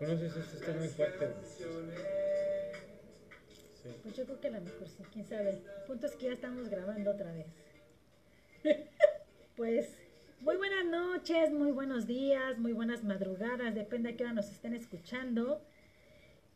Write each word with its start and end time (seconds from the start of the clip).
No 0.00 0.08
esto 0.08 0.40
está 0.40 0.72
muy 0.72 0.88
fuerte. 0.88 1.26
Pues 4.02 4.16
yo 4.16 4.24
creo 4.24 4.40
que 4.40 4.48
a 4.48 4.50
lo 4.50 4.60
mejor 4.60 4.88
sí, 4.88 5.02
quién 5.12 5.24
sabe. 5.24 5.62
Punto 5.86 6.06
es 6.06 6.16
que 6.16 6.26
ya 6.26 6.32
estamos 6.32 6.68
grabando 6.68 7.10
otra 7.10 7.32
vez. 7.32 7.46
pues 9.56 9.88
muy 10.40 10.56
buenas 10.56 10.84
noches, 10.84 11.50
muy 11.50 11.72
buenos 11.72 12.06
días, 12.06 12.58
muy 12.58 12.74
buenas 12.74 13.04
madrugadas, 13.04 13.74
depende 13.74 14.10
a 14.10 14.16
qué 14.16 14.24
hora 14.24 14.34
nos 14.34 14.50
estén 14.50 14.74
escuchando. 14.74 15.62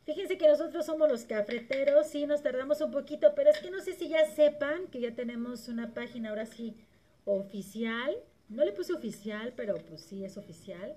Fíjense 0.04 0.36
que 0.36 0.46
nosotros 0.46 0.84
somos 0.84 1.08
los 1.10 1.24
cafeteros, 1.24 2.08
sí 2.08 2.26
nos 2.26 2.42
tardamos 2.42 2.80
un 2.82 2.90
poquito, 2.90 3.32
pero 3.34 3.50
es 3.50 3.58
que 3.58 3.70
no 3.70 3.80
sé 3.80 3.94
si 3.94 4.08
ya 4.08 4.26
sepan 4.26 4.88
que 4.88 5.00
ya 5.00 5.14
tenemos 5.14 5.68
una 5.68 5.94
página 5.94 6.28
ahora 6.28 6.44
sí 6.44 6.76
oficial. 7.24 8.16
No 8.50 8.64
le 8.64 8.72
puse 8.72 8.92
oficial, 8.92 9.54
pero 9.56 9.76
pues 9.76 10.02
sí 10.02 10.24
es 10.24 10.36
oficial. 10.36 10.96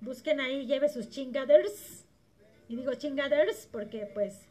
Busquen 0.00 0.40
ahí, 0.40 0.66
lleve 0.66 0.88
sus 0.88 1.08
chingaders. 1.08 2.04
Y 2.68 2.76
digo 2.76 2.94
chingaders 2.94 3.68
porque 3.70 4.10
pues 4.12 4.48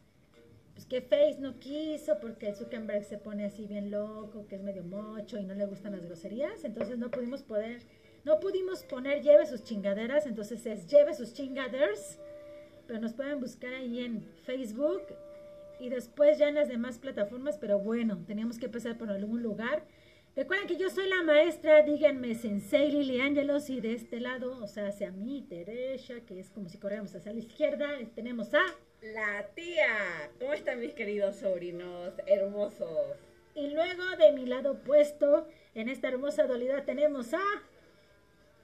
pues 0.77 0.85
que 0.85 1.01
Face 1.01 1.37
no 1.39 1.57
quiso 1.57 2.19
porque 2.19 2.53
Zuckerberg 2.53 3.03
se 3.03 3.17
pone 3.17 3.45
así 3.45 3.65
bien 3.65 3.89
loco, 3.89 4.45
que 4.47 4.57
es 4.57 4.61
medio 4.61 4.83
mocho 4.83 5.39
y 5.39 5.43
no 5.43 5.55
le 5.55 5.65
gustan 5.65 5.93
las 5.93 6.05
groserías, 6.05 6.63
entonces 6.63 6.99
no 6.99 7.09
pudimos 7.09 7.41
poder, 7.41 7.81
no 8.25 8.39
pudimos 8.39 8.83
poner 8.83 9.23
lleve 9.23 9.47
sus 9.47 9.63
chingaderas, 9.63 10.27
entonces 10.27 10.63
es 10.67 10.85
lleve 10.85 11.15
sus 11.15 11.33
chingaders, 11.33 12.19
pero 12.85 12.99
nos 12.99 13.13
pueden 13.13 13.39
buscar 13.39 13.73
ahí 13.73 14.01
en 14.01 14.21
Facebook 14.45 15.01
y 15.79 15.89
después 15.89 16.37
ya 16.37 16.47
en 16.47 16.53
las 16.53 16.69
demás 16.69 16.99
plataformas, 16.99 17.57
pero 17.57 17.79
bueno, 17.79 18.23
teníamos 18.27 18.59
que 18.59 18.67
empezar 18.67 18.99
por 18.99 19.09
algún 19.09 19.41
lugar. 19.41 19.83
Recuerden 20.37 20.67
que 20.67 20.77
yo 20.77 20.91
soy 20.91 21.09
la 21.09 21.23
maestra, 21.23 21.81
díganme 21.81 22.35
Sensei 22.35 22.91
Lili 22.91 23.19
Ángelos 23.19 23.71
y 23.71 23.81
de 23.81 23.95
este 23.95 24.19
lado, 24.19 24.55
o 24.61 24.67
sea, 24.67 24.89
hacia 24.89 25.09
mí, 25.09 25.43
Teresa, 25.49 26.13
que 26.27 26.39
es 26.39 26.51
como 26.51 26.69
si 26.69 26.77
corriéramos 26.77 27.15
hacia 27.15 27.33
la 27.33 27.39
izquierda, 27.39 27.87
tenemos 28.13 28.53
a 28.53 28.61
la 29.01 29.47
tía. 29.55 30.29
¿Cómo 30.39 30.53
están 30.53 30.79
mis 30.79 30.93
queridos 30.93 31.37
sobrinos 31.37 32.13
hermosos? 32.27 33.17
Y 33.55 33.71
luego 33.71 34.03
de 34.19 34.31
mi 34.33 34.45
lado 34.45 34.73
opuesto, 34.73 35.47
en 35.73 35.89
esta 35.89 36.09
hermosa 36.09 36.45
dualidad 36.45 36.83
tenemos 36.85 37.33
a... 37.33 37.41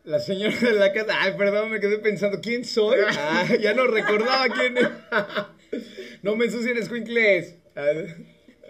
La 0.03 0.19
señora 0.19 0.55
de 0.55 0.73
la 0.73 0.93
casa. 0.93 1.23
Ay, 1.23 1.33
perdón, 1.39 1.71
me 1.71 1.79
quedé 1.79 1.97
pensando, 1.97 2.39
¿quién 2.39 2.65
soy? 2.65 2.99
Ah, 3.17 3.47
ya 3.59 3.73
no 3.73 3.87
recordaba 3.87 4.47
quién 4.47 4.75
no 6.21 6.35
me 6.35 6.45
ensucien 6.45 6.77
escuincles. 6.77 7.55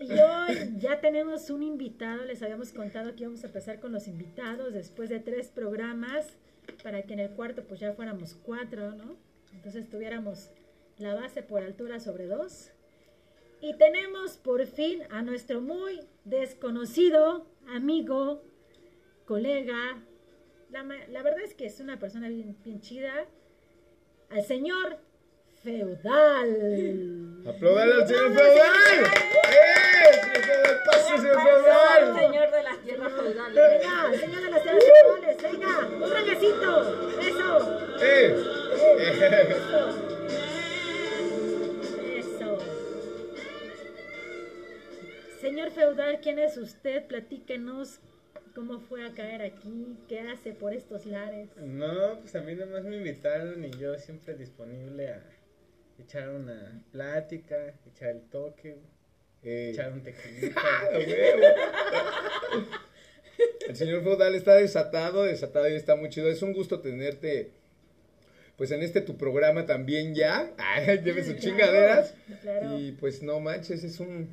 Y 0.03 0.19
hoy 0.19 0.73
ya 0.79 0.99
tenemos 0.99 1.49
un 1.49 1.63
invitado, 1.63 2.25
les 2.25 2.43
habíamos 2.43 2.73
contado 2.73 3.15
que 3.15 3.23
íbamos 3.23 3.41
a 3.45 3.47
empezar 3.47 3.79
con 3.79 3.93
los 3.93 4.09
invitados 4.09 4.73
después 4.73 5.09
de 5.09 5.21
tres 5.21 5.47
programas 5.47 6.27
para 6.83 7.03
que 7.03 7.13
en 7.13 7.19
el 7.19 7.29
cuarto 7.29 7.63
pues 7.63 7.79
ya 7.79 7.93
fuéramos 7.93 8.35
cuatro, 8.43 8.91
¿no? 8.95 9.15
Entonces 9.53 9.89
tuviéramos 9.89 10.49
la 10.97 11.15
base 11.15 11.41
por 11.41 11.63
altura 11.63 12.01
sobre 12.01 12.27
2. 12.27 12.71
Y 13.61 13.77
tenemos 13.77 14.35
por 14.35 14.65
fin 14.65 15.03
a 15.09 15.21
nuestro 15.21 15.61
muy 15.61 16.01
desconocido 16.25 17.47
amigo, 17.69 18.43
colega, 19.23 20.03
la, 20.69 20.83
la 20.83 21.23
verdad 21.23 21.43
es 21.45 21.53
que 21.53 21.65
es 21.65 21.79
una 21.79 21.97
persona 21.97 22.27
bien, 22.27 22.57
bien 22.61 22.81
chida, 22.81 23.25
al 24.29 24.43
señor 24.43 24.99
Feudal. 25.63 27.41
¡Aplaudan 27.47 27.91
al 27.93 28.05
señor 28.05 28.33
Feudal! 28.33 28.99
¡Eh! 29.49 30.11
¡Pase, 30.85 31.17
señor 31.17 31.41
Feudal! 31.41 32.15
Señor 32.19 32.51
de 32.51 32.63
las 32.63 32.77
tierras 32.79 33.13
feudales. 33.13 33.55
Venga, 33.55 34.13
señor 34.19 34.41
de 34.41 34.49
las 34.51 34.61
tierras 34.63 34.83
feudales, 34.83 35.37
venga, 35.41 35.73
un 35.87 36.09
braguecito. 36.09 36.71
Eso. 37.21 37.51
¡Eh! 38.01 38.35
Eso. 42.17 42.57
Señor 45.39 45.71
feudal, 45.71 46.19
¿quién 46.21 46.39
es 46.39 46.57
usted? 46.57 47.05
Platíquenos 47.07 48.01
cómo 48.53 48.81
fue 48.81 49.05
a 49.05 49.13
caer 49.13 49.41
aquí, 49.41 49.97
qué 50.09 50.19
hace 50.19 50.51
por 50.51 50.73
estos 50.73 51.05
lares. 51.05 51.55
No, 51.55 52.19
pues 52.19 52.35
a 52.35 52.41
mí 52.41 52.53
nomás 52.53 52.83
me 52.83 52.97
invitaron 52.97 53.63
y 53.63 53.71
yo 53.71 53.97
siempre 53.97 54.35
disponible 54.35 55.07
a 55.07 55.23
echar 55.99 56.29
una 56.29 56.83
plática, 56.91 57.73
echar 57.87 58.09
el 58.09 58.21
toque, 58.29 58.77
echar 59.43 59.93
un 59.93 60.03
tequilita. 60.03 60.61
el 63.67 63.75
señor 63.75 64.03
feudal 64.03 64.35
está 64.35 64.55
desatado, 64.55 65.23
desatado 65.23 65.69
y 65.69 65.73
está 65.73 65.95
muy 65.95 66.09
chido. 66.09 66.29
Es 66.29 66.41
un 66.41 66.53
gusto 66.53 66.81
tenerte 66.81 67.51
pues 68.57 68.71
en 68.71 68.83
este 68.83 69.01
tu 69.01 69.17
programa 69.17 69.65
también 69.65 70.13
ya. 70.13 70.51
Lleve 71.03 71.23
sus 71.23 71.37
chingaderas. 71.37 72.13
Y 72.77 72.91
pues 72.93 73.23
no 73.23 73.39
manches, 73.39 73.83
es 73.83 73.99
un 73.99 74.29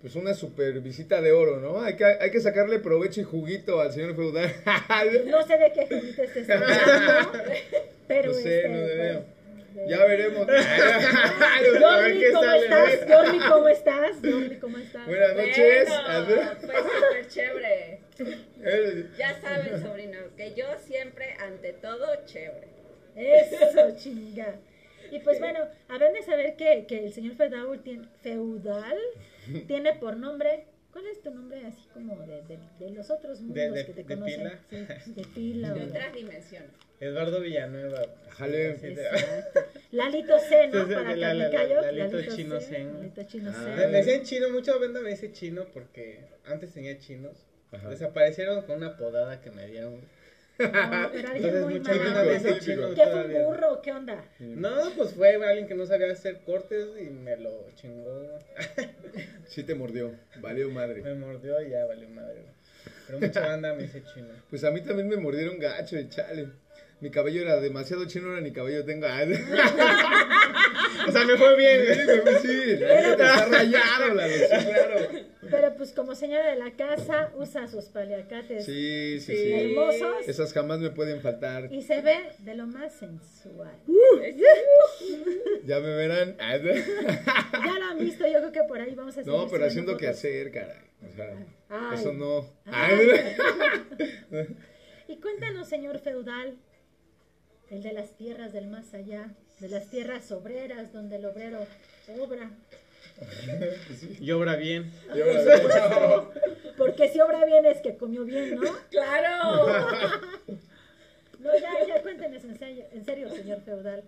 pues 0.00 0.14
una 0.14 0.34
super 0.34 0.78
visita 0.80 1.20
de 1.20 1.32
oro, 1.32 1.58
¿no? 1.58 1.80
Hay 1.80 1.96
que, 1.96 2.04
hay 2.04 2.30
que 2.30 2.40
sacarle 2.40 2.78
provecho 2.78 3.20
y 3.20 3.24
juguito 3.24 3.80
al 3.80 3.92
señor 3.92 4.14
feudal. 4.14 4.52
no 5.26 5.42
sé 5.44 5.58
de 5.58 5.72
qué 5.72 5.86
juguito 5.88 6.22
estés 6.22 6.50
hablando, 6.50 7.32
pero 8.06 8.28
no 8.28 8.34
sé, 8.34 8.58
este, 8.58 8.68
no 8.68 8.78
veo. 8.78 9.22
Pues, 9.22 9.35
ya 9.88 10.04
veremos. 10.04 10.46
Jordi, 11.80 12.32
¿cómo 12.32 12.52
estás? 12.52 12.98
Jordi, 13.08 13.38
¿cómo 13.38 13.68
estás? 13.68 14.16
Jordi, 14.22 14.56
¿cómo 14.56 14.78
estás? 14.78 15.06
Buenas 15.06 15.36
noches. 15.36 15.88
Bueno, 15.88 16.50
pues 16.60 16.78
súper 16.78 17.28
chévere. 17.28 18.00
ya 19.18 19.40
saben, 19.40 19.82
sobrinos, 19.82 20.24
que 20.36 20.54
yo 20.54 20.66
siempre, 20.86 21.36
ante 21.40 21.72
todo, 21.74 22.06
chévere. 22.24 22.68
Eso, 23.14 23.96
chinga. 23.96 24.56
Y 25.10 25.20
pues 25.20 25.38
bueno, 25.38 25.60
habrán 25.88 26.12
de 26.12 26.22
saber 26.22 26.56
que, 26.56 26.86
que 26.86 27.06
el 27.06 27.12
señor 27.12 27.36
feudal 27.36 27.80
tiene, 27.82 28.08
feudal 28.22 28.98
tiene 29.66 29.94
por 29.94 30.16
nombre, 30.16 30.66
¿cuál 30.96 31.06
es 31.08 31.20
tu 31.20 31.30
nombre 31.30 31.66
así 31.66 31.82
como 31.92 32.16
de, 32.26 32.40
de, 32.44 32.58
de 32.78 32.90
los 32.92 33.10
otros 33.10 33.40
mundos 33.42 33.54
de, 33.56 33.70
de, 33.70 33.84
que 33.86 33.92
te 33.92 34.02
de 34.04 34.14
conocen? 34.14 34.50
pila. 34.70 35.00
Sí, 35.04 35.12
de 35.12 35.24
pila. 35.34 35.74
De 35.74 35.80
o- 35.82 35.86
otras 35.88 36.14
dimensiones. 36.14 36.70
Eduardo 37.00 37.40
Villanueva. 37.42 38.00
Jale. 38.30 38.78
Lalito 39.92 40.38
C, 40.38 40.68
¿no? 40.68 40.86
Para 40.88 41.14
la- 41.14 41.34
la- 41.34 41.50
Carnicayo. 41.50 41.82
la- 41.82 41.92
Lalito 41.92 42.34
Chino 42.34 42.60
Zen. 42.60 42.94
Lalito 42.94 43.22
Chino 43.24 43.50
Ah. 43.54 43.62
Zen. 43.62 43.76
Me 43.76 43.86
me 43.88 43.98
decían 43.98 44.22
chino, 44.22 44.48
mucha 44.50 44.74
banda 44.78 45.00
me 45.00 45.10
dice 45.10 45.32
chino 45.32 45.66
porque 45.74 46.20
antes 46.46 46.72
tenía 46.72 46.98
chinos. 46.98 47.36
Ajá. 47.72 47.90
Desaparecieron 47.90 48.62
con 48.62 48.76
una 48.78 48.96
podada 48.96 49.40
que 49.42 49.50
me 49.50 49.66
dieron. 49.66 50.00
No, 50.58 51.10
pero 51.12 51.28
alguien 51.32 51.54
Entonces 51.56 51.62
muy 51.64 52.60
chino 52.60 52.94
¿Qué 52.94 53.06
fue 53.06 53.24
un 53.24 53.44
burro? 53.44 53.82
¿Qué 53.82 53.92
onda? 53.92 54.24
No, 54.38 54.90
pues 54.96 55.12
fue 55.14 55.34
alguien 55.34 55.66
que 55.66 55.74
no 55.74 55.86
sabía 55.86 56.10
hacer 56.10 56.38
cortes 56.44 56.86
y 57.00 57.04
me 57.04 57.36
lo 57.36 57.70
chingó. 57.74 58.38
Sí 59.46 59.62
te 59.62 59.74
mordió. 59.74 60.12
Valió 60.40 60.68
madre. 60.70 61.02
Me 61.02 61.14
mordió 61.14 61.62
y 61.62 61.70
ya 61.70 61.86
valió 61.86 62.08
madre. 62.08 62.42
Pero 63.06 63.20
mucha 63.20 63.46
banda 63.46 63.72
me 63.74 63.84
dice 63.84 64.02
chino. 64.12 64.28
Pues 64.50 64.64
a 64.64 64.70
mí 64.70 64.80
también 64.80 65.08
me 65.08 65.16
mordieron 65.16 65.58
gacho 65.58 65.98
y 65.98 66.08
chale. 66.08 66.48
Mi 67.00 67.10
cabello 67.10 67.42
era 67.42 67.60
demasiado 67.60 68.06
chino, 68.06 68.28
ahora 68.28 68.40
ni 68.40 68.52
cabello 68.52 68.84
tengo. 68.84 69.06
O 71.06 71.12
sea, 71.12 71.24
me 71.24 71.36
fue 71.36 71.56
bien. 71.56 71.94
Sí, 71.94 72.48
sí, 72.48 72.76
la 72.80 73.00
neta 73.10 73.34
está 73.34 73.46
rayado, 73.46 74.14
la 74.14 74.28
sí, 74.28 74.34
claro. 74.48 75.08
Pero 75.48 75.76
pues 75.76 75.92
como 75.92 76.14
señora 76.16 76.50
de 76.50 76.56
la 76.56 76.72
casa, 76.72 77.30
usa 77.36 77.68
sus 77.68 77.84
paliacates 77.84 78.64
Sí, 78.64 79.20
sí, 79.20 79.36
Sí. 79.36 79.52
hermosos 79.52 80.26
Esas 80.26 80.52
jamás 80.52 80.80
me 80.80 80.90
pueden 80.90 81.20
faltar. 81.20 81.72
y 81.72 81.82
se 81.82 82.00
ve 82.00 82.16
de 82.40 82.54
lo 82.56 82.66
más 82.66 82.92
sensual. 82.94 83.70
Ya 85.64 85.78
me 85.80 85.94
verán. 85.94 86.36
Ya 86.40 87.78
lo 87.78 87.84
han 87.90 87.98
visto, 87.98 88.26
yo 88.26 88.38
creo 88.38 88.52
que 88.52 88.62
por 88.66 88.80
ahí 88.80 88.94
vamos 88.94 89.12
a 89.16 89.22
seguir 89.22 89.32
No, 89.32 89.48
pero 89.48 89.66
haciendo 89.66 89.96
que 89.96 90.08
hacer, 90.08 90.50
caray. 90.50 90.78
O 91.12 91.14
sea, 91.14 91.36
Ay. 91.68 91.94
eso 92.00 92.12
no. 92.14 92.50
Ay. 92.64 92.98
Ay, 94.32 94.56
Y 95.08 95.16
cuéntanos, 95.18 95.68
señor 95.68 95.98
feudal, 96.00 96.56
el 97.70 97.82
de 97.82 97.92
las 97.92 98.16
tierras 98.16 98.52
del 98.52 98.68
más 98.68 98.94
allá, 98.94 99.30
de 99.60 99.68
las 99.68 99.88
tierras 99.88 100.30
obreras, 100.32 100.92
donde 100.92 101.16
el 101.16 101.26
obrero 101.26 101.66
obra. 102.20 102.50
Y 104.20 104.30
obra 104.30 104.56
bien. 104.56 104.92
Porque 106.76 107.08
si 107.08 107.20
obra 107.20 107.44
bien 107.44 107.64
es 107.66 107.80
que 107.80 107.96
comió 107.96 108.24
bien, 108.24 108.56
¿no? 108.56 108.70
¡Claro! 108.90 109.76
No, 111.38 111.52
ya, 111.60 111.86
ya 111.86 112.02
cuéntenos 112.02 112.42
en 112.42 112.58
serio, 112.58 112.86
en 112.90 113.04
serio, 113.04 113.28
señor 113.28 113.60
feudal. 113.60 114.02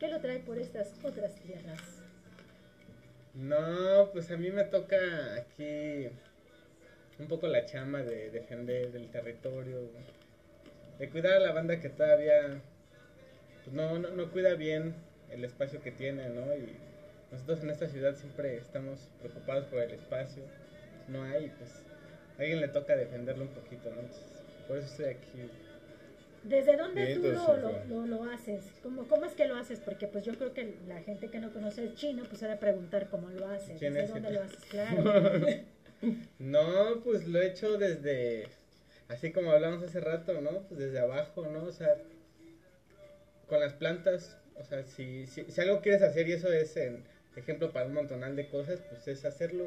¿Qué 0.00 0.08
lo 0.08 0.20
trae 0.20 0.40
por 0.40 0.58
estas 0.58 0.88
otras 1.04 1.32
tierras? 1.36 1.80
No, 3.34 4.10
pues 4.12 4.30
a 4.32 4.36
mí 4.36 4.50
me 4.50 4.64
toca 4.64 4.96
aquí 5.36 6.08
un 7.20 7.28
poco 7.28 7.46
la 7.46 7.66
chamba 7.66 8.02
de 8.02 8.30
defender 8.30 8.96
el 8.96 9.10
territorio, 9.10 9.90
de 10.98 11.08
cuidar 11.08 11.34
a 11.34 11.38
la 11.38 11.52
banda 11.52 11.78
que 11.78 11.88
todavía 11.88 12.60
pues 13.64 13.74
no, 13.74 13.98
no, 13.98 14.10
no 14.10 14.30
cuida 14.30 14.54
bien 14.54 14.94
el 15.30 15.44
espacio 15.44 15.80
que 15.82 15.90
tiene, 15.90 16.28
¿no? 16.28 16.54
Y 16.54 16.76
nosotros 17.30 17.62
en 17.62 17.70
esta 17.70 17.88
ciudad 17.88 18.14
siempre 18.16 18.56
estamos 18.56 19.08
preocupados 19.20 19.66
por 19.66 19.80
el 19.80 19.92
espacio, 19.92 20.42
no 21.08 21.22
hay, 21.22 21.50
pues 21.58 21.82
a 22.38 22.42
alguien 22.42 22.60
le 22.60 22.68
toca 22.68 22.96
defenderlo 22.96 23.44
un 23.44 23.50
poquito, 23.50 23.90
¿no? 23.90 24.00
Entonces, 24.00 24.42
por 24.68 24.76
eso 24.76 24.86
estoy 24.86 25.06
aquí 25.06 25.50
¿Desde 26.44 26.76
dónde 26.76 27.14
tú 27.14 27.22
lo, 27.88 28.06
lo, 28.06 28.24
haces? 28.24 28.64
¿Cómo, 28.82 29.06
¿Cómo 29.06 29.26
es 29.26 29.32
que 29.34 29.46
lo 29.46 29.54
haces? 29.54 29.78
Porque 29.78 30.08
pues 30.08 30.24
yo 30.24 30.34
creo 30.34 30.52
que 30.52 30.74
la 30.88 31.00
gente 31.02 31.28
que 31.28 31.38
no 31.38 31.52
conoce 31.52 31.82
el 31.82 31.94
chino 31.94 32.24
pues 32.24 32.40
de 32.40 32.56
preguntar 32.56 33.08
cómo 33.10 33.30
lo 33.30 33.46
haces. 33.46 33.78
¿Desde 33.78 34.08
dónde 34.08 34.30
lo 34.32 34.42
haces? 34.42 34.64
Claro. 34.64 35.04
no, 36.40 37.00
pues 37.04 37.28
lo 37.28 37.40
he 37.40 37.46
hecho 37.46 37.78
desde, 37.78 38.48
así 39.08 39.30
como 39.30 39.52
hablamos 39.52 39.84
hace 39.84 40.00
rato, 40.00 40.40
¿no? 40.40 40.62
Pues 40.68 40.80
desde 40.80 40.98
abajo, 40.98 41.46
¿no? 41.46 41.64
O 41.64 41.72
sea, 41.72 41.96
con 43.52 43.60
las 43.60 43.74
plantas, 43.74 44.38
o 44.56 44.64
sea, 44.64 44.82
si, 44.84 45.26
si, 45.26 45.44
si 45.44 45.60
algo 45.60 45.82
quieres 45.82 46.00
hacer 46.00 46.26
y 46.26 46.32
eso 46.32 46.50
es 46.50 46.74
en 46.78 47.04
ejemplo 47.36 47.70
para 47.70 47.84
un 47.84 47.92
montonal 47.92 48.34
de 48.34 48.48
cosas, 48.48 48.80
pues 48.88 49.06
es 49.08 49.26
hacerlo. 49.26 49.66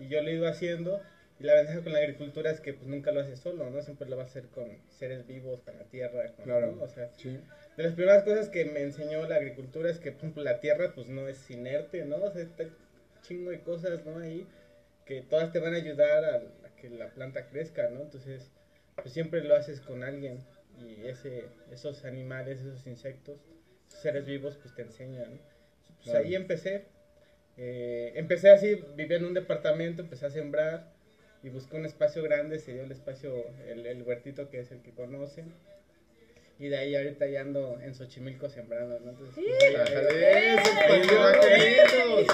Y 0.00 0.08
yo 0.08 0.20
lo 0.20 0.30
he 0.30 0.32
ido 0.32 0.48
haciendo 0.48 1.00
y 1.38 1.44
la 1.44 1.54
ventaja 1.54 1.80
con 1.82 1.92
la 1.92 2.00
agricultura 2.00 2.50
es 2.50 2.58
que 2.58 2.74
pues 2.74 2.88
nunca 2.88 3.12
lo 3.12 3.20
haces 3.20 3.38
solo, 3.38 3.70
¿no? 3.70 3.80
Siempre 3.82 4.08
lo 4.08 4.16
vas 4.16 4.26
a 4.26 4.30
hacer 4.30 4.46
con 4.48 4.66
seres 4.88 5.28
vivos, 5.28 5.60
con 5.62 5.78
la 5.78 5.84
tierra, 5.84 6.24
claro, 6.42 6.76
O 6.80 6.88
sea, 6.88 7.08
de 7.22 7.82
las 7.84 7.92
primeras 7.92 8.24
cosas 8.24 8.48
que 8.48 8.64
me 8.64 8.82
enseñó 8.82 9.28
la 9.28 9.36
agricultura 9.36 9.88
es 9.88 10.00
que, 10.00 10.10
por 10.10 10.22
ejemplo, 10.22 10.42
la 10.42 10.58
tierra 10.58 10.90
pues 10.92 11.06
no 11.06 11.28
es 11.28 11.48
inerte, 11.52 12.04
¿no? 12.04 12.16
O 12.16 12.32
sea, 12.32 12.42
está 12.42 12.64
chingo 13.22 13.52
de 13.52 13.60
cosas, 13.60 14.04
¿no? 14.04 14.18
Ahí 14.18 14.44
que 15.06 15.22
todas 15.22 15.52
te 15.52 15.60
van 15.60 15.74
a 15.74 15.76
ayudar 15.76 16.24
a, 16.24 16.42
que 16.80 16.90
la 16.90 17.10
planta 17.10 17.46
crezca, 17.46 17.88
¿no? 17.90 18.00
Entonces, 18.00 18.50
pues 18.96 19.12
siempre 19.12 19.44
lo 19.44 19.54
haces 19.54 19.80
con 19.80 20.02
alguien 20.02 20.40
y 20.80 21.06
ese, 21.06 21.44
esos 21.70 22.04
animales, 22.04 22.60
esos 22.60 22.86
insectos, 22.86 23.38
esos 23.88 24.00
seres 24.00 24.26
vivos, 24.26 24.58
pues 24.60 24.74
te 24.74 24.82
enseñan, 24.82 25.40
Pues 26.02 26.14
ahí 26.14 26.34
empecé. 26.34 26.86
Eh, 27.56 28.12
empecé 28.16 28.50
así, 28.50 28.82
vivía 28.96 29.16
en 29.16 29.24
un 29.26 29.34
departamento, 29.34 30.02
empecé 30.02 30.26
a 30.26 30.30
sembrar 30.30 30.92
y 31.42 31.50
busqué 31.50 31.76
un 31.76 31.86
espacio 31.86 32.22
grande, 32.22 32.58
se 32.58 32.72
dio 32.72 32.82
el 32.82 32.90
espacio, 32.90 33.32
el, 33.68 33.86
el 33.86 34.02
huertito 34.02 34.50
que 34.50 34.60
es 34.60 34.72
el 34.72 34.82
que 34.82 34.90
conocen. 34.90 35.52
Y 36.58 36.68
de 36.68 36.76
ahí 36.76 36.94
ahorita 36.94 37.26
ya 37.26 37.40
ando 37.40 37.80
en 37.80 37.94
Xochimilco 37.94 38.48
sembrando, 38.48 39.00
¿no? 39.00 39.10
Entonces, 39.10 39.34
sí, 39.34 39.44
pues, 42.08 42.28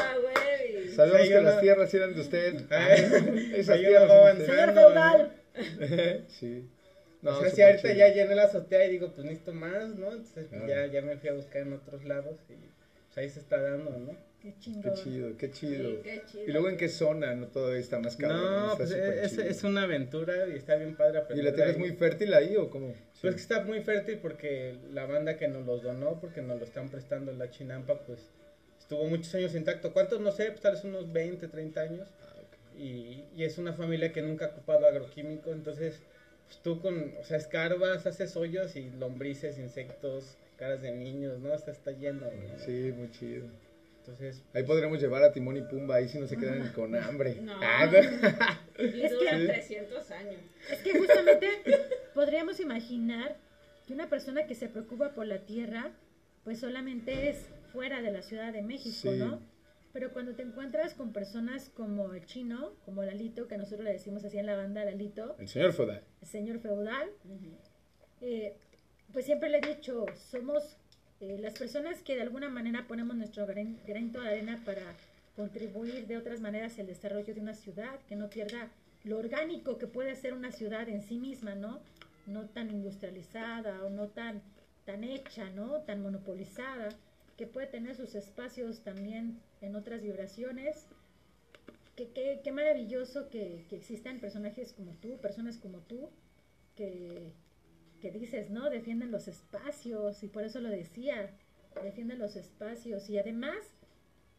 Sabemos 0.94 1.28
que 1.28 1.40
las 1.40 1.60
tierras 1.60 1.94
eran 1.94 2.14
de 2.14 2.20
usted. 2.20 2.54
Esas 3.54 3.78
tierras 3.78 4.37
Señor 4.37 4.75
feudal. 4.75 5.32
sí. 6.28 6.69
No, 7.22 7.38
o 7.38 7.40
sea, 7.40 7.50
si 7.50 7.62
ahorita 7.62 7.93
ya 7.93 8.08
llené 8.08 8.34
la 8.34 8.44
azotea 8.44 8.87
y 8.87 8.93
digo, 8.93 9.12
pues 9.12 9.25
necesito 9.26 9.52
más, 9.52 9.94
¿no? 9.94 10.12
Entonces 10.12 10.49
ya, 10.67 10.87
ya 10.87 11.02
me 11.02 11.17
fui 11.17 11.28
a 11.28 11.34
buscar 11.34 11.62
en 11.62 11.75
otros 11.75 12.05
lados 12.05 12.37
y 12.49 12.55
pues 12.55 13.19
ahí 13.19 13.28
se 13.28 13.40
está 13.40 13.61
dando, 13.61 13.90
¿no? 13.90 14.17
Qué 14.40 14.55
chido. 14.58 14.82
Qué 14.82 14.94
chido, 15.02 15.37
qué 15.37 15.50
chido. 15.52 16.44
Y 16.46 16.52
luego 16.52 16.70
en 16.70 16.78
qué 16.78 16.88
zona, 16.88 17.34
¿no? 17.34 17.49
Todo 17.49 17.75
está 17.75 17.99
más 17.99 18.17
caro. 18.17 18.34
No, 18.34 18.76
pues 18.76 18.90
es, 18.90 19.37
es, 19.37 19.64
una 19.64 19.82
aventura 19.82 20.49
y 20.49 20.52
está 20.56 20.76
bien 20.76 20.96
padre 20.96 21.22
¿Y 21.34 21.43
la 21.43 21.55
tierra 21.55 21.72
es 21.72 21.78
muy 21.78 21.93
fértil 21.93 22.32
ahí 22.32 22.56
o 22.56 22.70
cómo? 22.70 22.94
Pues 23.20 23.34
que 23.34 23.40
está 23.40 23.62
muy 23.64 23.82
fértil 23.82 24.19
porque 24.19 24.76
la 24.93 25.05
banda 25.05 25.37
que 25.37 25.46
nos 25.46 25.66
los 25.66 25.82
donó, 25.82 26.19
porque 26.20 26.40
nos 26.40 26.58
lo 26.58 26.64
están 26.64 26.88
prestando 26.88 27.32
en 27.32 27.38
la 27.38 27.50
Chinampa, 27.50 28.00
pues 28.06 28.31
estuvo 28.78 29.05
muchos 29.05 29.34
años 29.34 29.55
intacto. 29.55 29.93
¿Cuántos? 29.93 30.20
No 30.20 30.32
sé, 30.32 30.46
pues 30.46 30.61
tal 30.62 30.73
vez 30.73 30.84
unos 30.84 31.12
20, 31.12 31.46
30 31.46 31.81
años. 31.82 32.08
Ah, 32.23 32.40
y, 32.78 33.25
y, 33.37 33.44
es 33.44 33.58
una 33.58 33.75
familia 33.75 34.11
que 34.11 34.23
nunca 34.23 34.46
ha 34.46 34.49
ocupado 34.49 34.87
agroquímico, 34.87 35.52
entonces 35.52 36.00
pues 36.50 36.62
tú 36.62 36.81
con, 36.81 37.14
o 37.20 37.25
sea, 37.25 37.37
escarbas, 37.37 38.06
haces 38.06 38.37
hoyos 38.37 38.75
y 38.75 38.91
lombrices, 38.91 39.56
insectos, 39.56 40.37
caras 40.56 40.82
de 40.82 40.91
niños, 40.91 41.38
¿no? 41.38 41.52
Hasta 41.52 41.70
está 41.70 41.93
lleno. 41.93 42.26
Sí, 42.56 42.93
muy 42.97 43.08
chido. 43.12 43.47
Entonces, 43.99 44.43
ahí 44.52 44.64
podremos 44.64 45.00
llevar 45.00 45.23
a 45.23 45.32
Timón 45.32 45.58
y 45.58 45.62
Pumba, 45.62 45.97
ahí 45.97 46.08
si 46.08 46.19
no 46.19 46.26
se 46.26 46.37
quedan 46.37 46.73
con 46.73 46.93
hambre. 46.97 47.37
No. 47.41 47.55
Ah, 47.62 47.85
es 48.79 49.12
que 49.12 49.47
300 49.47 50.11
años. 50.11 50.41
Es 50.73 50.79
que 50.81 50.99
justamente 50.99 51.47
podríamos 52.14 52.58
imaginar 52.58 53.37
que 53.87 53.93
una 53.93 54.08
persona 54.08 54.49
que 54.49 54.56
se 54.56 54.69
preocupa 54.69 55.11
por 55.11 55.26
la 55.26 55.38
tierra, 55.38 55.93
pues 56.43 56.58
solamente 56.58 57.31
es 57.31 57.47
fuera 57.73 58.02
de 58.02 58.11
la 58.11 58.23
Ciudad 58.23 58.52
de 58.52 58.62
México, 58.62 59.12
¿no? 59.12 59.41
Pero 59.92 60.12
cuando 60.12 60.34
te 60.34 60.42
encuentras 60.42 60.94
con 60.94 61.12
personas 61.12 61.69
como 61.70 62.14
el 62.14 62.25
chino, 62.25 62.75
como 62.84 63.02
Lalito, 63.02 63.48
que 63.48 63.58
nosotros 63.58 63.84
le 63.84 63.92
decimos 63.92 64.25
así 64.25 64.38
en 64.38 64.46
la 64.46 64.56
banda, 64.56 64.84
Lalito. 64.84 65.37
El 65.38 65.48
señor 65.48 65.72
feudal. 65.72 66.04
El 66.22 66.28
señor 66.28 66.58
feudal. 66.60 67.10
Eh, 68.20 68.56
pues 69.12 69.25
siempre 69.25 69.48
le 69.48 69.58
he 69.58 69.75
dicho, 69.75 70.06
somos 70.14 70.76
eh, 71.20 71.38
las 71.38 71.58
personas 71.58 72.02
que 72.02 72.14
de 72.14 72.22
alguna 72.22 72.48
manera 72.48 72.87
ponemos 72.87 73.16
nuestro 73.16 73.46
granito 73.46 74.20
de 74.20 74.28
arena 74.28 74.62
para 74.64 74.82
contribuir 75.34 76.06
de 76.06 76.16
otras 76.16 76.40
maneras 76.40 76.78
al 76.78 76.87
desarrollo 76.87 77.34
de 77.34 77.40
una 77.40 77.54
ciudad, 77.54 77.98
que 78.08 78.14
no 78.14 78.28
pierda 78.28 78.69
lo 79.04 79.19
orgánico 79.19 79.78
que 79.78 79.87
puede 79.87 80.14
ser 80.14 80.34
una 80.34 80.52
ciudad 80.52 80.88
en 80.88 81.02
sí 81.02 81.19
misma, 81.19 81.54
¿no? 81.54 81.81
No 82.26 82.46
tan 82.46 82.70
industrializada 82.70 83.84
o 83.84 83.90
no 83.90 84.08
tan, 84.08 84.42
tan 84.84 85.02
hecha, 85.02 85.50
¿no? 85.50 85.81
Tan 85.81 86.02
monopolizada, 86.02 86.90
que 87.40 87.46
puede 87.46 87.69
tener 87.69 87.96
sus 87.96 88.14
espacios 88.16 88.82
también 88.82 89.40
en 89.62 89.75
otras 89.75 90.02
vibraciones. 90.02 90.87
Qué, 91.96 92.52
maravilloso 92.52 93.31
que, 93.31 93.64
que, 93.70 93.76
existan 93.76 94.20
personajes 94.20 94.75
como 94.75 94.92
tú, 94.96 95.19
personas 95.22 95.56
como 95.56 95.78
tú, 95.78 96.10
que, 96.76 97.32
que 98.02 98.10
dices, 98.10 98.50
¿no? 98.50 98.69
Defienden 98.69 99.10
los 99.10 99.26
espacios 99.26 100.22
y 100.22 100.28
por 100.28 100.44
eso 100.44 100.60
lo 100.60 100.69
decía, 100.69 101.34
defienden 101.82 102.19
los 102.19 102.37
espacios 102.37 103.08
y 103.08 103.19
además, 103.19 103.56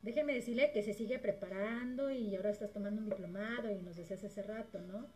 déjeme 0.03 0.35
decirle 0.35 0.71
que 0.71 0.83
se 0.83 0.93
sigue 0.93 1.17
preparando 1.17 2.11
y 2.11 2.35
ahora 2.35 2.51
estás 2.51 2.71
tomando 2.71 3.01
un 3.01 3.09
diplomado 3.09 3.71
y 3.71 3.81
nos 3.81 3.95
decías 3.95 4.23
hace 4.23 4.43
rato, 4.43 4.79
¿no? 4.79 5.07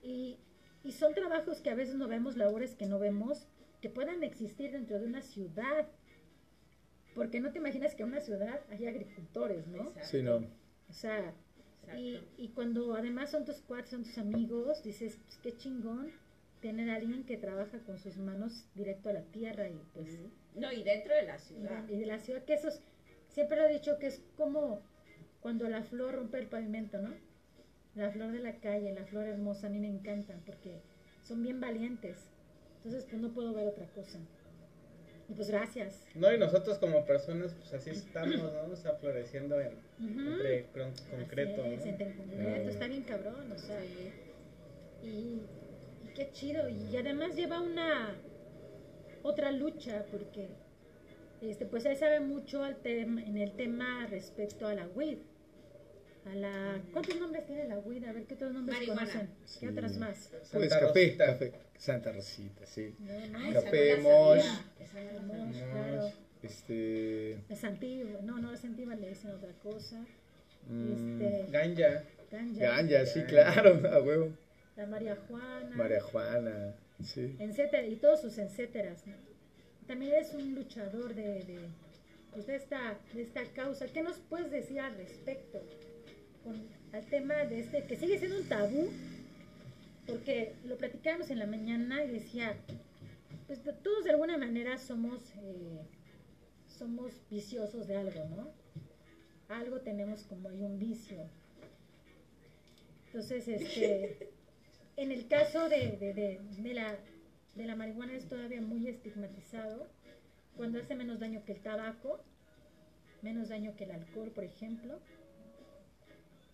Y, 0.00 0.38
y 0.84 0.92
son 0.92 1.12
trabajos 1.14 1.60
que 1.60 1.70
a 1.70 1.74
veces 1.74 1.96
no 1.96 2.06
vemos, 2.06 2.36
labores 2.36 2.76
que 2.76 2.86
no 2.86 3.00
vemos, 3.00 3.48
que 3.80 3.90
puedan 3.90 4.22
existir 4.22 4.70
dentro 4.70 5.00
de 5.00 5.06
una 5.06 5.22
ciudad 5.22 5.88
porque 7.14 7.40
no 7.40 7.52
te 7.52 7.58
imaginas 7.58 7.94
que 7.94 8.02
en 8.02 8.10
una 8.10 8.20
ciudad 8.20 8.60
hay 8.70 8.86
agricultores, 8.86 9.66
¿no? 9.66 9.92
Sí, 10.02 10.22
no. 10.22 10.36
O 10.88 10.92
sea, 10.92 11.34
y, 11.96 12.20
y, 12.36 12.48
cuando 12.50 12.94
además 12.94 13.30
son 13.30 13.44
tus 13.44 13.60
cuates, 13.62 13.90
son 13.90 14.04
tus 14.04 14.18
amigos, 14.18 14.82
dices, 14.82 15.18
pues 15.24 15.38
qué 15.38 15.56
chingón 15.56 16.12
tener 16.60 16.90
a 16.90 16.96
alguien 16.96 17.24
que 17.24 17.36
trabaja 17.36 17.78
con 17.80 17.98
sus 17.98 18.16
manos 18.18 18.66
directo 18.74 19.08
a 19.08 19.14
la 19.14 19.22
tierra 19.22 19.68
y 19.68 19.80
pues... 19.94 20.18
No, 20.54 20.70
y 20.72 20.82
dentro 20.82 21.14
de 21.14 21.22
la 21.22 21.38
ciudad. 21.38 21.88
Y 21.88 21.96
de, 21.96 22.06
la 22.06 22.18
ciudad, 22.18 22.44
que 22.44 22.54
eso 22.54 22.68
es, 22.68 22.82
siempre 23.28 23.56
lo 23.56 23.66
he 23.66 23.72
dicho 23.72 23.98
que 23.98 24.08
es 24.08 24.22
como 24.36 24.82
cuando 25.40 25.68
la 25.68 25.82
flor 25.82 26.14
rompe 26.14 26.38
el 26.38 26.48
pavimento, 26.48 27.00
¿no? 27.00 27.14
La 27.94 28.10
flor 28.10 28.32
de 28.32 28.40
la 28.40 28.60
calle, 28.60 28.92
la 28.92 29.04
flor 29.04 29.26
hermosa, 29.26 29.66
a 29.66 29.70
mí 29.70 29.78
me 29.78 29.88
encantan 29.88 30.42
porque 30.44 30.80
son 31.22 31.42
bien 31.42 31.60
valientes. 31.60 32.18
Entonces, 32.76 33.06
pues 33.08 33.20
no 33.20 33.32
puedo 33.32 33.52
ver 33.52 33.68
otra 33.68 33.86
cosa. 33.86 34.18
Pues 35.36 35.48
gracias. 35.48 36.06
No, 36.14 36.32
y 36.32 36.38
nosotros 36.38 36.78
como 36.78 37.04
personas, 37.04 37.54
pues 37.54 37.72
así 37.74 37.90
estamos, 37.90 38.52
¿no? 38.52 38.72
O 38.72 38.76
sea, 38.76 38.94
floreciendo 38.94 39.60
en, 39.60 39.78
entre 40.00 40.66
concreto. 41.10 41.64
Es, 41.64 41.80
concreto, 42.16 42.68
está 42.68 42.88
bien 42.88 43.02
cabrón, 43.02 43.52
o 43.52 43.58
sea, 43.58 43.80
y, 45.02 45.42
qué 46.14 46.30
chido. 46.32 46.68
Y 46.68 46.96
además 46.96 47.36
lleva 47.36 47.60
una 47.60 48.16
otra 49.22 49.52
lucha, 49.52 50.04
porque 50.10 50.48
este, 51.42 51.66
pues 51.66 51.84
él 51.84 51.96
sabe 51.96 52.20
mucho 52.20 52.64
al 52.64 52.78
en 52.84 53.36
el 53.36 53.52
tema 53.52 54.06
respecto 54.10 54.66
a 54.66 54.74
la 54.74 54.88
WID. 54.88 55.18
A 56.26 56.34
la, 56.34 56.82
¿Cuántos 56.92 57.18
nombres 57.18 57.46
tiene 57.46 57.66
la 57.66 57.78
WID? 57.78 58.04
A 58.04 58.12
ver, 58.12 58.24
¿qué 58.26 58.34
otros 58.34 58.52
nombres 58.52 58.86
conocen? 58.86 59.28
¿Qué 59.58 59.68
otras 59.68 59.96
más? 59.96 60.30
Pues 60.52 60.68
café, 60.68 61.16
café. 61.16 61.52
Santa 61.78 62.12
Rosita, 62.12 62.66
sí. 62.66 62.94
No, 62.98 63.52
Café, 63.54 63.96
mosh. 63.96 64.44
claro. 65.72 66.12
Este. 66.42 67.32
Es 67.48 67.64
antiguo, 67.64 68.20
no, 68.22 68.38
no 68.38 68.52
es 68.52 68.64
antiguo, 68.64 68.94
le 68.94 69.08
dicen 69.08 69.30
otra 69.30 69.52
cosa. 69.62 70.04
Mm. 70.68 70.92
Este, 70.92 71.46
ganja. 71.50 72.04
Ganja. 72.30 72.60
Ganja, 72.60 73.06
sí, 73.06 73.22
claro, 73.24 73.80
a 73.92 74.02
huevo. 74.02 74.32
La 74.76 74.86
María 74.86 75.16
Juana. 75.26 75.76
María 75.76 76.00
Juana, 76.02 76.74
sí. 77.02 77.34
Etcétera, 77.38 77.86
y 77.86 77.96
todos 77.96 78.20
sus 78.20 78.38
etcéteras. 78.38 79.04
También 79.86 80.14
es 80.14 80.32
un 80.34 80.54
luchador 80.54 81.14
de, 81.14 81.44
de, 81.44 81.58
pues 82.32 82.46
de, 82.46 82.56
esta, 82.56 82.98
de 83.12 83.22
esta 83.22 83.42
causa. 83.54 83.86
¿Qué 83.86 84.02
nos 84.02 84.18
puedes 84.18 84.50
decir 84.50 84.80
al 84.80 84.96
respecto? 84.96 85.60
Con, 86.44 86.62
al 86.92 87.06
tema 87.06 87.34
de 87.44 87.60
este, 87.60 87.84
que 87.84 87.96
sigue 87.96 88.18
siendo 88.18 88.38
un 88.38 88.48
tabú, 88.48 88.88
porque 90.06 90.54
lo 90.64 90.76
platicábamos 90.76 91.30
en 91.30 91.38
la 91.38 91.46
mañana 91.46 92.04
y 92.04 92.10
decía, 92.10 92.56
pues 93.46 93.60
todos 93.82 94.04
de 94.04 94.10
alguna 94.10 94.38
manera 94.38 94.78
somos, 94.78 95.20
eh, 95.42 95.80
somos 96.66 97.12
viciosos 97.30 97.86
de 97.86 97.96
algo, 97.96 98.24
¿no? 98.36 98.48
Algo 99.48 99.80
tenemos 99.80 100.22
como 100.24 100.48
hay 100.48 100.62
un 100.62 100.78
vicio. 100.78 101.18
Entonces, 103.06 103.48
este, 103.48 104.30
en 104.96 105.12
el 105.12 105.26
caso 105.26 105.68
de, 105.68 106.38
de, 106.58 106.74
la, 106.74 106.96
de 107.56 107.64
la 107.64 107.74
marihuana 107.74 108.14
es 108.14 108.28
todavía 108.28 108.60
muy 108.60 108.86
estigmatizado, 108.86 109.88
cuando 110.56 110.78
hace 110.78 110.94
menos 110.94 111.18
daño 111.18 111.42
que 111.44 111.52
el 111.52 111.60
tabaco, 111.60 112.20
menos 113.22 113.48
daño 113.48 113.74
que 113.76 113.84
el 113.84 113.92
alcohol, 113.92 114.30
por 114.30 114.44
ejemplo. 114.44 115.00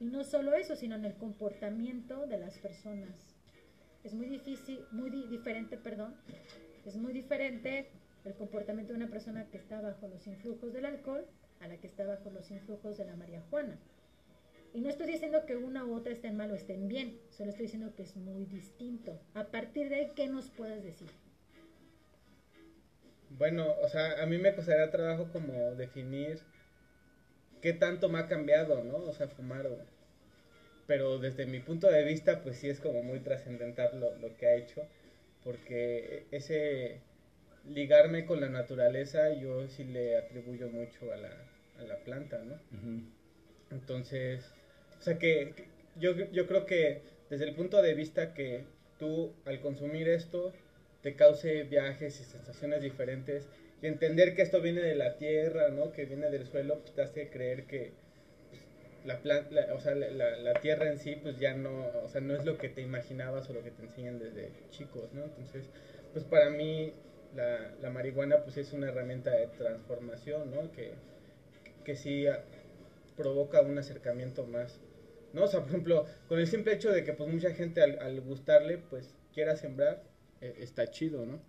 Y 0.00 0.04
no 0.04 0.24
solo 0.24 0.54
eso, 0.54 0.76
sino 0.76 0.96
en 0.96 1.04
el 1.04 1.14
comportamiento 1.14 2.26
de 2.26 2.38
las 2.38 2.58
personas 2.58 3.36
es 4.06 4.14
muy 4.14 4.28
difícil, 4.28 4.86
muy 4.92 5.10
diferente, 5.10 5.76
perdón, 5.76 6.14
Es 6.84 6.94
muy 6.94 7.12
diferente 7.12 7.88
el 8.24 8.34
comportamiento 8.34 8.92
de 8.92 8.98
una 9.00 9.10
persona 9.10 9.46
que 9.50 9.56
está 9.56 9.80
bajo 9.80 10.06
los 10.06 10.24
influjos 10.28 10.72
del 10.72 10.86
alcohol 10.86 11.26
a 11.58 11.66
la 11.66 11.76
que 11.78 11.88
está 11.88 12.06
bajo 12.06 12.30
los 12.30 12.48
influjos 12.52 12.96
de 12.98 13.04
la 13.04 13.16
marihuana. 13.16 13.76
Y 14.72 14.80
no 14.80 14.88
estoy 14.90 15.08
diciendo 15.08 15.44
que 15.44 15.56
una 15.56 15.84
u 15.84 15.92
otra 15.92 16.12
estén 16.12 16.36
mal 16.36 16.52
o 16.52 16.54
estén 16.54 16.86
bien, 16.86 17.18
solo 17.30 17.50
estoy 17.50 17.64
diciendo 17.66 17.94
que 17.96 18.04
es 18.04 18.16
muy 18.16 18.44
distinto. 18.44 19.18
A 19.34 19.46
partir 19.46 19.88
de 19.88 19.96
ahí, 19.96 20.12
¿qué 20.14 20.28
nos 20.28 20.50
puedes 20.50 20.84
decir? 20.84 21.10
Bueno, 23.30 23.66
o 23.82 23.88
sea, 23.88 24.22
a 24.22 24.26
mí 24.26 24.38
me 24.38 24.54
costaría 24.54 24.88
trabajo 24.92 25.28
como 25.32 25.52
definir 25.74 26.38
qué 27.62 27.72
tanto 27.72 28.08
me 28.08 28.18
ha 28.18 28.26
cambiado, 28.26 28.82
¿no? 28.84 28.96
O 28.98 29.12
sea, 29.12 29.28
fumar. 29.28 29.68
Pero 30.86 31.18
desde 31.18 31.46
mi 31.46 31.60
punto 31.60 31.88
de 31.88 32.04
vista, 32.04 32.42
pues 32.42 32.58
sí 32.58 32.68
es 32.68 32.80
como 32.80 33.02
muy 33.02 33.20
trascendental 33.20 33.98
lo, 33.98 34.16
lo 34.16 34.36
que 34.36 34.46
ha 34.46 34.54
hecho, 34.54 34.86
porque 35.42 36.26
ese 36.30 37.00
ligarme 37.68 38.26
con 38.26 38.40
la 38.40 38.48
naturaleza, 38.48 39.32
yo 39.34 39.68
sí 39.68 39.84
le 39.84 40.16
atribuyo 40.16 40.68
mucho 40.68 41.12
a 41.12 41.16
la, 41.16 41.30
a 41.78 41.82
la 41.82 41.96
planta, 41.98 42.38
¿no? 42.38 42.58
Entonces, 43.70 44.44
o 44.98 45.02
sea 45.02 45.18
que, 45.18 45.52
yo, 45.96 46.14
yo 46.32 46.46
creo 46.46 46.66
que 46.66 47.02
desde 47.30 47.44
el 47.48 47.54
punto 47.54 47.82
de 47.82 47.94
vista 47.94 48.34
que 48.34 48.64
tú 48.98 49.32
al 49.44 49.60
consumir 49.60 50.08
esto 50.08 50.52
te 51.02 51.14
cause 51.14 51.64
viajes 51.64 52.20
y 52.20 52.24
sensaciones 52.24 52.80
diferentes 52.80 53.48
entender 53.82 54.34
que 54.34 54.42
esto 54.42 54.60
viene 54.60 54.82
de 54.82 54.94
la 54.94 55.16
tierra, 55.16 55.68
¿no? 55.68 55.92
Que 55.92 56.06
viene 56.06 56.30
del 56.30 56.46
suelo, 56.46 56.80
pues 56.80 56.94
te 56.94 57.02
hace 57.02 57.28
creer 57.30 57.66
que 57.66 57.92
pues, 58.50 58.62
la, 59.04 59.20
planta, 59.20 59.74
o 59.74 59.80
sea, 59.80 59.94
la, 59.94 60.36
la, 60.36 60.60
tierra 60.60 60.88
en 60.88 60.98
sí, 60.98 61.16
pues 61.16 61.38
ya 61.38 61.54
no, 61.54 61.86
o 62.04 62.08
sea, 62.08 62.20
no 62.20 62.34
es 62.34 62.44
lo 62.44 62.58
que 62.58 62.68
te 62.68 62.80
imaginabas 62.80 63.48
o 63.50 63.52
lo 63.52 63.62
que 63.62 63.70
te 63.70 63.82
enseñan 63.82 64.18
desde 64.18 64.50
chicos, 64.70 65.12
¿no? 65.12 65.24
Entonces, 65.24 65.70
pues 66.12 66.24
para 66.24 66.50
mí 66.50 66.94
la, 67.34 67.74
la 67.82 67.90
marihuana 67.90 68.42
pues 68.42 68.56
es 68.56 68.72
una 68.72 68.88
herramienta 68.88 69.30
de 69.30 69.48
transformación, 69.48 70.50
¿no? 70.50 70.72
Que, 70.72 70.92
que 71.84 71.96
sí 71.96 72.26
provoca 73.16 73.62
un 73.62 73.78
acercamiento 73.78 74.46
más, 74.46 74.80
¿no? 75.32 75.44
O 75.44 75.46
sea, 75.46 75.60
por 75.60 75.70
ejemplo, 75.70 76.06
con 76.28 76.38
el 76.38 76.46
simple 76.46 76.72
hecho 76.72 76.90
de 76.90 77.04
que 77.04 77.12
pues 77.12 77.30
mucha 77.30 77.50
gente 77.52 77.82
al, 77.82 78.20
gustarle 78.20 78.78
pues 78.78 79.14
quiera 79.32 79.56
sembrar, 79.56 80.02
eh, 80.40 80.54
está 80.58 80.90
chido, 80.90 81.26
¿no? 81.26 81.40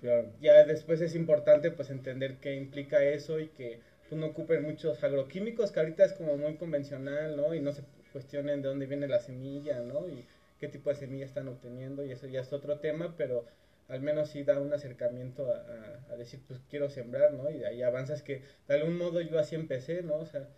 Claro. 0.00 0.32
Ya 0.40 0.64
después 0.64 1.00
es 1.00 1.14
importante 1.14 1.70
pues 1.70 1.90
entender 1.90 2.36
qué 2.40 2.54
implica 2.54 3.02
eso 3.02 3.40
y 3.40 3.48
que 3.48 3.80
pues 4.08 4.20
no 4.20 4.26
ocupen 4.28 4.62
muchos 4.62 5.02
agroquímicos, 5.02 5.72
que 5.72 5.80
ahorita 5.80 6.04
es 6.04 6.12
como 6.12 6.36
muy 6.36 6.56
convencional, 6.56 7.36
¿no? 7.36 7.54
Y 7.54 7.60
no 7.60 7.72
se 7.72 7.82
cuestionen 8.12 8.62
de 8.62 8.68
dónde 8.68 8.86
viene 8.86 9.08
la 9.08 9.18
semilla, 9.18 9.80
¿no? 9.80 10.08
Y 10.08 10.24
qué 10.60 10.68
tipo 10.68 10.90
de 10.90 10.96
semilla 10.96 11.24
están 11.24 11.48
obteniendo 11.48 12.04
y 12.04 12.12
eso 12.12 12.26
ya 12.26 12.40
es 12.40 12.52
otro 12.52 12.78
tema, 12.78 13.14
pero 13.16 13.44
al 13.88 14.00
menos 14.00 14.30
sí 14.30 14.42
da 14.42 14.60
un 14.60 14.72
acercamiento 14.72 15.52
a, 15.52 16.16
decir, 16.16 16.40
pues 16.46 16.60
quiero 16.70 16.88
sembrar, 16.88 17.32
¿no? 17.32 17.50
Y 17.50 17.64
ahí 17.64 17.82
avanzas 17.82 18.22
que 18.22 18.42
de 18.68 18.74
algún 18.74 18.96
modo 18.96 19.20
yo 19.20 19.38
así 19.38 19.54
empecé, 19.54 20.02
¿no? 20.02 20.16
O 20.16 20.26
sea, 20.26 20.48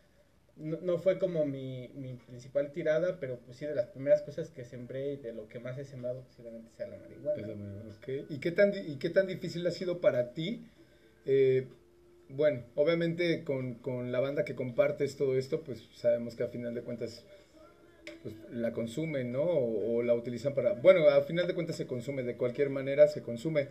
no, 0.58 0.98
fue 0.98 1.18
como 1.18 1.44
mi, 1.46 1.88
mi, 1.94 2.14
principal 2.14 2.72
tirada, 2.72 3.18
pero 3.20 3.38
pues 3.46 3.56
sí 3.56 3.66
de 3.66 3.74
las 3.74 3.86
primeras 3.86 4.22
cosas 4.22 4.50
que 4.50 4.64
sembré 4.64 5.12
y 5.12 5.16
de 5.16 5.32
lo 5.32 5.48
que 5.48 5.60
más 5.60 5.78
he 5.78 5.84
sembrado 5.84 6.22
posiblemente 6.22 6.70
sea 6.70 6.88
la 6.88 6.96
marihuana. 6.98 7.54
¿Y, 8.28 8.38
qué 8.38 8.50
tan, 8.50 8.72
¿Y 8.74 8.96
qué 8.96 9.10
tan 9.10 9.26
difícil 9.26 9.66
ha 9.66 9.70
sido 9.70 10.00
para 10.00 10.34
ti? 10.34 10.66
Eh, 11.26 11.68
bueno, 12.28 12.64
obviamente 12.74 13.44
con, 13.44 13.74
con 13.74 14.12
la 14.12 14.20
banda 14.20 14.44
que 14.44 14.54
compartes 14.54 15.16
todo 15.16 15.36
esto, 15.36 15.62
pues 15.62 15.88
sabemos 15.94 16.34
que 16.34 16.42
a 16.42 16.48
final 16.48 16.74
de 16.74 16.82
cuentas 16.82 17.24
pues, 18.22 18.34
la 18.50 18.72
consumen, 18.72 19.32
¿no? 19.32 19.42
O, 19.42 20.02
la 20.02 20.14
utilizan 20.14 20.54
para... 20.54 20.72
Bueno, 20.72 21.08
al 21.08 21.24
final 21.24 21.46
de 21.46 21.54
cuentas 21.54 21.76
se 21.76 21.86
consume, 21.86 22.22
de 22.22 22.36
cualquier 22.36 22.70
manera 22.70 23.08
se 23.08 23.22
consume. 23.22 23.68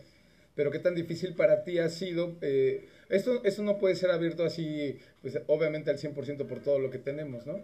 Pero 0.57 0.71
qué 0.71 0.79
tan 0.79 0.95
difícil 0.95 1.35
para 1.35 1.63
ti 1.63 1.77
ha 1.79 1.87
sido... 1.87 2.35
Eh, 2.41 2.85
esto, 3.09 3.41
esto 3.45 3.61
no 3.63 3.77
puede 3.77 3.95
ser 3.95 4.11
abierto 4.11 4.43
así, 4.43 4.97
pues 5.21 5.39
obviamente 5.47 5.91
al 5.91 5.97
100% 5.97 6.45
por 6.47 6.59
todo 6.61 6.79
lo 6.79 6.89
que 6.89 6.97
tenemos, 6.97 7.45
¿no? 7.45 7.61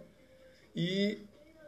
Y, 0.74 1.18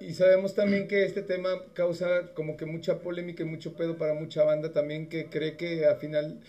y 0.00 0.14
sabemos 0.14 0.54
también 0.54 0.88
que 0.88 1.04
este 1.04 1.22
tema 1.22 1.50
causa 1.74 2.32
como 2.32 2.56
que 2.56 2.64
mucha 2.64 3.00
polémica 3.00 3.42
y 3.42 3.46
mucho 3.46 3.74
pedo 3.74 3.98
para 3.98 4.14
mucha 4.14 4.44
banda 4.44 4.72
también 4.72 5.08
que 5.08 5.26
cree 5.26 5.56
que 5.56 5.84
al 5.84 5.96
final 5.96 6.40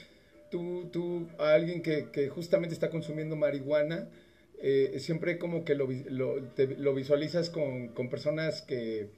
tú, 0.51 0.89
tú 0.93 1.27
a 1.39 1.53
alguien 1.53 1.81
que, 1.81 2.10
que 2.12 2.29
justamente 2.29 2.74
está 2.74 2.89
consumiendo 2.89 3.36
marihuana, 3.36 4.07
eh, 4.60 4.96
siempre 5.00 5.38
como 5.38 5.65
que 5.65 5.75
lo, 5.75 5.88
lo, 5.88 6.93
visualizas 6.93 7.50
con, 7.50 7.89
con, 7.89 8.10
personas 8.10 8.62
que, 8.62 9.10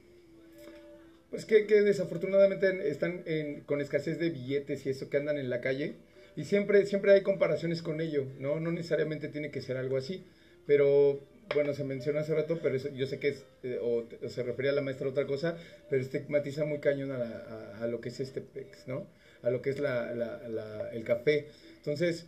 pues 1.30 1.44
que, 1.44 1.66
que 1.66 1.82
desafortunadamente 1.82 2.88
están 2.90 3.24
con 3.66 3.80
escasez 3.80 4.18
de 4.18 4.30
billetes 4.30 4.84
y 4.86 4.90
eso 4.90 5.08
que 5.08 5.16
andan 5.16 5.38
en 5.38 5.50
la 5.50 5.60
calle. 5.60 5.94
Y 6.36 6.44
siempre, 6.44 6.86
siempre 6.86 7.12
hay 7.12 7.22
comparaciones 7.22 7.82
con 7.82 8.00
ello, 8.00 8.26
¿no? 8.38 8.60
No 8.60 8.70
necesariamente 8.70 9.28
tiene 9.28 9.50
que 9.50 9.60
ser 9.60 9.76
algo 9.76 9.96
así, 9.96 10.24
pero 10.66 11.20
bueno, 11.54 11.74
se 11.74 11.82
mencionó 11.82 12.20
hace 12.20 12.34
rato, 12.34 12.60
pero 12.62 12.76
yo 12.76 13.06
sé 13.06 13.18
que 13.18 13.28
es, 13.28 13.44
eh, 13.64 13.78
o, 13.82 14.06
se 14.28 14.42
refería 14.44 14.70
a 14.70 14.74
la 14.74 14.80
maestra 14.80 15.08
a 15.08 15.10
otra 15.10 15.26
cosa, 15.26 15.56
pero 15.88 16.00
estigmatiza 16.00 16.64
muy 16.64 16.78
cañón 16.78 17.10
a, 17.10 17.86
lo 17.88 18.00
que 18.00 18.10
es 18.10 18.20
este 18.20 18.40
PEX, 18.40 18.86
¿no? 18.86 19.08
A 19.42 19.50
lo 19.50 19.60
que 19.60 19.70
es 19.70 19.76
el 19.78 21.04
café. 21.04 21.48
Entonces, 21.78 22.26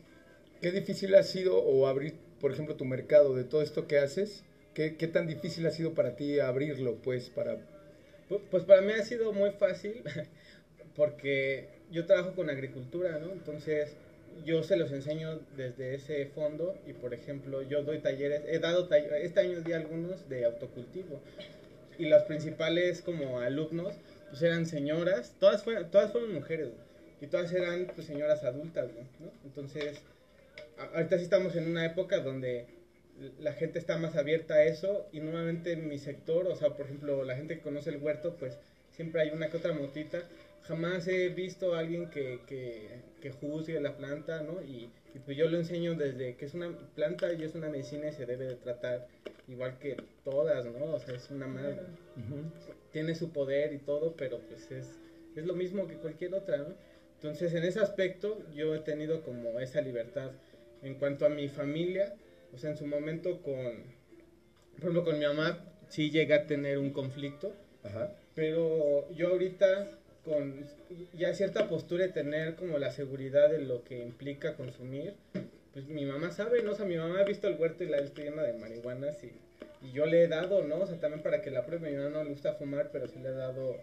qué 0.60 0.72
difícil 0.72 1.14
ha 1.14 1.22
sido 1.22 1.58
o 1.58 1.86
abrir 1.86 2.14
por 2.42 2.52
ejemplo, 2.52 2.74
tu 2.74 2.84
mercado, 2.84 3.36
de 3.36 3.44
todo 3.44 3.62
esto 3.62 3.86
que 3.86 3.98
haces, 3.98 4.42
¿qué, 4.74 4.96
qué 4.96 5.06
tan 5.06 5.28
difícil 5.28 5.64
ha 5.64 5.70
sido 5.70 5.94
para 5.94 6.16
ti 6.16 6.40
abrirlo, 6.40 6.96
pues, 6.96 7.30
para... 7.30 7.56
Pues 8.40 8.64
para 8.64 8.82
mí 8.82 8.92
ha 8.92 9.04
sido 9.04 9.32
muy 9.32 9.50
fácil, 9.50 10.02
porque 10.96 11.68
yo 11.90 12.06
trabajo 12.06 12.34
con 12.34 12.50
agricultura, 12.50 13.18
¿no? 13.18 13.32
Entonces, 13.32 13.96
yo 14.44 14.62
se 14.62 14.76
los 14.76 14.92
enseño 14.92 15.40
desde 15.56 15.94
ese 15.94 16.26
fondo 16.26 16.74
y, 16.86 16.92
por 16.94 17.14
ejemplo, 17.14 17.62
yo 17.62 17.82
doy 17.82 17.98
talleres, 17.98 18.42
he 18.46 18.58
dado 18.58 18.88
talleres, 18.88 19.24
este 19.24 19.40
año 19.40 19.60
di 19.60 19.72
algunos 19.72 20.28
de 20.28 20.44
autocultivo 20.44 21.20
y 21.98 22.06
las 22.06 22.24
principales 22.24 23.02
como 23.02 23.40
alumnos, 23.40 23.94
pues 24.30 24.42
eran 24.42 24.66
señoras, 24.66 25.36
todas 25.38 25.62
fueron, 25.62 25.90
todas 25.90 26.10
fueron 26.10 26.32
mujeres, 26.32 26.70
y 27.20 27.26
todas 27.26 27.52
eran 27.52 27.86
pues 27.94 28.06
señoras 28.06 28.42
adultas, 28.42 28.88
¿no? 29.20 29.30
Entonces, 29.44 30.00
ahorita 30.94 31.18
sí 31.18 31.24
estamos 31.24 31.54
en 31.54 31.70
una 31.70 31.86
época 31.86 32.18
donde 32.20 32.66
la 33.40 33.52
gente 33.52 33.78
está 33.78 33.98
más 33.98 34.16
abierta 34.16 34.54
a 34.54 34.64
eso 34.64 35.06
y 35.12 35.20
nuevamente 35.20 35.72
en 35.72 35.88
mi 35.88 35.98
sector, 35.98 36.46
o 36.46 36.56
sea, 36.56 36.70
por 36.70 36.86
ejemplo, 36.86 37.24
la 37.24 37.36
gente 37.36 37.56
que 37.56 37.62
conoce 37.62 37.90
el 37.90 38.02
huerto, 38.02 38.36
pues 38.36 38.58
siempre 38.90 39.22
hay 39.22 39.30
una 39.30 39.48
que 39.48 39.56
otra 39.56 39.72
motita. 39.72 40.22
Jamás 40.62 41.08
he 41.08 41.28
visto 41.30 41.74
a 41.74 41.80
alguien 41.80 42.08
que, 42.10 42.40
que, 42.46 43.30
juzgue 43.32 43.80
la 43.80 43.96
planta, 43.96 44.42
¿no? 44.42 44.62
Y, 44.62 44.90
pues 45.24 45.36
yo 45.36 45.48
lo 45.48 45.58
enseño 45.58 45.94
desde 45.94 46.36
que 46.36 46.46
es 46.46 46.54
una 46.54 46.74
planta 46.94 47.32
y 47.32 47.42
es 47.42 47.54
una 47.54 47.68
medicina 47.68 48.08
y 48.08 48.12
se 48.12 48.24
debe 48.24 48.46
de 48.46 48.54
tratar 48.54 49.06
igual 49.48 49.78
que 49.78 49.96
todas, 50.24 50.64
¿no? 50.64 50.84
O 50.94 50.98
sea, 51.00 51.14
es 51.14 51.30
una 51.30 51.46
madre. 51.46 51.80
Tiene 52.92 53.14
su 53.14 53.30
poder 53.32 53.72
y 53.72 53.78
todo, 53.78 54.14
pero 54.16 54.38
pues 54.38 54.70
es, 54.70 54.98
es 55.36 55.44
lo 55.44 55.54
mismo 55.54 55.86
que 55.86 55.96
cualquier 55.96 56.34
otra, 56.34 56.58
¿no? 56.58 56.74
Entonces, 57.16 57.54
en 57.54 57.64
ese 57.64 57.80
aspecto, 57.80 58.38
yo 58.54 58.74
he 58.74 58.80
tenido 58.80 59.22
como 59.22 59.60
esa 59.60 59.80
libertad 59.80 60.30
en 60.82 60.94
cuanto 60.94 61.26
a 61.26 61.28
mi 61.28 61.48
familia, 61.48 62.14
o 62.54 62.58
sea, 62.58 62.70
en 62.70 62.76
su 62.76 62.86
momento 62.86 63.42
con, 63.42 63.84
por 64.72 64.78
ejemplo, 64.78 65.04
con 65.04 65.18
mi 65.18 65.24
mamá, 65.24 65.58
sí 65.88 66.10
llegué 66.10 66.34
a 66.34 66.46
tener 66.46 66.78
un 66.78 66.90
conflicto, 66.90 67.52
pero 68.34 69.10
yo 69.12 69.28
ahorita 69.28 69.98
con 70.24 70.64
ya 71.14 71.34
cierta 71.34 71.68
postura 71.68 72.06
de 72.06 72.12
tener 72.12 72.54
como 72.54 72.78
la 72.78 72.92
seguridad 72.92 73.50
de 73.50 73.58
lo 73.58 73.82
que 73.84 73.98
implica 73.98 74.54
consumir, 74.54 75.14
pues 75.72 75.86
mi 75.86 76.04
mamá 76.04 76.30
sabe, 76.30 76.62
¿no? 76.62 76.72
O 76.72 76.74
sea, 76.74 76.86
mi 76.86 76.96
mamá 76.96 77.20
ha 77.20 77.24
visto 77.24 77.48
el 77.48 77.58
huerto 77.58 77.82
y 77.82 77.88
la 77.88 77.96
ha 77.96 78.00
visto 78.00 78.22
llena 78.22 78.42
de 78.42 78.52
marihuanas 78.52 79.22
y, 79.24 79.32
y 79.86 79.92
yo 79.92 80.06
le 80.06 80.22
he 80.22 80.28
dado, 80.28 80.62
¿no? 80.62 80.76
O 80.76 80.86
sea, 80.86 81.00
también 81.00 81.22
para 81.22 81.42
que 81.42 81.50
la 81.50 81.64
pruebe, 81.64 81.90
mi 81.90 81.96
mamá 81.96 82.10
no 82.10 82.24
le 82.24 82.30
gusta 82.30 82.54
fumar, 82.54 82.90
pero 82.92 83.08
sí 83.08 83.18
le 83.18 83.30
he 83.30 83.32
dado 83.32 83.76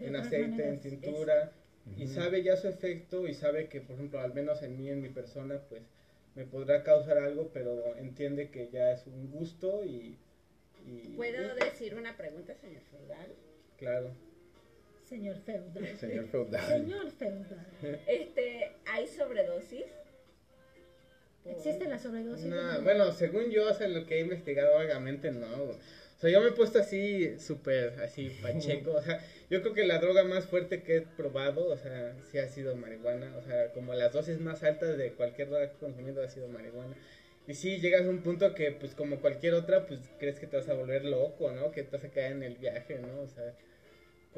en 0.00 0.16
aceite, 0.16 0.66
en 0.66 0.80
tintura, 0.80 1.52
y 1.98 2.06
sabe 2.06 2.42
ya 2.42 2.56
su 2.56 2.68
efecto 2.68 3.26
y 3.26 3.34
sabe 3.34 3.66
que, 3.66 3.80
por 3.80 3.96
ejemplo, 3.96 4.20
al 4.20 4.32
menos 4.32 4.62
en 4.62 4.78
mí, 4.78 4.88
en 4.88 5.02
mi 5.02 5.08
persona, 5.08 5.60
pues 5.68 5.82
me 6.34 6.44
podrá 6.44 6.82
causar 6.82 7.18
algo, 7.18 7.50
pero 7.52 7.96
entiende 7.96 8.50
que 8.50 8.70
ya 8.70 8.92
es 8.92 9.06
un 9.06 9.30
gusto 9.30 9.84
y... 9.84 10.18
¿Puedo 11.16 11.54
decir 11.54 11.94
una 11.94 12.16
pregunta, 12.16 12.54
señor 12.54 12.82
Feudal? 12.90 13.34
Claro. 13.76 14.12
Señor 15.04 15.36
Feudal. 15.36 15.96
Señor 15.98 16.26
Feudal. 16.28 16.66
Señor 16.66 17.10
Feudal. 17.12 17.66
Este, 18.06 18.72
¿hay 18.86 19.06
sobredosis? 19.06 19.84
¿Existe 21.44 21.86
la 21.86 21.98
sobredosis? 21.98 22.46
No, 22.46 22.82
bueno, 22.82 23.12
según 23.12 23.50
yo, 23.50 23.68
o 23.68 23.88
lo 23.88 24.06
que 24.06 24.16
he 24.16 24.20
investigado 24.20 24.74
vagamente, 24.76 25.30
no. 25.32 25.46
O 25.46 25.76
sea, 26.18 26.30
yo 26.30 26.40
me 26.40 26.48
he 26.48 26.52
puesto 26.52 26.78
así, 26.78 27.38
súper, 27.38 28.00
así, 28.00 28.30
pacheco. 28.42 28.92
O 28.92 29.02
sea, 29.02 29.20
yo 29.52 29.60
creo 29.60 29.74
que 29.74 29.84
la 29.84 29.98
droga 29.98 30.24
más 30.24 30.46
fuerte 30.46 30.82
que 30.82 30.96
he 30.96 31.00
probado, 31.02 31.68
o 31.68 31.76
sea, 31.76 32.16
sí 32.30 32.38
ha 32.38 32.48
sido 32.48 32.74
marihuana. 32.74 33.36
O 33.36 33.42
sea, 33.42 33.70
como 33.72 33.92
las 33.92 34.10
dosis 34.10 34.40
más 34.40 34.62
altas 34.62 34.96
de 34.96 35.12
cualquier 35.12 35.50
droga 35.50 35.68
que 35.68 35.76
he 35.76 35.78
consumido 35.78 36.22
ha 36.22 36.28
sido 36.30 36.48
marihuana. 36.48 36.96
Y 37.46 37.52
sí, 37.52 37.78
llegas 37.78 38.06
a 38.06 38.08
un 38.08 38.22
punto 38.22 38.54
que, 38.54 38.70
pues, 38.72 38.94
como 38.94 39.20
cualquier 39.20 39.52
otra, 39.52 39.86
pues, 39.86 40.00
crees 40.18 40.40
que 40.40 40.46
te 40.46 40.56
vas 40.56 40.70
a 40.70 40.72
volver 40.72 41.04
loco, 41.04 41.52
¿no? 41.52 41.70
Que 41.70 41.82
te 41.82 41.94
vas 41.94 42.04
a 42.06 42.08
caer 42.08 42.32
en 42.32 42.42
el 42.44 42.56
viaje, 42.56 42.98
¿no? 43.00 43.20
O 43.20 43.28
sea, 43.28 43.54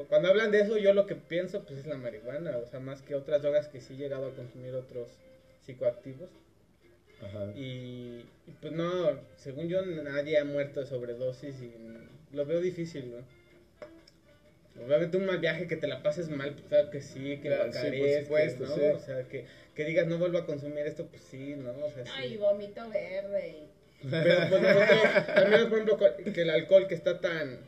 cuando 0.08 0.30
hablan 0.30 0.50
de 0.50 0.62
eso, 0.62 0.78
yo 0.78 0.92
lo 0.92 1.06
que 1.06 1.14
pienso 1.14 1.64
pues 1.64 1.78
es 1.78 1.86
la 1.86 1.96
marihuana, 1.96 2.56
o 2.56 2.66
sea, 2.66 2.80
más 2.80 3.00
que 3.02 3.14
otras 3.14 3.40
drogas 3.40 3.68
que 3.68 3.80
sí 3.80 3.94
he 3.94 3.96
llegado 3.96 4.26
a 4.26 4.34
consumir 4.34 4.74
otros 4.74 5.10
psicoactivos. 5.60 6.28
Ajá. 7.22 7.52
Y, 7.54 8.26
pues 8.60 8.72
no, 8.72 9.20
según 9.36 9.68
yo 9.68 9.86
nadie 9.86 10.38
ha 10.38 10.44
muerto 10.44 10.80
de 10.80 10.86
sobredosis 10.86 11.62
y 11.62 11.72
lo 12.34 12.44
veo 12.46 12.60
difícil, 12.60 13.12
¿no? 13.12 13.43
Obviamente 14.76 15.16
un 15.16 15.26
mal 15.26 15.38
viaje 15.38 15.68
que 15.68 15.76
te 15.76 15.86
la 15.86 16.02
pases 16.02 16.28
mal, 16.28 16.52
pues 16.52 16.64
claro 16.66 16.90
que 16.90 17.00
sí, 17.00 17.38
que 17.40 17.48
claro, 17.48 17.72
sí, 17.72 17.98
por 17.98 18.10
supuesto, 18.22 18.64
¿no? 18.66 18.96
O 18.96 18.98
sea, 18.98 19.22
que, 19.28 19.44
que, 19.74 19.84
digas 19.84 20.06
no 20.06 20.18
vuelvo 20.18 20.38
a 20.38 20.46
consumir 20.46 20.86
esto, 20.86 21.06
pues 21.06 21.22
sí, 21.22 21.54
¿no? 21.56 21.70
O 21.70 21.90
sea, 21.90 22.04
Ay, 22.16 22.36
vomito 22.36 22.88
verde. 22.90 23.68
Pero 24.10 24.48
pues 24.50 24.62
nosotros, 24.62 25.26
también 25.26 25.68
por 25.68 25.78
ejemplo, 25.78 26.32
que 26.34 26.42
el 26.42 26.50
alcohol 26.50 26.88
que 26.88 26.94
está 26.94 27.20
tan 27.20 27.60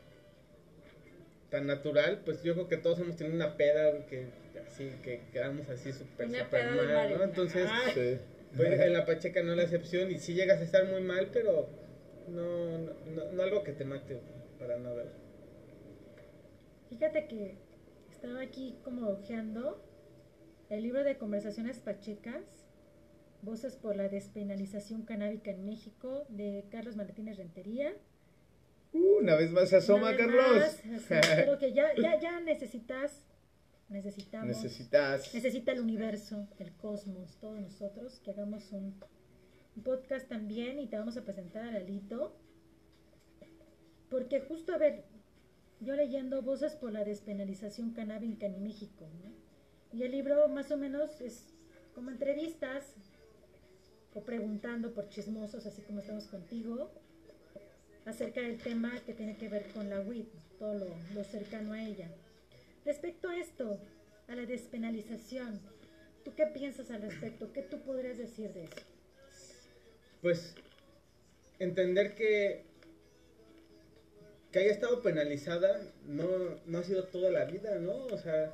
tan 1.49 1.65
natural, 1.65 2.21
pues 2.25 2.43
yo 2.43 2.53
creo 2.53 2.67
que 2.67 2.77
todos 2.77 2.99
hemos 2.99 3.15
tenido 3.15 3.35
una 3.35 3.55
peda 3.55 4.05
que 4.07 4.25
así, 4.67 4.91
que 5.01 5.21
quedamos 5.31 5.69
así 5.69 5.93
súper, 5.93 6.29
súper 6.29 6.71
mal, 6.71 7.17
¿no? 7.17 7.23
Entonces, 7.23 7.69
pues, 8.55 8.79
en 8.79 8.93
la 8.93 9.05
Pacheca 9.05 9.41
no 9.43 9.51
es 9.51 9.57
la 9.57 9.63
excepción 9.63 10.11
y 10.11 10.19
sí 10.19 10.33
llegas 10.33 10.59
a 10.59 10.63
estar 10.63 10.85
muy 10.85 11.01
mal, 11.01 11.29
pero 11.31 11.69
no, 12.27 12.77
no, 12.77 13.31
no 13.31 13.43
algo 13.43 13.63
que 13.63 13.71
te 13.71 13.85
mate 13.85 14.19
para 14.59 14.77
nada. 14.77 15.05
Fíjate 16.89 17.27
que 17.27 17.57
estaba 18.09 18.41
aquí 18.41 18.77
como 18.83 19.09
ojeando 19.09 19.83
el 20.69 20.83
libro 20.83 21.03
de 21.03 21.17
conversaciones 21.17 21.79
pachecas, 21.79 22.67
Voces 23.41 23.75
por 23.75 23.95
la 23.95 24.09
despenalización 24.09 25.03
canábica 25.03 25.51
en 25.51 25.63
México, 25.63 26.25
de 26.29 26.65
Carlos 26.71 26.95
Martínez 26.95 27.37
Rentería. 27.37 27.93
Uh, 28.93 29.19
una 29.19 29.35
vez 29.35 29.51
más 29.51 29.69
se 29.69 29.77
asoma, 29.77 30.15
Carlos. 30.17 30.81
Creo 31.07 31.57
que 31.59 31.71
ya, 31.71 31.95
ya, 31.95 32.19
ya 32.19 32.39
necesitas, 32.39 33.23
necesitamos, 33.89 34.47
necesitas, 34.47 35.33
necesita 35.33 35.71
el 35.71 35.81
universo, 35.81 36.47
el 36.57 36.73
cosmos, 36.73 37.37
todos 37.39 37.59
nosotros, 37.61 38.19
que 38.21 38.31
hagamos 38.31 38.71
un, 38.71 38.99
podcast 39.83 40.27
también 40.27 40.79
y 40.79 40.87
te 40.87 40.97
vamos 40.97 41.15
a 41.17 41.23
presentar 41.23 41.63
a 41.63 41.71
Lalito. 41.71 42.35
Porque 44.09 44.41
justo, 44.41 44.73
a 44.73 44.79
ver, 44.79 45.03
yo 45.79 45.95
leyendo 45.95 46.41
Voces 46.41 46.75
por 46.75 46.91
la 46.91 47.03
despenalización 47.03 47.91
canábica 47.91 48.45
en 48.45 48.63
México, 48.63 49.07
y 49.93 50.03
el 50.03 50.11
libro 50.11 50.47
más 50.47 50.71
o 50.71 50.77
menos 50.77 51.21
es 51.21 51.45
como 51.95 52.11
entrevistas 52.11 52.93
o 54.13 54.21
preguntando 54.21 54.93
por 54.93 55.09
chismosos, 55.09 55.65
así 55.65 55.81
como 55.81 55.99
estamos 55.99 56.27
contigo, 56.27 56.91
acerca 58.05 58.41
del 58.41 58.57
tema 58.57 58.99
que 59.05 59.13
tiene 59.13 59.37
que 59.37 59.49
ver 59.49 59.67
con 59.73 59.89
la 59.89 59.99
WIT, 59.99 60.29
todo 60.59 60.73
lo, 61.13 61.23
cercano 61.23 61.73
a 61.73 61.83
ella. 61.83 62.09
Respecto 62.85 63.29
a 63.29 63.37
esto, 63.37 63.79
a 64.27 64.35
la 64.35 64.45
despenalización, 64.45 65.59
¿tú 66.23 66.33
qué 66.35 66.45
piensas 66.47 66.89
al 66.89 67.01
respecto? 67.01 67.51
¿Qué 67.51 67.61
tú 67.63 67.81
podrías 67.81 68.17
decir 68.17 68.53
de 68.53 68.63
eso? 68.63 68.81
Pues 70.21 70.55
entender 71.59 72.15
que 72.15 72.66
que 74.51 74.59
haya 74.59 74.71
estado 74.71 75.01
penalizada 75.01 75.81
no, 76.05 76.27
no 76.65 76.79
ha 76.79 76.83
sido 76.83 77.05
toda 77.05 77.31
la 77.31 77.45
vida, 77.45 77.75
¿no? 77.79 78.05
O 78.05 78.17
sea, 78.17 78.53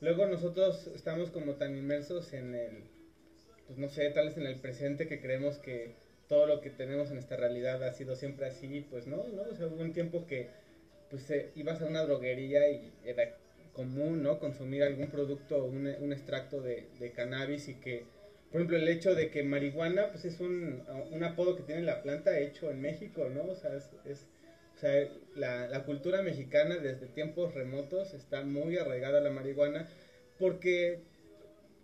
luego 0.00 0.26
nosotros 0.26 0.88
estamos 0.94 1.30
como 1.30 1.54
tan 1.54 1.76
inmersos 1.76 2.32
en 2.32 2.54
el, 2.54 2.84
pues 3.66 3.78
no 3.78 3.88
sé, 3.88 4.10
tal 4.10 4.28
vez 4.28 4.36
en 4.36 4.46
el 4.46 4.56
presente 4.60 5.08
que 5.08 5.20
creemos 5.20 5.58
que 5.58 5.94
todo 6.28 6.46
lo 6.46 6.60
que 6.60 6.70
tenemos 6.70 7.10
en 7.10 7.18
esta 7.18 7.36
realidad 7.36 7.82
ha 7.82 7.92
sido 7.92 8.16
siempre 8.16 8.46
así, 8.46 8.86
pues 8.90 9.06
no, 9.06 9.24
¿no? 9.28 9.42
O 9.42 9.54
sea, 9.54 9.66
hubo 9.66 9.80
un 9.80 9.92
tiempo 9.92 10.26
que 10.26 10.48
pues 11.10 11.32
ibas 11.54 11.80
a 11.82 11.86
una 11.86 12.04
droguería 12.04 12.68
y 12.68 12.92
era 13.04 13.36
común, 13.72 14.22
¿no? 14.22 14.38
Consumir 14.38 14.82
algún 14.82 15.08
producto, 15.08 15.64
un, 15.64 15.86
un 15.86 16.12
extracto 16.12 16.60
de, 16.62 17.12
cannabis 17.14 17.68
y 17.68 17.74
que, 17.74 18.04
por 18.50 18.60
ejemplo, 18.60 18.76
el 18.76 18.88
hecho 18.88 19.14
de 19.14 19.30
que 19.30 19.42
marihuana, 19.42 20.10
pues 20.10 20.24
es 20.24 20.40
un, 20.40 20.82
un 21.12 21.24
apodo 21.24 21.56
que 21.56 21.62
tiene 21.62 21.82
la 21.82 22.02
planta 22.02 22.38
hecho 22.38 22.70
en 22.70 22.80
México, 22.80 23.28
¿no? 23.28 23.44
O 23.44 23.54
sea, 23.54 23.72
es 23.74 24.26
o 24.76 24.78
sea, 24.78 25.08
la, 25.34 25.68
la 25.68 25.84
cultura 25.84 26.20
mexicana 26.20 26.76
desde 26.76 27.06
tiempos 27.06 27.54
remotos 27.54 28.12
está 28.12 28.42
muy 28.42 28.76
arraigada 28.76 29.18
a 29.18 29.22
la 29.22 29.30
marihuana 29.30 29.88
porque 30.38 31.00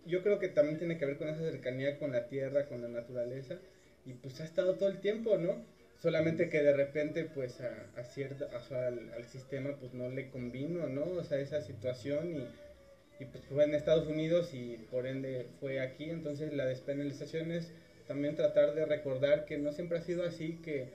yo 0.05 0.21
creo 0.21 0.37
que 0.37 0.47
también 0.47 0.77
tiene 0.77 0.97
que 0.97 1.05
ver 1.05 1.17
con 1.17 1.27
esa 1.27 1.39
cercanía 1.39 1.97
con 1.97 2.11
la 2.11 2.27
tierra, 2.27 2.67
con 2.67 2.81
la 2.81 2.87
naturaleza 2.87 3.57
y 4.05 4.13
pues 4.13 4.39
ha 4.41 4.43
estado 4.43 4.75
todo 4.75 4.89
el 4.89 4.99
tiempo, 4.99 5.37
¿no? 5.37 5.65
Solamente 6.01 6.49
que 6.49 6.61
de 6.61 6.73
repente 6.73 7.23
pues 7.23 7.61
a, 7.61 7.87
a 7.99 8.03
cierta, 8.03 8.49
al, 8.55 9.25
sistema 9.25 9.75
pues 9.79 9.93
no 9.93 10.09
le 10.09 10.29
convino, 10.29 10.87
¿no? 10.87 11.05
O 11.05 11.23
sea, 11.23 11.39
esa 11.39 11.61
situación 11.61 12.35
y, 12.35 13.23
y 13.23 13.25
pues 13.25 13.43
fue 13.45 13.63
en 13.63 13.73
Estados 13.73 14.07
Unidos 14.07 14.53
y 14.53 14.77
por 14.91 15.07
ende 15.07 15.47
fue 15.59 15.79
aquí, 15.79 16.09
entonces 16.09 16.53
la 16.53 16.65
despenalización 16.65 17.51
es 17.51 17.71
también 18.07 18.35
tratar 18.35 18.75
de 18.75 18.85
recordar 18.85 19.45
que 19.45 19.57
no 19.57 19.71
siempre 19.71 19.97
ha 19.97 20.01
sido 20.01 20.25
así, 20.25 20.59
que 20.63 20.89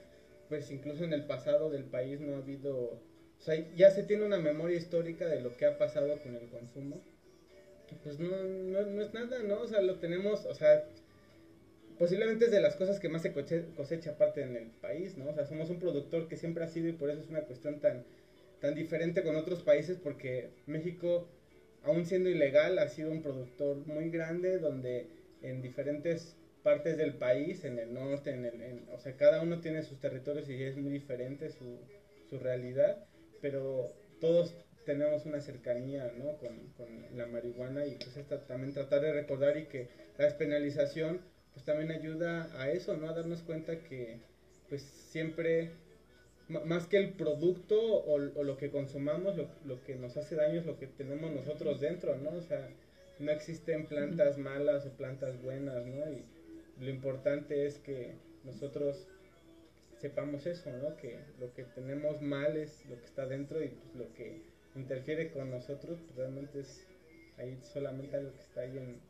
pues 0.49 0.71
incluso 0.71 1.03
en 1.03 1.13
el 1.13 1.25
pasado 1.25 1.69
del 1.69 1.85
país 1.85 2.19
no 2.19 2.35
ha 2.35 2.39
habido, 2.39 2.75
o 2.75 3.41
sea, 3.41 3.55
ya 3.75 3.91
se 3.91 4.03
tiene 4.03 4.25
una 4.25 4.39
memoria 4.39 4.77
histórica 4.77 5.27
de 5.27 5.41
lo 5.41 5.55
que 5.55 5.67
ha 5.67 5.77
pasado 5.77 6.17
con 6.19 6.35
el 6.35 6.49
consumo. 6.49 7.01
pues 8.03 8.19
no, 8.19 8.43
no, 8.43 9.01
es 9.01 9.13
nada, 9.13 9.43
¿no? 9.43 9.61
O 9.61 9.67
sea, 9.67 9.81
lo 9.81 9.99
tenemos, 9.99 10.45
o 10.45 10.53
sea, 10.55 10.83
posiblemente 11.99 12.45
es 12.45 12.51
de 12.51 12.61
las 12.61 12.75
cosas 12.75 12.99
que 12.99 13.09
más 13.09 13.21
se 13.21 13.31
cosecha 13.75 14.11
aparte 14.11 14.41
en 14.41 14.55
el 14.55 14.71
país, 14.71 15.17
¿no? 15.17 15.29
O 15.29 15.33
sea, 15.33 15.45
somos 15.45 15.69
un 15.69 15.79
productor 15.79 16.27
que 16.27 16.35
siempre 16.35 16.63
ha 16.63 16.67
sido 16.67 16.89
y 16.89 16.93
por 16.93 17.11
eso 17.11 17.21
es 17.21 17.29
una 17.29 17.41
cuestión 17.41 17.79
tan, 17.79 18.03
tan 18.59 18.73
diferente 18.73 19.23
con 19.23 19.35
otros 19.35 19.61
países 19.61 19.97
porque 19.97 20.49
México, 20.65 21.27
aún 21.83 22.05
siendo 22.05 22.29
ilegal, 22.29 22.79
ha 22.79 22.87
sido 22.89 23.11
un 23.11 23.21
productor 23.21 23.77
muy 23.85 24.09
grande 24.09 24.57
donde 24.57 25.07
en 25.43 25.61
diferentes 25.61 26.35
partes 26.63 26.97
del 26.97 27.15
país, 27.15 27.63
en 27.63 27.79
el 27.79 27.93
norte, 27.93 28.31
en 28.31 28.45
el, 28.45 28.83
o 28.91 28.99
sea, 28.99 29.15
cada 29.15 29.41
uno 29.41 29.59
tiene 29.61 29.83
sus 29.83 29.99
territorios 29.99 30.49
y 30.49 30.61
es 30.61 30.77
muy 30.77 30.91
diferente 30.91 31.49
su, 31.49 31.79
su 32.29 32.39
realidad, 32.39 33.05
pero 33.41 33.93
todos 34.19 34.55
tenemos 34.85 35.25
una 35.25 35.39
cercanía 35.39 36.11
¿no? 36.17 36.37
con, 36.37 36.57
con, 36.77 37.17
la 37.17 37.25
marihuana 37.27 37.85
y 37.85 37.95
pues 37.95 38.17
esta, 38.17 38.45
también 38.45 38.73
tratar 38.73 39.01
de 39.01 39.13
recordar 39.13 39.57
y 39.57 39.65
que 39.65 39.87
la 40.17 40.25
despenalización 40.25 41.21
pues 41.53 41.65
también 41.65 41.91
ayuda 41.91 42.49
a 42.59 42.69
eso, 42.71 42.95
¿no? 42.95 43.09
A 43.09 43.13
darnos 43.13 43.41
cuenta 43.41 43.79
que 43.83 44.19
pues 44.69 44.81
siempre, 44.81 45.71
más 46.47 46.87
que 46.87 46.97
el 46.97 47.13
producto 47.13 47.79
o, 47.79 48.13
o 48.15 48.43
lo 48.43 48.57
que 48.57 48.69
consumamos, 48.69 49.35
lo, 49.35 49.47
lo, 49.65 49.83
que 49.83 49.95
nos 49.95 50.15
hace 50.15 50.35
daño 50.35 50.59
es 50.59 50.65
lo 50.65 50.77
que 50.77 50.87
tenemos 50.87 51.31
nosotros 51.31 51.81
dentro, 51.81 52.15
¿no? 52.17 52.31
O 52.31 52.41
sea, 52.41 52.69
no 53.17 53.31
existen 53.31 53.87
plantas 53.87 54.37
malas 54.37 54.85
o 54.85 54.91
plantas 54.91 55.41
buenas, 55.41 55.85
¿no? 55.85 56.11
Y, 56.11 56.23
lo 56.79 56.89
importante 56.89 57.65
es 57.65 57.77
que 57.79 58.13
nosotros 58.43 59.07
sepamos 59.99 60.45
eso, 60.45 60.71
¿no? 60.71 60.95
Que 60.95 61.19
lo 61.39 61.53
que 61.53 61.63
tenemos 61.63 62.21
mal 62.21 62.55
es 62.57 62.85
lo 62.85 62.97
que 62.97 63.05
está 63.05 63.25
dentro 63.25 63.63
y 63.63 63.67
pues 63.67 63.95
lo 63.95 64.13
que 64.13 64.41
interfiere 64.75 65.31
con 65.31 65.51
nosotros 65.51 65.99
pues, 66.05 66.15
realmente 66.15 66.61
es 66.61 66.87
ahí 67.37 67.59
solamente 67.61 68.15
algo 68.15 68.33
que 68.33 68.41
está 68.41 68.61
ahí 68.61 68.77
en, 68.77 69.09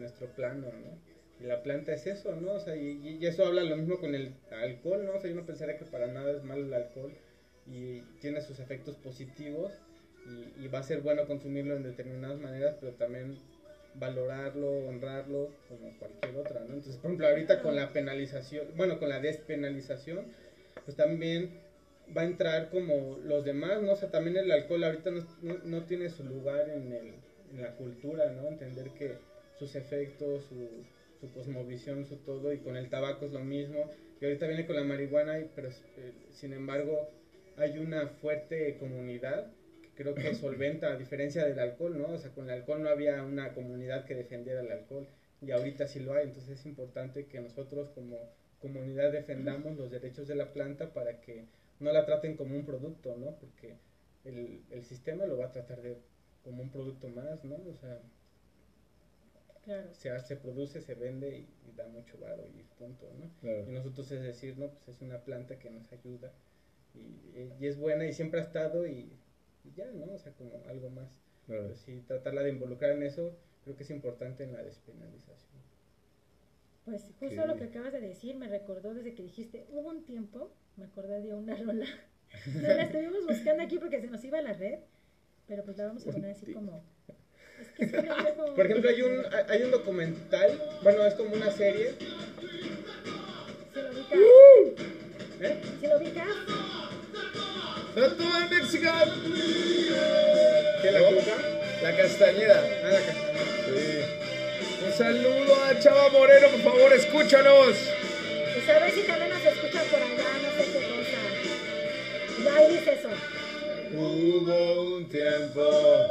nuestro 0.00 0.26
plano, 0.34 0.66
¿no? 0.72 0.98
Y 1.40 1.46
la 1.46 1.62
planta 1.62 1.92
es 1.92 2.08
eso, 2.08 2.34
¿no? 2.34 2.54
O 2.54 2.58
sea, 2.58 2.74
y, 2.74 3.24
eso 3.24 3.46
habla 3.46 3.62
lo 3.62 3.76
mismo 3.76 4.00
con 4.00 4.16
el 4.16 4.34
alcohol, 4.50 5.04
¿no? 5.04 5.12
O 5.12 5.20
sea, 5.20 5.30
yo 5.30 5.36
no 5.36 5.46
pensaría 5.46 5.78
que 5.78 5.84
para 5.84 6.08
nada 6.08 6.32
es 6.32 6.42
malo 6.42 6.64
el 6.64 6.74
alcohol 6.74 7.12
y 7.66 8.00
tiene 8.20 8.40
sus 8.40 8.58
efectos 8.58 8.96
positivos 8.96 9.72
y, 10.26 10.64
y 10.64 10.68
va 10.68 10.80
a 10.80 10.82
ser 10.82 11.02
bueno 11.02 11.26
consumirlo 11.26 11.76
en 11.76 11.84
determinadas 11.84 12.40
maneras, 12.40 12.76
pero 12.80 12.94
también 12.94 13.38
valorarlo, 13.98 14.86
honrarlo 14.88 15.50
como 15.68 15.96
cualquier 15.98 16.36
otra, 16.36 16.60
¿no? 16.60 16.74
Entonces, 16.74 16.96
por 16.96 17.06
ejemplo, 17.06 17.28
ahorita 17.28 17.62
con 17.62 17.76
la 17.76 17.92
penalización, 17.92 18.66
bueno, 18.76 18.98
con 18.98 19.08
la 19.08 19.20
despenalización, 19.20 20.26
pues 20.84 20.96
también 20.96 21.50
va 22.16 22.22
a 22.22 22.24
entrar 22.24 22.70
como 22.70 23.18
los 23.24 23.44
demás, 23.44 23.80
¿no? 23.82 23.92
O 23.92 23.96
sea, 23.96 24.10
también 24.10 24.36
el 24.36 24.50
alcohol 24.50 24.84
ahorita 24.84 25.10
no, 25.10 25.24
no, 25.64 25.84
tiene 25.84 26.08
su 26.08 26.24
lugar 26.24 26.68
en, 26.68 26.92
el, 26.92 27.14
en 27.52 27.62
la 27.62 27.72
cultura, 27.76 28.30
¿no? 28.30 28.48
Entender 28.48 28.90
que 28.90 29.14
sus 29.58 29.74
efectos, 29.74 30.44
su, 30.44 30.68
su 31.20 31.32
cosmovisión, 31.32 32.04
su 32.04 32.16
todo, 32.16 32.52
y 32.52 32.58
con 32.58 32.76
el 32.76 32.88
tabaco 32.88 33.26
es 33.26 33.32
lo 33.32 33.40
mismo, 33.40 33.90
y 34.20 34.24
ahorita 34.24 34.46
viene 34.46 34.66
con 34.66 34.76
la 34.76 34.84
marihuana, 34.84 35.38
pero 35.54 35.68
eh, 35.68 36.12
sin 36.30 36.52
embargo 36.52 37.08
hay 37.56 37.78
una 37.78 38.08
fuerte 38.08 38.76
comunidad 38.78 39.50
creo 39.96 40.14
que 40.14 40.34
solventa, 40.34 40.92
a 40.92 40.96
diferencia 40.96 41.44
del 41.44 41.58
alcohol, 41.58 41.98
¿no? 41.98 42.12
O 42.12 42.18
sea, 42.18 42.30
con 42.30 42.44
el 42.44 42.60
alcohol 42.60 42.82
no 42.82 42.90
había 42.90 43.22
una 43.22 43.52
comunidad 43.54 44.04
que 44.04 44.14
defendiera 44.14 44.60
el 44.60 44.70
alcohol 44.70 45.06
y 45.40 45.50
ahorita 45.50 45.88
sí 45.88 46.00
lo 46.00 46.14
hay, 46.14 46.26
entonces 46.26 46.60
es 46.60 46.66
importante 46.66 47.26
que 47.26 47.40
nosotros 47.40 47.90
como 47.90 48.16
comunidad 48.60 49.12
defendamos 49.12 49.76
los 49.76 49.90
derechos 49.90 50.28
de 50.28 50.34
la 50.34 50.52
planta 50.52 50.92
para 50.92 51.20
que 51.20 51.46
no 51.80 51.92
la 51.92 52.06
traten 52.06 52.36
como 52.36 52.56
un 52.56 52.64
producto, 52.64 53.16
¿no? 53.16 53.36
Porque 53.36 53.76
el, 54.24 54.62
el 54.70 54.84
sistema 54.84 55.26
lo 55.26 55.36
va 55.36 55.46
a 55.46 55.52
tratar 55.52 55.82
de 55.82 55.96
como 56.42 56.62
un 56.62 56.70
producto 56.70 57.08
más, 57.08 57.44
¿no? 57.44 57.56
O 57.56 57.74
sea, 57.74 58.00
claro. 59.64 59.88
se, 59.92 60.18
se 60.20 60.36
produce, 60.36 60.80
se 60.80 60.94
vende 60.94 61.38
y, 61.38 61.48
da 61.76 61.86
mucho 61.88 62.16
varo 62.18 62.42
y 62.46 62.62
punto, 62.78 63.06
¿no? 63.18 63.30
Y 63.68 63.72
nosotros 63.72 64.10
es 64.10 64.22
decir, 64.22 64.56
no, 64.56 64.70
pues 64.70 64.96
es 64.96 65.02
una 65.02 65.18
planta 65.18 65.58
que 65.58 65.68
nos 65.68 65.92
ayuda 65.92 66.32
y, 66.94 67.52
y 67.60 67.66
es 67.66 67.78
buena 67.78 68.06
y 68.06 68.14
siempre 68.14 68.40
ha 68.40 68.44
estado 68.44 68.86
y 68.86 69.12
ya, 69.74 69.90
¿no? 69.92 70.12
O 70.12 70.18
sea, 70.18 70.32
como 70.32 70.62
algo 70.68 70.90
más. 70.90 71.08
Pero 71.46 71.74
sí, 71.76 72.02
tratarla 72.06 72.42
de 72.42 72.50
involucrar 72.50 72.92
en 72.92 73.02
eso, 73.02 73.36
creo 73.64 73.76
que 73.76 73.84
es 73.84 73.90
importante 73.90 74.44
en 74.44 74.52
la 74.52 74.62
despenalización. 74.62 75.62
Pues 76.84 77.04
justo 77.18 77.46
lo 77.46 77.56
que 77.56 77.64
acabas 77.64 77.92
de 77.92 78.00
decir 78.00 78.36
me 78.36 78.48
recordó 78.48 78.94
desde 78.94 79.14
que 79.14 79.22
dijiste, 79.24 79.66
hubo 79.70 79.88
un 79.88 80.04
tiempo, 80.04 80.52
me 80.76 80.84
acordé 80.84 81.20
de 81.20 81.34
una 81.34 81.56
rola, 81.56 81.86
la 82.62 82.82
estuvimos 82.82 83.26
buscando 83.26 83.62
aquí 83.62 83.78
porque 83.78 84.00
se 84.00 84.06
nos 84.06 84.22
iba 84.24 84.38
a 84.38 84.42
la 84.42 84.52
red, 84.52 84.78
pero 85.48 85.64
pues 85.64 85.76
la 85.76 85.86
vamos 85.86 86.06
a 86.06 86.12
poner 86.12 86.30
así 86.30 86.52
como... 86.52 86.84
Es 87.58 87.72
que 87.72 87.86
Por 88.56 88.66
ejemplo, 88.66 88.90
hay 88.90 89.02
un, 89.02 89.22
hay 89.48 89.62
un 89.62 89.70
documental, 89.70 90.62
bueno, 90.82 91.04
es 91.06 91.14
como 91.14 91.34
una 91.34 91.50
serie. 91.50 91.94
¿Se 93.72 93.82
lo 93.82 93.90
ubicas? 93.90 94.18
¿Eh? 95.40 95.62
¿Se 95.80 95.88
lo 95.88 95.96
ubicas? 95.98 96.28
¡Santo 97.96 98.24
de 98.24 98.44
México! 98.54 98.90
¿Qué 100.82 100.90
la 100.92 101.00
cuca? 101.00 101.36
La 101.82 101.96
castañeda. 101.96 102.62
Ah, 102.84 102.90
la 102.90 103.00
castañeda. 103.00 103.46
Sí. 103.64 104.04
Un 104.84 104.92
saludo 104.92 105.64
a 105.64 105.80
Chava 105.80 106.10
Moreno, 106.10 106.48
por 106.48 106.60
favor, 106.60 106.92
escúchanos. 106.92 107.74
Pues 108.52 108.68
a 108.68 108.78
ver 108.80 108.90
si 108.92 109.00
también 109.00 109.30
nos 109.30 109.42
escuchan 109.42 109.86
por 109.86 110.02
allá, 110.02 110.28
no 110.42 110.50
sé 110.50 110.64
qué 110.72 110.80
cosa. 110.92 111.20
Ya 112.44 112.68
dice 112.68 112.92
eso. 113.00 113.08
Hubo 113.96 114.96
un 114.96 115.08
tiempo. 115.08 115.62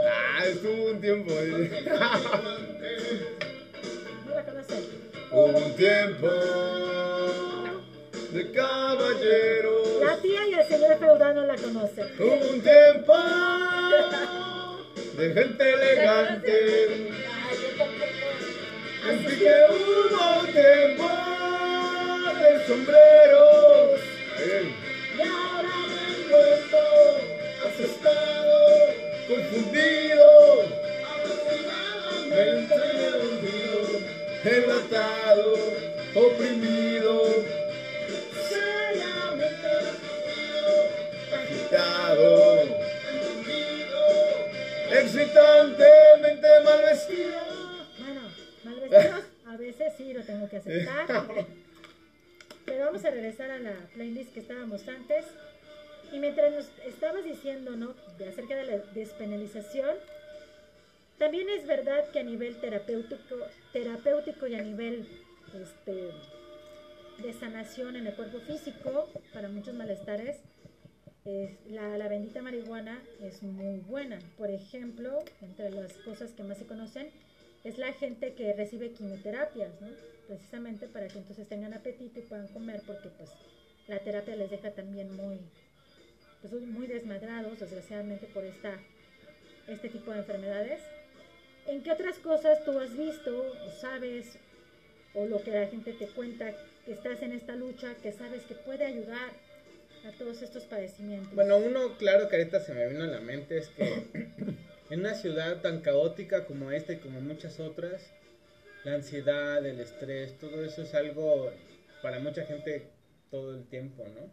Ah, 0.09 0.43
estuvo 0.43 0.89
un 0.89 0.99
tiempo. 0.99 1.31
no 4.25 4.33
la 4.33 4.43
conoces. 4.43 4.83
Hubo 5.29 5.57
un 5.59 5.75
tiempo 5.75 6.29
de 8.35 8.51
caballero. 8.51 10.01
La 10.01 10.17
tía 10.17 10.45
y 10.45 10.53
el 10.55 10.67
señor 10.67 10.99
feudal 10.99 11.35
no 11.35 11.45
la 11.45 11.55
conocen. 11.55 12.05
Hubo 12.19 12.33
un 12.53 12.61
tiempo 12.61 13.13
de 15.17 15.33
gente 15.33 15.73
elegante. 15.73 17.11
Así 19.07 19.39
que 19.39 19.53
hubo 19.69 20.39
un 20.41 20.47
tiempo 20.51 21.09
de 22.41 22.67
sombreros. 22.67 24.01
Y 25.17 25.21
ahora 25.21 25.75
me 25.87 26.03
encuentro 26.19 26.83
asustado, 27.65 28.57
confundido, 29.29 30.27
olvido, 33.21 33.79
enlatado, 34.43 35.47
oprimido, 36.15 37.15
agitado, 41.65 42.63
excitantemente 44.91 46.47
mal 46.63 46.81
vestido. 46.83 47.39
Bueno, 47.99 48.21
mal 48.63 48.79
vestido, 48.79 49.21
a 49.47 49.57
veces 49.57 49.93
sí 49.97 50.13
lo 50.13 50.23
tengo 50.23 50.47
que 50.49 50.57
aceptar. 50.57 51.25
Pero 52.65 52.85
vamos 52.85 53.05
a 53.05 53.11
regresar 53.11 53.51
a 53.51 53.59
la 53.59 53.73
playlist 53.93 54.33
que 54.33 54.39
estábamos 54.39 54.87
antes. 54.87 55.25
Y 56.11 56.19
mientras 56.19 56.51
nos 56.51 56.67
estabas 56.85 57.23
diciendo, 57.23 57.71
¿no? 57.71 57.95
De 58.17 58.29
acerca 58.29 58.55
de 58.55 58.65
la 58.65 58.77
despenalización, 58.93 59.95
también 61.17 61.49
es 61.49 61.65
verdad 61.65 62.09
que 62.11 62.19
a 62.19 62.23
nivel 62.23 62.59
terapéutico, 62.59 63.37
terapéutico 63.73 64.47
y 64.47 64.55
a 64.55 64.61
nivel 64.61 65.07
este, 65.53 66.11
de 67.23 67.33
sanación 67.33 67.95
en 67.95 68.07
el 68.07 68.13
cuerpo 68.13 68.39
físico, 68.39 69.09
para 69.33 69.47
muchos 69.47 69.73
malestares, 69.73 70.37
la, 71.69 72.07
bendita 72.07 72.41
marihuana 72.41 73.01
es 73.21 73.41
muy 73.41 73.79
buena. 73.79 74.19
Por 74.37 74.51
ejemplo, 74.51 75.23
entre 75.41 75.71
las 75.71 75.93
cosas 75.93 76.31
que 76.31 76.43
más 76.43 76.57
se 76.57 76.65
conocen, 76.65 77.09
es 77.63 77.77
la 77.77 77.93
gente 77.93 78.33
que 78.33 78.53
recibe 78.53 78.91
quimioterapias, 78.91 79.81
¿no? 79.81 79.87
precisamente 80.27 80.87
para 80.87 81.07
que 81.07 81.19
entonces 81.19 81.47
tengan 81.47 81.73
apetito 81.73 82.19
y 82.19 82.23
puedan 82.23 82.47
comer, 82.47 82.81
porque 82.85 83.09
pues 83.09 83.29
la 83.87 83.99
terapia 83.99 84.35
les 84.35 84.49
deja 84.49 84.71
también 84.71 85.15
muy, 85.15 85.39
pues, 86.41 86.53
muy 86.53 86.87
desmadrados, 86.87 87.59
desgraciadamente, 87.59 88.27
por 88.27 88.43
esta, 88.43 88.79
este 89.67 89.89
tipo 89.89 90.11
de 90.11 90.19
enfermedades. 90.19 90.81
¿En 91.67 91.81
qué 91.81 91.91
otras 91.91 92.17
cosas 92.19 92.63
tú 92.65 92.79
has 92.79 92.95
visto 92.95 93.35
o 93.37 93.71
sabes, 93.81 94.37
o 95.15 95.25
lo 95.25 95.41
que 95.41 95.51
la 95.51 95.67
gente 95.67 95.93
te 95.93 96.07
cuenta, 96.07 96.53
que 96.85 96.93
estás 96.93 97.21
en 97.23 97.31
esta 97.31 97.55
lucha, 97.55 97.95
que 97.95 98.11
sabes 98.11 98.43
que 98.43 98.55
puede 98.55 98.85
ayudar 98.85 99.31
a 100.05 100.11
todos 100.11 100.41
estos 100.41 100.63
padecimientos? 100.63 101.33
Bueno, 101.33 101.57
uno 101.57 101.97
claro 101.97 102.29
que 102.29 102.37
ahorita 102.37 102.59
se 102.59 102.73
me 102.73 102.87
vino 102.87 103.03
a 103.03 103.07
la 103.07 103.21
mente 103.21 103.57
es 103.57 103.69
que 103.69 104.07
en 104.89 104.99
una 104.99 105.15
ciudad 105.15 105.61
tan 105.61 105.81
caótica 105.81 106.45
como 106.45 106.71
esta 106.71 106.93
y 106.93 106.97
como 106.97 107.21
muchas 107.21 107.59
otras, 107.59 108.11
la 108.83 108.93
ansiedad, 108.93 109.65
el 109.65 109.79
estrés, 109.79 110.37
todo 110.37 110.63
eso 110.63 110.83
es 110.83 110.93
algo 110.93 111.51
para 112.01 112.19
mucha 112.19 112.45
gente 112.45 112.87
todo 113.31 113.55
el 113.55 113.65
tiempo, 113.67 114.05
¿no? 114.07 114.25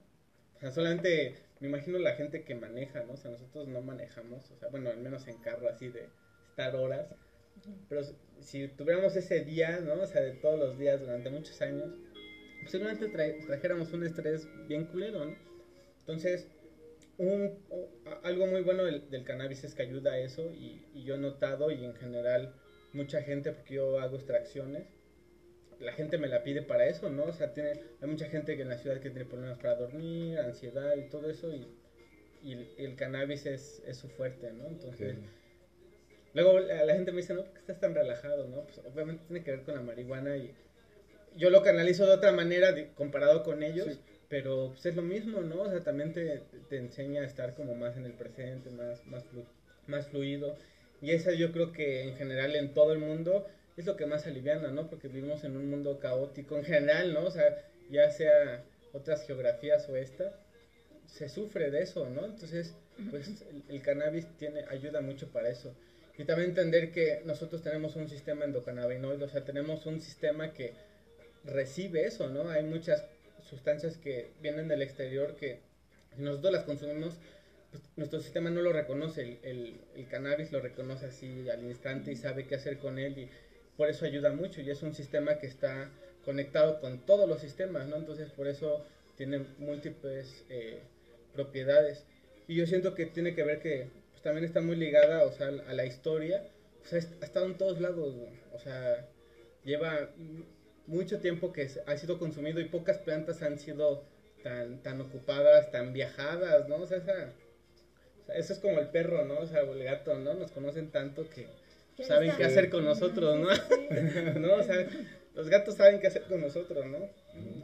O 0.56 0.61
sea, 0.61 0.70
solamente 0.70 1.37
me 1.61 1.68
imagino 1.68 1.98
la 1.98 2.14
gente 2.14 2.44
que 2.44 2.54
maneja, 2.54 3.02
¿no? 3.04 3.14
O 3.14 3.16
sea, 3.16 3.30
nosotros 3.30 3.66
no 3.68 3.80
manejamos, 3.80 4.50
o 4.50 4.56
sea, 4.56 4.68
bueno, 4.68 4.90
al 4.90 4.98
menos 4.98 5.26
en 5.26 5.38
carro 5.38 5.68
así 5.68 5.88
de 5.88 6.08
estar 6.50 6.76
horas, 6.76 7.06
pero 7.88 8.02
si 8.40 8.68
tuviéramos 8.68 9.16
ese 9.16 9.40
día, 9.44 9.80
¿no? 9.80 9.94
O 9.94 10.06
sea, 10.06 10.20
de 10.20 10.32
todos 10.32 10.58
los 10.58 10.78
días 10.78 11.00
durante 11.00 11.30
muchos 11.30 11.61
años, 11.62 11.90
posiblemente 12.62 13.08
trajéramos 13.46 13.92
un 13.92 14.04
estrés 14.04 14.46
bien 14.68 14.85
culero, 14.85 15.24
¿no? 15.24 15.51
Entonces, 16.02 16.48
un, 17.18 17.58
algo 18.22 18.46
muy 18.46 18.62
bueno 18.62 18.84
del, 18.84 19.08
del, 19.10 19.24
cannabis 19.24 19.64
es 19.64 19.74
que 19.74 19.82
ayuda 19.82 20.12
a 20.12 20.18
eso 20.18 20.50
y, 20.52 20.84
y 20.94 21.04
yo 21.04 21.14
he 21.14 21.18
notado 21.18 21.70
y 21.70 21.84
en 21.84 21.94
general 21.94 22.54
mucha 22.92 23.22
gente, 23.22 23.52
porque 23.52 23.74
yo 23.74 23.98
hago 23.98 24.16
extracciones, 24.16 24.86
la 25.82 25.92
gente 25.92 26.18
me 26.18 26.28
la 26.28 26.42
pide 26.42 26.62
para 26.62 26.86
eso, 26.86 27.10
¿no? 27.10 27.24
O 27.24 27.32
sea, 27.32 27.52
tiene, 27.52 27.72
hay 28.00 28.08
mucha 28.08 28.26
gente 28.26 28.56
que 28.56 28.62
en 28.62 28.68
la 28.68 28.78
ciudad 28.78 29.00
que 29.00 29.10
tiene 29.10 29.24
problemas 29.24 29.58
para 29.58 29.74
dormir, 29.74 30.38
ansiedad 30.38 30.94
y 30.96 31.08
todo 31.08 31.28
eso, 31.28 31.52
y, 31.52 31.66
y 32.42 32.52
el, 32.78 32.96
cannabis 32.96 33.46
es, 33.46 33.82
es, 33.86 33.96
su 33.96 34.08
fuerte, 34.08 34.52
¿no? 34.52 34.66
Entonces, 34.66 35.16
luego 36.34 36.60
la, 36.60 36.94
gente 36.94 37.12
me 37.12 37.18
dice, 37.20 37.34
no, 37.34 37.44
¿por 37.44 37.52
qué 37.52 37.60
estás 37.60 37.80
tan 37.80 37.94
relajado, 37.94 38.48
no? 38.48 38.64
Pues 38.64 38.78
obviamente 38.78 39.24
tiene 39.26 39.44
que 39.44 39.50
ver 39.50 39.62
con 39.62 39.74
la 39.74 39.82
marihuana 39.82 40.36
y 40.36 40.54
yo 41.36 41.50
lo 41.50 41.62
canalizo 41.62 42.06
de 42.06 42.12
otra 42.12 42.32
manera 42.32 42.74
comparado 42.94 43.42
con 43.42 43.62
ellos, 43.62 44.00
pero 44.33 44.71
pues 44.71 44.87
es 44.87 44.97
lo 44.97 45.03
mismo, 45.03 45.42
¿no? 45.42 45.61
O 45.61 45.71
sea, 45.71 45.85
también 45.85 46.14
te, 46.14 46.40
te, 46.71 46.79
enseña 46.79 47.21
a 47.21 47.27
estar 47.27 47.55
como 47.55 47.75
más 47.75 47.99
en 47.99 48.07
el 48.07 48.14
presente, 48.14 48.71
más, 48.71 49.05
más, 49.05 49.27
más 49.87 50.09
fluido. 50.09 50.57
Y 51.03 51.11
esa 51.11 51.33
yo 51.33 51.53
creo 51.53 51.71
que 51.73 52.05
en 52.05 52.16
general 52.16 52.57
en 52.57 52.73
todo 52.73 52.95
el 52.95 52.99
mundo 52.99 53.47
es 53.77 53.85
lo 53.85 53.95
que 53.95 54.07
más 54.07 54.27
aliviana, 54.27 54.71
¿no? 54.71 54.88
Porque 54.88 55.09
vivimos 55.09 55.45
en 55.45 55.55
un 55.59 55.68
mundo 55.68 55.99
caótico 56.01 56.57
en 56.57 56.64
general, 56.64 57.12
¿no? 57.12 57.25
O 57.25 57.31
sea, 57.31 57.45
ya 57.90 58.11
sea 58.11 58.64
otras 58.95 59.27
geografías 59.27 59.87
o 59.90 59.97
esta, 59.97 60.35
se 61.05 61.29
sufre 61.29 61.71
de 61.71 61.83
eso, 61.83 62.09
¿no? 62.09 62.25
Entonces, 62.25 62.75
pues 63.11 63.45
el, 63.68 63.83
cannabis 63.83 64.27
tiene, 64.38 64.64
ayuda 64.71 65.03
mucho 65.03 65.31
para 65.31 65.51
eso. 65.51 65.77
Y 66.16 66.25
también 66.25 66.49
entender 66.49 66.90
que 66.90 67.21
nosotros 67.27 67.61
tenemos 67.62 67.97
un 67.97 68.09
sistema 68.09 68.47
endocannabinoide, 68.47 69.25
o 69.25 69.29
sea, 69.29 69.45
tenemos 69.45 69.85
un 69.85 70.01
sistema 70.01 70.55
que 70.55 70.73
recibe 71.45 72.07
eso, 72.07 72.31
¿no? 72.31 72.49
Hay 72.49 72.62
muchas 72.62 73.05
sustancias 73.52 73.98
que 73.98 74.30
vienen 74.40 74.66
del 74.66 74.80
exterior 74.80 75.36
que 75.36 75.60
si 76.16 76.22
nosotros 76.22 76.52
las 76.54 76.64
consumimos, 76.64 77.18
pues, 77.70 77.82
nuestro 77.96 78.18
sistema 78.20 78.48
no 78.48 78.62
lo 78.62 78.72
reconoce, 78.72 79.38
el, 79.42 79.78
el, 79.94 80.08
cannabis 80.08 80.52
lo 80.52 80.60
reconoce 80.60 81.06
así 81.06 81.50
al 81.50 81.62
instante 81.64 82.12
y 82.12 82.16
sabe 82.16 82.46
qué 82.46 82.54
hacer 82.54 82.78
con 82.78 82.98
él 82.98 83.18
y 83.18 83.28
por 83.76 83.90
eso 83.90 84.06
ayuda 84.06 84.32
mucho 84.32 84.62
y 84.62 84.70
es 84.70 84.82
un 84.82 84.94
sistema 84.94 85.38
que 85.38 85.46
está 85.46 85.90
conectado 86.24 86.80
con 86.80 87.04
todos 87.04 87.28
los 87.28 87.40
sistemas, 87.42 87.86
¿no? 87.88 87.96
Entonces 87.96 88.30
por 88.30 88.48
eso 88.48 88.86
tiene 89.16 89.44
múltiples 89.58 90.46
eh, 90.48 90.80
propiedades. 91.34 92.06
Y 92.48 92.56
yo 92.56 92.66
siento 92.66 92.94
que 92.94 93.04
tiene 93.04 93.34
que 93.34 93.42
ver 93.42 93.60
que 93.60 93.88
pues, 94.12 94.22
también 94.22 94.46
está 94.46 94.62
muy 94.62 94.76
ligada, 94.76 95.24
o 95.24 95.32
sea, 95.32 95.48
a 95.48 95.74
la 95.74 95.84
historia, 95.84 96.42
o 96.82 96.86
sea, 96.86 97.00
ha 97.20 97.24
estado 97.24 97.46
en 97.46 97.58
todos 97.58 97.80
lados, 97.82 98.14
o 98.54 98.58
sea, 98.58 99.06
lleva 99.62 100.10
mucho 100.92 101.20
tiempo 101.20 101.52
que 101.52 101.68
ha 101.87 101.96
sido 101.96 102.18
consumido 102.18 102.61
y 102.61 102.66
pocas 102.66 102.98
plantas 102.98 103.42
han 103.42 103.59
sido 103.59 104.05
tan, 104.42 104.83
tan 104.83 105.00
ocupadas, 105.00 105.70
tan 105.70 105.92
viajadas, 105.92 106.68
¿no? 106.68 106.76
O 106.76 106.87
sea, 106.87 106.98
esa, 106.98 107.33
eso 108.35 108.52
es 108.52 108.59
como 108.59 108.78
el 108.78 108.88
perro, 108.88 109.24
¿no? 109.24 109.40
O 109.40 109.46
sea, 109.46 109.61
el 109.61 109.83
gato, 109.83 110.18
¿no? 110.18 110.35
Nos 110.35 110.50
conocen 110.50 110.90
tanto 110.90 111.28
que 111.31 111.48
saben 112.05 112.33
qué 112.37 112.44
hacer 112.44 112.68
con 112.68 112.85
nosotros, 112.85 113.38
¿no? 113.38 113.48
¿no? 114.40 114.55
O 114.57 114.62
sea, 114.62 114.87
los 115.35 115.48
gatos 115.48 115.76
saben 115.76 115.98
qué 115.98 116.09
hacer 116.09 116.24
con 116.24 116.42
nosotros, 116.42 116.85
¿no? 116.87 117.09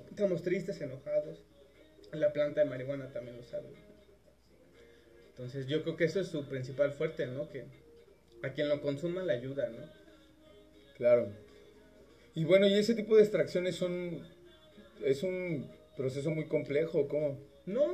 Estamos 0.08 0.42
tristes, 0.42 0.80
enojados. 0.80 1.42
La 2.12 2.32
planta 2.32 2.62
de 2.62 2.66
marihuana 2.66 3.12
también 3.12 3.36
lo 3.36 3.42
sabe. 3.42 3.68
Entonces 5.30 5.66
yo 5.66 5.82
creo 5.82 5.96
que 5.96 6.04
eso 6.04 6.20
es 6.20 6.28
su 6.28 6.48
principal 6.48 6.92
fuerte, 6.92 7.26
¿no? 7.26 7.50
Que 7.50 7.66
a 8.42 8.52
quien 8.54 8.70
lo 8.70 8.80
consuma 8.80 9.22
le 9.22 9.34
ayuda, 9.34 9.68
¿no? 9.68 9.84
Claro. 10.96 11.47
Y 12.38 12.44
bueno, 12.44 12.68
¿y 12.68 12.74
ese 12.74 12.94
tipo 12.94 13.16
de 13.16 13.22
extracciones 13.22 13.74
son... 13.74 14.24
es 15.04 15.24
un 15.24 15.68
proceso 15.96 16.30
muy 16.30 16.46
complejo, 16.46 17.08
¿cómo? 17.08 17.36
No, 17.66 17.84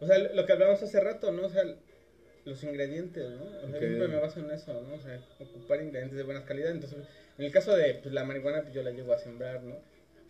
o 0.00 0.06
sea, 0.08 0.18
lo 0.18 0.44
que 0.44 0.52
hablamos 0.52 0.82
hace 0.82 0.98
rato, 0.98 1.30
¿no? 1.30 1.46
O 1.46 1.48
sea, 1.48 1.62
los 2.44 2.64
ingredientes, 2.64 3.30
¿no? 3.30 3.44
O 3.44 3.70
sea, 3.70 3.78
siempre 3.78 4.08
me 4.08 4.16
baso 4.16 4.40
en 4.40 4.50
eso, 4.50 4.82
¿no? 4.82 4.94
O 4.94 4.98
sea, 4.98 5.24
ocupar 5.38 5.80
ingredientes 5.80 6.18
de 6.18 6.24
buena 6.24 6.44
calidad. 6.44 6.72
Entonces, 6.72 6.98
en 7.38 7.44
el 7.44 7.52
caso 7.52 7.76
de 7.76 7.94
pues, 7.94 8.12
la 8.12 8.24
marihuana, 8.24 8.62
pues 8.62 8.74
yo 8.74 8.82
la 8.82 8.90
llevo 8.90 9.12
a 9.12 9.18
sembrar, 9.18 9.62
¿no? 9.62 9.76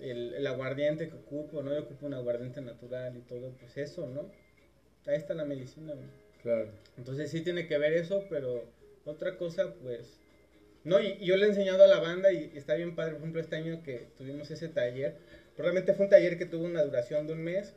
El, 0.01 0.35
el 0.35 0.47
aguardiente 0.47 1.09
que 1.09 1.17
ocupo, 1.17 1.63
¿no? 1.63 1.73
Yo 1.73 1.81
ocupo 1.81 2.05
un 2.05 2.13
aguardiente 2.13 2.61
natural 2.61 3.17
y 3.17 3.21
todo, 3.23 3.55
pues 3.59 3.75
eso, 3.79 4.07
¿no? 4.07 4.31
Ahí 5.07 5.17
está 5.17 5.33
la 5.33 5.47
medicina, 5.47 5.95
¿no? 5.95 6.03
Claro. 6.43 6.69
Entonces 6.99 7.31
sí 7.31 7.41
tiene 7.41 7.67
que 7.67 7.79
ver 7.79 7.95
eso, 7.95 8.23
pero 8.29 8.65
otra 9.07 9.39
cosa, 9.39 9.73
pues... 9.83 10.21
No, 10.85 11.01
y, 11.01 11.19
yo 11.25 11.37
le 11.37 11.47
he 11.47 11.49
enseñado 11.49 11.85
a 11.85 11.87
la 11.87 11.99
banda 11.99 12.33
y, 12.33 12.53
está 12.55 12.75
bien 12.75 12.95
padre, 12.95 13.13
por 13.13 13.21
ejemplo, 13.21 13.41
este 13.41 13.57
año 13.57 13.83
que 13.83 14.07
tuvimos 14.17 14.51
ese 14.51 14.69
taller, 14.69 15.17
realmente 15.57 15.95
fue 15.95 16.07
un 16.07 16.11
taller 16.11 16.39
que 16.39 16.47
tuvo 16.47 16.65
una 16.65 16.83
duración 16.83 17.27
de 17.27 17.33
un 17.33 17.43
mes, 17.43 17.75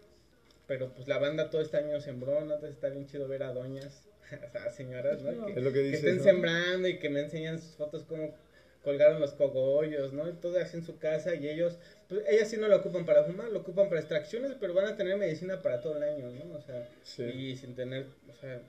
pero 0.67 0.93
pues 0.93 1.07
la 1.07 1.17
banda 1.17 1.49
todo 1.49 1.61
este 1.61 1.77
año 1.77 1.99
sembró, 2.01 2.33
¿no? 2.41 2.55
Entonces 2.55 2.75
está 2.75 2.89
bien 2.89 3.07
chido 3.07 3.27
ver 3.27 3.43
a 3.43 3.53
doñas, 3.53 4.03
a 4.65 4.69
señoras, 4.69 5.21
¿no? 5.21 5.45
Que, 5.45 5.53
es 5.53 5.63
lo 5.63 5.71
que, 5.71 5.79
dices, 5.79 6.03
estén 6.03 6.21
sembrando 6.21 6.87
y 6.87 6.99
que 6.99 7.09
me 7.09 7.21
enseñan 7.21 7.59
sus 7.59 7.75
fotos 7.75 8.03
como 8.03 8.35
colgaron 8.83 9.19
los 9.19 9.33
cogollos, 9.33 10.13
¿no? 10.13 10.31
Todo 10.37 10.59
así 10.59 10.77
en 10.77 10.83
su 10.83 10.97
casa 10.97 11.35
y 11.35 11.47
ellos, 11.49 11.77
pues 12.07 12.23
ellas 12.29 12.49
sí 12.49 12.57
no 12.57 12.67
lo 12.67 12.77
ocupan 12.77 13.05
para 13.05 13.23
fumar, 13.23 13.51
lo 13.51 13.59
ocupan 13.59 13.89
para 13.89 13.99
extracciones, 13.99 14.53
pero 14.59 14.73
van 14.73 14.85
a 14.85 14.95
tener 14.95 15.17
medicina 15.17 15.61
para 15.61 15.81
todo 15.81 15.97
el 15.97 16.03
año, 16.03 16.29
¿no? 16.29 16.55
O 16.55 16.61
sea, 16.61 16.87
y 17.33 17.55
sin 17.55 17.75
tener, 17.75 18.05
o 18.29 18.35
sea, 18.39 18.61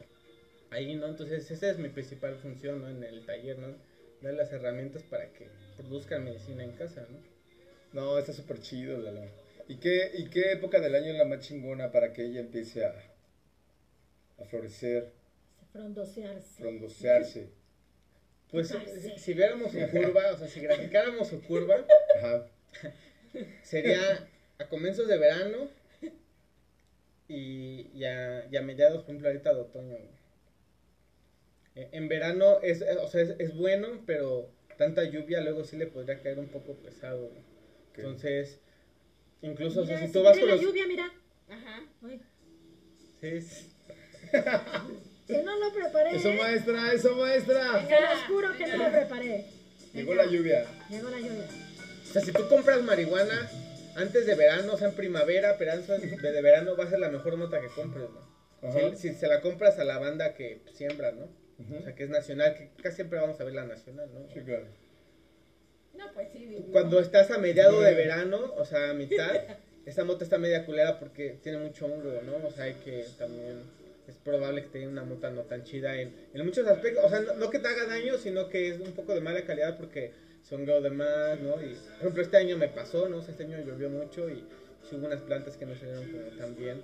ahí, 0.71 0.97
¿no? 0.97 1.07
Entonces 1.07 1.51
esa 1.51 1.71
es 1.71 1.79
mi 1.79 1.89
principal 1.89 2.37
función, 2.37 2.83
¿no? 2.83 2.89
En 2.89 3.03
el 3.03 3.25
taller, 3.27 3.59
¿no? 3.59 3.77
Dar 4.21 4.35
las 4.35 4.53
herramientas 4.53 5.03
para 5.05 5.27
que 5.33 5.47
produzcan 5.77 6.25
medicina 6.25 6.65
en 6.65 6.73
casa, 6.73 7.07
¿no? 7.11 7.19
No, 7.93 8.19
está 8.19 8.33
súper 8.33 8.61
chido, 8.61 8.99
Lalo. 8.99 9.23
¿Y 9.69 9.77
qué, 9.77 10.11
¿Y 10.15 10.29
qué 10.29 10.53
época 10.53 10.81
del 10.81 10.95
año 10.95 11.13
es 11.13 11.19
la 11.19 11.25
más 11.25 11.41
chingona 11.41 11.93
para 11.93 12.13
que 12.13 12.25
ella 12.25 12.41
empiece 12.41 12.85
a, 12.85 12.95
a 14.39 14.45
florecer? 14.45 15.13
Frondosearse. 15.73 16.63
Frondosearse. 16.63 17.51
Pues 18.51 18.75
si, 19.19 19.35
viéramos 19.35 19.73
su 19.73 19.79
curva, 19.91 20.33
o 20.33 20.39
sea, 20.39 20.49
si 20.49 20.61
graficáramos 20.61 21.29
su 21.29 21.43
curva, 21.43 21.85
sería 23.63 24.27
a 24.59 24.69
comienzos 24.69 25.07
de 25.07 25.19
verano 25.19 25.69
y, 27.29 27.91
ya 27.99 28.47
a, 28.59 28.63
mediados, 28.63 29.03
por 29.03 29.11
ejemplo, 29.11 29.29
ahorita 29.29 29.53
de 29.53 29.61
otoño. 29.61 29.97
E, 29.97 30.18
en 31.93 32.09
verano 32.09 32.61
es, 32.63 32.83
o 32.83 33.09
sea, 33.09 33.23
es, 33.23 33.55
bueno, 33.57 34.03
pero 34.07 34.51
tanta 34.77 35.05
lluvia 35.05 35.41
luego 35.41 35.65
sí 35.65 35.77
le 35.77 35.87
podría 35.87 36.21
caer 36.21 36.39
un 36.39 36.49
poco 36.49 36.75
pesado. 36.75 37.31
Entonces, 37.97 38.61
incluso 39.43 39.85
si 39.85 40.13
tú 40.13 40.23
vas 40.23 40.39
con 40.39 40.49
la 40.49 40.57
lluvia, 40.57 40.87
mira. 40.87 41.13
Ajá. 41.49 41.83
Sí. 43.21 43.41
sí. 43.41 43.73
Que 45.27 45.43
no 45.43 45.59
lo 45.59 45.73
preparé. 45.73 46.17
Eso 46.17 46.33
maestra, 46.33 46.93
eso 46.93 47.15
maestra. 47.15 47.87
Se 47.87 48.01
los 48.01 48.19
juro 48.29 48.57
que 48.57 48.67
no 48.67 48.77
lo 48.79 48.91
preparé. 48.91 49.45
Llegó 49.93 50.15
la 50.15 50.27
lluvia. 50.27 50.65
Llegó 50.89 51.11
la 51.11 51.19
lluvia. 51.19 51.47
O 52.03 52.13
sea, 52.13 52.23
si 52.23 52.33
tú 52.33 52.49
compras 52.49 52.83
marihuana 52.83 53.51
antes 53.97 54.27
de 54.27 54.35
verano, 54.35 54.73
o 54.73 54.79
sea, 54.79 54.89
en 54.89 54.95
primavera, 54.95 55.57
pero 55.59 55.73
antes 55.73 56.23
de 56.23 56.43
verano 56.43 56.77
va 56.77 56.85
a 56.85 56.91
ser 56.91 56.99
la 56.99 57.11
mejor 57.11 57.37
nota 57.37 57.61
que 57.61 57.69
compres, 57.69 58.09
¿no? 58.11 58.97
Si, 58.97 59.13
se 59.13 59.27
la 59.27 59.41
compras 59.41 59.79
a 59.79 59.85
la 59.85 59.99
banda 59.99 60.35
que 60.35 60.63
siembra, 60.73 61.13
¿no? 61.13 61.29
O 61.59 61.83
sea, 61.83 61.95
que 61.95 62.05
es 62.05 62.11
nacional, 62.11 62.55
que 62.55 62.71
casi 62.83 62.97
siempre 62.97 63.19
vamos 63.19 63.41
a 63.41 63.45
ver 63.45 63.55
la 63.55 63.65
nacional, 63.65 64.09
¿no? 64.15 64.33
Sí, 64.33 64.41
claro. 64.41 64.67
No, 65.97 66.05
pues 66.15 66.29
sí. 66.33 66.65
Cuando 66.71 67.01
estás 67.01 67.31
a 67.33 67.39
mediado 67.39 67.81
de 67.81 67.95
verano, 67.95 68.55
o 68.57 68.65
sea, 68.65 68.91
a 68.91 68.95
mitad, 68.95 69.33
esta 69.85 70.05
mota 70.05 70.23
está 70.23 70.39
media 70.39 70.65
culera 70.65 71.01
porque 71.01 71.39
tiene 71.43 71.59
mucho 71.59 71.87
hongo, 71.87 72.21
¿no? 72.23 72.47
O 72.47 72.51
sea, 72.53 72.65
hay 72.65 72.75
que 72.75 73.05
también 73.19 73.63
es 74.07 74.17
probable 74.17 74.63
que 74.63 74.69
tenga 74.69 74.89
una 74.89 75.05
mota 75.05 75.31
no 75.31 75.43
tan 75.43 75.65
chida 75.65 76.01
en, 76.01 76.15
en 76.33 76.45
muchos 76.45 76.67
aspectos. 76.67 77.05
O 77.05 77.09
sea, 77.09 77.21
no, 77.21 77.51
que 77.51 77.59
te 77.59 77.69
haga 77.69 77.87
daño, 77.87 78.17
sino 78.17 78.49
que 78.49 78.69
es 78.69 78.81
un 78.81 78.93
poco 78.93 79.15
de 79.15 79.21
mala 79.21 79.45
calidad 79.45 79.77
porque 79.77 80.13
son 80.49 80.65
de 80.65 80.91
más, 80.91 81.41
¿no? 81.41 81.63
Y, 81.63 81.75
por 81.75 81.99
ejemplo, 82.01 82.23
este 82.23 82.37
año 82.39 82.57
me 82.57 82.69
pasó, 82.69 83.09
¿no? 83.09 83.21
este 83.21 83.45
año 83.45 83.59
llovió 83.67 83.91
mucho 83.91 84.31
y 84.31 84.45
hubo 84.93 85.07
unas 85.07 85.21
plantas 85.21 85.57
que 85.57 85.67
no 85.67 85.75
salieron 85.77 86.11
como 86.11 86.25
tan 86.39 86.57
bien, 86.57 86.81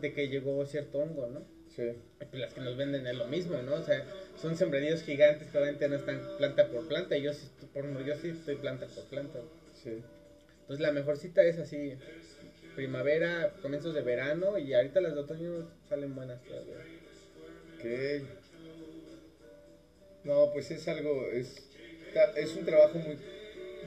de 0.00 0.12
que 0.12 0.28
llegó 0.28 0.66
cierto 0.66 0.98
hongo, 0.98 1.28
¿no? 1.28 1.57
Sí. 1.78 1.92
pues 2.18 2.42
las 2.42 2.52
que 2.52 2.60
nos 2.60 2.76
venden 2.76 3.06
es 3.06 3.14
lo 3.14 3.28
mismo, 3.28 3.62
¿no? 3.62 3.74
O 3.74 3.82
sea, 3.84 4.04
son 4.36 4.56
sembradíos 4.56 5.04
gigantes 5.04 5.48
que 5.48 5.58
obviamente 5.58 5.88
no 5.88 5.94
están 5.94 6.20
planta 6.36 6.66
por 6.66 6.88
planta 6.88 7.16
y 7.16 7.22
yo 7.22 7.32
sí, 7.32 7.48
por, 7.72 8.04
yo 8.04 8.16
sí 8.16 8.30
estoy 8.30 8.56
planta 8.56 8.88
por 8.88 9.04
planta. 9.04 9.38
Sí. 9.80 10.02
Entonces 10.62 10.80
la 10.80 10.90
mejor 10.90 11.18
cita 11.18 11.44
es 11.44 11.56
así, 11.60 11.94
primavera, 12.74 13.54
comienzos 13.62 13.94
de 13.94 14.00
verano 14.00 14.58
y 14.58 14.74
ahorita 14.74 15.00
las 15.00 15.14
de 15.14 15.20
otoño 15.20 15.70
salen 15.88 16.16
buenas 16.16 16.42
todavía. 16.42 16.78
Ok. 17.76 18.26
No, 20.24 20.50
pues 20.52 20.72
es 20.72 20.88
algo, 20.88 21.30
es, 21.30 21.64
es 22.34 22.56
un 22.56 22.64
trabajo 22.64 22.98
muy, 22.98 23.18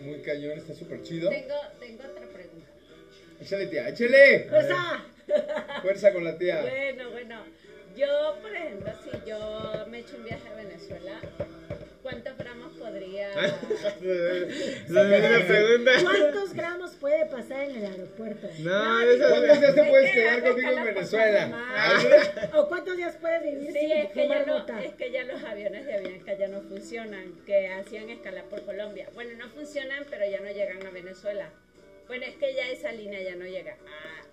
muy 0.01 0.21
cañón, 0.21 0.57
está 0.57 0.73
súper 0.73 1.01
chido. 1.03 1.29
Tengo, 1.29 1.55
tengo 1.77 2.03
otra 2.09 2.25
pregunta. 2.29 2.67
Échale, 3.41 3.67
tía, 3.67 3.89
échale. 3.89 4.47
Fuerza. 4.49 5.05
Fuerza 5.81 6.13
con 6.13 6.23
la 6.23 6.37
tía. 6.37 6.61
Bueno, 6.71 7.11
bueno. 7.11 7.60
Yo, 7.95 8.37
por 8.41 8.55
ejemplo, 8.55 8.91
si 9.03 9.29
yo 9.29 9.85
me 9.89 9.99
echo 9.99 10.15
un 10.17 10.23
viaje 10.23 10.47
a 10.47 10.55
Venezuela, 10.55 11.19
¿cuántos 12.01 12.37
gramos 12.37 12.73
podría...? 12.73 13.29
la 14.89 15.45
pregunta. 15.47 15.91
¿Cuántos 16.01 16.53
gramos 16.53 16.91
puede 16.91 17.25
pasar 17.25 17.63
en 17.63 17.75
el 17.77 17.85
aeropuerto? 17.85 18.47
No, 18.59 19.01
eso 19.01 19.29
¿Cuántos 19.29 19.59
días 19.59 19.75
te 19.75 19.83
puedes 19.83 20.11
quedar 20.11 20.41
conmigo 20.41 20.71
en 20.71 20.85
Venezuela? 20.85 21.49
¿O 22.55 22.67
cuántos 22.67 22.97
días 22.97 23.17
puedes 23.19 23.43
vivir 23.43 23.71
sí, 23.73 23.91
es 23.91 24.11
que, 24.11 24.27
ya 24.27 24.45
no, 24.45 24.79
es 24.79 24.93
que 24.93 25.11
ya 25.11 25.23
los 25.25 25.43
aviones 25.43 25.85
de 25.85 25.93
Avianca 25.95 26.33
ya 26.33 26.47
no 26.47 26.61
funcionan, 26.61 27.33
que 27.45 27.67
hacían 27.69 28.09
escala 28.09 28.43
por 28.43 28.63
Colombia. 28.63 29.09
Bueno, 29.13 29.31
no 29.37 29.49
funcionan, 29.49 30.05
pero 30.09 30.25
ya 30.29 30.39
no 30.39 30.49
llegan 30.51 30.85
a 30.85 30.91
Venezuela. 30.91 31.49
Bueno, 32.07 32.25
es 32.25 32.35
que 32.35 32.53
ya 32.53 32.69
esa 32.69 32.91
línea 32.91 33.21
ya 33.21 33.35
no 33.35 33.45
llega. 33.45 33.75
Ah. 33.85 34.30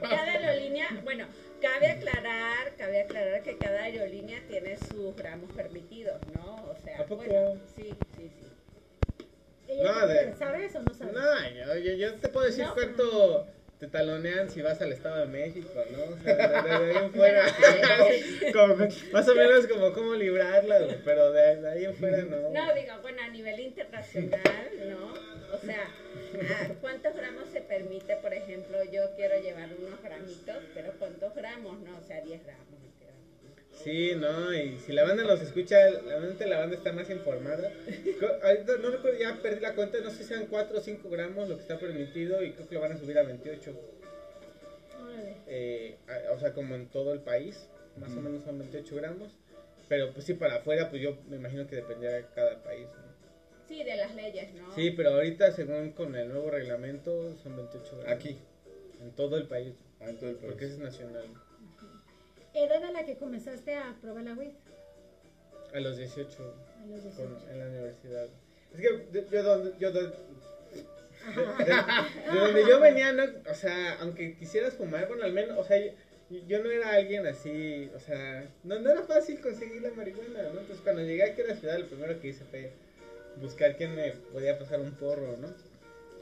Cada 0.00 0.32
aerolínea, 0.32 0.88
bueno, 1.04 1.26
cabe 1.60 1.88
aclarar, 1.88 2.74
cabe 2.76 3.02
aclarar 3.02 3.42
que 3.42 3.58
cada 3.58 3.84
aerolínea 3.84 4.42
tiene 4.46 4.76
sus 4.76 5.16
gramos 5.16 5.50
permitidos, 5.52 6.26
¿no? 6.28 6.64
O 6.64 6.76
sea, 6.76 7.04
bueno, 7.08 7.60
sí, 7.74 7.96
sí, 8.16 8.30
sí. 8.30 8.46
No, 9.82 10.06
de... 10.06 10.34
¿Sabes 10.34 10.74
o 10.74 10.82
no 10.82 10.92
sabes? 10.92 11.14
No, 11.14 11.76
yo, 11.76 11.94
yo, 11.94 12.14
te 12.14 12.28
puedo 12.28 12.46
decir 12.46 12.66
cuánto 12.74 13.46
te 13.80 13.86
talonean 13.86 14.50
si 14.50 14.60
vas 14.60 14.80
al 14.82 14.92
Estado 14.92 15.20
de 15.20 15.26
México, 15.26 15.70
¿no? 15.90 16.14
O 16.14 16.18
sea, 16.18 16.62
de, 16.62 16.70
ahí 16.70 16.96
en 16.96 17.10
fuera, 17.14 17.46
más 19.12 19.26
o 19.26 19.34
menos 19.34 19.66
como 19.68 19.92
cómo 19.94 20.14
librarla, 20.14 20.80
pero 21.02 21.32
de, 21.32 21.66
ahí 21.66 21.86
en 21.86 21.94
fuera 21.94 22.18
no. 22.18 22.50
No, 22.50 22.74
digo, 22.74 22.92
bueno, 23.00 23.22
a 23.22 23.28
nivel 23.28 23.58
internacional, 23.58 24.70
¿no? 24.86 25.14
O 25.54 25.58
sea, 25.58 25.88
¿cuántos 26.82 27.14
gramos 27.16 27.48
se 27.48 27.62
permite, 27.62 28.16
ejemplo, 28.60 28.92
yo 28.92 29.14
quiero 29.16 29.40
llevar 29.40 29.70
unos 29.78 30.02
gramitos, 30.02 30.56
pero 30.74 30.92
¿cuántos 30.98 31.34
gramos? 31.34 31.80
No, 31.80 31.98
o 31.98 32.02
sea, 32.02 32.20
10 32.20 32.44
gramos. 32.44 32.66
Sí, 33.72 34.12
no, 34.14 34.52
y 34.52 34.78
si 34.78 34.92
la 34.92 35.04
banda 35.04 35.24
nos 35.24 35.40
escucha, 35.40 35.76
realmente 36.04 36.46
la 36.46 36.58
banda 36.58 36.76
está 36.76 36.92
más 36.92 37.08
informada. 37.08 37.72
Ahorita 38.42 38.76
no 38.76 38.90
recuerdo, 38.90 39.18
ya 39.18 39.38
perdí 39.40 39.60
la 39.60 39.74
cuenta, 39.74 39.98
no 40.00 40.10
sé 40.10 40.18
si 40.18 40.24
sean 40.24 40.46
4 40.46 40.78
o 40.78 40.80
5 40.80 41.08
gramos 41.08 41.48
lo 41.48 41.56
que 41.56 41.62
está 41.62 41.78
permitido 41.78 42.42
y 42.42 42.52
creo 42.52 42.68
que 42.68 42.74
lo 42.74 42.80
van 42.82 42.92
a 42.92 42.98
subir 42.98 43.18
a 43.18 43.22
28. 43.22 43.74
Eh, 45.46 45.96
o 46.34 46.38
sea, 46.38 46.52
como 46.52 46.74
en 46.74 46.88
todo 46.88 47.14
el 47.14 47.20
país, 47.20 47.68
más 47.96 48.10
o 48.10 48.20
menos 48.20 48.44
son 48.44 48.58
28 48.58 48.96
gramos. 48.96 49.38
Pero 49.88 50.12
pues 50.12 50.26
sí, 50.26 50.34
para 50.34 50.56
afuera, 50.56 50.90
pues 50.90 51.00
yo 51.00 51.16
me 51.28 51.36
imagino 51.36 51.66
que 51.66 51.76
dependía 51.76 52.10
de 52.10 52.26
cada 52.34 52.62
país. 52.62 52.86
Sí, 53.66 53.82
de 53.82 53.96
las 53.96 54.14
leyes, 54.14 54.52
¿no? 54.52 54.74
Sí, 54.74 54.90
pero 54.90 55.10
ahorita, 55.10 55.52
según 55.52 55.92
con 55.92 56.14
el 56.16 56.28
nuevo 56.28 56.50
reglamento, 56.50 57.34
son 57.36 57.56
28 57.56 57.98
gramos. 57.98 58.12
Aquí. 58.12 58.38
En 59.00 59.10
todo 59.12 59.36
el 59.36 59.46
país. 59.48 59.74
Ah, 60.00 60.10
en 60.10 60.18
todo 60.18 60.30
el 60.30 60.36
país. 60.36 60.50
Porque 60.50 60.66
es 60.66 60.78
nacional. 60.78 61.24
¿Edad 62.54 62.84
a 62.84 62.92
la 62.92 63.06
que 63.06 63.16
comenzaste 63.16 63.74
a 63.74 63.96
probar 64.00 64.24
la 64.24 64.34
WID? 64.34 64.50
A 65.72 65.80
los 65.80 65.96
18. 65.96 66.54
A 66.82 66.86
los 66.86 67.02
18. 67.04 67.38
en 67.50 67.58
la 67.58 67.66
universidad. 67.66 68.26
Es 68.72 68.80
que 68.80 69.08
yo, 69.30 69.42
donde, 69.42 69.74
yo, 69.78 69.92
de, 69.92 70.12
donde 72.32 72.68
yo 72.68 72.80
venía, 72.80 73.12
no, 73.12 73.24
o 73.48 73.54
sea, 73.54 73.98
aunque 74.00 74.36
quisieras 74.36 74.74
fumar, 74.74 75.08
bueno, 75.08 75.24
al 75.24 75.32
menos, 75.32 75.58
o 75.58 75.64
sea, 75.64 75.78
yo, 76.46 76.62
no 76.62 76.70
era 76.70 76.92
alguien 76.92 77.26
así, 77.26 77.90
o 77.94 78.00
sea, 78.00 78.48
no, 78.62 78.78
no, 78.78 78.90
era 78.90 79.02
fácil 79.02 79.40
conseguir 79.40 79.82
la 79.82 79.90
marihuana, 79.90 80.42
¿no? 80.42 80.60
Entonces 80.60 80.80
cuando 80.82 81.02
llegué 81.02 81.24
aquí 81.24 81.42
a 81.42 81.48
la 81.48 81.56
ciudad, 81.56 81.78
lo 81.78 81.86
primero 81.86 82.20
que 82.20 82.28
hice 82.28 82.44
fue 82.44 82.70
buscar 83.40 83.76
quién 83.76 83.94
me 83.96 84.12
podía 84.32 84.58
pasar 84.58 84.80
un 84.80 84.92
porro, 84.92 85.36
¿no? 85.36 85.48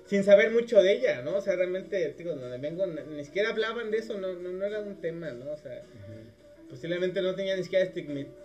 Sin 0.08 0.24
saber 0.24 0.50
mucho 0.52 0.82
de 0.82 0.92
ella, 0.92 1.20
¿no? 1.20 1.36
O 1.36 1.40
sea, 1.42 1.54
realmente, 1.54 2.14
digo, 2.16 2.34
donde 2.34 2.56
vengo, 2.56 2.86
ni 2.86 3.24
siquiera 3.24 3.50
hablaban 3.50 3.90
de 3.90 3.98
eso, 3.98 4.18
no, 4.18 4.32
no, 4.32 4.50
no 4.50 4.64
era 4.64 4.80
un 4.80 5.00
tema, 5.02 5.30
¿no? 5.32 5.52
O 5.52 5.56
sea, 5.58 5.82
posiblemente 6.70 7.20
no 7.20 7.34
tenía 7.34 7.54
ni 7.56 7.62
siquiera 7.62 7.84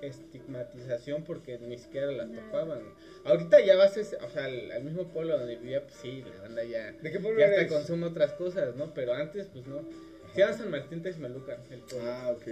estigmatización 0.01 1.23
porque 1.23 1.57
ni 1.59 1.77
siquiera 1.77 2.11
la 2.11 2.27
topaban. 2.27 2.81
Ahorita 3.23 3.61
ya 3.61 3.77
vas, 3.77 3.97
o 3.97 4.29
sea, 4.29 4.43
al, 4.43 4.83
mismo 4.83 5.07
pueblo 5.07 5.37
donde 5.37 5.55
vivía, 5.55 5.81
pues 5.83 5.95
sí, 5.95 6.21
la 6.29 6.41
banda 6.41 6.65
ya, 6.65 6.91
¿De 6.91 7.11
qué 7.11 7.19
pueblo 7.21 7.39
ya 7.39 7.47
hasta 7.47 7.67
consume 7.67 8.07
otras 8.07 8.33
cosas, 8.33 8.75
¿no? 8.75 8.93
Pero 8.93 9.13
antes, 9.13 9.47
pues 9.47 9.65
no. 9.65 9.87
Si 10.35 10.41
era 10.41 10.51
San 10.51 10.69
Martín 10.69 11.01
Texmelucan, 11.01 11.59
el 11.71 11.79
pueblo. 11.79 12.11
Ah, 12.11 12.35
ok. 12.35 12.47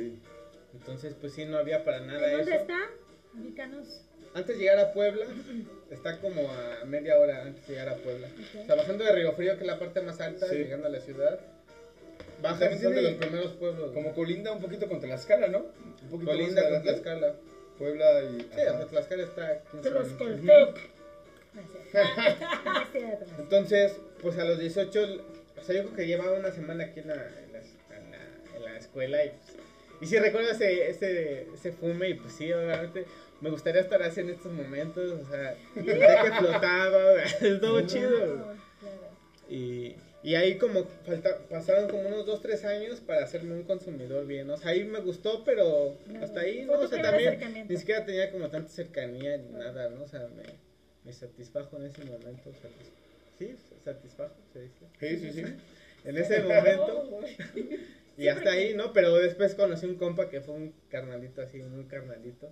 Entonces, 0.73 1.15
pues 1.19 1.33
sí, 1.33 1.43
no 1.45 1.57
había 1.57 1.83
para 1.83 1.99
nada 1.99 2.31
¿En 2.31 2.37
dónde 2.37 2.53
eso. 2.53 2.61
está? 2.61 2.79
Ubícanos. 3.33 4.05
Antes 4.33 4.55
de 4.57 4.63
llegar 4.63 4.79
a 4.79 4.93
Puebla, 4.93 5.25
está 5.89 6.19
como 6.19 6.49
a 6.49 6.85
media 6.85 7.17
hora 7.19 7.43
antes 7.43 7.67
de 7.67 7.73
llegar 7.73 7.89
a 7.89 7.95
Puebla. 7.95 8.27
Ok. 8.27 8.61
O 8.61 8.65
sea, 8.65 8.75
bajando 8.75 9.03
de 9.03 9.11
Río 9.11 9.33
Frío, 9.33 9.55
que 9.55 9.61
es 9.61 9.67
la 9.67 9.77
parte 9.79 10.01
más 10.01 10.21
alta, 10.21 10.47
Sí. 10.47 10.55
llegando 10.55 10.87
a 10.87 10.89
la 10.89 11.01
ciudad. 11.01 11.39
Baja, 12.41 12.69
de 12.69 13.01
los 13.01 13.13
primeros 13.13 13.51
pueblos. 13.53 13.91
Como 13.93 14.13
colinda 14.13 14.51
un 14.51 14.61
poquito 14.61 14.87
con 14.87 14.99
Tlaxcala, 14.99 15.47
¿no? 15.47 15.59
Un 16.03 16.09
poquito 16.09 16.31
Colinda 16.31 16.69
con. 16.69 16.81
Tlaxcala. 16.81 17.35
Puebla 17.77 18.23
y... 18.23 18.39
Sí, 18.41 18.87
Tlaxcala 18.89 19.23
está 19.23 19.47
a 19.47 19.59
15 19.71 19.89
De 19.89 19.95
los 19.95 20.07
minutos. 20.07 20.27
Coltec. 20.27 20.91
No 21.53 21.61
es 21.61 21.67
cierto. 21.69 22.01
No 22.65 22.81
es 22.81 22.89
cierto, 22.91 23.25
no 23.25 23.33
es 23.33 23.39
Entonces, 23.39 23.95
pues 24.21 24.37
a 24.37 24.43
los 24.45 24.59
18, 24.59 25.03
o 25.59 25.63
sea, 25.63 25.75
yo 25.75 25.83
creo 25.83 25.95
que 25.95 26.07
llevaba 26.07 26.37
una 26.37 26.51
semana 26.51 26.85
aquí 26.85 27.01
en 27.01 27.07
la, 27.09 27.15
en 27.15 27.51
la, 27.53 27.59
en 27.59 28.11
la- 28.11 28.55
en 28.57 28.63
la 28.63 28.77
escuela 28.77 29.25
y 29.25 29.29
pues, 29.29 29.57
y 30.01 30.05
sí 30.07 30.17
recuerdo 30.19 30.49
ese, 30.51 30.89
ese, 30.89 31.47
ese 31.53 31.71
fume 31.73 32.09
y 32.09 32.13
pues 32.15 32.33
sí, 32.33 32.51
obviamente 32.53 33.05
me 33.41 33.49
gustaría 33.49 33.81
estar 33.81 34.01
así 34.03 34.21
en 34.21 34.29
estos 34.29 34.51
momentos, 34.51 35.11
o 35.11 35.25
sea, 35.29 35.55
ya 35.75 36.23
que 36.23 36.31
flotaba, 36.33 37.21
estuvo 37.41 37.81
chido. 37.81 38.35
No, 38.37 38.45
claro. 38.79 39.11
Y, 39.49 39.95
y 40.23 40.35
ahí 40.35 40.57
como 40.57 40.85
falta, 41.05 41.39
pasaron 41.49 41.89
como 41.89 42.07
unos 42.07 42.25
2, 42.25 42.41
3 42.41 42.63
años 42.65 42.99
para 43.01 43.23
hacerme 43.23 43.53
un 43.55 43.63
consumidor 43.63 44.25
bien, 44.27 44.49
o 44.49 44.57
sea, 44.57 44.71
ahí 44.71 44.83
me 44.83 44.99
gustó, 44.99 45.43
pero 45.43 45.97
No, 46.07 46.21
hasta 46.23 46.41
ahí, 46.41 46.63
¿no? 46.65 46.73
O 46.73 46.87
sea, 46.87 47.01
también 47.01 47.65
ni 47.67 47.77
siquiera 47.77 48.05
tenía 48.05 48.31
como 48.31 48.49
tanta 48.49 48.69
cercanía 48.69 49.37
ni 49.37 49.49
nada, 49.49 49.89
¿no? 49.89 50.03
O 50.03 50.07
sea, 50.07 50.27
me, 50.35 50.43
me 51.03 51.11
satisfajo 51.13 51.77
en 51.77 51.85
ese 51.87 52.05
momento, 52.05 52.51
satis- 52.51 52.91
sí, 53.39 53.55
satisfajo, 53.83 54.35
se 54.53 54.61
dice. 54.61 54.85
Sí, 54.99 55.17
sí, 55.19 55.31
sí. 55.33 55.55
En 56.03 56.17
ese 56.17 56.41
momento. 56.41 57.09
Y 58.17 58.27
hasta 58.27 58.51
ahí, 58.51 58.73
¿no? 58.75 58.91
Pero 58.93 59.15
después 59.15 59.55
conocí 59.55 59.85
un 59.85 59.95
compa 59.95 60.29
que 60.29 60.41
fue 60.41 60.53
un 60.53 60.73
carnalito 60.89 61.41
así, 61.41 61.59
un 61.61 61.85
carnalito. 61.85 62.51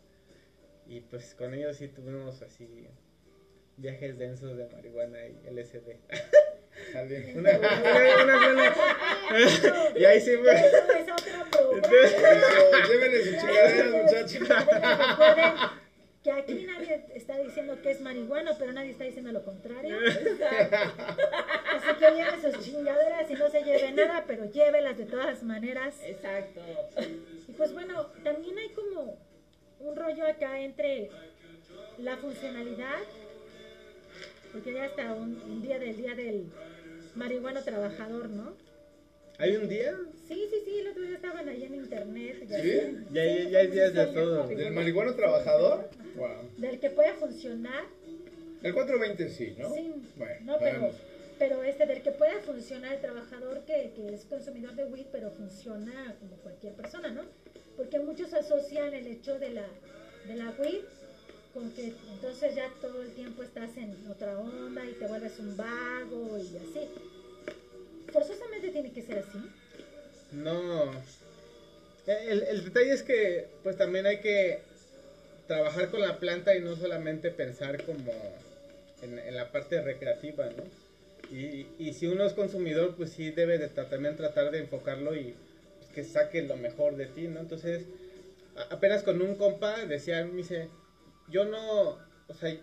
Y 0.89 0.99
pues 1.01 1.35
con 1.35 1.53
ellos 1.53 1.77
sí 1.77 1.87
tuvimos 1.87 2.41
así 2.41 2.67
viajes 3.77 4.17
densos 4.17 4.57
de 4.57 4.65
marihuana 4.65 5.19
y 5.27 5.39
LSD. 5.51 5.97
Una, 7.35 7.35
una, 7.35 7.59
y 9.99 10.05
ahí 10.05 10.21
sí. 10.21 10.31
Eso, 10.31 10.39
Llévenle 12.87 13.23
sus 13.23 13.37
chingaderas, 13.37 13.91
muchachos. 13.91 14.47
Recuerden 14.47 15.53
que 16.23 16.31
aquí 16.31 16.65
nadie 16.65 17.05
está 17.13 17.37
diciendo 17.37 17.81
que 17.81 17.91
es 17.91 17.99
marihuana, 18.01 18.57
pero 18.57 18.71
nadie 18.71 18.91
está 18.91 19.03
diciendo 19.03 19.33
lo 19.33 19.43
contrario. 19.43 19.97
Así 19.99 21.89
que 21.99 22.11
lleven 22.11 22.41
sus 22.41 22.57
chingaderas 22.63 23.29
y 23.29 23.33
no 23.33 23.49
se 23.49 23.61
lleve 23.63 23.91
nada, 23.91 24.23
pero 24.25 24.45
llévelas 24.45 24.97
de 24.97 25.05
todas 25.05 25.43
maneras. 25.43 25.99
Exacto. 26.03 26.61
Y 27.47 27.51
pues 27.51 27.73
bueno, 27.73 28.07
también 28.23 28.57
hay 28.57 28.69
como 28.69 29.28
un 29.79 29.95
rollo 29.95 30.25
acá 30.25 30.59
entre 30.61 31.09
la 31.97 32.17
funcionalidad, 32.17 32.99
porque 34.51 34.73
ya 34.73 34.85
está 34.85 35.13
un, 35.13 35.41
un 35.41 35.61
día 35.61 35.79
del 35.79 35.95
día 35.95 36.15
del 36.15 36.45
marihuano 37.15 37.61
trabajador, 37.63 38.29
¿no? 38.29 38.53
¿Hay 39.37 39.55
un 39.55 39.69
día? 39.69 39.95
Sí, 40.27 40.47
sí, 40.49 40.57
sí, 40.65 40.79
el 40.79 40.89
otro 40.89 41.01
día 41.03 41.15
estaban 41.15 41.47
ahí 41.47 41.63
en 41.63 41.75
internet. 41.75 42.39
¿Sí? 42.41 42.97
Ya, 43.11 43.23
ya, 43.23 43.49
ya 43.49 43.59
hay 43.59 43.67
días 43.67 43.93
de 43.93 44.05
todo. 44.07 44.47
¿Del 44.47 44.73
marihuano 44.73 45.15
trabajador? 45.15 45.89
Wow. 46.15 46.49
Del 46.57 46.79
que 46.79 46.89
puede 46.89 47.13
funcionar 47.13 47.85
El 48.61 48.73
420 48.73 49.29
sí, 49.29 49.55
¿no? 49.57 49.73
Sí, 49.73 49.93
Bueno, 50.17 50.35
no, 50.43 50.57
pero, 50.59 50.91
pero 51.37 51.63
este 51.63 51.85
del 51.85 52.01
que 52.01 52.11
pueda 52.11 52.41
funcionar 52.41 52.95
el 52.95 52.99
trabajador 53.01 53.63
que, 53.63 53.93
que 53.95 54.13
es 54.13 54.25
consumidor 54.25 54.75
de 54.75 54.83
weed, 54.85 55.05
pero 55.09 55.31
funciona 55.31 56.15
como 56.19 56.35
cualquier 56.37 56.73
persona, 56.73 57.09
¿no? 57.09 57.21
Porque 57.79 57.97
muchos 57.97 58.33
asocian 58.33 58.93
el 58.93 59.07
hecho 59.07 59.39
de 59.39 59.51
la, 59.51 59.65
de 60.27 60.35
la 60.35 60.53
weed 60.59 60.81
con 61.53 61.71
que 61.71 61.93
entonces 62.11 62.53
ya 62.53 62.69
todo 62.81 63.01
el 63.01 63.13
tiempo 63.13 63.41
estás 63.41 63.69
en 63.77 63.95
otra 64.11 64.37
onda 64.37 64.85
y 64.85 64.91
te 64.95 65.07
vuelves 65.07 65.39
un 65.39 65.55
vago 65.55 66.37
y 66.37 66.57
así. 66.57 66.89
Forzosamente 68.11 68.71
tiene 68.71 68.91
que 68.91 69.01
ser 69.01 69.19
así. 69.19 69.39
No. 70.33 70.91
El, 72.05 72.43
el 72.43 72.65
detalle 72.65 72.91
es 72.91 73.01
que 73.01 73.47
pues 73.63 73.77
también 73.77 74.07
hay 74.07 74.19
que 74.19 74.59
trabajar 75.47 75.89
con 75.89 76.01
la 76.01 76.19
planta 76.19 76.57
y 76.57 76.59
no 76.59 76.75
solamente 76.75 77.31
pensar 77.31 77.85
como 77.85 78.11
en, 79.01 79.33
la 79.33 79.53
parte 79.53 79.79
recreativa, 79.79 80.49
¿no? 80.49 80.65
Y, 81.33 81.65
y 81.79 81.93
si 81.93 82.07
uno 82.07 82.25
es 82.25 82.33
consumidor, 82.33 82.95
pues 82.97 83.11
sí 83.11 83.31
debe 83.31 83.57
también 83.69 84.17
tratar 84.17 84.51
de 84.51 84.59
enfocarlo 84.59 85.15
y 85.15 85.33
que 85.99 86.03
saque 86.05 86.41
lo 86.43 86.55
mejor 86.57 86.95
de 86.95 87.07
ti, 87.07 87.27
¿no? 87.27 87.39
Entonces, 87.41 87.85
apenas 88.69 89.03
con 89.03 89.21
un 89.21 89.35
compa 89.35 89.85
decía, 89.85 90.23
me 90.25 90.37
dice, 90.37 90.69
yo 91.29 91.45
no, 91.45 91.99
o 92.27 92.33
sea, 92.33 92.55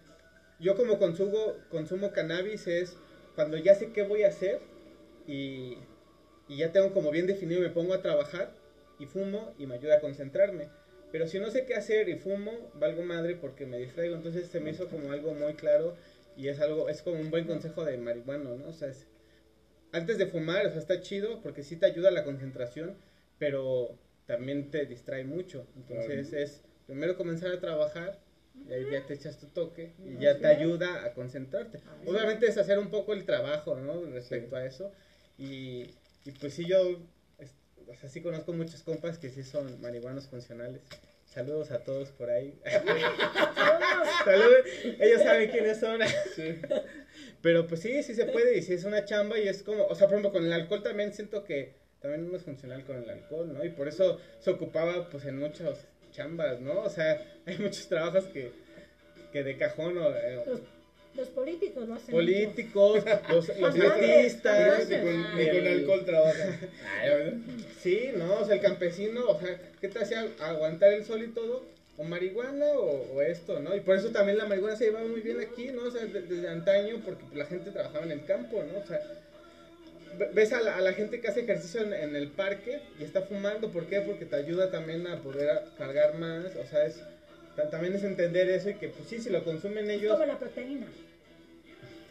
yo 0.61 0.77
como 0.77 0.99
consumo, 0.99 1.55
consumo 1.70 2.12
cannabis 2.12 2.66
es 2.66 2.96
cuando 3.35 3.57
ya 3.59 3.75
sé 3.75 3.92
qué 3.92 4.03
voy 4.03 4.25
a 4.25 4.29
hacer 4.29 4.61
y, 5.27 5.79
y 6.49 6.57
ya 6.59 6.72
tengo 6.72 6.92
como 6.92 7.11
bien 7.11 7.27
definido, 7.27 7.61
me 7.61 7.70
pongo 7.70 7.94
a 7.94 8.03
trabajar 8.03 8.53
y 8.99 9.07
fumo 9.07 9.55
y 9.59 9.66
me 9.66 9.75
ayuda 9.75 9.96
a 9.96 10.01
concentrarme. 10.01 10.68
Pero 11.12 11.27
si 11.29 11.38
no 11.38 11.51
sé 11.51 11.64
qué 11.66 11.75
hacer 11.75 12.09
y 12.09 12.16
fumo, 12.16 12.70
valgo 12.75 13.03
madre 13.03 13.37
porque 13.37 13.66
me 13.66 13.79
distraigo. 13.79 14.16
Entonces 14.16 14.49
se 14.49 14.61
me 14.61 14.70
hizo 14.70 14.88
como 14.88 15.12
algo 15.12 15.35
muy 15.35 15.55
claro 15.55 15.94
y 16.37 16.49
es 16.49 16.61
algo, 16.61 16.88
es 16.88 17.03
como 17.03 17.20
un 17.20 17.31
buen 17.31 17.46
consejo 17.46 17.85
de 17.85 17.99
marihuano, 17.99 18.57
¿no? 18.57 18.68
O 18.68 18.72
sea, 18.75 18.88
es- 18.88 19.07
antes 19.92 20.18
de 20.18 20.27
fumar, 20.27 20.66
o 20.66 20.70
sea, 20.70 20.79
está 20.81 21.01
chido 21.01 21.40
porque 21.42 21.62
sí 21.64 21.77
te 21.77 21.87
ayuda 21.87 22.09
a 22.09 22.12
la 22.12 22.25
concentración, 22.25 22.96
pero 23.38 23.99
también 24.27 24.70
te 24.70 24.87
distrae 24.87 25.25
mucho. 25.25 25.66
Entonces 25.77 26.29
Claro. 26.29 26.44
es 26.44 26.62
primero 26.87 27.16
comenzar 27.16 27.51
a 27.53 27.61
trabajar 27.61 28.18
y 28.68 28.72
ahí 28.72 28.87
ya 28.90 29.07
te 29.07 29.14
echas 29.14 29.38
tu 29.38 29.46
toque 29.49 29.92
y 30.05 30.18
ya 30.22 30.38
te 30.38 30.46
ayuda 30.46 31.05
a 31.05 31.12
concentrarte. 31.14 31.79
Obviamente 32.07 32.46
es 32.46 32.57
hacer 32.59 32.79
un 32.79 32.90
poco 32.90 33.12
el 33.12 33.25
trabajo, 33.25 33.77
¿no? 33.77 34.03
Respecto 34.07 34.57
a 34.57 34.64
eso. 34.64 34.92
Y, 35.38 35.90
y 36.25 36.31
pues 36.40 36.55
sí, 36.55 36.64
yo, 36.66 37.01
es- 37.38 37.55
o 37.87 37.94
sea, 37.94 38.09
sí 38.09 38.22
conozco 38.22 38.53
muchos 38.55 38.83
compas 38.83 39.18
que 39.18 39.29
sí 39.29 39.42
son 39.42 39.81
marihuanos 39.81 40.27
funcionales. 40.29 40.81
Saludos 41.27 41.70
a 41.70 41.81
todos 41.85 42.11
por 42.12 42.31
ahí. 42.31 42.59
Saludos. 44.25 44.64
Ellos 45.01 45.22
saben 45.22 45.51
quiénes 45.51 45.79
son. 45.79 46.01
Sí. 46.35 46.55
Pero 47.42 47.66
pues 47.66 47.81
sí, 47.81 48.03
sí 48.03 48.14
se 48.14 48.25
puede 48.27 48.57
y 48.59 48.62
sí 48.62 48.72
es 48.72 48.85
una 48.85 49.05
chamba 49.05 49.38
y 49.38 49.49
es 49.49 49.62
como, 49.62 49.85
o 49.87 49.94
sea, 49.94 50.07
por 50.07 50.14
ejemplo, 50.14 50.33
con 50.33 50.44
el 50.46 50.53
alcohol 50.53 50.83
también 50.83 51.12
siento 51.12 51.44
que 51.44 51.75
también 52.07 52.29
uno 52.29 52.37
es 52.37 52.42
funcional 52.45 52.85
con 52.85 52.97
el 53.03 53.09
alcohol, 53.11 53.53
¿no? 53.53 53.64
Y 53.64 53.71
por 53.71 53.88
eso 53.88 54.19
se 54.40 54.51
ocupaba 54.51 55.09
pues 55.11 55.25
en 55.27 55.38
muchas 55.38 55.79
chambas, 56.12 56.61
¿no? 56.61 56.81
O 56.83 56.90
sea, 56.90 57.21
hay 57.47 57.59
muchos 57.59 57.88
trabajos 57.88 58.25
que, 58.27 58.51
que 59.33 59.42
de 59.42 59.57
cajón 59.57 59.99
o... 59.99 60.11
eh, 60.16 60.42
Los, 60.47 60.61
los 61.14 61.29
políticos 61.29 61.88
lo 61.88 61.95
hacen. 61.95 62.11
políticos, 62.14 63.03
los, 63.31 63.49
artistas, 63.51 64.88
Ni 64.88 64.97
con, 64.99 65.37
ni 65.37 65.42
el- 65.42 65.57
con 65.59 65.66
alcohol 65.66 66.05
trabaja. 66.05 66.59
Ay, 67.01 67.09
¿verdad? 67.11 67.33
Sí, 67.81 68.11
no, 68.16 68.40
o 68.40 68.45
sea, 68.45 68.55
el 68.57 68.61
campesino, 68.61 69.27
o 69.27 69.40
sea, 69.40 69.59
¿qué 69.81 69.88
te 69.88 69.99
hacía 69.99 70.27
aguantar 70.40 70.92
el 70.92 71.05
sol 71.05 71.23
y 71.23 71.29
todo? 71.29 71.64
O 71.99 72.05
marihuana 72.05 72.66
o, 72.73 73.14
o 73.14 73.23
esto, 73.23 73.59
¿no? 73.61 73.75
Y 73.75 73.81
por 73.81 73.97
eso 73.97 74.11
también 74.11 74.37
la 74.37 74.45
marihuana 74.45 74.77
se 74.77 74.85
llevaba 74.87 75.07
muy 75.09 75.23
bien 75.23 75.40
aquí, 75.40 75.69
¿no? 75.69 75.85
O 75.85 75.90
sea, 75.90 76.05
de- 76.05 76.21
desde 76.23 76.49
antaño, 76.49 77.01
porque 77.05 77.25
la 77.35 77.47
gente 77.47 77.71
trabajaba 77.71 78.05
en 78.05 78.12
el 78.12 78.25
campo, 78.27 78.62
¿no? 78.71 78.79
O 78.81 78.87
sea, 78.87 79.01
ves 80.35 80.52
a 80.52 80.61
la, 80.61 80.76
a 80.76 80.81
la 80.81 80.92
gente 80.92 81.20
que 81.20 81.29
hace 81.29 81.40
ejercicio 81.40 81.81
en, 81.83 81.92
en 81.92 82.16
el 82.16 82.29
parque 82.29 82.81
y 82.98 83.05
está 83.05 83.22
fumando, 83.22 83.70
¿por 83.70 83.87
qué? 83.87 84.00
Porque 84.00 84.24
te 84.24 84.37
ayuda 84.37 84.70
también 84.70 85.07
a 85.07 85.20
poder 85.22 85.50
a- 85.50 85.64
cargar 85.76 86.14
más, 86.14 86.55
o 86.57 86.64
sea, 86.66 86.85
es, 86.87 87.00
ta- 87.57 87.70
también 87.70 87.94
es 87.94 88.02
entender 88.05 88.48
eso 88.48 88.70
y 88.70 88.74
que, 88.74 88.88
pues 88.88 89.09
sí, 89.09 89.20
si 89.20 89.31
lo 89.31 89.44
consumen 89.44 89.90
Es 89.90 90.00
ellos, 90.00 90.12
como 90.14 90.26
la 90.26 90.38
proteína. 90.38 90.87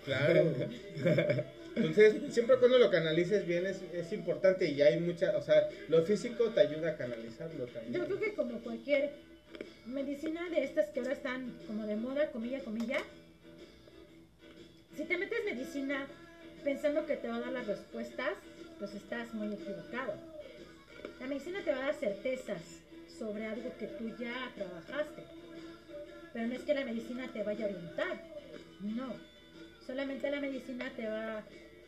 Claro. 0.06 0.54
Entonces, 1.76 2.14
siempre 2.34 2.56
cuando 2.58 2.78
lo 2.78 2.90
canalices 2.90 3.46
bien 3.46 3.66
es, 3.66 3.82
es 3.94 4.14
importante 4.14 4.66
y 4.68 4.82
hay 4.82 4.98
mucha, 4.98 5.36
o 5.36 5.42
sea, 5.42 5.68
lo 5.90 6.04
físico 6.04 6.50
te 6.52 6.62
ayuda 6.62 6.92
a 6.92 6.96
canalizarlo 6.98 7.66
también. 7.66 7.94
Yo 7.94 8.06
creo 8.06 8.20
que 8.20 8.34
como 8.34 8.60
cualquier 8.60 9.10
medicina 9.86 10.50
de 10.50 10.64
estas 10.64 10.88
que 10.88 11.00
ahora 11.02 11.12
están 11.12 11.52
como 11.68 11.86
de 11.86 11.96
moda, 11.98 12.32
comilla, 12.32 12.60
comilla, 12.62 13.00
si 14.96 15.04
te 15.04 15.18
metes 15.18 15.44
medicina 15.44 16.08
pensando 16.66 17.06
que 17.06 17.16
te 17.16 17.30
va 17.30 17.36
a 17.36 17.42
dar 17.42 17.54
las 17.54 17.68
respuestas, 17.68 18.32
pues 18.80 18.94
estás 18.96 19.32
muy 19.36 19.54
equivocado. 19.54 20.14
La 21.20 21.28
medicina 21.28 21.62
te 21.64 21.72
va 21.72 21.78
a 21.78 21.86
dar 21.86 21.94
certezas 21.94 22.62
sobre 23.20 23.46
algo 23.46 23.72
que 23.78 23.86
tú 23.86 24.10
ya 24.20 24.52
trabajaste, 24.56 25.24
pero 26.34 26.48
no 26.48 26.56
es 26.56 26.64
que 26.64 26.74
la 26.74 26.84
medicina 26.84 27.30
te 27.32 27.44
vaya 27.44 27.66
a 27.66 27.70
orientar, 27.70 28.22
no. 28.82 29.14
Solamente 29.86 30.30
la 30.32 30.42
medicina 30.42 30.92
te 30.96 31.08
va, 31.08 31.44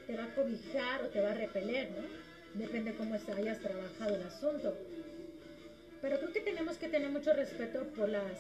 te 0.05 0.15
va 0.15 0.25
a 0.25 0.35
cobijar 0.35 1.03
o 1.03 1.07
te 1.07 1.21
va 1.21 1.31
a 1.31 1.33
repeler, 1.33 1.89
¿no? 1.89 2.07
Depende 2.53 2.93
cómo 2.93 3.15
hayas 3.15 3.59
trabajado 3.59 4.15
el 4.15 4.23
asunto. 4.23 4.77
Pero 6.01 6.19
creo 6.19 6.31
que 6.31 6.41
tenemos 6.41 6.77
que 6.77 6.87
tener 6.87 7.09
mucho 7.09 7.33
respeto 7.33 7.83
por 7.95 8.09
las, 8.09 8.39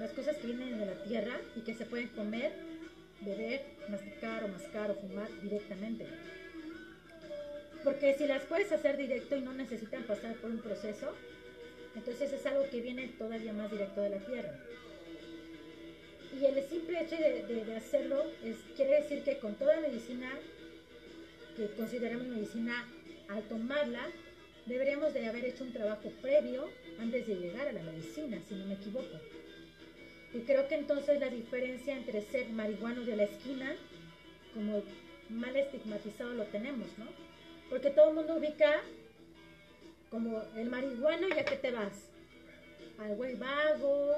las 0.00 0.10
cosas 0.10 0.36
que 0.36 0.48
vienen 0.48 0.80
de 0.80 0.86
la 0.86 1.04
tierra 1.04 1.40
y 1.54 1.60
que 1.60 1.74
se 1.74 1.86
pueden 1.86 2.08
comer, 2.08 2.52
beber, 3.20 3.62
masticar 3.88 4.44
o 4.44 4.48
mascar 4.48 4.90
o 4.90 4.94
fumar 4.94 5.28
directamente. 5.42 6.06
Porque 7.84 8.14
si 8.14 8.26
las 8.26 8.42
puedes 8.44 8.70
hacer 8.72 8.96
directo 8.96 9.36
y 9.36 9.40
no 9.40 9.52
necesitan 9.54 10.02
pasar 10.04 10.34
por 10.36 10.50
un 10.50 10.60
proceso, 10.60 11.14
Entonces 11.96 12.32
es 12.32 12.46
algo 12.46 12.70
que 12.70 12.80
viene 12.80 13.08
todavía 13.18 13.52
más 13.52 13.68
directo 13.70 14.00
de 14.00 14.10
la 14.10 14.18
tierra. 14.18 14.54
Y 16.38 16.44
el 16.44 16.62
simple 16.68 17.02
hecho 17.02 17.16
de, 17.16 17.76
hacerlo 17.76 18.24
es, 18.44 18.56
quiere 18.76 19.02
decir 19.02 19.24
que 19.24 19.38
con 19.38 19.56
toda 19.56 19.80
medicina, 19.80 20.30
que 21.56 21.66
consideramos 21.74 22.28
medicina, 22.28 22.86
al 23.28 23.42
tomarla, 23.48 24.06
deberíamos 24.66 25.12
de 25.12 25.26
haber 25.26 25.44
hecho 25.46 25.64
un 25.64 25.72
trabajo 25.72 26.12
previo 26.22 26.70
antes 27.00 27.26
de 27.26 27.34
llegar 27.34 27.66
a 27.66 27.72
la 27.72 27.82
medicina, 27.82 28.38
si 28.48 28.54
no 28.54 28.66
me 28.66 28.74
equivoco. 28.74 29.18
Y 30.32 30.40
creo 30.40 30.68
que 30.68 30.76
entonces 30.76 31.18
la 31.18 31.28
diferencia 31.28 31.96
entre 31.96 32.22
ser 32.22 32.48
marihuano 32.50 33.02
de 33.02 33.16
la 33.16 33.24
esquina, 33.24 33.74
como 34.54 34.82
mal 35.28 35.56
estigmatizado 35.56 36.34
lo 36.34 36.44
tenemos, 36.44 36.86
¿no? 36.98 37.06
Porque 37.68 37.90
todo 37.90 38.10
el 38.10 38.14
mundo 38.14 38.36
ubica 38.36 38.80
como 40.10 40.42
el 40.56 40.68
marihuano 40.68 41.28
y 41.28 41.32
a 41.32 41.44
qué 41.44 41.56
te 41.56 41.70
vas. 41.70 42.08
Al 42.98 43.16
güey 43.16 43.34
vago, 43.36 44.14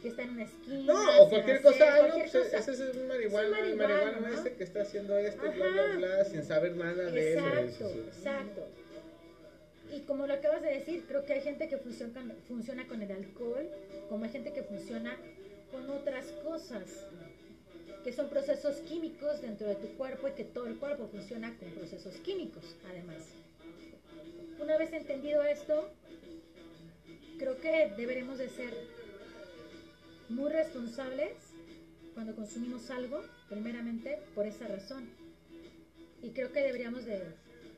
que 0.00 0.08
está 0.08 0.22
en 0.22 0.30
una 0.30 0.44
esquina. 0.44 0.92
No, 0.92 1.22
o 1.22 1.28
cualquier 1.28 1.62
cosa, 1.62 1.98
cualquier 1.98 2.26
no, 2.26 2.32
cosa. 2.32 2.58
ese 2.58 2.72
es 2.72 2.96
un 2.96 3.08
marihuano, 3.08 3.56
el 3.56 3.76
marihuano 3.76 4.28
ese 4.28 4.54
que 4.54 4.64
está 4.64 4.82
haciendo 4.82 5.18
esto, 5.18 5.42
bla, 5.42 5.66
bla, 5.68 5.96
bla, 5.96 6.24
sin 6.24 6.42
saber 6.44 6.76
nada 6.76 7.10
de 7.10 7.32
él. 7.32 7.38
Exacto, 7.38 7.90
exacto. 8.06 8.68
Y 9.92 10.00
como 10.00 10.26
lo 10.26 10.34
acabas 10.34 10.62
de 10.62 10.70
decir, 10.70 11.04
creo 11.06 11.24
que 11.24 11.34
hay 11.34 11.42
gente 11.42 11.68
que 11.68 11.76
funciona, 11.78 12.34
funciona 12.48 12.86
con 12.88 13.02
el 13.02 13.12
alcohol, 13.12 13.68
como 14.08 14.24
hay 14.24 14.30
gente 14.30 14.52
que 14.52 14.62
funciona 14.62 15.16
con 15.74 15.90
otras 15.90 16.26
cosas, 16.44 16.84
que 18.04 18.12
son 18.12 18.28
procesos 18.28 18.76
químicos 18.82 19.42
dentro 19.42 19.66
de 19.66 19.74
tu 19.74 19.88
cuerpo 19.96 20.28
y 20.28 20.32
que 20.32 20.44
todo 20.44 20.66
el 20.68 20.78
cuerpo 20.78 21.08
funciona 21.08 21.52
con 21.58 21.68
procesos 21.72 22.14
químicos, 22.18 22.76
además. 22.88 23.24
Una 24.60 24.78
vez 24.78 24.92
entendido 24.92 25.42
esto, 25.42 25.90
creo 27.38 27.60
que 27.60 27.92
deberemos 27.96 28.38
de 28.38 28.48
ser 28.50 28.72
muy 30.28 30.52
responsables 30.52 31.32
cuando 32.14 32.36
consumimos 32.36 32.88
algo, 32.90 33.20
primeramente 33.48 34.20
por 34.36 34.46
esa 34.46 34.68
razón. 34.68 35.08
Y 36.22 36.30
creo 36.30 36.52
que 36.52 36.60
deberíamos 36.60 37.04
de 37.04 37.20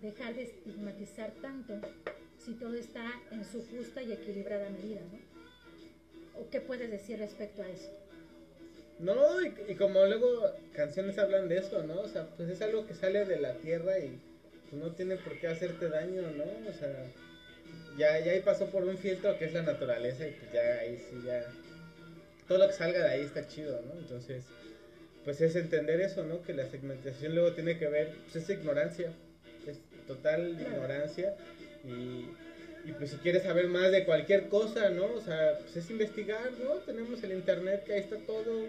dejar 0.02 0.34
de 0.34 0.42
estigmatizar 0.42 1.32
tanto 1.40 1.80
si 2.44 2.52
todo 2.52 2.74
está 2.74 3.10
en 3.30 3.42
su 3.46 3.64
justa 3.64 4.02
y 4.02 4.12
equilibrada 4.12 4.68
medida, 4.68 5.00
¿no? 5.00 5.35
¿O 6.38 6.48
qué 6.50 6.60
puedes 6.60 6.90
decir 6.90 7.18
respecto 7.18 7.62
a 7.62 7.68
eso? 7.68 7.90
No, 8.98 9.42
y, 9.42 9.74
como 9.74 10.04
luego 10.06 10.50
canciones 10.74 11.18
hablan 11.18 11.48
de 11.48 11.58
eso, 11.58 11.82
¿no? 11.82 12.00
O 12.00 12.08
sea, 12.08 12.26
pues 12.36 12.48
es 12.48 12.62
algo 12.62 12.86
que 12.86 12.94
sale 12.94 13.24
de 13.26 13.38
la 13.38 13.54
tierra 13.54 13.98
y 13.98 14.18
pues 14.70 14.82
no 14.82 14.92
tiene 14.92 15.16
por 15.16 15.38
qué 15.38 15.48
hacerte 15.48 15.88
daño, 15.88 16.22
¿no? 16.22 16.44
O 16.44 16.72
sea, 16.72 17.04
ya, 17.98 18.18
ya 18.20 18.32
ahí 18.32 18.40
pasó 18.40 18.66
por 18.66 18.84
un 18.84 18.96
filtro 18.96 19.38
que 19.38 19.46
es 19.46 19.52
la 19.52 19.62
naturaleza 19.62 20.26
y 20.26 20.32
pues 20.32 20.52
ya 20.52 20.78
ahí 20.80 20.98
sí 20.98 21.22
ya... 21.24 21.44
Todo 22.48 22.58
lo 22.58 22.68
que 22.68 22.74
salga 22.74 23.00
de 23.00 23.08
ahí 23.08 23.22
está 23.22 23.46
chido, 23.48 23.82
¿no? 23.82 23.98
Entonces, 23.98 24.44
pues 25.24 25.40
es 25.40 25.56
entender 25.56 26.00
eso, 26.00 26.24
¿no? 26.24 26.42
Que 26.42 26.54
la 26.54 26.66
segmentación 26.66 27.34
luego 27.34 27.52
tiene 27.52 27.78
que 27.78 27.88
ver, 27.88 28.14
pues 28.22 28.36
es 28.36 28.50
ignorancia, 28.50 29.12
es 29.66 29.78
total 30.06 30.58
ignorancia 30.60 31.36
y 31.84 32.26
y 32.86 32.92
pues 32.92 33.10
si 33.10 33.16
quieres 33.16 33.42
saber 33.42 33.66
más 33.66 33.90
de 33.90 34.04
cualquier 34.04 34.48
cosa, 34.48 34.90
¿no? 34.90 35.06
O 35.12 35.20
sea, 35.20 35.58
pues 35.60 35.76
es 35.76 35.90
investigar, 35.90 36.52
¿no? 36.62 36.74
Tenemos 36.86 37.20
el 37.24 37.32
internet 37.32 37.82
que 37.84 37.94
ahí 37.94 38.00
está 38.00 38.16
todo, 38.18 38.64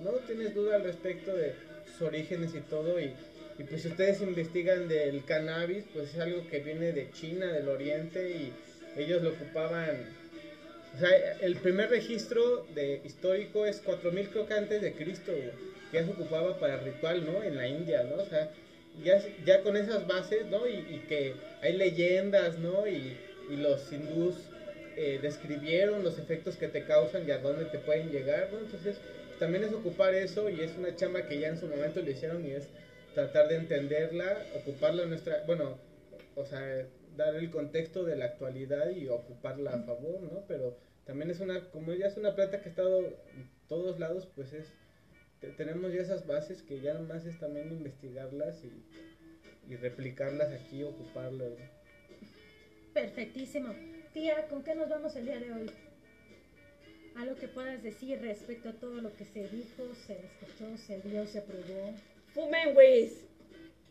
¿no? 0.00 0.10
Tienes 0.26 0.54
duda 0.54 0.74
al 0.74 0.82
respecto 0.82 1.34
de 1.36 1.54
sus 1.86 2.02
orígenes 2.08 2.52
y 2.54 2.60
todo 2.60 2.98
y, 2.98 3.12
y 3.58 3.64
pues 3.64 3.82
si 3.82 3.88
ustedes 3.88 4.20
investigan 4.22 4.88
del 4.88 5.24
cannabis, 5.24 5.84
pues 5.94 6.12
es 6.12 6.18
algo 6.18 6.48
que 6.48 6.58
viene 6.58 6.92
de 6.92 7.12
China, 7.12 7.52
del 7.52 7.68
oriente 7.68 8.30
y 8.30 8.52
ellos 8.96 9.22
lo 9.22 9.30
ocupaban 9.30 10.20
o 10.96 10.98
sea, 10.98 11.10
el 11.40 11.54
primer 11.54 11.88
registro 11.90 12.66
de 12.74 13.00
histórico 13.04 13.64
es 13.64 13.80
4000 13.80 14.28
creo 14.30 14.46
que 14.48 14.54
antes 14.54 14.82
de 14.82 14.92
Cristo, 14.92 15.32
ya 15.92 16.04
se 16.04 16.10
ocupaba 16.10 16.58
para 16.58 16.78
ritual, 16.78 17.24
¿no? 17.24 17.44
En 17.44 17.56
la 17.56 17.68
India, 17.68 18.02
¿no? 18.02 18.16
O 18.16 18.26
sea, 18.26 18.50
ya, 19.04 19.22
ya 19.46 19.62
con 19.62 19.76
esas 19.76 20.08
bases, 20.08 20.46
¿no? 20.46 20.66
Y, 20.66 20.72
y 20.72 21.04
que 21.08 21.34
hay 21.62 21.74
leyendas, 21.74 22.58
¿no? 22.58 22.88
Y, 22.88 23.16
y 23.50 23.56
los 23.56 23.92
hindús 23.92 24.36
eh, 24.96 25.18
describieron 25.22 26.02
los 26.04 26.18
efectos 26.18 26.56
que 26.56 26.68
te 26.68 26.84
causan 26.84 27.26
y 27.26 27.30
a 27.30 27.38
dónde 27.38 27.64
te 27.66 27.78
pueden 27.78 28.10
llegar, 28.10 28.48
¿no? 28.52 28.58
Entonces, 28.58 28.96
también 29.38 29.64
es 29.64 29.72
ocupar 29.72 30.14
eso 30.14 30.48
y 30.50 30.60
es 30.60 30.76
una 30.76 30.94
chamba 30.94 31.26
que 31.26 31.38
ya 31.40 31.48
en 31.48 31.58
su 31.58 31.66
momento 31.66 32.02
le 32.02 32.12
hicieron 32.12 32.44
y 32.46 32.50
es 32.50 32.68
tratar 33.14 33.48
de 33.48 33.56
entenderla, 33.56 34.44
ocuparla 34.56 35.04
en 35.04 35.10
nuestra, 35.10 35.42
bueno, 35.46 35.78
o 36.36 36.44
sea, 36.44 36.86
dar 37.16 37.34
el 37.34 37.50
contexto 37.50 38.04
de 38.04 38.16
la 38.16 38.26
actualidad 38.26 38.90
y 38.90 39.08
ocuparla 39.08 39.72
a 39.72 39.82
favor, 39.82 40.20
¿no? 40.20 40.44
Pero 40.46 40.76
también 41.04 41.30
es 41.30 41.40
una, 41.40 41.70
como 41.70 41.92
ya 41.94 42.06
es 42.06 42.16
una 42.16 42.34
planta 42.34 42.60
que 42.60 42.68
ha 42.68 42.70
estado 42.70 43.00
en 43.00 43.50
todos 43.68 43.98
lados, 43.98 44.28
pues 44.36 44.52
es, 44.52 44.72
tenemos 45.56 45.92
ya 45.92 46.02
esas 46.02 46.26
bases 46.26 46.62
que 46.62 46.80
ya 46.80 46.94
nomás 46.94 47.24
es 47.24 47.38
también 47.38 47.72
investigarlas 47.72 48.62
y, 48.64 49.72
y 49.72 49.76
replicarlas 49.76 50.52
aquí, 50.52 50.82
ocuparlas, 50.82 51.50
¿no? 51.50 51.79
Perfectísimo. 52.92 53.74
Tía, 54.12 54.48
¿con 54.48 54.64
qué 54.64 54.74
nos 54.74 54.88
vamos 54.88 55.14
el 55.16 55.26
día 55.26 55.38
de 55.38 55.52
hoy? 55.52 55.70
Algo 57.16 57.36
que 57.36 57.48
puedas 57.48 57.82
decir 57.82 58.20
respecto 58.20 58.68
a 58.70 58.72
todo 58.72 59.00
lo 59.00 59.14
que 59.14 59.24
se 59.24 59.48
dijo, 59.48 59.94
se 60.06 60.24
escuchó, 60.24 60.76
se 60.76 60.98
vio, 61.00 61.26
se 61.26 61.42
probó. 61.42 61.94
Fumen 62.34 62.76
whiz. 62.76 63.24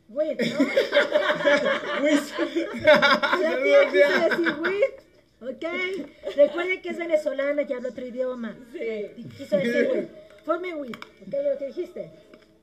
Whiz, 0.10 0.38
¿no? 0.54 0.60
whiz. 2.04 2.34
La 2.82 3.60
tía 3.64 3.90
quiso 3.92 4.30
decir 4.30 4.54
whiz. 4.62 4.94
Ok. 5.42 6.36
Recuerden 6.36 6.82
que 6.82 6.90
es 6.90 6.98
venezolana 6.98 7.62
y 7.62 7.74
habla 7.74 7.90
otro 7.90 8.06
idioma. 8.06 8.58
Sí. 8.74 9.26
Quiso 9.38 9.58
decir 9.58 9.90
whiz. 9.94 10.08
Fumen 10.46 10.78
whiz. 10.80 10.98
¿Ok? 11.22 11.34
Lo 11.44 11.58
que 11.58 11.68
dijiste. 11.68 12.12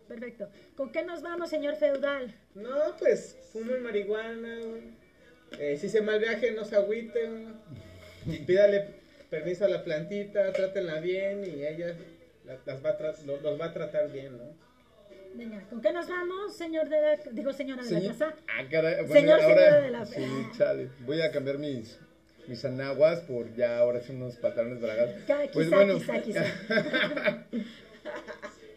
Perfecto. 0.09 0.49
¿Con 0.76 0.93
qué 0.93 1.03
nos 1.05 1.22
vamos, 1.22 1.51
señor 1.51 1.76
feudal? 1.76 2.34
No, 2.55 2.97
pues 2.99 3.37
fumen 3.53 3.82
marihuana. 3.82 4.59
Eh, 5.59 5.76
si 5.80 5.88
se 5.88 6.03
mal 6.03 6.18
viaje, 6.18 6.53
no 6.53 6.64
se 6.64 6.76
agüiten. 6.76 7.55
Pídale 8.47 8.86
permiso 9.30 9.64
a 9.64 9.68
la 9.68 9.84
plantita, 9.84 10.53
trátenla 10.53 11.01
bien 11.01 11.44
y 11.44 11.64
ella 11.64 11.97
las 12.64 12.84
va 12.84 12.97
los, 13.24 13.61
va 13.61 13.66
a 13.66 13.72
tratar 13.72 14.11
bien, 14.11 14.36
¿no? 14.36 14.66
Venga, 15.34 15.61
¿con 15.68 15.82
qué 15.82 15.92
nos 15.92 16.09
vamos, 16.09 16.57
señor 16.57 16.88
de 16.88 17.01
la, 17.01 17.16
digo 17.32 17.53
señora 17.53 17.84
de 17.84 17.90
la 18.01 18.09
casa? 18.09 18.34
Ah, 18.49 18.62
señor, 18.68 19.40
señora 19.40 19.80
de 19.80 19.90
la 19.90 20.07
Sí, 20.07 20.24
chale. 20.57 20.88
Voy 21.01 21.20
a 21.20 21.30
cambiar 21.30 21.59
mis 21.59 21.99
mis 22.47 22.64
anaguas 22.64 23.20
por 23.20 23.55
ya 23.57 23.78
ahora 23.78 24.01
son 24.01 24.16
unos 24.22 24.36
pantalones 24.36 24.80
bragas. 24.80 25.11
Pues 25.53 25.70
bueno. 25.70 25.99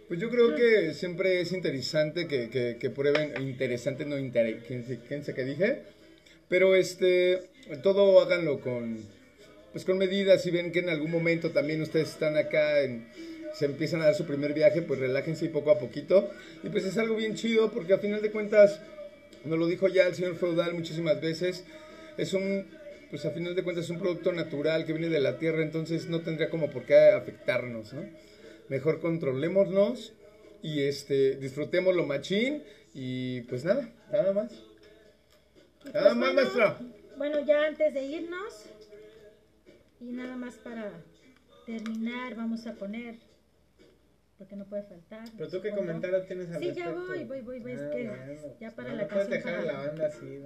Pues 0.07 0.19
yo 0.19 0.31
creo 0.31 0.55
que 0.55 0.95
siempre 0.95 1.39
es 1.39 1.51
interesante 1.51 2.27
que, 2.27 2.49
que, 2.49 2.77
que 2.79 2.89
prueben, 2.89 3.31
interesante, 3.43 4.05
no 4.05 4.17
interesante, 4.17 5.35
¿qué 5.35 5.43
dije? 5.43 5.83
Pero 6.49 6.75
este, 6.75 7.49
todo 7.83 8.19
háganlo 8.19 8.59
con, 8.59 8.97
pues 9.71 9.85
con 9.85 9.97
medidas. 9.97 10.41
Si 10.41 10.51
ven 10.51 10.71
que 10.71 10.79
en 10.79 10.89
algún 10.89 11.11
momento 11.11 11.51
también 11.51 11.81
ustedes 11.81 12.09
están 12.09 12.35
acá, 12.35 12.81
en, 12.81 13.07
se 13.53 13.65
empiezan 13.65 14.01
a 14.01 14.05
dar 14.05 14.15
su 14.15 14.25
primer 14.25 14.53
viaje, 14.53 14.81
pues 14.81 14.99
relájense 14.99 15.47
poco 15.49 15.71
a 15.71 15.79
poquito. 15.79 16.29
Y 16.63 16.69
pues 16.69 16.85
es 16.85 16.97
algo 16.97 17.15
bien 17.15 17.35
chido 17.35 17.71
porque 17.71 17.93
a 17.93 17.99
final 17.99 18.21
de 18.21 18.31
cuentas, 18.31 18.81
nos 19.45 19.59
lo 19.59 19.67
dijo 19.67 19.87
ya 19.87 20.07
el 20.07 20.15
señor 20.15 20.35
Feudal 20.35 20.73
muchísimas 20.73 21.21
veces, 21.21 21.65
es 22.17 22.33
un, 22.33 22.65
pues 23.09 23.25
a 23.25 23.31
final 23.31 23.55
de 23.55 23.63
cuentas 23.63 23.85
es 23.85 23.91
un 23.91 23.99
producto 23.99 24.31
natural 24.31 24.85
que 24.85 24.93
viene 24.93 25.09
de 25.09 25.19
la 25.19 25.37
tierra, 25.37 25.61
entonces 25.61 26.07
no 26.07 26.21
tendría 26.21 26.49
como 26.49 26.69
por 26.69 26.83
qué 26.83 26.97
afectarnos, 27.11 27.93
¿no? 27.93 28.03
Mejor 28.67 28.99
controlémonos 28.99 30.13
y 30.61 30.81
este, 30.81 31.35
disfrutemos 31.35 31.95
lo 31.95 32.05
machín 32.05 32.63
y 32.93 33.41
pues 33.41 33.63
nada, 33.65 33.89
nada 34.11 34.33
más. 34.33 34.68
Nada 35.93 36.13
más, 36.15 36.33
bueno, 36.53 36.75
Bueno, 37.17 37.39
ya 37.45 37.65
antes 37.65 37.93
de 37.93 38.03
irnos, 38.03 38.65
y 39.99 40.11
nada 40.11 40.35
más 40.35 40.55
para 40.55 40.91
terminar, 41.65 42.35
vamos 42.35 42.65
a 42.67 42.73
poner, 42.73 43.15
porque 44.37 44.55
no 44.55 44.65
puede 44.65 44.83
faltar. 44.83 45.27
Pero 45.37 45.49
tú 45.49 45.61
qué 45.61 45.71
comentario 45.71 46.23
tienes 46.25 46.49
al 46.51 46.59
Sí, 46.61 46.73
ya 46.73 46.91
voy, 46.91 47.25
voy, 47.25 47.41
voy, 47.41 47.59
voy, 47.59 47.71
es 47.73 47.81
ah, 47.81 47.89
que 47.91 48.55
ya 48.59 48.71
para 48.71 48.93
la 48.93 49.03
no 49.03 49.07
puedes 49.07 49.29
dejar 49.29 49.55
a 49.55 49.61
la 49.63 49.73
banda 49.73 50.07
así, 50.07 50.43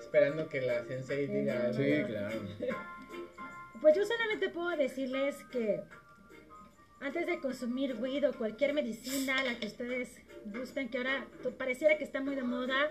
esperando 0.00 0.48
que 0.48 0.60
la 0.60 0.84
sensei 0.84 1.26
diga 1.26 1.66
algo. 1.66 1.82
Sí, 1.82 2.02
claro. 2.06 2.40
Pues 3.80 3.94
yo 3.94 4.04
solamente 4.06 4.48
puedo 4.48 4.74
decirles 4.78 5.36
que 5.52 5.82
antes 7.00 7.26
de 7.26 7.38
consumir 7.38 7.96
weed 8.00 8.26
o 8.26 8.32
cualquier 8.32 8.72
medicina, 8.72 9.44
la 9.44 9.58
que 9.58 9.66
ustedes 9.66 10.22
gusten, 10.46 10.88
que 10.88 10.96
ahora 10.96 11.26
pareciera 11.58 11.98
que 11.98 12.04
está 12.04 12.22
muy 12.22 12.34
de 12.34 12.44
moda, 12.44 12.88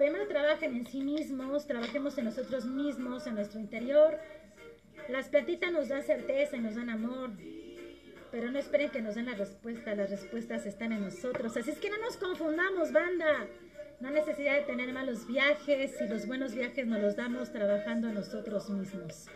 primero 0.00 0.26
trabajen 0.26 0.74
en 0.76 0.86
sí 0.86 1.02
mismos, 1.02 1.66
trabajemos 1.66 2.16
en 2.16 2.24
nosotros 2.24 2.64
mismos, 2.64 3.26
en 3.26 3.34
nuestro 3.34 3.60
interior. 3.60 4.18
Las 5.10 5.28
plantitas 5.28 5.70
nos 5.70 5.90
dan 5.90 6.02
certeza 6.02 6.56
y 6.56 6.60
nos 6.60 6.74
dan 6.74 6.88
amor, 6.88 7.28
pero 8.30 8.50
no 8.50 8.58
esperen 8.58 8.88
que 8.88 9.02
nos 9.02 9.16
den 9.16 9.26
la 9.26 9.34
respuesta, 9.34 9.94
las 9.94 10.08
respuestas 10.08 10.64
están 10.64 10.92
en 10.92 11.02
nosotros. 11.02 11.54
Así 11.54 11.70
es 11.70 11.78
que 11.78 11.90
no 11.90 11.98
nos 11.98 12.16
confundamos, 12.16 12.92
banda. 12.92 13.46
No 14.00 14.10
necesidad 14.10 14.54
de 14.54 14.62
tener 14.62 14.90
malos 14.94 15.26
viajes 15.26 16.00
y 16.00 16.08
los 16.08 16.26
buenos 16.26 16.54
viajes 16.54 16.86
nos 16.86 17.02
los 17.02 17.16
damos 17.16 17.52
trabajando 17.52 18.08
en 18.08 18.14
nosotros 18.14 18.70
mismos. 18.70 19.26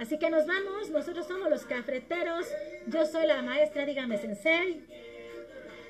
Así 0.00 0.18
que 0.18 0.28
nos 0.28 0.44
vamos, 0.44 0.90
nosotros 0.90 1.28
somos 1.28 1.48
los 1.48 1.64
cafreteros, 1.66 2.48
yo 2.88 3.06
soy 3.06 3.28
la 3.28 3.42
maestra, 3.42 3.86
dígame 3.86 4.18
sensei. 4.18 4.84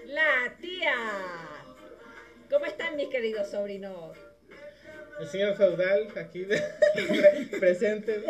La 0.04 0.54
tía. 0.60 1.49
¿Cómo 2.50 2.66
están 2.66 2.96
mis 2.96 3.08
queridos 3.08 3.48
sobrinos? 3.48 4.18
El 5.20 5.28
señor 5.28 5.54
feudal 5.54 6.08
aquí 6.16 6.46
presente. 7.60 8.24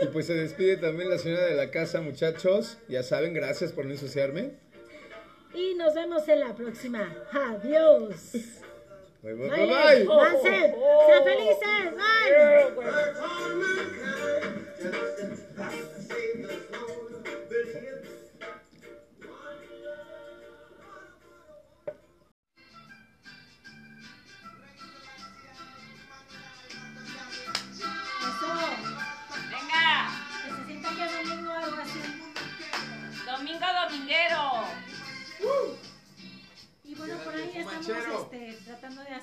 Y 0.00 0.06
pues 0.06 0.26
se 0.26 0.34
despide 0.34 0.76
también 0.76 1.10
la 1.10 1.18
señora 1.18 1.46
de 1.46 1.56
la 1.56 1.70
casa, 1.70 2.00
muchachos. 2.00 2.78
Ya 2.88 3.02
saben, 3.02 3.34
gracias 3.34 3.72
por 3.72 3.84
no 3.84 3.90
ensuciarme. 3.90 4.52
Y 5.52 5.74
nos 5.74 5.94
vemos 5.94 6.28
en 6.28 6.40
la 6.40 6.54
próxima. 6.54 7.12
Adiós. 7.32 8.32
Bye, 9.22 9.34
bye, 9.34 9.48
bye. 9.48 9.66
bye. 9.66 10.06
Sean 10.42 11.24
felices. 11.24 11.92
Bye. 11.96 12.76
Domingo 14.82 15.15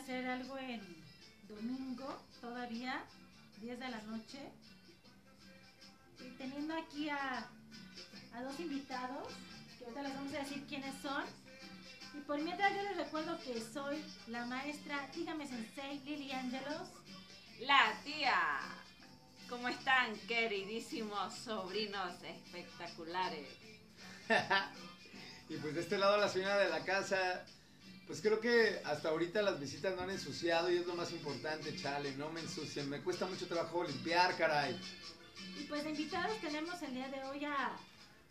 hacer 0.03 0.27
algo 0.27 0.57
en 0.57 0.81
domingo, 1.47 2.21
todavía, 2.41 3.05
10 3.61 3.79
de 3.79 3.89
la 3.89 4.01
noche. 4.01 4.39
Y 6.19 6.29
teniendo 6.31 6.73
aquí 6.75 7.07
a, 7.09 7.47
a 8.33 8.43
dos 8.43 8.59
invitados, 8.59 9.29
que 9.77 9.85
ahorita 9.85 10.03
les 10.03 10.15
vamos 10.15 10.33
a 10.33 10.39
decir 10.39 10.65
quiénes 10.67 10.93
son. 11.01 11.23
Y 12.15 12.19
por 12.21 12.37
mientras 12.41 12.75
yo 12.75 12.83
les 12.83 12.97
recuerdo 12.97 13.39
que 13.39 13.61
soy 13.61 14.03
la 14.27 14.45
maestra, 14.45 15.09
dígame 15.15 15.47
sensei, 15.47 15.99
Lili 15.99 16.33
Angelos. 16.33 16.89
La 17.61 17.93
tía. 18.03 18.59
¿Cómo 19.47 19.69
están, 19.69 20.17
queridísimos 20.27 21.33
sobrinos 21.33 22.21
espectaculares? 22.23 23.47
y 25.49 25.55
pues 25.55 25.75
de 25.75 25.79
este 25.81 25.97
lado 25.97 26.17
la 26.17 26.27
señora 26.27 26.57
de 26.57 26.69
la 26.69 26.83
casa, 26.83 27.45
pues 28.07 28.21
creo 28.21 28.39
que 28.39 28.81
hasta 28.83 29.09
ahorita 29.09 29.41
las 29.41 29.59
visitas 29.59 29.95
no 29.95 30.03
han 30.03 30.09
ensuciado 30.09 30.71
y 30.71 30.77
es 30.77 30.85
lo 30.85 30.95
más 30.95 31.11
importante, 31.11 31.75
chale, 31.75 32.15
no 32.15 32.29
me 32.29 32.41
ensucien, 32.41 32.89
me 32.89 33.01
cuesta 33.01 33.25
mucho 33.25 33.47
trabajo 33.47 33.83
limpiar, 33.83 34.35
caray. 34.37 34.79
Y 35.59 35.63
pues 35.63 35.85
invitados 35.85 36.37
tenemos 36.39 36.81
el 36.81 36.93
día 36.93 37.07
de 37.09 37.23
hoy 37.23 37.45
a, 37.45 37.75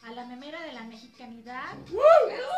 a 0.02 0.12
la 0.12 0.26
memera 0.26 0.62
de 0.62 0.72
la 0.72 0.82
mexicanidad, 0.84 1.76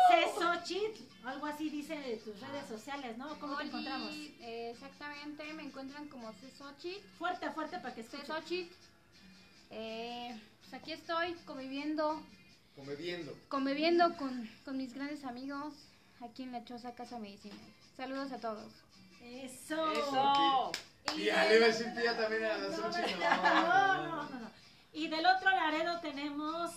Cesochit, 0.09 0.95
algo 1.23 1.45
así 1.45 1.69
dice 1.69 1.95
de 1.95 2.17
tus 2.17 2.39
redes 2.39 2.67
sociales, 2.67 3.17
¿no? 3.17 3.39
¿Cómo 3.39 3.57
te 3.57 3.63
encontramos? 3.63 4.11
Eh, 4.13 4.71
exactamente, 4.71 5.53
me 5.53 5.63
encuentran 5.63 6.07
como 6.09 6.31
Cesochit. 6.33 7.01
Fuerte, 7.17 7.49
fuerte 7.51 7.77
para 7.79 7.95
que 7.95 8.01
escuchen. 8.01 8.25
Cesochit. 8.25 8.71
Eh, 9.71 10.39
pues 10.61 10.73
aquí 10.73 10.91
estoy 10.91 11.33
conviviendo 11.45 12.21
Conviviendo. 12.75 13.33
Conviviendo 13.47 14.17
con, 14.17 14.49
con 14.65 14.77
mis 14.77 14.93
grandes 14.93 15.23
amigos 15.23 15.73
aquí 16.21 16.43
en 16.43 16.51
la 16.51 16.63
Choza 16.63 16.95
Casa 16.95 17.19
Medicina. 17.19 17.55
Saludos 17.95 18.31
a 18.31 18.39
todos. 18.39 18.71
Eso. 19.21 19.91
Eso. 19.91 20.71
Y, 21.17 21.29
a 21.29 21.45
le 21.45 21.57
iba 21.57 22.17
también 22.17 22.43
a 22.45 22.57
las 22.57 22.79
ocho. 22.79 22.97
No, 23.19 23.43
no, 23.43 24.23
no, 24.23 24.39
no. 24.39 24.51
Y 24.93 25.07
del 25.07 25.25
otro 25.25 25.49
Laredo 25.49 25.99
tenemos 25.99 26.71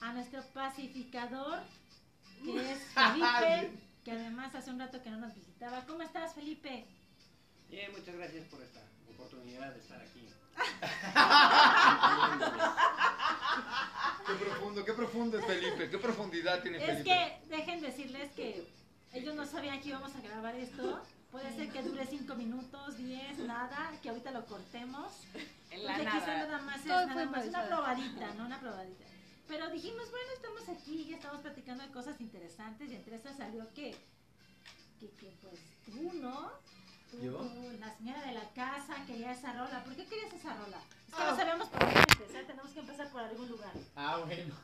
a 0.00 0.12
nuestro 0.12 0.42
pacificador, 0.52 1.60
que 2.44 2.72
es 2.72 2.78
Felipe, 2.94 3.70
que 4.04 4.12
además 4.12 4.54
hace 4.54 4.70
un 4.70 4.78
rato 4.78 5.02
que 5.02 5.10
no 5.10 5.18
nos 5.18 5.34
visitaba. 5.34 5.84
¿Cómo 5.86 6.02
estás, 6.02 6.34
Felipe? 6.34 6.86
Bien, 7.68 7.92
muchas 7.92 8.14
gracias 8.16 8.46
por 8.48 8.62
esta 8.62 8.80
oportunidad 9.08 9.72
de 9.72 9.80
estar 9.80 10.00
aquí. 10.00 10.28
qué 14.26 14.34
profundo, 14.34 14.84
qué 14.84 14.92
profundo 14.92 15.38
es 15.38 15.46
Felipe, 15.46 15.90
qué 15.90 15.98
profundidad 15.98 16.62
tiene 16.62 16.80
Felipe. 16.80 16.98
Es 16.98 17.04
que 17.04 17.56
dejen 17.56 17.80
decirles 17.80 18.30
que 18.32 18.66
ellos 19.12 19.34
no 19.34 19.46
sabían 19.46 19.80
que 19.80 19.88
íbamos 19.90 20.14
a 20.14 20.20
grabar 20.20 20.54
esto. 20.54 21.02
Puede 21.30 21.54
ser 21.54 21.70
que 21.70 21.82
dure 21.82 22.04
5 22.06 22.34
minutos, 22.34 22.96
10, 22.96 23.38
nada, 23.40 23.92
que 24.02 24.08
ahorita 24.08 24.32
lo 24.32 24.44
cortemos. 24.46 25.12
En 25.70 25.84
la 25.84 25.92
porque 25.92 26.04
nada. 26.04 26.18
quizá 26.20 26.36
nada 26.38 26.58
más 26.62 26.76
es 26.80 26.86
Todo 26.86 27.06
nada 27.06 27.24
más 27.26 27.46
una 27.46 27.66
probadita, 27.68 28.34
¿no? 28.34 28.46
Una 28.46 28.58
probadita. 28.60 29.04
Pero 29.46 29.70
dijimos, 29.70 30.10
bueno, 30.10 30.26
estamos 30.34 30.68
aquí 30.68 31.06
y 31.08 31.14
estamos 31.14 31.40
platicando 31.40 31.84
de 31.84 31.90
cosas 31.92 32.20
interesantes 32.20 32.90
y 32.90 32.94
entre 32.96 33.16
esas 33.16 33.36
salió 33.36 33.72
que, 33.74 33.96
que, 34.98 35.08
que, 35.10 35.32
pues 35.40 35.54
tú, 35.86 36.12
¿no? 36.20 36.50
Tú, 37.12 37.18
¿Yo? 37.20 37.42
la 37.80 37.96
señora 37.96 38.22
de 38.22 38.32
la 38.32 38.48
casa 38.50 38.94
quería 39.06 39.32
esa 39.32 39.52
rola. 39.52 39.82
¿Por 39.84 39.94
qué 39.94 40.06
querías 40.06 40.32
esa 40.32 40.54
rola? 40.54 40.78
Es 41.08 41.14
que 41.14 41.22
Ah. 41.22 41.30
no 41.30 41.36
sabíamos 41.36 41.68
por 41.68 41.80
dónde 41.80 42.00
empezar, 42.00 42.44
tenemos 42.44 42.70
que 42.72 42.80
empezar 42.80 43.10
por 43.10 43.20
algún 43.22 43.48
lugar. 43.48 43.72
Ah, 43.96 44.20
bueno. 44.26 44.54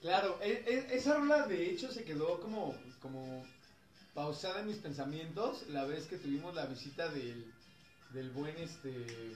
Claro, 0.00 0.38
e- 0.42 0.64
e- 0.66 0.96
esa 0.96 1.14
rola 1.18 1.46
de 1.46 1.70
hecho 1.70 1.90
se 1.92 2.04
quedó 2.04 2.40
como, 2.40 2.74
como 3.02 3.44
pausada 4.14 4.60
en 4.60 4.66
mis 4.66 4.78
pensamientos 4.78 5.66
la 5.68 5.84
vez 5.84 6.06
que 6.06 6.16
tuvimos 6.16 6.54
la 6.54 6.66
visita 6.66 7.08
del, 7.08 7.52
del 8.10 8.30
buen, 8.30 8.56
este, 8.58 9.34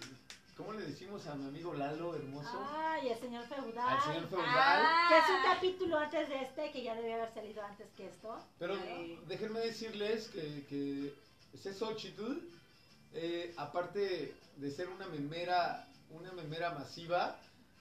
¿cómo 0.56 0.72
le 0.72 0.86
decimos 0.86 1.26
a 1.26 1.34
mi 1.34 1.46
amigo 1.46 1.74
Lalo, 1.74 2.14
hermoso? 2.14 2.60
Ay, 2.72 3.08
el 3.08 3.18
señor 3.18 3.46
feudal. 3.46 3.88
Al 3.88 4.02
señor 4.02 4.28
feudal. 4.28 4.46
Ah. 4.48 5.06
Que 5.08 5.18
es 5.18 5.38
un 5.38 5.52
capítulo 5.54 5.98
antes 5.98 6.28
de 6.28 6.42
este 6.42 6.72
que 6.72 6.82
ya 6.82 6.94
debía 6.94 7.16
haber 7.16 7.32
salido 7.32 7.62
antes 7.62 7.86
que 7.96 8.06
esto. 8.06 8.36
Pero 8.58 8.74
Ay. 8.74 9.20
déjenme 9.26 9.60
decirles 9.60 10.28
que, 10.28 10.66
que 10.68 11.14
Xochitl, 11.72 12.40
eh, 13.12 13.54
aparte 13.56 14.34
de 14.56 14.70
ser 14.70 14.88
una 14.88 15.06
memera, 15.06 15.86
una 16.10 16.32
memera 16.32 16.70
masiva, 16.74 17.38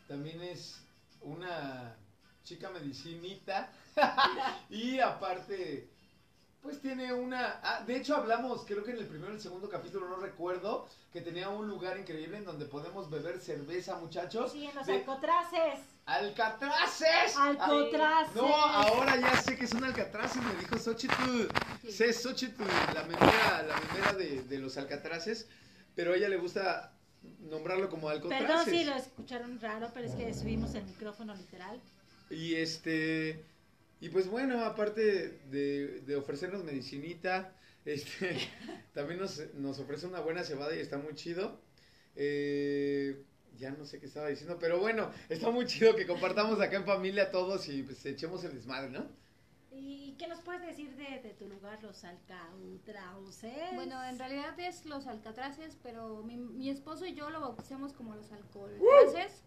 también 0.08 0.42
es 0.42 0.80
una 1.22 1.96
chica 2.44 2.70
medicinita 2.70 3.72
y 4.70 5.00
aparte 5.00 5.93
pues 6.64 6.82
tiene 6.82 7.14
una 7.14 7.60
ah, 7.62 7.84
de 7.86 7.98
hecho 7.98 8.16
hablamos 8.16 8.64
creo 8.66 8.84
que 8.84 8.92
en 8.92 8.98
el 8.98 9.06
primero 9.06 9.34
y 9.34 9.36
el 9.36 9.42
segundo 9.42 9.70
capítulo 9.70 10.08
no 10.10 10.16
recuerdo 10.16 10.88
que 11.12 11.20
tenía 11.22 11.50
un 11.50 11.68
lugar 11.68 11.98
increíble 12.00 12.38
en 12.38 12.46
donde 12.46 12.66
podemos 12.66 13.10
beber 13.12 13.40
cerveza 13.40 13.98
muchachos 13.98 14.54
Sí, 14.54 14.66
en 14.66 14.74
los 14.76 14.86
de 14.88 14.94
alcotraces. 14.94 15.80
alcatraces 16.06 17.36
Alcotraces. 17.38 18.36
no, 18.36 18.48
ahora 18.56 19.18
ya 19.20 19.36
sé 19.42 19.58
que 19.58 19.68
son 19.68 19.84
alcatraces, 19.84 20.42
me 20.42 20.56
dijo 20.56 20.78
Xochitl. 20.78 21.48
Sé 21.90 22.14
Xochitl, 22.14 22.64
la 22.94 23.04
memera, 23.04 23.64
la 23.68 23.76
memera 23.82 24.14
de, 24.14 24.44
de 24.44 24.58
los 24.60 24.78
alcatraces, 24.78 25.48
pero 25.96 26.14
a 26.14 26.16
ella 26.16 26.30
le 26.30 26.38
gusta 26.38 26.94
nombrarlo 27.42 27.90
como 27.90 28.10
alcatraces. 28.10 28.48
Perdón 28.48 28.66
si 28.66 28.84
lo 28.86 28.96
escucharon 28.96 29.60
raro, 29.60 29.92
pero 29.94 30.08
es 30.08 30.16
que 30.16 30.34
subimos 30.34 30.74
el 30.76 30.84
micrófono 30.86 31.36
literal. 31.36 31.80
Y 32.30 32.56
este, 32.56 33.46
y 34.04 34.10
pues 34.10 34.28
bueno, 34.28 34.66
aparte 34.66 35.40
de, 35.50 36.02
de 36.02 36.16
ofrecernos 36.18 36.66
medicinita, 36.66 37.56
este, 37.86 38.38
también 38.94 39.20
nos, 39.20 39.42
nos 39.56 39.80
ofrece 39.80 40.08
una 40.08 40.20
buena 40.20 40.44
cebada 40.44 40.76
y 40.76 40.80
está 40.80 40.98
muy 40.98 41.16
chido. 41.16 41.62
Eh, 42.16 43.24
ya 43.58 43.72
no 43.72 43.86
sé 43.86 44.00
qué 44.02 44.08
estaba 44.08 44.28
diciendo, 44.28 44.58
pero 44.60 44.80
bueno, 44.80 45.10
está 45.30 45.52
muy 45.52 45.66
chido 45.66 45.96
que 45.96 46.06
compartamos 46.06 46.60
acá 46.60 46.76
en 46.76 46.86
familia 46.86 47.32
todos 47.32 47.70
y 47.70 47.84
pues 47.84 48.06
echemos 48.06 48.44
el 48.44 48.54
desmadre, 48.54 48.90
¿no? 48.90 49.08
¿Y 49.72 50.16
qué 50.20 50.28
nos 50.28 50.42
puedes 50.42 50.62
decir 50.62 50.96
de, 50.98 51.22
de 51.22 51.34
tu 51.34 51.48
lugar, 51.48 51.82
los 51.82 52.04
alcautraces? 52.04 53.74
Bueno, 53.74 54.04
en 54.04 54.20
realidad 54.20 54.60
es 54.60 54.86
los 54.86 55.08
alcatraces, 55.08 55.78
pero 55.82 56.24
mi, 56.24 56.36
mi 56.38 56.70
esposo 56.70 57.06
y 57.06 57.16
yo 57.16 57.30
lo 57.30 57.40
bautizamos 57.40 57.94
como 57.94 58.16
los 58.16 58.32
alcoholtraces, 58.32 59.44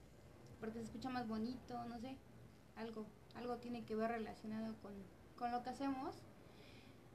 porque 0.59 0.78
se 0.78 0.84
escucha 0.86 1.11
más 1.11 1.28
bonito, 1.28 1.84
no 1.84 2.00
sé, 2.00 2.16
algo, 2.74 3.07
algo 3.37 3.57
tiene 3.57 3.84
que 3.84 3.95
ver 3.95 4.11
relacionado 4.11 4.74
con, 4.82 4.93
con 5.37 5.53
lo 5.53 5.62
que 5.62 5.70
hacemos. 5.70 6.16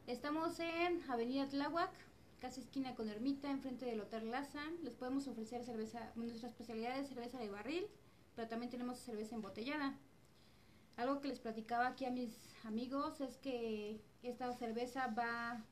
Estamos 0.07 0.59
en 0.59 1.01
Avenida 1.09 1.47
Tláhuac, 1.47 1.91
casi 2.39 2.61
esquina 2.61 2.95
con 2.95 3.09
Ermita, 3.09 3.49
enfrente 3.49 3.85
del 3.85 4.01
Hotel 4.01 4.31
Laza. 4.31 4.63
Les 4.83 4.95
podemos 4.95 5.27
ofrecer 5.27 5.63
cerveza, 5.63 6.11
nuestra 6.15 6.49
especialidad 6.49 6.97
es 6.97 7.07
cerveza 7.07 7.37
de 7.37 7.49
barril, 7.49 7.87
pero 8.35 8.47
también 8.47 8.69
tenemos 8.69 8.99
cerveza 8.99 9.35
embotellada. 9.35 9.97
Algo 10.97 11.21
que 11.21 11.29
les 11.29 11.39
platicaba 11.39 11.87
aquí 11.87 12.05
a 12.05 12.11
mis 12.11 12.31
amigos 12.65 13.21
es 13.21 13.37
que 13.37 14.01
esta 14.23 14.51
cerveza 14.53 15.07
va 15.07 15.63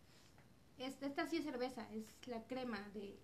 esta, 0.80 1.06
esta 1.06 1.28
sí 1.28 1.38
es 1.38 1.44
cerveza, 1.44 1.86
es 1.92 2.06
la 2.28 2.42
crema 2.44 2.80
de, 2.94 3.20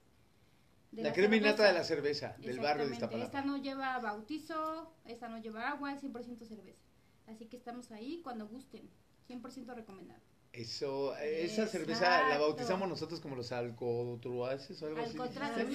de 0.92 1.04
la 1.04 1.14
crema 1.14 1.38
innata 1.38 1.64
de 1.66 1.74
la 1.74 1.84
cerveza 1.84 2.36
del 2.38 2.60
barrio 2.60 2.86
de. 2.86 2.94
Iztapalapa. 2.94 3.26
Esta 3.26 3.42
no 3.42 3.58
lleva 3.58 3.98
bautizo, 4.00 4.94
esta 5.06 5.30
no 5.30 5.38
lleva 5.40 5.70
agua, 5.70 5.94
es 5.94 6.04
100% 6.04 6.46
cerveza. 6.46 6.85
Así 7.28 7.46
que 7.48 7.58
estamos 7.58 7.92
ahí 7.92 8.22
cuando 8.24 8.48
gusten, 8.48 8.90
100% 9.28 9.74
recomendado. 9.76 10.22
Eso, 10.54 11.16
esa 11.18 11.68
cerveza 11.68 12.30
la 12.30 12.38
bautizamos 12.38 12.88
nosotros 12.88 13.20
como 13.20 13.36
los 13.36 13.52
alcotruaces 13.52 14.82
o 14.82 14.88
algo 14.88 15.02
así. 15.02 15.18
Alcotraces. 15.18 15.68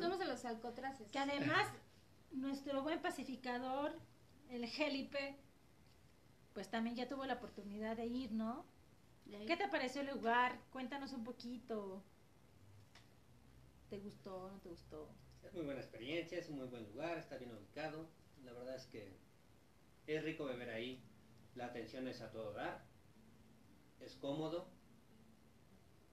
Somos 0.00 0.18
de 0.18 0.24
los 0.24 0.44
alcotraces. 0.46 1.10
Que 1.10 1.18
además, 1.18 1.66
nuestro 2.30 2.82
buen 2.82 3.02
pacificador, 3.02 3.92
el 4.48 4.66
Gélipe, 4.66 5.36
pues 6.54 6.70
también 6.70 6.96
ya 6.96 7.06
tuvo 7.06 7.26
la 7.26 7.34
oportunidad 7.34 7.98
de 7.98 8.06
ir, 8.06 8.32
¿no? 8.32 8.64
¿Qué 9.46 9.56
te 9.56 9.68
pareció 9.68 10.00
el 10.00 10.08
lugar? 10.08 10.58
Cuéntanos 10.70 11.12
un 11.12 11.24
poquito. 11.24 12.02
¿Te 13.90 13.98
gustó? 13.98 14.50
¿No 14.50 14.58
te 14.60 14.70
gustó? 14.70 15.10
Es 15.42 15.52
muy 15.52 15.64
buena 15.64 15.80
experiencia, 15.80 16.38
es 16.38 16.48
un 16.48 16.56
muy 16.56 16.68
buen 16.68 16.84
lugar, 16.84 17.18
está 17.18 17.36
bien 17.36 17.52
ubicado. 17.52 18.08
La 18.44 18.52
verdad 18.52 18.76
es 18.76 18.86
que 18.86 19.16
es 20.06 20.22
rico 20.24 20.44
beber 20.44 20.70
ahí. 20.70 21.02
La 21.54 21.66
atención 21.66 22.08
es 22.08 22.20
a 22.20 22.30
todo 22.30 22.52
dar. 22.52 22.82
Es 24.00 24.14
cómodo. 24.16 24.68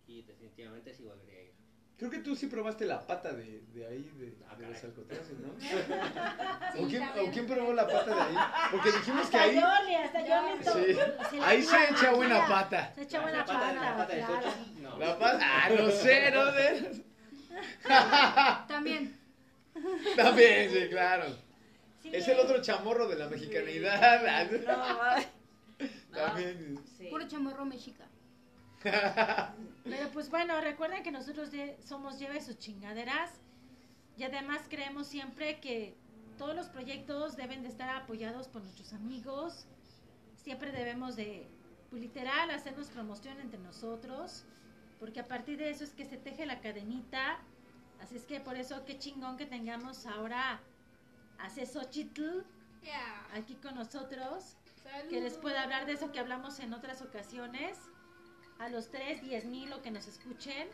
Y 0.07 0.23
definitivamente 0.23 0.93
sí 0.93 1.03
volvería 1.03 1.39
a 1.39 1.43
ir. 1.43 1.53
Creo 1.97 2.09
que 2.11 2.19
tú 2.19 2.34
sí 2.36 2.47
probaste 2.47 2.86
la 2.86 3.05
pata 3.05 3.34
de, 3.34 3.61
de 3.73 3.86
ahí, 3.86 4.09
de, 4.17 4.38
Ah, 4.49 4.55
de 4.55 4.67
los 4.67 4.84
alcotraces, 4.86 5.38
¿no? 5.39 5.49
Sí, 5.59 6.80
¿O, 6.84 6.88
quién, 6.88 7.03
o 7.03 7.32
quién 7.32 7.45
probó 7.45 7.73
la 7.73 7.86
pata 7.86 8.15
de 8.15 8.21
ahí? 8.21 8.36
Porque 8.71 8.91
dijimos 8.91 9.30
que 9.30 9.38
Hasta 9.38 9.41
ahí... 9.43 9.55
Yoli, 9.55 9.95
hasta 9.95 10.21
Yoli. 10.21 10.63
to- 10.63 10.73
Sí. 10.73 10.93
se 11.30 11.38
la 11.39 11.47
Ahí 11.47 11.61
se 11.61 11.75
echa 11.91 12.11
buena 12.13 12.47
pata. 12.47 12.93
Se 12.95 13.01
echa 13.01 13.19
buena 13.21 13.45
pata 13.45 13.67
de- 13.67 13.75
la 13.75 13.97
pata, 13.97 14.15
de 14.15 14.21
claro. 14.21 14.47
No. 14.82 14.97
La 14.97 15.19
pata... 15.19 15.39
Ah, 15.41 15.69
no 15.77 15.91
sé, 15.91 16.32
¿no? 16.32 16.45
De- 16.53 17.03
También. 18.67 19.19
También, 20.15 20.71
sí, 20.71 20.88
claro. 20.89 21.25
Sí, 22.02 22.10
Es 22.14 22.28
el 22.28 22.39
otro 22.39 22.62
chamorro 22.62 23.08
de 23.08 23.16
la 23.18 23.28
mexicanidad. 23.28 24.22
No, 24.66 25.86
También. 26.14 26.80
sí. 26.97 27.08
Puro 27.08 27.28
chamorro 27.28 27.66
mexica. 27.66 28.06
Pero 28.84 30.10
pues 30.14 30.30
bueno, 30.30 30.60
recuerden 30.62 31.04
que 31.04 31.12
nosotros 31.12 31.52
de- 31.52 31.78
somos 31.86 32.18
Lleve 32.20 32.41
sus 32.41 32.58
chingaderas 32.58 33.32
y 34.18 34.24
además 34.24 34.62
creemos 34.70 35.08
siempre 35.08 35.60
que 35.60 35.95
todos 36.38 36.56
los 36.56 36.68
proyectos 36.68 37.36
deben 37.36 37.64
de 37.64 37.70
estar 37.70 37.89
apoyados 37.89 38.47
por 38.47 38.62
nuestros 38.62 38.93
amigos. 38.93 39.66
Siempre 40.38 40.72
debemos 40.72 41.18
de, 41.18 41.47
pues 41.89 42.02
literal, 42.02 42.50
hacernos 42.52 42.88
promoción 42.88 43.39
entre 43.41 43.60
nosotros, 43.60 44.45
porque 45.00 45.20
a 45.20 45.28
partir 45.28 45.58
de 45.58 45.70
eso 45.70 45.84
es 45.84 45.91
que 45.91 46.06
se 46.06 46.18
teje 46.18 46.45
la 46.45 46.62
cadenita. 46.62 47.39
Así 48.02 48.16
es 48.16 48.24
que 48.24 48.39
por 48.39 48.56
eso 48.56 48.86
qué 48.86 48.97
chingón 48.97 49.36
que 49.36 49.45
tengamos 49.45 50.06
ahora 50.06 50.62
a 51.40 51.50
Xochitl 51.50 52.44
Yeah. 52.82 53.28
aquí 53.34 53.56
con 53.56 53.76
nosotros 53.76 54.56
Salud. 54.84 55.10
que 55.10 55.20
les 55.20 55.34
pueda 55.34 55.64
hablar 55.64 55.86
de 55.86 55.94
eso 55.94 56.12
que 56.12 56.20
hablamos 56.20 56.60
en 56.60 56.74
otras 56.74 57.02
ocasiones. 57.02 57.78
A 58.58 58.70
los 58.70 58.90
3, 58.90 59.22
10 59.22 59.46
mil 59.46 59.72
o 59.74 59.82
que 59.82 59.92
nos 59.92 60.08
escuchen. 60.08 60.68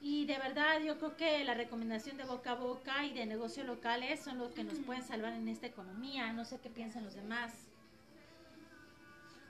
Y 0.00 0.26
de 0.26 0.36
verdad 0.38 0.80
yo 0.80 0.98
creo 0.98 1.16
que 1.16 1.44
la 1.44 1.54
recomendación 1.54 2.16
de 2.16 2.24
boca 2.24 2.52
a 2.52 2.54
boca 2.54 3.06
y 3.06 3.14
de 3.14 3.24
negocios 3.24 3.66
locales 3.66 4.20
son 4.20 4.38
los 4.38 4.52
que 4.52 4.64
nos 4.64 4.78
pueden 4.80 5.02
salvar 5.02 5.32
en 5.34 5.46
esta 5.48 5.66
economía. 5.66 6.32
No 6.32 6.44
sé 6.44 6.58
qué 6.60 6.70
piensan 6.70 7.04
los 7.04 7.14
demás. 7.14 7.52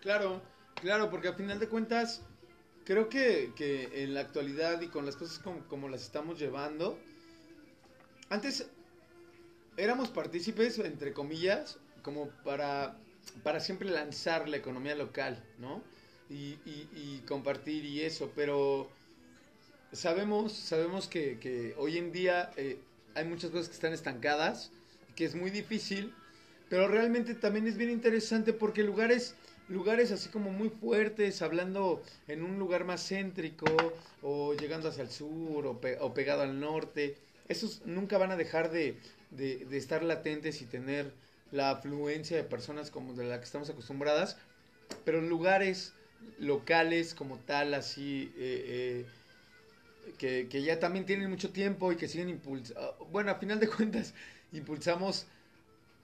Claro, 0.00 0.42
claro, 0.74 1.08
porque 1.10 1.28
a 1.28 1.32
final 1.34 1.58
de 1.58 1.68
cuentas, 1.68 2.22
creo 2.84 3.08
que, 3.08 3.52
que 3.56 4.04
en 4.04 4.14
la 4.14 4.20
actualidad 4.20 4.80
y 4.82 4.88
con 4.88 5.06
las 5.06 5.16
cosas 5.16 5.38
como, 5.38 5.66
como 5.68 5.88
las 5.88 6.02
estamos 6.02 6.38
llevando, 6.38 6.98
antes 8.28 8.68
éramos 9.76 10.08
partícipes, 10.08 10.78
entre 10.78 11.12
comillas, 11.12 11.78
como 12.02 12.28
para, 12.44 12.96
para 13.42 13.60
siempre 13.60 13.90
lanzar 13.90 14.48
la 14.48 14.56
economía 14.56 14.94
local, 14.94 15.42
¿no? 15.58 15.82
Y, 16.30 17.20
compartir 17.28 17.84
y 17.84 18.00
eso, 18.00 18.32
pero 18.34 18.90
sabemos, 19.92 20.52
sabemos 20.52 21.06
que, 21.06 21.38
que 21.38 21.74
hoy 21.76 21.98
en 21.98 22.10
día 22.10 22.50
eh, 22.56 22.78
hay 23.14 23.24
muchas 23.26 23.50
cosas 23.50 23.68
que 23.68 23.74
están 23.74 23.92
estancadas, 23.92 24.70
que 25.14 25.26
es 25.26 25.34
muy 25.34 25.50
difícil, 25.50 26.14
pero 26.70 26.88
realmente 26.88 27.34
también 27.34 27.66
es 27.66 27.76
bien 27.76 27.90
interesante 27.90 28.54
porque 28.54 28.82
lugares, 28.82 29.34
lugares 29.68 30.10
así 30.10 30.30
como 30.30 30.50
muy 30.50 30.70
fuertes, 30.70 31.42
hablando 31.42 32.02
en 32.28 32.42
un 32.42 32.58
lugar 32.58 32.84
más 32.84 33.06
céntrico 33.06 33.66
o 34.22 34.54
llegando 34.54 34.88
hacia 34.88 35.02
el 35.02 35.10
sur 35.10 35.66
o, 35.66 35.80
o 36.00 36.14
pegado 36.14 36.42
al 36.42 36.58
norte, 36.58 37.16
esos 37.48 37.82
nunca 37.84 38.16
van 38.16 38.30
a 38.30 38.36
dejar 38.36 38.70
de, 38.70 38.98
de- 39.36 39.66
estar 39.76 40.02
latentes 40.02 40.62
y 40.62 40.66
tener 40.66 41.12
la 41.50 41.70
afluencia 41.70 42.36
de 42.36 42.44
personas 42.44 42.90
como 42.90 43.14
de 43.14 43.24
la 43.24 43.38
que 43.38 43.44
estamos 43.44 43.70
acostumbradas, 43.70 44.38
pero 45.04 45.20
lugares 45.20 45.94
locales 46.38 47.14
como 47.14 47.38
tal, 47.40 47.74
así, 47.74 48.32
eh, 48.36 49.06
eh, 49.06 50.14
que, 50.18 50.48
que 50.48 50.62
ya 50.62 50.78
también 50.78 51.06
tienen 51.06 51.30
mucho 51.30 51.52
tiempo 51.52 51.92
y 51.92 51.96
que 51.96 52.08
siguen 52.08 52.28
impulsando, 52.28 52.96
bueno, 53.10 53.30
a 53.30 53.36
final 53.36 53.60
de 53.60 53.68
cuentas, 53.76 54.14
impulsamos 54.52 55.26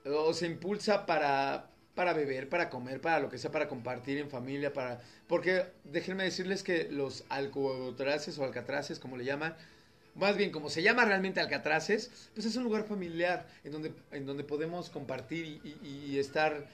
o 0.07 0.35
se 0.35 0.47
impulsa 0.47 1.07
para, 1.07 1.71
para 1.95 2.15
beber, 2.15 2.49
para 2.49 2.71
comer, 2.71 3.01
para 3.01 3.21
lo 3.21 3.31
que 3.31 3.39
sea, 3.39 3.53
para 3.53 3.69
compartir 3.69 4.19
en 4.19 4.31
familia, 4.31 4.73
para... 4.73 5.01
Porque 5.29 5.67
déjenme 5.85 6.25
decirles 6.25 6.63
que 6.63 6.89
los 6.91 7.25
alcotraces 7.31 8.39
o 8.39 8.45
alcatraces, 8.45 8.99
como 9.01 9.17
le 9.17 9.25
llaman, 9.25 9.57
más 10.19 10.37
bien 10.37 10.51
como 10.51 10.69
se 10.69 10.83
llama 10.83 11.05
realmente 11.05 11.41
alcatraces, 11.41 12.11
pues 12.35 12.47
es 12.47 12.57
un 12.57 12.65
lugar 12.65 12.85
familiar 12.85 13.47
en 13.65 13.73
donde, 13.73 13.93
en 14.13 14.27
donde 14.27 14.45
podemos 14.45 14.91
compartir 14.91 15.61
y, 15.65 16.19
estar 16.19 16.67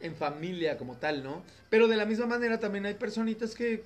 en 0.00 0.14
familia 0.14 0.76
como 0.76 0.96
tal, 0.96 1.22
¿no? 1.22 1.42
Pero 1.70 1.88
de 1.88 1.96
la 1.96 2.04
misma 2.04 2.26
manera 2.26 2.58
también 2.60 2.84
hay 2.84 2.94
personitas 2.94 3.54
que, 3.54 3.84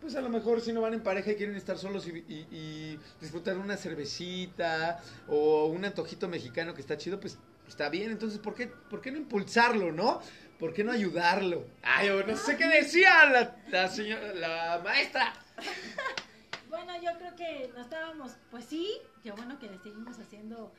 pues 0.00 0.14
a 0.16 0.20
lo 0.20 0.28
mejor 0.28 0.60
si 0.60 0.72
no 0.72 0.82
van 0.82 0.92
en 0.94 1.02
pareja 1.02 1.32
y 1.32 1.36
quieren 1.36 1.56
estar 1.56 1.78
solos 1.78 2.06
y, 2.06 2.10
y- 2.28 2.46
y 2.50 2.98
disfrutar 3.20 3.56
una 3.56 3.76
cervecita 3.76 5.00
o 5.28 5.66
un 5.66 5.84
antojito 5.84 6.28
mexicano 6.28 6.74
que 6.74 6.82
está 6.82 6.98
chido, 6.98 7.18
pues 7.20 7.38
está 7.66 7.88
bien. 7.88 8.10
Entonces, 8.10 8.38
¿por 8.38 8.54
qué, 8.54 8.66
por 8.66 9.00
qué 9.00 9.10
no 9.10 9.18
impulsarlo, 9.18 9.92
no? 9.92 10.20
¿Por 10.58 10.74
qué 10.74 10.84
no 10.84 10.92
ayudarlo? 10.92 11.64
Ay, 11.82 12.10
no 12.26 12.36
sé 12.36 12.56
qué 12.56 12.66
decía 12.68 13.24
la, 13.30 13.56
la 13.70 13.88
señora, 13.88 14.34
la 14.34 14.80
maestra. 14.84 15.32
Bueno, 16.84 17.00
yo 17.02 17.18
creo 17.18 17.34
que 17.34 17.70
nos 17.74 17.86
estábamos, 17.86 18.32
pues 18.50 18.66
sí, 18.66 18.92
qué 19.22 19.32
bueno 19.32 19.58
que 19.58 19.70
le 19.70 19.78
seguimos 19.78 20.18
haciendo 20.18 20.70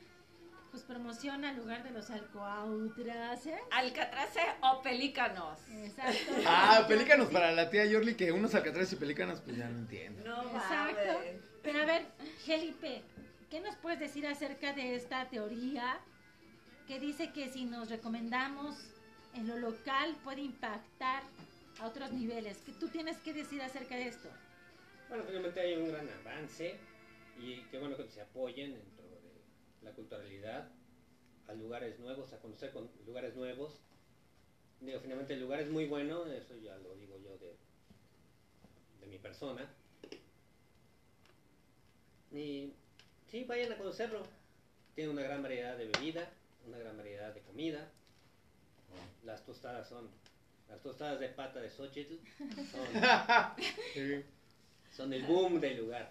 pues 0.70 0.84
promoción 0.84 1.44
al 1.44 1.56
lugar 1.56 1.82
de 1.82 1.90
los 1.90 2.10
alcoautraces. 2.10 3.58
Alcatraces 3.72 4.44
o 4.60 4.82
pelícanos. 4.82 5.58
Exacto. 5.68 6.32
Ah, 6.46 6.84
pelícanos 6.86 7.28
para 7.30 7.50
la 7.50 7.70
tía 7.70 7.86
Yorli, 7.86 8.14
que 8.14 8.30
unos 8.30 8.54
alcatraces 8.54 8.92
y 8.92 8.96
pelícanos, 8.96 9.40
pues 9.40 9.56
ya 9.56 9.68
no 9.68 9.78
entiendo. 9.78 10.22
No 10.24 10.42
Exacto. 10.56 11.12
mames. 11.12 11.40
Pero 11.62 11.82
a 11.82 11.86
ver, 11.86 12.06
Felipe, 12.44 13.02
¿qué 13.50 13.60
nos 13.60 13.74
puedes 13.76 13.98
decir 13.98 14.28
acerca 14.28 14.72
de 14.74 14.94
esta 14.94 15.28
teoría 15.28 15.98
que 16.86 17.00
dice 17.00 17.32
que 17.32 17.48
si 17.48 17.64
nos 17.64 17.90
recomendamos 17.90 18.76
en 19.34 19.48
lo 19.48 19.56
local 19.56 20.14
puede 20.22 20.42
impactar 20.42 21.24
a 21.80 21.86
otros 21.86 22.12
niveles? 22.12 22.58
¿Qué 22.64 22.72
tú 22.72 22.86
tienes 22.86 23.16
que 23.18 23.32
decir 23.32 23.60
acerca 23.60 23.96
de 23.96 24.06
esto? 24.06 24.28
Bueno, 25.08 25.22
finalmente 25.24 25.60
hay 25.60 25.74
un 25.74 25.88
gran 25.88 26.08
avance 26.08 26.76
y 27.38 27.62
qué 27.70 27.78
bueno 27.78 27.96
que 27.96 28.08
se 28.08 28.20
apoyen 28.20 28.72
dentro 28.74 29.04
de 29.04 29.20
la 29.82 29.92
culturalidad 29.92 30.68
a 31.46 31.52
lugares 31.54 32.00
nuevos, 32.00 32.32
a 32.32 32.40
conocer 32.40 32.72
con 32.72 32.90
lugares 33.06 33.36
nuevos. 33.36 33.80
Digo, 34.80 34.98
finalmente 35.00 35.34
el 35.34 35.40
lugar 35.40 35.60
es 35.60 35.70
muy 35.70 35.86
bueno, 35.86 36.26
eso 36.26 36.56
ya 36.56 36.76
lo 36.78 36.96
digo 36.96 37.18
yo 37.18 37.38
de, 37.38 37.56
mi 39.06 39.18
persona. 39.18 39.64
Y 42.32 42.72
sí, 43.28 43.44
vayan 43.44 43.72
a 43.72 43.78
conocerlo. 43.78 44.24
Tiene 44.96 45.12
una 45.12 45.22
gran 45.22 45.40
variedad 45.40 45.76
de 45.76 45.86
bebida, 45.86 46.28
una 46.66 46.78
gran 46.78 46.96
variedad 46.96 47.32
de 47.32 47.42
comida. 47.42 47.88
Las 49.22 49.44
tostadas 49.44 49.88
son, 49.88 50.10
las 50.68 50.82
tostadas 50.82 51.20
de 51.20 51.28
pata 51.28 51.60
de 51.60 51.70
Xochitl 51.70 52.18
son. 52.72 54.24
son 54.96 55.12
el 55.12 55.22
boom 55.24 55.60
del 55.60 55.76
lugar. 55.78 56.10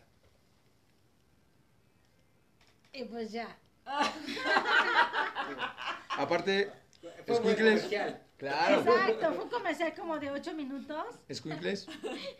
Y 2.93 3.03
pues 3.05 3.31
ya. 3.31 3.47
Aparte, 6.17 6.71
Fue 7.01 7.11
muy 7.11 7.21
Escuincles. 7.51 7.81
comercial. 7.83 8.21
claro, 8.37 8.79
Exacto, 8.81 9.33
fue 9.33 9.43
un 9.43 9.49
comercial 9.49 9.93
como 9.95 10.17
de 10.19 10.31
8 10.31 10.53
minutos 10.53 11.05
escuincles. 11.27 11.87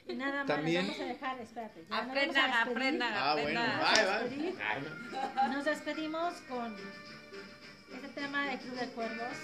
y 0.07 0.13
nada 0.15 0.37
más 0.39 0.47
También- 0.47 0.87
nos 0.87 0.97
vamos 0.97 1.09
a 1.09 1.13
dejar, 1.13 1.39
espérate. 1.39 1.85
ya 1.89 2.01
nos 2.01 2.09
Aprendan, 2.09 2.51
vamos 2.51 2.55
a 2.55 2.57
despedir. 2.57 2.77
aprendan, 2.77 3.13
Ah, 3.15 3.33
bueno, 3.41 3.61
aprendan. 3.61 3.93
bye, 3.93 4.01
a 4.01 4.19
bye. 5.43 5.49
Nos 5.55 5.65
despedimos 5.65 6.33
con 6.49 6.75
este 7.95 8.07
tema 8.21 8.45
de 8.47 8.57
Club 8.57 8.75
de 8.75 8.87
Cuervos. 8.87 9.37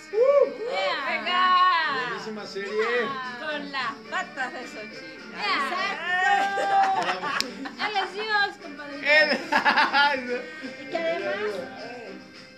¡Venga! 1.07 2.07
Buenísima 2.07 2.45
serie. 2.45 3.07
Con 3.39 3.71
las 3.71 3.93
patas 4.09 4.53
de 4.53 4.67
Xochitl. 4.67 5.21
Él 7.81 7.97
es 8.03 8.13
Dios, 8.13 8.57
compadre. 8.61 8.97
Y 8.97 9.01
que 10.89 10.97
además, 10.97 11.35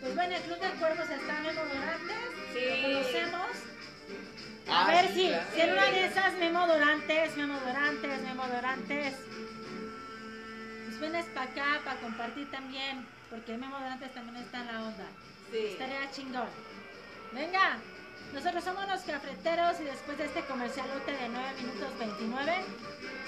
pues 0.02 0.16
bueno, 0.16 0.36
el 0.36 0.42
Club 0.42 0.60
de 0.60 0.70
Cuervos 0.80 1.10
está 1.10 1.38
en 1.38 1.56
Dorantes, 1.56 2.18
Sí. 2.54 2.60
lo 2.70 2.82
conocemos. 2.82 3.48
A 4.72 4.88
ver 4.88 5.08
si, 5.10 5.32
si 5.54 5.62
en 5.62 5.72
una 5.74 5.86
de 5.86 6.06
esas 6.06 6.34
Memo 6.36 6.66
Dorantes, 6.68 7.36
Memo 7.38 7.60
Dorantes, 7.60 8.22
Memo 8.22 8.48
Dorantes. 8.48 9.16
Pues 10.86 11.00
vienes 11.00 11.26
para 11.28 11.52
acá 11.52 11.82
para 11.84 12.00
compartir 12.00 12.50
también, 12.50 13.06
porque 13.30 13.58
Memo 13.58 13.78
Dorantes 13.78 14.14
también 14.14 14.38
está 14.44 14.62
en 14.62 14.68
la 14.68 14.84
onda. 14.84 15.06
Sí. 15.54 15.68
Estaría 15.68 16.10
chingón. 16.10 16.48
Venga, 17.32 17.78
nosotros 18.34 18.64
somos 18.64 18.88
los 18.88 19.02
cafeteros 19.02 19.80
y 19.82 19.84
después 19.84 20.18
de 20.18 20.26
este 20.26 20.44
comercialote 20.46 21.12
de 21.12 21.30
9 21.30 21.62
minutos 21.62 22.00
29, 22.00 22.54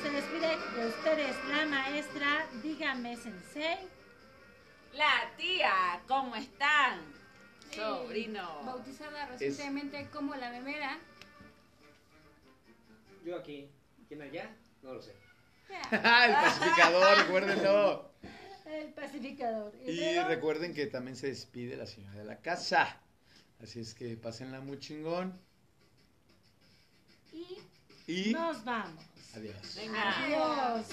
se 0.02 0.10
despide 0.10 0.58
de 0.76 0.88
ustedes 0.88 1.36
la 1.50 1.66
maestra, 1.68 2.48
dígame 2.64 3.16
sensei. 3.16 3.78
La 4.94 5.30
tía, 5.38 6.02
¿cómo 6.08 6.36
están? 6.36 7.00
Sobrino. 7.70 8.64
Bautizada 8.66 9.28
recientemente 9.28 10.10
como 10.12 10.34
la 10.34 10.50
memera. 10.50 10.98
Yo 13.24 13.38
aquí. 13.38 13.70
¿Quién 14.08 14.24
allá? 14.24 14.50
No 14.82 14.94
lo 14.94 15.02
sé. 15.04 15.16
el 15.92 16.00
pacificador, 16.34 17.18
recuérdenlo. 17.20 18.15
El 18.66 18.94
pacificador. 18.94 19.74
Y 19.86 19.96
luego- 19.98 20.28
recuerden 20.28 20.74
que 20.74 20.88
también 20.88 21.16
se 21.16 21.28
despide 21.28 21.78
la 21.78 21.86
señora 21.86 22.20
de 22.20 22.26
la 22.26 22.38
casa. 22.42 23.00
Así 23.62 23.80
es 23.80 23.94
que 23.94 24.18
pásenla 24.18 24.60
muy 24.62 24.80
chingón. 24.80 25.40
y 27.32 28.30
Y 28.30 28.34
nos 28.34 28.64
vamos. 28.64 29.04
adiós. 29.36 29.76
Venga. 29.76 30.26
Adiós. 30.26 30.88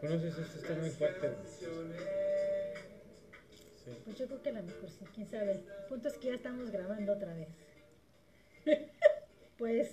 ¿Conoces 0.00 0.38
esto? 0.38 0.58
Está 0.58 0.74
muy 0.74 0.90
fuerte. 0.90 1.30
Sí. 3.84 3.90
Pues 4.04 4.18
yo 4.18 4.26
creo 4.26 4.42
que 4.42 4.48
a 4.50 4.52
lo 4.52 4.62
mejor 4.62 4.90
sí, 4.90 5.04
quién 5.14 5.28
sabe. 5.28 5.52
El 5.52 5.60
punto 5.88 6.08
es 6.08 6.14
que 6.18 6.28
ya 6.28 6.34
estamos 6.34 6.70
grabando 6.70 7.12
otra 7.12 7.34
vez. 7.34 7.48
pues, 9.58 9.90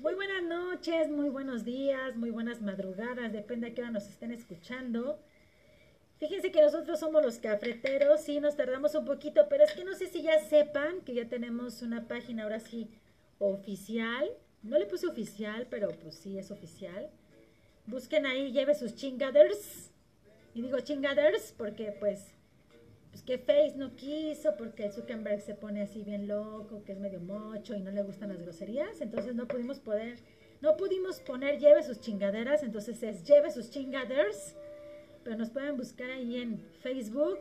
muy 0.00 0.14
buenas 0.14 0.42
noches, 0.42 1.10
muy 1.10 1.28
buenos 1.28 1.62
días, 1.62 2.16
muy 2.16 2.30
buenas 2.30 2.62
madrugadas, 2.62 3.32
depende 3.32 3.66
a 3.66 3.74
qué 3.74 3.82
hora 3.82 3.90
nos 3.90 4.08
estén 4.08 4.32
escuchando. 4.32 5.20
Fíjense 6.18 6.50
que 6.50 6.62
nosotros 6.62 6.98
somos 6.98 7.22
los 7.22 7.38
cafeteros, 7.38 8.22
sí, 8.22 8.40
nos 8.40 8.56
tardamos 8.56 8.94
un 8.94 9.04
poquito, 9.04 9.46
pero 9.50 9.64
es 9.64 9.72
que 9.72 9.84
no 9.84 9.94
sé 9.94 10.06
si 10.06 10.22
ya 10.22 10.38
sepan 10.40 11.02
que 11.02 11.12
ya 11.14 11.28
tenemos 11.28 11.82
una 11.82 12.08
página 12.08 12.44
ahora 12.44 12.60
sí 12.60 12.88
oficial. 13.38 14.30
No 14.62 14.78
le 14.78 14.86
puse 14.86 15.06
oficial, 15.06 15.66
pero 15.68 15.88
pues 15.88 16.14
sí 16.14 16.38
es 16.38 16.50
oficial. 16.50 17.10
Busquen 17.86 18.24
ahí, 18.24 18.52
lleve 18.52 18.74
sus 18.74 18.94
chingaders. 18.94 19.90
Y 20.54 20.62
digo 20.62 20.80
chingaders 20.80 21.52
porque 21.56 21.94
pues 22.00 22.34
pues 23.10 23.22
que 23.22 23.38
Face 23.38 23.74
no 23.76 23.96
quiso 23.96 24.56
porque 24.56 24.90
Zuckerberg 24.90 25.40
se 25.40 25.54
pone 25.54 25.82
así 25.82 26.02
bien 26.02 26.28
loco, 26.28 26.82
que 26.84 26.92
es 26.92 26.98
medio 26.98 27.20
mocho 27.20 27.74
y 27.74 27.80
no 27.80 27.90
le 27.90 28.02
gustan 28.02 28.28
las 28.28 28.40
groserías, 28.40 29.00
entonces 29.00 29.34
no 29.34 29.48
pudimos 29.48 29.80
poder, 29.80 30.18
no 30.60 30.76
pudimos 30.76 31.20
poner 31.20 31.58
lleve 31.58 31.82
sus 31.82 32.00
chingaderas, 32.00 32.62
entonces 32.62 33.02
es 33.02 33.24
lleve 33.24 33.50
sus 33.50 33.70
chingaders, 33.70 34.56
pero 35.24 35.36
nos 35.36 35.50
pueden 35.50 35.76
buscar 35.76 36.10
ahí 36.10 36.36
en 36.36 36.58
Facebook 36.82 37.40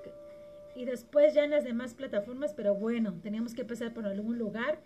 y 0.76 0.86
después 0.86 1.34
ya 1.34 1.44
en 1.44 1.52
las 1.52 1.64
demás 1.64 1.94
plataformas, 1.94 2.54
pero 2.54 2.74
bueno, 2.74 3.20
teníamos 3.22 3.54
que 3.54 3.62
empezar 3.62 3.94
por 3.94 4.06
algún 4.06 4.38
lugar. 4.38 4.80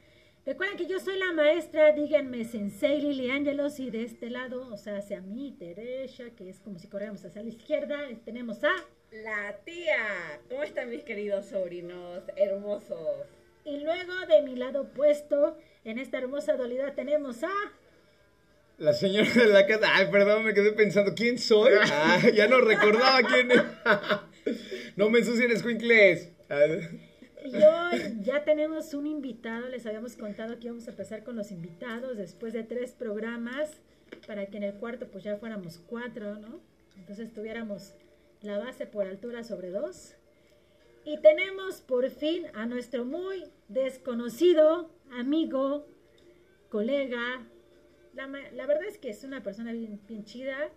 Recuerden 0.45 0.75
que 0.75 0.87
yo 0.87 0.99
soy 0.99 1.17
la 1.17 1.31
maestra, 1.31 1.93
díganme 1.93 2.43
Sensei 2.43 2.99
Lili 2.99 3.29
Ángelos 3.29 3.79
y 3.79 3.89
de 3.89 4.03
este 4.03 4.29
lado, 4.29 4.67
o 4.73 4.77
sea, 4.77 4.97
hacia 4.97 5.21
mí, 5.21 5.55
Teresa, 5.57 6.31
que 6.31 6.49
es 6.49 6.59
como 6.59 6.79
si 6.79 6.87
corriéramos 6.87 7.23
hacia 7.23 7.41
la 7.41 7.49
izquierda, 7.49 7.97
tenemos 8.25 8.61
a... 8.65 8.73
La 9.21 9.55
tía. 9.63 10.39
¿Cómo 10.49 10.63
están 10.63 10.89
mis 10.89 11.03
queridos 11.03 11.45
sobrinos 11.45 12.23
hermosos? 12.35 13.27
Y 13.63 13.81
luego 13.81 14.11
de 14.27 14.41
mi 14.41 14.55
lado 14.55 14.81
opuesto, 14.81 15.55
en 15.85 15.99
esta 15.99 16.17
hermosa 16.17 16.53
dualidad 16.53 16.95
tenemos 16.95 17.43
a... 17.43 17.51
La 18.79 18.91
señora 18.93 19.29
de 19.31 19.47
la 19.49 19.67
casa. 19.67 19.87
Ay, 19.93 20.07
perdón, 20.11 20.45
me 20.45 20.55
quedé 20.55 20.71
pensando, 20.71 21.13
¿quién 21.13 21.37
soy? 21.37 21.73
Ah, 21.91 22.21
ya 22.33 22.47
no 22.47 22.59
recordaba 22.61 23.21
quién 23.21 23.51
era. 23.51 24.27
No 24.95 25.11
me 25.11 25.19
ensucien 25.19 25.51
escuincles. 25.51 26.31
Y 27.45 27.55
hoy 27.55 28.17
ya 28.21 28.43
tenemos 28.43 28.95
un 28.95 29.05
invitado, 29.05 29.69
les 29.69 29.85
habíamos 29.85 30.15
contado 30.15 30.57
que 30.57 30.65
íbamos 30.65 30.87
a 30.87 30.91
empezar 30.91 31.23
con 31.23 31.35
los 31.35 31.51
invitados 31.51 32.17
después 32.17 32.51
de 32.51 32.63
tres 32.63 32.93
programas, 32.93 33.69
para 34.25 34.47
que 34.47 34.57
en 34.57 34.63
el 34.63 34.73
cuarto 34.73 35.07
pues 35.07 35.23
ya 35.23 35.37
fuéramos 35.37 35.79
cuatro, 35.85 36.35
¿no? 36.39 36.59
Entonces 36.97 37.31
tuviéramos 37.31 37.93
la 38.43 38.59
base 38.59 38.85
por 38.85 39.07
altura 39.07 39.43
sobre 39.43 39.71
dos. 39.71 40.15
Y 41.05 41.19
tenemos 41.21 41.81
por 41.81 42.09
fin 42.09 42.45
a 42.53 42.65
nuestro 42.65 43.03
muy 43.03 43.51
desconocido 43.67 44.91
amigo, 45.11 45.87
colega, 46.69 47.47
la, 48.13 48.27
la 48.27 48.65
verdad 48.67 48.85
es 48.85 48.97
que 48.97 49.09
es 49.09 49.23
una 49.23 49.41
persona 49.41 49.71
bien, 49.71 49.99
bien 50.07 50.23
chida, 50.23 50.69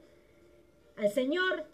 al 0.96 1.10
señor 1.10 1.66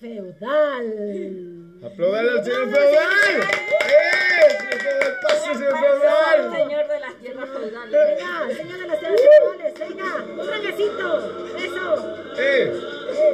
Feudal. 0.00 1.80
¡Aplaudan 1.82 2.28
al 2.28 2.44
señor 2.44 2.68
feudal! 2.68 3.40
¡Eh! 3.86 4.50
¡Se 4.50 4.64
me 4.64 4.70
queda 4.82 5.06
el 5.06 5.14
paso, 5.22 5.54
señor 5.54 5.78
feudal! 5.78 6.52
Señor 6.52 6.88
de 6.88 7.00
las 7.00 7.14
tierras 7.16 7.48
feudales. 7.48 7.92
Venga, 7.92 8.54
señor 8.54 8.78
de 8.78 8.88
las 8.88 8.98
tierras 9.00 9.20
feudales, 9.20 9.74
venga, 9.78 10.42
un 10.42 10.48
reguecito, 10.48 11.56
eso, 11.56 12.16
¡Eh! 12.38 12.72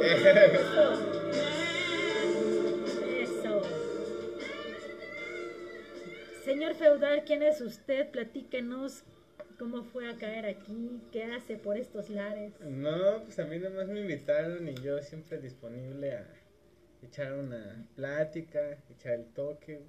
eso. 0.05 1.09
Señor 6.43 6.75
feudal, 6.75 7.23
¿quién 7.25 7.41
es 7.41 7.61
usted? 7.61 8.09
Platíquenos 8.11 9.03
cómo 9.57 9.83
fue 9.85 10.09
a 10.09 10.17
caer 10.17 10.45
aquí, 10.45 10.99
qué 11.11 11.23
hace 11.23 11.55
por 11.55 11.77
estos 11.77 12.09
lares. 12.09 12.53
No, 12.59 13.23
pues 13.23 13.39
a 13.39 13.45
mí 13.45 13.59
nomás 13.59 13.87
me 13.87 14.01
invitaron 14.01 14.67
y 14.67 14.75
yo 14.81 15.01
siempre 15.01 15.37
disponible 15.37 16.11
a 16.11 16.27
echar 17.01 17.31
una 17.33 17.87
plática, 17.95 18.77
echar 18.89 19.13
el 19.13 19.25
toque, 19.27 19.83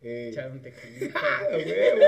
Eh, 0.00 0.28
echar 0.30 0.52
un 0.52 0.62
tequilita. 0.62 1.18
¡A 1.50 1.56
huevo! 1.56 2.04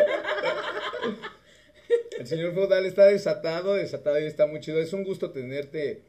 El 2.20 2.26
señor 2.28 2.54
feudal 2.54 2.86
está 2.86 3.06
desatado, 3.06 3.74
desatado 3.74 4.20
y 4.20 4.26
está 4.26 4.46
muy 4.46 4.60
chido. 4.60 4.78
Es 4.78 4.92
un 4.92 5.02
gusto 5.02 5.32
tenerte, 5.32 6.02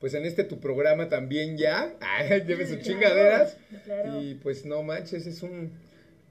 pues 0.00 0.14
en 0.14 0.24
este 0.24 0.42
tu 0.42 0.58
programa 0.58 1.08
también 1.08 1.56
ya. 1.56 1.94
Ay, 2.00 2.42
lleve 2.44 2.66
sus 2.66 2.80
chingaderas. 2.80 3.56
Claro. 3.84 4.20
Y 4.20 4.34
pues 4.34 4.64
no 4.64 4.82
manches, 4.82 5.26
es 5.28 5.44
un, 5.44 5.70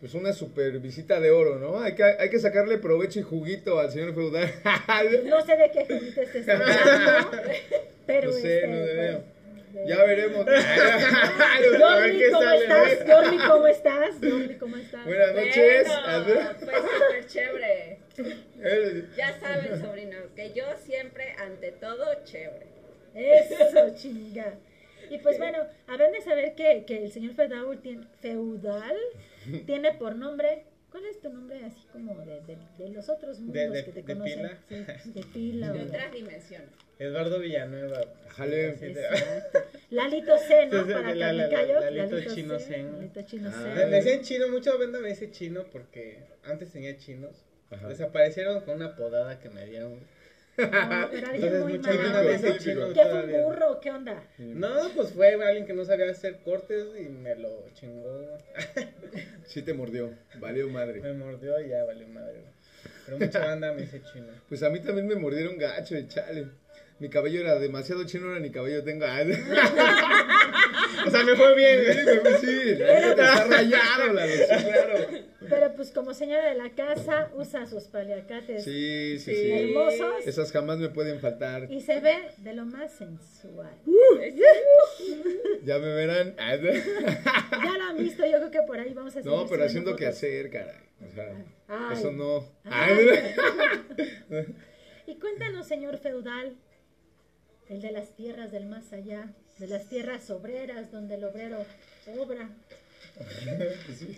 pues 0.02 0.16
una 0.16 0.34
super 0.34 0.80
visita 0.80 1.20
de 1.20 1.30
oro, 1.30 1.60
¿no? 1.60 1.80
Hay 1.80 1.94
que, 1.94 2.04
hay 2.04 2.30
que 2.32 2.40
sacarle 2.40 2.80
provecho 2.80 3.20
y 3.20 3.22
juguito 3.22 3.80
al 3.80 3.92
señor 3.92 4.16
feudal. 4.16 4.52
No 5.26 5.46
sé 5.46 5.56
de 5.56 5.72
qué 5.72 5.86
juguete 5.86 6.24
estés 6.24 6.50
hablando, 6.50 7.32
pero 8.08 8.32
No 8.32 8.34
sé, 8.34 8.56
este, 8.56 8.68
no 8.68 9.22
pues, 9.72 9.88
ya 9.88 10.04
veremos. 10.04 10.40
a 10.48 10.52
ver 10.52 11.80
Jordi, 11.80 12.18
qué 12.18 12.32
¿cómo 12.32 12.44
sale. 12.44 12.64
estás? 12.64 13.14
Jordi, 13.14 13.38
¿cómo 13.38 13.68
estás? 13.68 14.16
Jordi, 14.20 14.56
¿cómo 14.56 14.78
estás? 14.78 15.06
Buenas 15.06 15.36
noches. 15.36 15.88
Bueno, 15.88 16.50
pues 16.60 16.78
súper 16.78 17.28
chévere. 17.28 17.98
Ya 19.16 19.40
saben, 19.40 19.82
sobrinos, 19.82 20.24
que 20.36 20.52
yo 20.54 20.66
siempre, 20.84 21.36
ante 21.38 21.72
todo, 21.74 22.06
chévere. 22.26 22.66
Eso, 23.14 23.96
chinga. 23.96 24.56
Y 25.12 25.20
pues 25.20 25.38
bueno, 25.38 25.60
habrán 25.88 26.12
de 26.12 26.22
saber 26.22 26.56
que, 26.56 26.86
que 26.88 27.06
el 27.06 27.12
señor 27.12 27.36
feudal 27.36 27.80
tiene, 27.82 28.08
feudal 28.20 28.98
tiene 29.66 29.94
por 29.94 30.16
nombre. 30.16 30.66
¿Cuál 30.92 31.06
es 31.06 31.22
tu 31.22 31.30
nombre 31.30 31.64
así 31.64 31.88
como 31.94 32.20
de, 32.26 32.42
de, 32.42 32.58
de 32.78 32.90
los 32.90 33.08
otros 33.08 33.40
mundos 33.40 33.72
de- 33.72 33.86
que 33.86 33.92
te 33.94 34.02
de 34.04 34.14
conocen? 34.14 34.42
pila? 34.68 35.00
Sí, 35.02 35.12
de 35.14 35.24
pila. 35.24 35.72
De 35.74 35.82
otras 35.84 36.12
dimensiones. 36.12 36.68
Eduardo 37.00 37.40
Villanueva. 37.40 38.02
Jale. 38.28 38.76
Lalito 39.90 40.38
C, 40.38 40.66
¿no? 40.68 40.86
Para 40.86 41.16
la- 41.16 41.32
la- 41.34 41.50
Carnicayos. 41.50 41.94
Lalito 41.94 42.36
Chino 42.36 42.60
Zen. 42.60 42.92
Lalito 42.94 43.22
Chino 43.22 43.50
Ah. 43.54 43.74
Me 43.76 43.86
decían 43.86 44.22
chino, 44.22 44.50
mucha 44.50 44.76
banda 44.76 45.00
me 45.00 45.08
dice 45.10 45.32
chino 45.32 45.64
porque 45.72 46.20
antes 46.44 46.72
tenía 46.72 46.98
chinos. 46.98 47.36
Ajá. 47.70 47.88
Desaparecieron 47.88 48.62
con 48.66 48.76
una 48.76 48.96
podada 48.98 49.40
que 49.40 49.50
me 49.50 49.66
dieron. 49.66 49.98
¿Qué 51.12 53.06
fue 53.10 53.24
un 53.24 53.44
burro? 53.44 53.80
¿Qué 53.80 53.92
onda? 53.92 54.24
No, 54.38 54.90
pues 54.96 55.12
fue 55.14 55.34
alguien 55.34 55.66
que 55.66 55.74
no 55.74 55.86
sabía 55.86 56.10
hacer 56.10 56.40
cortes 56.44 56.88
y 57.00 57.10
me 57.10 57.36
lo 57.36 57.70
chingó. 57.74 58.38
Sí 59.46 59.62
te 59.62 59.74
mordió. 59.74 60.14
Valió 60.40 60.70
madre. 60.70 61.02
Me 61.02 61.14
mordió 61.14 61.60
y 61.60 61.70
ya 61.70 61.84
valió 61.84 62.08
madre. 62.08 62.42
Pero 63.06 63.18
mucha 63.20 63.46
banda 63.46 63.74
me 63.74 63.82
dice 63.82 64.02
chino. 64.12 64.28
Pues 64.48 64.64
a 64.64 64.70
mí 64.70 64.80
también 64.80 65.08
me 65.08 65.16
mordieron 65.16 65.58
gacho, 65.58 65.98
y 65.98 66.08
chale. 66.08 66.48
Mi 67.02 67.10
cabello 67.10 67.42
era 67.42 67.58
demasiado 67.60 68.04
chino, 68.06 68.28
ahora 68.28 68.40
ni 68.40 68.52
cabello 68.52 68.84
tengo. 68.84 69.06
Ay, 69.08 69.32
o 71.08 71.10
sea, 71.10 71.24
me 71.24 71.36
fue 71.36 71.56
bien. 71.56 71.80
Sí, 71.94 72.00
me 72.06 72.16
fue- 72.20 72.38
sí, 72.38 72.76
la 72.76 73.00
neta 73.00 73.34
está 73.34 73.44
rayado 73.48 74.14
la 74.14 74.26
luz, 74.28 74.36
claro. 74.48 75.08
Pero 75.50 75.74
pues 75.76 75.90
como 75.92 76.14
señora 76.14 76.48
de 76.50 76.56
la 76.56 76.70
casa, 76.76 77.32
usa 77.36 77.66
sus 77.66 77.86
paliacates 77.86 78.64
Sí, 78.64 79.18
sí, 79.18 79.34
Sí. 79.36 79.52
hermosos 79.52 80.28
Esas 80.28 80.52
jamás 80.52 80.78
me 80.78 80.90
pueden 80.90 81.20
faltar. 81.20 81.70
y 81.72 81.82
se 81.82 82.00
ve 82.00 82.16
de 82.38 82.54
lo 82.54 82.66
más 82.66 82.92
sensual. 82.94 83.74
Ya 85.64 85.80
me 85.80 85.94
verán. 85.96 86.36
Ya 86.38 87.78
lo 87.78 87.84
han 87.90 87.98
visto, 87.98 88.24
yo 88.26 88.38
creo 88.38 88.52
que 88.52 88.62
por 88.68 88.80
ahí 88.80 88.94
vamos 88.94 89.16
a 89.16 89.22
No, 89.22 89.48
pero 89.48 89.66
haciendo 89.66 89.96
que 89.96 90.06
hacer, 90.06 90.52
caray. 90.52 90.76
O 91.04 91.16
sea, 91.16 91.36
Ay. 91.68 91.98
eso 91.98 92.12
no. 92.12 92.48
Ay. 92.66 92.96
Y 95.08 95.16
cuéntanos, 95.16 95.68
señor 95.68 95.98
feudal, 95.98 96.56
el 97.72 97.82
de 97.82 97.92
las 97.92 98.10
tierras 98.18 98.52
del 98.52 98.66
más 98.66 98.92
allá, 98.92 99.30
de 99.58 99.68
las 99.68 99.88
tierras 99.88 100.30
obreras, 100.30 100.92
donde 100.92 101.16
el 101.16 101.24
obrero 101.24 101.66
obra. 102.20 102.50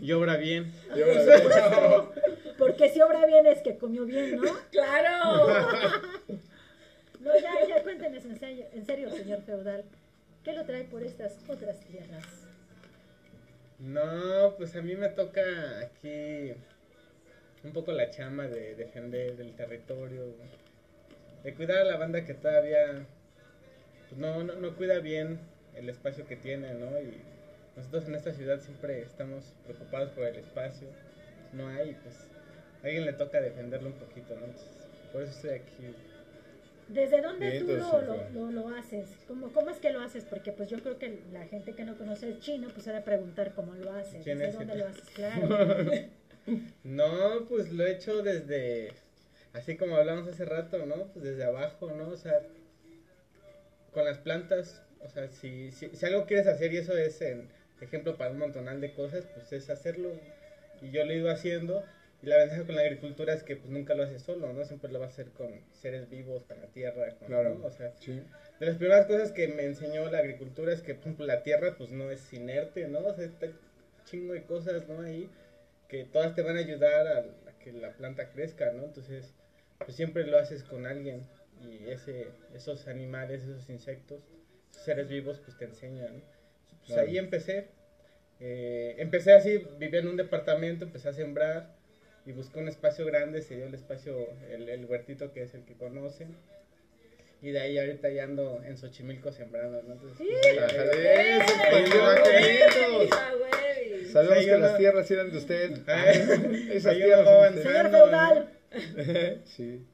Y 0.02 0.12
obra 0.12 0.38
bien. 0.38 0.74
Porque 2.58 2.90
si 2.90 3.00
obra 3.02 3.26
bien 3.28 3.46
es 3.46 3.62
que 3.62 3.78
comió 3.78 4.06
bien, 4.06 4.38
¿no? 4.38 4.44
¡Claro! 4.72 5.70
No, 7.20 7.32
ya, 7.40 7.68
ya, 7.68 7.84
cuéntenos 7.84 8.26
en 8.26 8.40
serio, 8.40 8.66
en 8.74 8.86
serio, 8.88 9.10
señor 9.12 9.44
feudal. 9.44 9.84
¿Qué 10.44 10.54
lo 10.54 10.66
trae 10.66 10.86
por 10.86 11.04
estas 11.04 11.38
otras 11.48 11.80
tierras? 11.82 12.26
No, 13.78 14.56
pues 14.58 14.76
a 14.76 14.82
mí 14.82 14.96
me 14.96 15.10
toca 15.10 15.42
aquí 15.80 16.54
un 17.64 17.72
poco 17.72 17.92
la 17.92 18.10
chama 18.10 18.48
de 18.48 18.74
defender 18.76 19.40
el 19.40 19.56
territorio, 19.56 20.34
de 21.44 21.54
cuidar 21.54 21.78
a 21.80 21.84
la 21.84 21.98
banda 21.98 22.26
que 22.26 22.34
todavía 22.34 23.06
pues, 24.14 24.18
no, 24.18 24.44
no, 24.44 24.56
no 24.56 24.76
cuida 24.76 25.00
bien 25.00 25.40
el 25.76 25.90
espacio 25.90 26.26
que 26.28 26.36
tiene, 26.36 26.74
¿no? 26.74 27.00
Y 27.00 27.22
nosotros 27.76 28.08
en 28.08 28.16
esta 28.16 28.34
ciudad 28.34 28.60
siempre 28.62 29.02
estamos 29.02 29.44
preocupados 29.66 30.12
por 30.12 30.26
el 30.26 30.36
espacio, 30.36 30.88
no 31.54 31.68
hay, 31.70 31.94
pues 32.04 32.16
a 32.84 32.86
alguien 32.88 33.06
le 33.06 33.14
toca 33.14 33.42
defenderlo 33.42 33.90
un 33.90 33.96
poquito, 33.96 34.36
¿no? 34.36 34.46
Entonces, 34.46 34.68
por 35.12 35.22
eso 35.24 35.32
estoy 35.32 35.52
aquí. 35.52 35.96
¿Desde 36.90 37.22
dónde 37.22 37.50
Bien, 37.50 37.66
tú 37.66 37.72
lo, 37.74 38.02
lo, 38.02 38.30
lo- 38.30 38.52
lo 38.52 38.68
haces? 38.70 39.08
¿Cómo, 39.28 39.52
¿Cómo 39.54 39.70
es 39.70 39.78
que 39.80 39.90
lo 39.92 40.02
haces? 40.02 40.26
Porque 40.26 40.52
pues 40.52 40.70
yo 40.70 40.80
creo 40.82 41.00
que 41.00 41.24
la 41.32 41.46
gente 41.46 41.74
que 41.74 41.86
no 41.86 41.98
conoce 41.98 42.28
el 42.28 42.40
chino 42.40 42.68
pues 42.74 42.86
de 42.86 43.02
preguntar 43.02 43.54
cómo 43.56 43.74
lo 43.74 43.92
haces. 43.94 44.24
¿Quién 44.24 44.40
¿Desde 44.40 44.50
es? 44.52 44.56
dónde 44.56 44.76
lo 44.76 44.88
haces? 44.88 45.10
Claro. 45.16 45.48
No, 46.84 47.46
pues 47.48 47.72
lo 47.72 47.86
he 47.86 47.92
hecho 47.94 48.22
desde, 48.22 48.92
así 49.54 49.78
como 49.78 49.96
hablamos 49.96 50.28
hace 50.28 50.46
rato, 50.46 50.86
¿no? 50.86 51.08
Pues 51.14 51.24
desde 51.24 51.46
abajo, 51.46 51.92
¿no? 51.92 52.10
O 52.10 52.18
sea, 52.18 52.42
con 53.94 54.06
las 54.06 54.18
plantas, 54.18 54.82
o 55.02 55.08
sea, 55.10 55.28
si, 55.30 55.72
si, 55.72 55.90
si 55.96 56.06
algo 56.06 56.26
quieres 56.26 56.48
hacer 56.48 56.74
y 56.74 56.78
eso 56.78 56.98
es 56.98 57.22
en 57.22 57.48
ejemplo 57.82 58.18
para 58.18 58.32
un 58.32 58.40
montonal 58.40 58.82
de 58.82 58.94
cosas, 58.94 59.26
pues 59.34 59.52
es 59.54 59.70
hacerlo. 59.70 60.10
Y 60.82 60.92
yo 60.92 61.06
lo 61.06 61.12
he 61.12 61.18
ido 61.18 61.30
haciendo. 61.30 61.84
Y 62.22 62.28
la 62.28 62.38
ventaja 62.38 62.64
con 62.66 62.76
la 62.76 62.82
agricultura 62.82 63.34
es 63.34 63.44
que 63.44 63.58
pues 63.58 63.70
nunca 63.70 63.96
lo 63.96 64.04
haces 64.04 64.22
solo, 64.22 64.54
¿no? 64.54 64.64
Siempre 64.64 64.90
lo 64.92 65.00
vas 65.00 65.10
a 65.10 65.12
hacer 65.14 65.28
con 65.34 65.60
seres 65.74 66.10
vivos, 66.10 66.44
con 66.46 66.60
la 66.62 66.68
tierra, 66.68 67.10
con, 67.16 67.28
Claro. 67.28 67.56
¿no? 67.56 67.66
O 67.66 67.72
sea, 67.72 67.92
Sí. 68.00 68.22
de 68.60 68.66
las 68.66 68.78
primeras 68.78 69.06
cosas 69.08 69.34
que 69.34 69.50
me 69.50 69.66
enseñó 69.66 70.10
la 70.10 70.20
agricultura 70.20 70.72
es 70.72 70.82
que, 70.82 70.94
por 70.96 71.02
ejemplo, 71.04 71.26
la 71.26 71.44
tierra, 71.44 71.76
pues 71.78 71.92
no 71.92 72.12
es 72.12 72.32
inerte, 72.32 72.88
¿no? 72.88 73.00
O 73.00 73.14
sea, 73.14 73.26
está 73.26 73.48
chingo 74.06 74.34
de 74.34 74.44
cosas, 74.44 74.88
¿no? 74.88 75.02
Ahí, 75.02 75.30
que 75.90 76.06
todas 76.06 76.34
te 76.34 76.42
van 76.42 76.56
a 76.56 76.60
ayudar 76.60 77.08
a, 77.08 77.18
a 77.20 77.60
que 77.60 77.74
la 77.74 77.92
planta 77.92 78.30
crezca, 78.30 78.72
¿no? 78.72 78.84
Entonces, 78.86 79.34
pues 79.80 79.94
siempre 79.98 80.26
lo 80.26 80.38
haces 80.40 80.64
con 80.64 80.86
alguien 80.86 81.24
y 81.64 81.90
ese, 81.90 82.28
esos 82.54 82.88
animales, 82.88 83.42
esos 83.44 83.70
insectos, 83.70 84.22
esos 84.72 84.84
seres 84.84 85.08
vivos, 85.10 85.40
pues 85.44 85.58
te 85.58 85.66
enseñan, 85.66 86.18
¿no? 86.18 86.24
Pues 86.80 86.94
Claro. 86.94 87.08
ahí 87.08 87.18
empecé. 87.18 87.68
Eh, 88.40 88.96
empecé 88.98 89.32
así, 89.34 89.64
vivía 89.80 90.00
en 90.00 90.08
un 90.08 90.18
departamento, 90.18 90.84
empecé 90.86 91.10
a 91.10 91.14
sembrar 91.14 91.76
y 92.26 92.32
busqué 92.34 92.60
un 92.60 92.68
espacio 92.68 93.06
grande, 93.06 93.42
se 93.42 93.56
dio 93.56 93.66
el 93.68 93.74
espacio, 93.74 94.28
el, 94.52 94.68
el 94.70 94.86
huertito 94.86 95.32
que 95.32 95.44
es 95.44 95.54
el 95.54 95.64
que 95.64 95.76
conocen. 95.76 96.36
Y 97.42 97.52
de 97.52 97.60
ahí 97.60 97.78
ahorita 97.78 98.10
ya 98.10 98.24
ando 98.24 98.62
en 98.64 98.78
Xochimilco 98.78 99.32
sembrando, 99.32 99.82
¿no? 99.84 99.94
Entonces, 99.94 100.28
pues, 100.28 100.46
ahí- 100.46 100.58
¡Ájale! 100.58 101.38
¡Eso, 101.38 101.54
Ahí 101.62 101.84
pues! 102.98 103.10
¡Ah! 103.12 103.32
Sabemos 104.12 104.38
Sí, 104.40 104.46
que 104.46 104.58
las 104.58 104.78
tierras 104.78 105.12
eran 105.12 105.32
de 105.32 105.38
usted. 105.38 105.72
Ay, 105.88 106.70
Esas 106.74 106.96
tierras. 106.96 107.54
Señor 107.56 107.90
feudal, 107.90 108.50
Sí. 109.46 109.86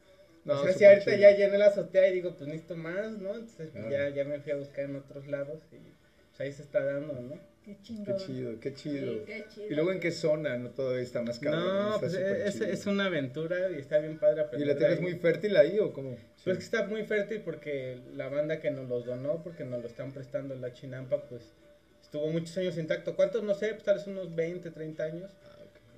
No, 0.54 0.62
o 0.62 0.64
sea, 0.66 0.74
si 0.74 0.86
ahorita 0.86 1.06
chido. 1.06 1.18
ya 1.18 1.32
llené 1.32 1.58
la 1.58 1.68
azotea 1.68 2.08
y 2.10 2.14
digo, 2.16 2.36
pues 2.36 2.47
necesito 2.47 2.76
más, 2.76 3.12
¿no? 3.18 3.30
Entonces 3.36 3.70
pues, 3.72 3.86
Claro. 3.86 3.89
ya, 3.89 4.10
ya 4.10 4.24
me 4.26 4.39
fui 4.39 4.52
a 4.52 4.56
buscar 4.58 4.86
en 4.86 4.95
otros 4.97 5.28
lados 5.28 5.62
y 5.72 5.78
pues 5.78 6.39
ahí 6.41 6.52
se 6.52 6.64
está 6.64 6.84
dando, 6.84 7.14
¿no? 7.14 7.50
qué 7.66 7.78
chido, 7.84 8.60
qué 8.60 8.74
chido. 8.74 9.14
Sí, 9.14 9.22
qué 9.28 9.45
chido. 9.47 9.68
Y 9.70 9.76
luego 9.76 9.91
en 9.91 10.00
qué 10.00 10.12
zona, 10.12 10.58
¿no? 10.58 10.72
Todo 10.72 10.97
está 10.97 11.22
más 11.22 11.38
cabrón. 11.38 11.64
No, 11.68 11.88
está 11.95 12.00
pues 12.00 12.14
es, 12.16 12.62
es 12.62 12.86
una 12.88 13.06
aventura 13.06 13.70
y 13.70 13.76
está 13.76 14.00
bien 14.00 14.18
padre 14.18 14.43
¿Y 14.58 14.66
la 14.66 14.76
tierra 14.76 14.93
es 14.93 15.00
ahí. 15.00 15.04
muy 15.04 15.14
fértil 15.20 15.56
ahí 15.56 15.78
o 15.78 15.93
cómo? 15.93 16.18
Pues 16.43 16.58
que 16.58 16.64
está 16.64 16.88
muy 16.88 17.04
fértil 17.04 17.41
porque 17.41 18.00
la 18.16 18.28
banda 18.28 18.60
que 18.60 18.72
nos 18.72 18.89
los 18.89 19.06
donó, 19.06 19.43
porque 19.43 19.66
nos 19.66 19.82
lo 19.82 19.88
están 19.88 20.12
prestando 20.14 20.56
la 20.56 20.74
Chinampa, 20.74 21.22
pues 21.30 21.54
estuvo 22.02 22.28
muchos 22.30 22.58
años 22.58 22.76
intacto. 22.80 23.16
¿Cuántos? 23.16 23.43
No 23.43 23.54
sé, 23.54 23.68
pues 23.74 23.84
tal 23.84 23.97
vez 23.97 24.08
unos 24.08 24.34
20, 24.36 24.72
30 24.72 25.04
años. 25.04 25.32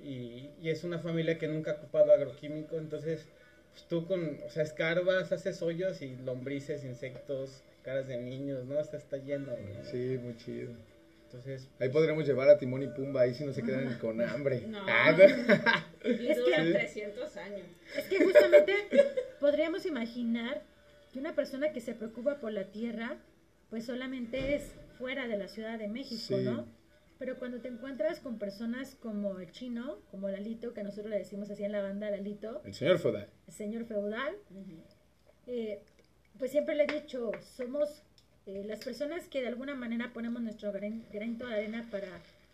Y, 0.04 0.50
y 0.60 0.68
es 0.68 0.84
una 0.84 0.98
familia 0.98 1.38
que 1.38 1.48
nunca 1.48 1.70
ha 1.70 1.74
ocupado 1.76 2.12
agroquímico, 2.12 2.76
entonces 2.76 3.28
pues 3.72 3.84
tú 3.88 4.06
con, 4.06 4.38
o 4.46 4.50
sea, 4.50 4.62
escarbas, 4.62 5.32
haces 5.32 5.62
hoyos 5.62 6.02
y 6.02 6.16
lombrices, 6.24 6.84
insectos, 6.84 7.62
caras 7.82 8.06
de 8.08 8.18
niños, 8.18 8.64
¿no? 8.66 8.78
O 8.78 8.84
sea, 8.84 8.98
está 8.98 9.16
lleno. 9.16 9.46
¿no? 9.52 9.84
Sí, 9.90 10.18
muy 10.22 10.36
chido. 10.36 10.72
Entonces, 11.26 11.66
Ahí 11.80 11.88
podremos 11.88 12.26
llevar 12.26 12.50
a 12.50 12.58
Timón 12.58 12.82
y 12.82 12.88
Pumba, 12.88 13.22
ahí 13.22 13.32
si 13.34 13.44
no 13.44 13.54
se 13.54 13.62
quedan 13.62 13.98
con 13.98 14.20
hambre. 14.28 14.62
No. 14.66 14.84
Ah, 14.88 15.16
Y 16.04 16.26
Es 16.28 16.36
duran 16.36 16.66
que- 16.66 16.72
300 16.72 17.36
años. 17.38 17.66
Es 17.96 18.04
que 18.04 18.22
justamente 18.24 18.74
podríamos 19.40 19.86
imaginar 19.86 20.62
que 21.12 21.18
una 21.18 21.34
persona 21.34 21.72
que 21.72 21.80
se 21.80 21.94
preocupa 21.94 22.36
por 22.40 22.52
la 22.52 22.64
tierra, 22.64 23.16
pues 23.70 23.86
solamente 23.86 24.54
es 24.56 24.64
fuera 24.98 25.26
de 25.26 25.38
la 25.38 25.48
Ciudad 25.48 25.78
de 25.78 25.88
México, 25.88 26.36
Sí. 26.36 26.44
¿no? 26.44 26.66
Pero 27.22 27.38
cuando 27.38 27.60
te 27.60 27.68
encuentras 27.68 28.18
con 28.18 28.36
personas 28.36 28.96
como 28.96 29.38
el 29.38 29.52
chino, 29.52 30.00
como 30.10 30.28
Lalito, 30.28 30.74
que 30.74 30.82
nosotros 30.82 31.08
le 31.08 31.18
decimos 31.18 31.48
así 31.50 31.62
en 31.62 31.70
la 31.70 31.80
banda 31.80 32.10
Lalito, 32.10 32.60
El 32.64 32.74
señor 32.74 32.98
Foda. 32.98 33.28
el 33.46 33.52
señor 33.54 33.84
feudal, 33.84 34.34
eh, 35.46 35.80
pues 36.36 36.50
siempre 36.50 36.74
le 36.74 36.82
he 36.82 37.00
dicho, 37.00 37.30
somos 37.56 38.02
eh, 38.46 38.64
las 38.66 38.80
personas 38.84 39.28
que 39.28 39.40
de 39.40 39.46
alguna 39.46 39.76
manera 39.76 40.12
ponemos 40.12 40.42
nuestro 40.42 40.72
gran- 40.72 41.04
granito 41.12 41.46
de 41.46 41.54
arena 41.54 41.86
para 41.92 42.08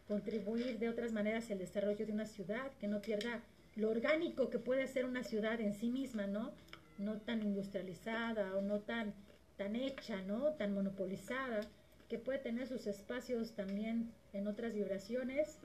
contribuir 0.07 0.79
de 0.79 0.91
otras 0.91 1.12
maneras 1.12 1.51
al 1.51 1.61
desarrollo 1.61 2.05
de 2.05 2.12
una 2.12 2.27
ciudad, 2.27 2.71
que 2.79 2.89
no 2.89 3.01
pierda 3.01 3.41
lo 3.75 3.89
orgánico 3.89 4.51
que 4.51 4.59
puede 4.59 4.87
ser 4.87 5.07
una 5.07 5.23
ciudad 5.25 5.59
en 5.62 5.73
sí 5.73 5.89
misma, 5.89 6.27
¿no? 6.27 6.53
No 6.99 7.16
tan 7.23 7.41
industrializada 7.43 8.55
o 8.55 8.61
no 8.61 8.81
tan, 8.81 9.14
tan 9.57 9.77
hecha, 9.77 10.21
¿no? 10.27 10.53
Tan 10.59 10.75
monopolizada, 10.75 11.61
que 12.09 12.19
puede 12.19 12.39
tener 12.39 12.67
sus 12.67 12.87
espacios 12.87 13.53
también 13.55 14.13
en 14.33 14.47
otras 14.47 14.75
vibraciones. 14.75 15.59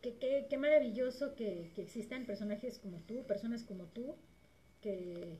Qué, 0.00 0.56
maravilloso 0.58 1.34
que, 1.34 1.70
que 1.74 1.82
existan 1.82 2.26
personajes 2.26 2.78
como 2.78 2.98
tú, 2.98 3.24
personas 3.24 3.62
como 3.62 3.84
tú, 3.86 4.16
que, 4.80 5.38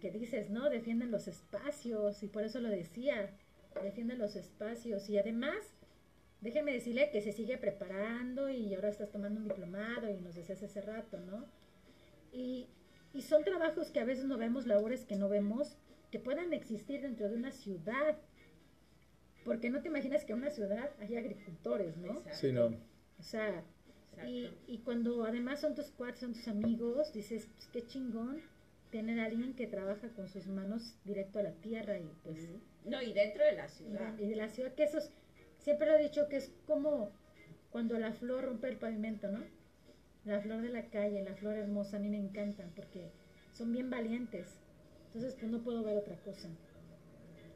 que 0.00 0.10
dices, 0.10 0.50
¿no? 0.50 0.68
Defienden 0.68 1.10
los 1.10 1.28
espacios 1.28 2.22
y 2.22 2.28
por 2.28 2.44
eso 2.44 2.60
lo 2.60 2.68
decía, 2.68 3.30
defienden 3.82 4.18
los 4.18 4.36
espacios 4.36 5.08
y 5.08 5.18
además, 5.18 5.56
déjeme 6.40 6.72
decirle 6.72 7.10
que 7.10 7.22
se 7.22 7.32
sigue 7.32 7.58
preparando 7.58 8.50
y 8.50 8.74
ahora 8.74 8.90
estás 8.90 9.10
tomando 9.10 9.40
un 9.40 9.48
diplomado 9.48 10.10
y 10.10 10.20
nos 10.20 10.34
decías 10.34 10.62
hace 10.62 10.80
rato, 10.82 11.18
¿no? 11.20 11.46
Y, 12.32 12.68
y 13.14 13.22
son 13.22 13.44
trabajos 13.44 13.90
que 13.90 14.00
a 14.00 14.04
veces 14.04 14.26
no 14.26 14.36
vemos, 14.36 14.66
labores 14.66 15.04
que 15.04 15.16
no 15.16 15.28
vemos, 15.28 15.76
que 16.10 16.18
puedan 16.18 16.52
existir 16.52 17.00
dentro 17.00 17.28
de 17.28 17.36
una 17.36 17.50
ciudad. 17.50 18.18
Porque 19.46 19.70
no 19.70 19.80
te 19.80 19.88
imaginas 19.88 20.24
que 20.24 20.32
en 20.32 20.38
una 20.40 20.50
ciudad 20.50 20.90
haya 21.00 21.20
agricultores, 21.20 21.96
¿no? 21.96 22.08
Exacto. 22.08 22.38
Sí, 22.38 22.52
no. 22.52 22.66
O 23.18 23.22
sea, 23.22 23.64
y, 24.26 24.78
cuando 24.84 25.24
además 25.24 25.60
son 25.60 25.74
tus 25.74 25.90
cuates, 25.90 26.20
son 26.20 26.32
tus 26.32 26.48
amigos, 26.48 27.12
dices, 27.12 27.48
pues 27.54 27.68
qué 27.68 27.86
chingón 27.86 28.40
tener 28.90 29.20
a 29.20 29.24
alguien 29.26 29.54
que 29.54 29.66
trabaja 29.66 30.08
con 30.10 30.28
sus 30.28 30.46
manos 30.48 30.96
directo 31.04 31.38
a 31.38 31.42
la 31.42 31.52
tierra 31.52 31.98
y 31.98 32.10
pues 32.24 32.48
No, 32.84 33.00
y 33.02 33.12
dentro 33.12 33.44
de 33.44 33.52
la 33.52 33.66
y 33.66 33.68
ciudad. 33.68 34.14
de, 34.14 34.24
y 34.24 34.28
de 34.28 34.36
la 34.36 34.48
ciudad, 34.48 34.74
que 34.74 34.84
eso 34.84 34.98
es- 34.98 35.10
siempre 35.58 35.86
lo 35.86 35.94
he 35.96 36.02
dicho 36.02 36.28
que 36.28 36.36
es 36.36 36.52
como 36.66 37.12
cuando 37.70 37.98
la 37.98 38.12
flor 38.12 38.44
rompe 38.44 38.68
el 38.68 38.76
pavimento, 38.78 39.28
¿no? 39.28 39.40
La 40.24 40.40
flor 40.40 40.62
de 40.62 40.70
la 40.70 40.86
calle, 40.86 41.22
la 41.22 41.34
flor 41.34 41.54
hermosa, 41.54 41.98
a 41.98 42.00
mí 42.00 42.08
me 42.08 42.18
encantan 42.18 42.72
porque 42.74 43.10
son 43.52 43.72
bien 43.72 43.90
valientes. 43.90 44.58
Entonces, 45.06 45.34
pues 45.38 45.50
no 45.50 45.62
puedo 45.62 45.82
ver 45.84 45.96
otra 45.98 46.16
cosa. 46.16 46.48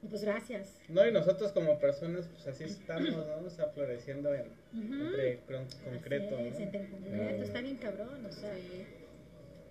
Y 0.03 0.07
pues 0.09 0.23
gracias. 0.25 0.79
no, 0.89 1.07
y 1.07 1.13
nosotros 1.13 1.53
como 1.53 1.79
personas, 1.79 2.27
pues 2.29 2.47
así 2.47 2.65
estamos, 2.65 3.11
¿no? 3.27 3.47
O 3.47 3.51
sea, 3.51 3.67
floreciendo 3.69 4.35
en, 4.35 4.47
Ujú. 4.73 4.95
entre 5.07 5.41
con- 5.41 5.67
concreto, 5.85 6.37
Así 6.37 6.47
es, 6.49 6.59
¿no? 6.59 6.65
entre 6.65 6.89
concreto, 6.89 7.43
está 7.43 7.61
bien 7.61 7.77
cabrón, 7.77 8.25
o 8.27 8.33
sea, 8.33 8.59
y, 8.59 8.87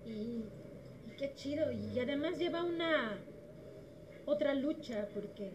y 0.09 0.43
qué 1.17 1.33
chido, 1.35 1.71
y 1.71 1.99
además 1.99 2.37
lleva 2.37 2.63
una 2.63 3.17
otra 4.25 4.53
lucha, 4.53 5.07
porque 5.13 5.51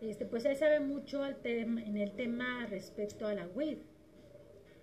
este, 0.00 0.26
pues 0.26 0.44
él 0.44 0.56
sabe 0.56 0.80
mucho 0.80 1.22
al 1.22 1.36
tema, 1.36 1.82
en 1.82 1.96
el 1.96 2.12
tema 2.16 2.66
respecto 2.68 3.26
a 3.26 3.34
la 3.34 3.46
weed. 3.46 3.78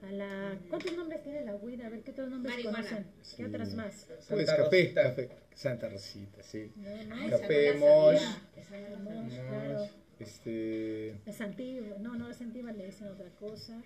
A 0.04 0.12
la, 0.12 0.58
¿Cuántos 0.70 0.96
nombres 0.98 1.24
tiene 1.24 1.46
la 1.46 1.56
weed? 1.56 1.82
A 1.82 1.90
ver, 1.90 2.02
¿qué 2.04 2.12
otros 2.12 2.30
nombres 2.30 2.54
Marihuana. 2.56 2.78
conocen? 2.80 3.06
¿Qué 3.38 3.46
otras 3.46 3.74
más? 3.74 4.06
Pues 4.30 4.46
Santa 4.48 4.58
café, 4.58 4.64
Rosita. 4.84 5.04
café, 5.04 5.30
Santa 5.56 5.90
Rosita, 5.90 6.44
sí. 6.44 6.72
No, 6.76 7.04
no, 7.16 7.30
Café, 7.30 7.70
esa 7.70 7.80
no 7.80 8.12
la 8.12 8.20
mosh. 8.20 9.34
claro. 9.40 9.88
Este, 10.20 11.10
Es 11.26 11.42
antigua, 11.42 11.98
no, 12.00 12.16
no 12.16 12.30
es 12.30 12.42
antigua, 12.42 12.72
le 12.74 12.86
dicen 12.86 13.08
otra 13.08 13.30
cosa. 13.40 13.82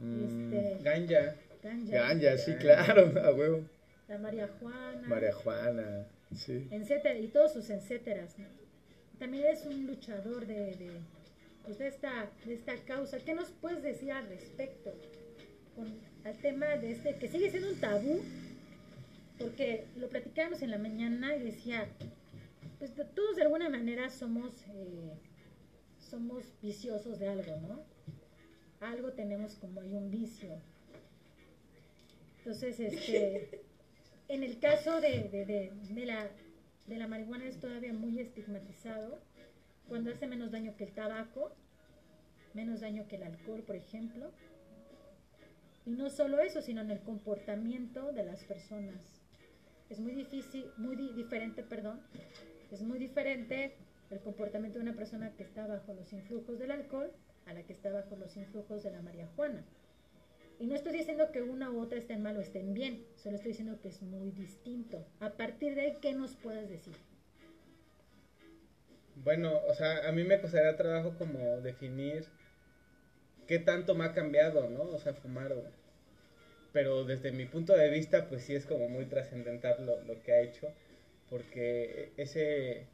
mm, 0.00 0.24
Este, 0.24 0.82
Ganja. 0.82 1.34
ganja, 1.62 1.92
Ganja, 1.92 2.38
sí, 2.38 2.54
claro, 2.54 3.12
a 3.24 3.32
huevo. 3.32 3.64
la 4.08 4.18
María 4.18 4.48
Juana, 4.60 5.08
María 5.08 5.32
Juana, 5.32 6.06
sí. 6.34 6.68
etcétera, 6.70 7.18
y 7.18 7.28
todos 7.28 7.52
sus 7.52 7.68
etcéteras. 7.70 8.38
¿no? 8.38 8.46
También 9.18 9.46
es 9.46 9.66
un 9.66 9.86
luchador 9.86 10.46
de, 10.46 10.76
de, 10.76 10.90
pues, 11.64 11.78
de, 11.78 11.88
esta, 11.88 12.30
de 12.46 12.54
esta 12.54 12.76
causa. 12.84 13.18
¿Qué 13.18 13.34
nos 13.34 13.50
puedes 13.50 13.82
decir 13.82 14.12
al 14.12 14.28
respecto? 14.28 14.94
Con, 15.78 15.94
al 16.24 16.36
tema 16.38 16.66
de 16.66 16.90
este, 16.90 17.14
que 17.14 17.28
sigue 17.28 17.50
siendo 17.50 17.68
un 17.70 17.78
tabú, 17.78 18.20
porque 19.38 19.86
lo 19.96 20.08
platicábamos 20.08 20.60
en 20.62 20.72
la 20.72 20.78
mañana 20.78 21.36
y 21.36 21.42
decía, 21.44 21.88
pues 22.80 22.92
todos 23.14 23.36
de 23.36 23.42
alguna 23.42 23.68
manera 23.68 24.10
somos, 24.10 24.52
eh, 24.74 25.12
somos 26.10 26.42
viciosos 26.60 27.20
de 27.20 27.28
algo, 27.28 27.56
¿no? 27.60 27.84
Algo 28.80 29.12
tenemos 29.12 29.54
como 29.54 29.80
hay 29.80 29.94
un 29.94 30.10
vicio. 30.10 30.60
Entonces, 32.38 32.80
este, 32.80 33.62
en 34.28 34.42
el 34.42 34.58
caso 34.58 35.00
de, 35.00 35.28
de, 35.28 35.46
de, 35.46 35.72
de 35.90 36.06
la, 36.06 36.28
de 36.88 36.96
la 36.96 37.06
marihuana 37.06 37.46
es 37.46 37.60
todavía 37.60 37.92
muy 37.92 38.18
estigmatizado, 38.18 39.20
cuando 39.88 40.10
hace 40.10 40.26
menos 40.26 40.50
daño 40.50 40.76
que 40.76 40.84
el 40.84 40.92
tabaco, 40.92 41.52
menos 42.54 42.80
daño 42.80 43.06
que 43.06 43.16
el 43.16 43.22
alcohol, 43.22 43.62
por 43.62 43.76
ejemplo. 43.76 44.32
Y 45.88 45.92
no 45.92 46.10
solo 46.10 46.40
eso, 46.40 46.60
sino 46.60 46.82
en 46.82 46.90
el 46.90 47.00
comportamiento 47.00 48.12
de 48.12 48.22
las 48.22 48.44
personas. 48.44 49.22
Es 49.88 49.98
muy 50.00 50.12
difícil, 50.12 50.66
muy 50.76 50.96
di- 50.96 51.14
diferente, 51.14 51.62
perdón, 51.62 51.98
es 52.70 52.82
muy 52.82 52.98
diferente 52.98 53.72
el 54.10 54.20
comportamiento 54.20 54.78
de 54.78 54.82
una 54.82 54.94
persona 54.94 55.32
que 55.34 55.44
está 55.44 55.66
bajo 55.66 55.94
los 55.94 56.12
influjos 56.12 56.58
del 56.58 56.72
alcohol 56.72 57.10
a 57.46 57.54
la 57.54 57.62
que 57.62 57.72
está 57.72 57.90
bajo 57.90 58.16
los 58.16 58.36
influjos 58.36 58.82
de 58.82 58.90
la 58.90 59.00
marihuana. 59.00 59.64
Y 60.60 60.66
no 60.66 60.74
estoy 60.74 60.92
diciendo 60.92 61.32
que 61.32 61.40
una 61.40 61.70
u 61.70 61.80
otra 61.80 61.98
estén 61.98 62.22
mal 62.22 62.36
o 62.36 62.40
estén 62.42 62.74
bien, 62.74 63.06
solo 63.16 63.36
estoy 63.36 63.52
diciendo 63.52 63.80
que 63.80 63.88
es 63.88 64.02
muy 64.02 64.30
distinto. 64.32 65.06
A 65.20 65.30
partir 65.30 65.74
de 65.74 65.80
ahí, 65.80 65.98
¿qué 66.02 66.12
nos 66.12 66.36
puedes 66.36 66.68
decir? 66.68 66.96
Bueno, 69.24 69.54
o 69.66 69.72
sea, 69.72 70.06
a 70.06 70.12
mí 70.12 70.22
me 70.22 70.38
costaría 70.38 70.76
trabajo 70.76 71.16
como 71.16 71.62
definir 71.62 72.26
qué 73.48 73.58
tanto 73.58 73.96
me 73.96 74.04
ha 74.04 74.12
cambiado, 74.12 74.68
¿no? 74.70 74.82
O 74.82 74.98
sea, 74.98 75.14
fumar. 75.14 75.52
Pero 76.72 77.04
desde 77.04 77.32
mi 77.32 77.46
punto 77.46 77.72
de 77.72 77.90
vista, 77.90 78.28
pues 78.28 78.44
sí 78.44 78.54
es 78.54 78.66
como 78.66 78.88
muy 78.88 79.06
trascendental 79.06 79.84
lo, 79.84 80.00
lo 80.04 80.22
que 80.22 80.32
ha 80.32 80.40
hecho, 80.42 80.72
porque 81.30 82.12
ese 82.16 82.86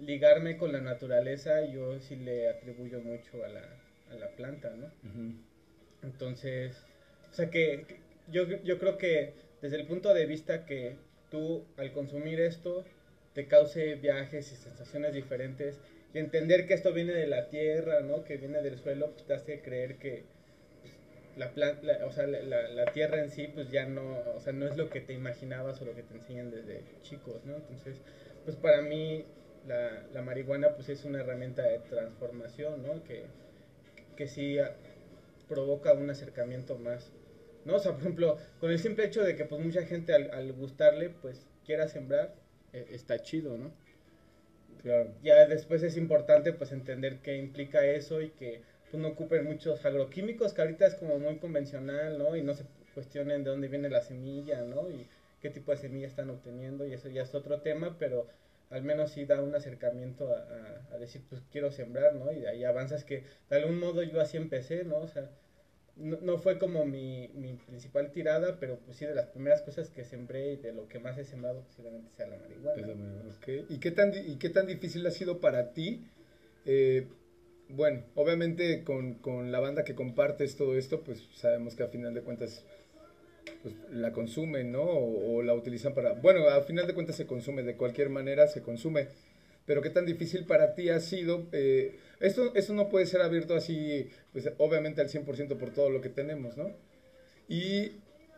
ligarme 0.00 0.56
con 0.56 0.72
la 0.72 0.80
naturaleza 0.80 1.64
yo 1.66 2.00
sí 2.00 2.16
le 2.16 2.48
atribuyo 2.48 3.00
mucho 3.00 3.44
a 3.44 3.48
la, 3.48 3.62
a 4.10 4.14
la 4.14 4.28
planta, 4.30 4.70
¿no? 4.70 4.90
Entonces, 6.02 6.76
o 7.30 7.34
sea 7.34 7.48
que, 7.48 7.84
que 7.86 8.00
yo, 8.30 8.44
yo 8.62 8.78
creo 8.78 8.98
que 8.98 9.32
desde 9.62 9.80
el 9.80 9.86
punto 9.86 10.12
de 10.12 10.26
vista 10.26 10.66
que 10.66 10.96
tú 11.30 11.64
al 11.76 11.92
consumir 11.92 12.40
esto 12.40 12.84
te 13.32 13.46
cause 13.46 13.94
viajes 13.96 14.52
y 14.52 14.56
sensaciones 14.56 15.14
diferentes 15.14 15.80
y 16.14 16.20
entender 16.20 16.66
que 16.66 16.74
esto 16.74 16.92
viene 16.94 17.14
de 17.14 17.26
la 17.26 17.48
tierra, 17.50 18.00
¿no? 18.02 18.24
Que 18.24 18.38
viene 18.38 18.62
del 18.62 18.78
suelo, 18.78 19.12
pues 19.12 19.26
te 19.26 19.34
hace 19.34 19.62
creer 19.62 19.98
que 19.98 20.24
pues, 20.82 20.94
la, 21.36 21.52
la- 21.82 22.06
o 22.06 22.12
sea, 22.12 22.26
la, 22.26 22.84
tierra 22.92 23.20
en 23.20 23.30
sí 23.30 23.48
pues 23.48 23.70
ya 23.70 23.86
no, 23.86 24.20
o 24.36 24.40
sea, 24.40 24.52
no 24.52 24.66
es 24.66 24.76
lo 24.76 24.90
que 24.90 25.00
te 25.00 25.12
imaginabas 25.14 25.80
o 25.82 25.84
lo 25.84 25.94
que 25.94 26.02
te 26.02 26.14
enseñan 26.14 26.50
desde 26.50 26.84
chicos, 27.02 27.44
¿no? 27.44 27.56
Entonces, 27.56 28.02
pues 28.44 28.56
para 28.56 28.82
mí 28.82 29.26
la, 29.66 30.06
la 30.12 30.22
marihuana 30.22 30.74
pues 30.76 30.88
es 30.90 31.04
una 31.04 31.20
herramienta 31.20 31.62
de 31.62 31.78
transformación, 31.80 32.82
¿no? 32.82 33.02
Que, 33.04 33.24
que 34.16 34.28
sí 34.28 34.58
provoca 35.48 35.92
un 35.94 36.10
acercamiento 36.10 36.78
más, 36.78 37.12
¿no? 37.64 37.76
O 37.76 37.78
sea, 37.78 37.92
por 37.92 38.00
ejemplo, 38.02 38.38
con 38.60 38.70
el 38.70 38.78
simple 38.78 39.04
hecho 39.04 39.22
de 39.22 39.36
que 39.36 39.44
pues 39.44 39.60
mucha 39.60 39.82
gente 39.84 40.12
al, 40.14 40.30
al 40.32 40.52
gustarle 40.52 41.10
pues 41.10 41.46
quiera 41.64 41.88
sembrar, 41.88 42.34
eh, 42.72 42.86
está 42.90 43.20
chido, 43.20 43.56
¿no? 43.58 43.72
Claro. 44.84 45.10
Ya 45.22 45.46
después 45.46 45.82
es 45.82 45.96
importante 45.96 46.52
pues 46.52 46.70
entender 46.70 47.18
qué 47.22 47.36
implica 47.36 47.84
eso 47.86 48.20
y 48.22 48.30
que 48.30 48.62
pues, 48.90 49.02
no 49.02 49.08
ocupen 49.08 49.44
muchos 49.44 49.84
agroquímicos, 49.84 50.52
que 50.52 50.60
ahorita 50.60 50.86
es 50.86 50.94
como 50.94 51.18
muy 51.18 51.38
convencional, 51.38 52.18
¿no? 52.18 52.36
Y 52.36 52.42
no 52.42 52.54
se 52.54 52.64
cuestionen 52.92 53.42
de 53.44 53.50
dónde 53.50 53.68
viene 53.68 53.88
la 53.88 54.02
semilla, 54.02 54.62
¿no? 54.62 54.90
Y 54.90 55.08
qué 55.40 55.50
tipo 55.50 55.72
de 55.72 55.78
semilla 55.78 56.06
están 56.06 56.30
obteniendo, 56.30 56.86
y 56.86 56.92
eso 56.92 57.08
ya 57.08 57.22
es 57.22 57.34
otro 57.34 57.60
tema, 57.62 57.96
pero 57.98 58.28
al 58.70 58.82
menos 58.82 59.10
sí 59.10 59.24
da 59.24 59.40
un 59.40 59.54
acercamiento 59.54 60.32
a, 60.34 60.38
a- 60.40 60.94
a 60.94 60.98
decir, 60.98 61.22
pues 61.28 61.42
quiero 61.50 61.70
sembrar, 61.72 62.14
¿no? 62.14 62.30
Y 62.32 62.40
de 62.40 62.48
ahí 62.48 62.64
avanzas 62.64 63.04
que 63.04 63.24
de 63.50 63.56
algún 63.56 63.78
modo 63.78 64.02
yo 64.02 64.20
así 64.20 64.36
empecé, 64.36 64.84
¿no? 64.84 64.98
O 65.00 65.08
sea, 65.08 65.30
no, 65.96 66.18
no 66.20 66.38
fue 66.38 66.58
como 66.58 66.84
mi, 66.84 67.28
mi 67.34 67.54
principal 67.54 68.10
tirada, 68.10 68.58
pero 68.58 68.78
pues 68.84 68.96
sí 68.96 69.06
de 69.06 69.14
las 69.14 69.26
primeras 69.26 69.62
cosas 69.62 69.90
que 69.90 70.04
sembré 70.04 70.52
y 70.52 70.56
de 70.56 70.72
lo 70.72 70.88
que 70.88 70.98
más 70.98 71.16
he 71.18 71.24
sembrado 71.24 71.62
posiblemente 71.62 72.10
sea 72.16 72.26
la 72.26 72.36
marihuana. 72.36 72.80
Es 72.80 72.86
la 72.86 72.94
marihuana, 72.94 73.34
ok. 73.36 73.70
¿Y 73.70 73.78
qué 73.78 73.90
tan, 73.90 74.10
di- 74.12 74.20
y 74.32 74.36
qué 74.36 74.50
tan 74.50 74.66
difícil 74.66 75.06
ha 75.06 75.10
sido 75.10 75.40
para 75.40 75.72
ti? 75.72 76.04
Eh, 76.66 77.06
bueno, 77.68 78.02
obviamente 78.14 78.84
con, 78.84 79.14
con 79.14 79.50
la 79.52 79.60
banda 79.60 79.84
que 79.84 79.94
compartes 79.94 80.56
todo 80.56 80.76
esto, 80.76 81.00
pues 81.02 81.28
sabemos 81.34 81.74
que 81.74 81.82
a 81.84 81.88
final 81.88 82.12
de 82.14 82.22
cuentas 82.22 82.64
pues, 83.62 83.74
la 83.90 84.12
consumen, 84.12 84.72
¿no? 84.72 84.82
O, 84.82 85.36
o 85.36 85.42
la 85.42 85.54
utilizan 85.54 85.94
para... 85.94 86.12
Bueno, 86.12 86.48
a 86.48 86.60
final 86.62 86.86
de 86.86 86.94
cuentas 86.94 87.16
se 87.16 87.26
consume, 87.26 87.62
de 87.62 87.76
cualquier 87.76 88.10
manera 88.10 88.46
se 88.48 88.62
consume. 88.62 89.08
Pero 89.66 89.80
qué 89.82 89.90
tan 89.90 90.06
difícil 90.06 90.44
para 90.44 90.74
ti 90.74 90.90
ha 90.90 91.00
sido... 91.00 91.46
eh, 91.52 91.96
esto, 92.20 92.54
esto 92.54 92.74
no 92.74 92.88
puede 92.88 93.06
ser 93.06 93.22
abierto 93.22 93.54
así, 93.54 94.08
pues 94.32 94.50
obviamente 94.58 95.00
al 95.00 95.08
100% 95.08 95.56
por 95.58 95.70
todo 95.72 95.90
lo 95.90 96.00
que 96.00 96.08
tenemos, 96.10 96.56
¿no? 96.56 96.70
Y, 97.48 97.92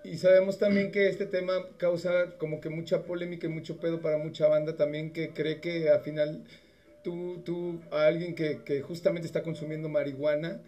y 0.05 0.19
sabemos 0.19 0.59
también 0.59 0.91
que 0.93 1.09
este 1.09 1.27
tema 1.27 1.55
causa 1.79 2.37
como 2.39 2.61
que 2.61 2.69
mucha 2.71 3.05
polémica 3.05 3.47
y 3.47 3.51
mucho 3.51 3.79
pedo 3.79 4.01
para 4.01 4.19
mucha 4.19 4.49
banda 4.49 4.77
también 4.77 5.13
que 5.13 5.31
cree 5.31 5.61
que 5.61 5.91
al 5.91 6.01
final 6.01 6.45
tú, 7.03 7.43
tú 7.45 7.81
a 7.91 8.07
alguien 8.07 8.35
que, 8.35 8.63
que 8.65 8.83
justamente 8.83 9.27
está 9.27 9.43
consumiendo 9.43 9.89
marihuana, 9.89 10.61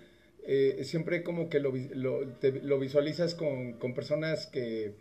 eh, 0.46 0.80
siempre 0.84 1.22
como 1.22 1.48
que 1.48 1.60
lo, 1.60 1.72
lo, 1.94 2.26
te- 2.28 2.52
lo 2.62 2.78
visualizas 2.78 3.34
con, 3.34 3.74
con 3.74 3.94
personas 3.94 4.46
que, 4.46 4.94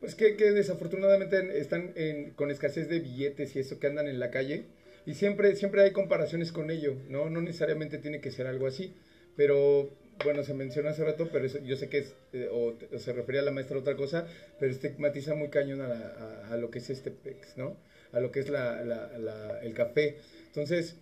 pues 0.00 0.14
que, 0.14 0.36
que 0.36 0.52
desafortunadamente 0.52 1.58
están 1.58 1.92
en- 1.96 2.30
con 2.32 2.50
escasez 2.50 2.88
de 2.88 3.00
billetes 3.00 3.56
y 3.56 3.60
eso 3.60 3.78
que 3.80 3.86
andan 3.86 4.08
en 4.08 4.18
la 4.20 4.30
calle. 4.30 4.64
Y 5.06 5.14
siempre, 5.14 5.54
siempre 5.56 5.82
hay 5.82 5.92
comparaciones 5.92 6.52
con 6.52 6.70
ello, 6.70 6.96
¿no? 7.08 7.30
No 7.30 7.40
necesariamente 7.40 7.98
tiene 7.98 8.20
que 8.20 8.30
ser 8.32 8.46
algo 8.46 8.66
así. 8.66 8.94
Pero, 9.36 9.90
bueno, 10.24 10.42
se 10.42 10.54
mencionó 10.54 10.88
hace 10.88 11.04
rato, 11.04 11.28
pero 11.30 11.44
eso- 11.46 11.60
yo 11.62 11.76
sé 11.76 11.88
que 11.88 11.98
es, 11.98 12.14
eh, 12.32 12.48
o, 12.50 12.74
se 12.98 13.12
refería 13.12 13.42
a 13.42 13.44
la 13.44 13.50
maestra 13.52 13.76
a 13.76 13.80
otra 13.80 13.96
cosa, 13.96 14.26
pero 14.58 14.72
estigmatiza 14.72 15.34
muy 15.34 15.48
cañón 15.48 15.80
a, 15.82 15.88
la- 15.88 16.56
lo 16.56 16.70
que 16.70 16.78
es 16.78 16.90
este 16.90 17.10
pex, 17.10 17.56
¿no? 17.56 17.76
A 18.12 18.20
lo 18.20 18.32
que 18.32 18.40
es 18.40 18.46
el 18.48 19.74
café. 19.74 20.16
Entonces, 20.48 20.96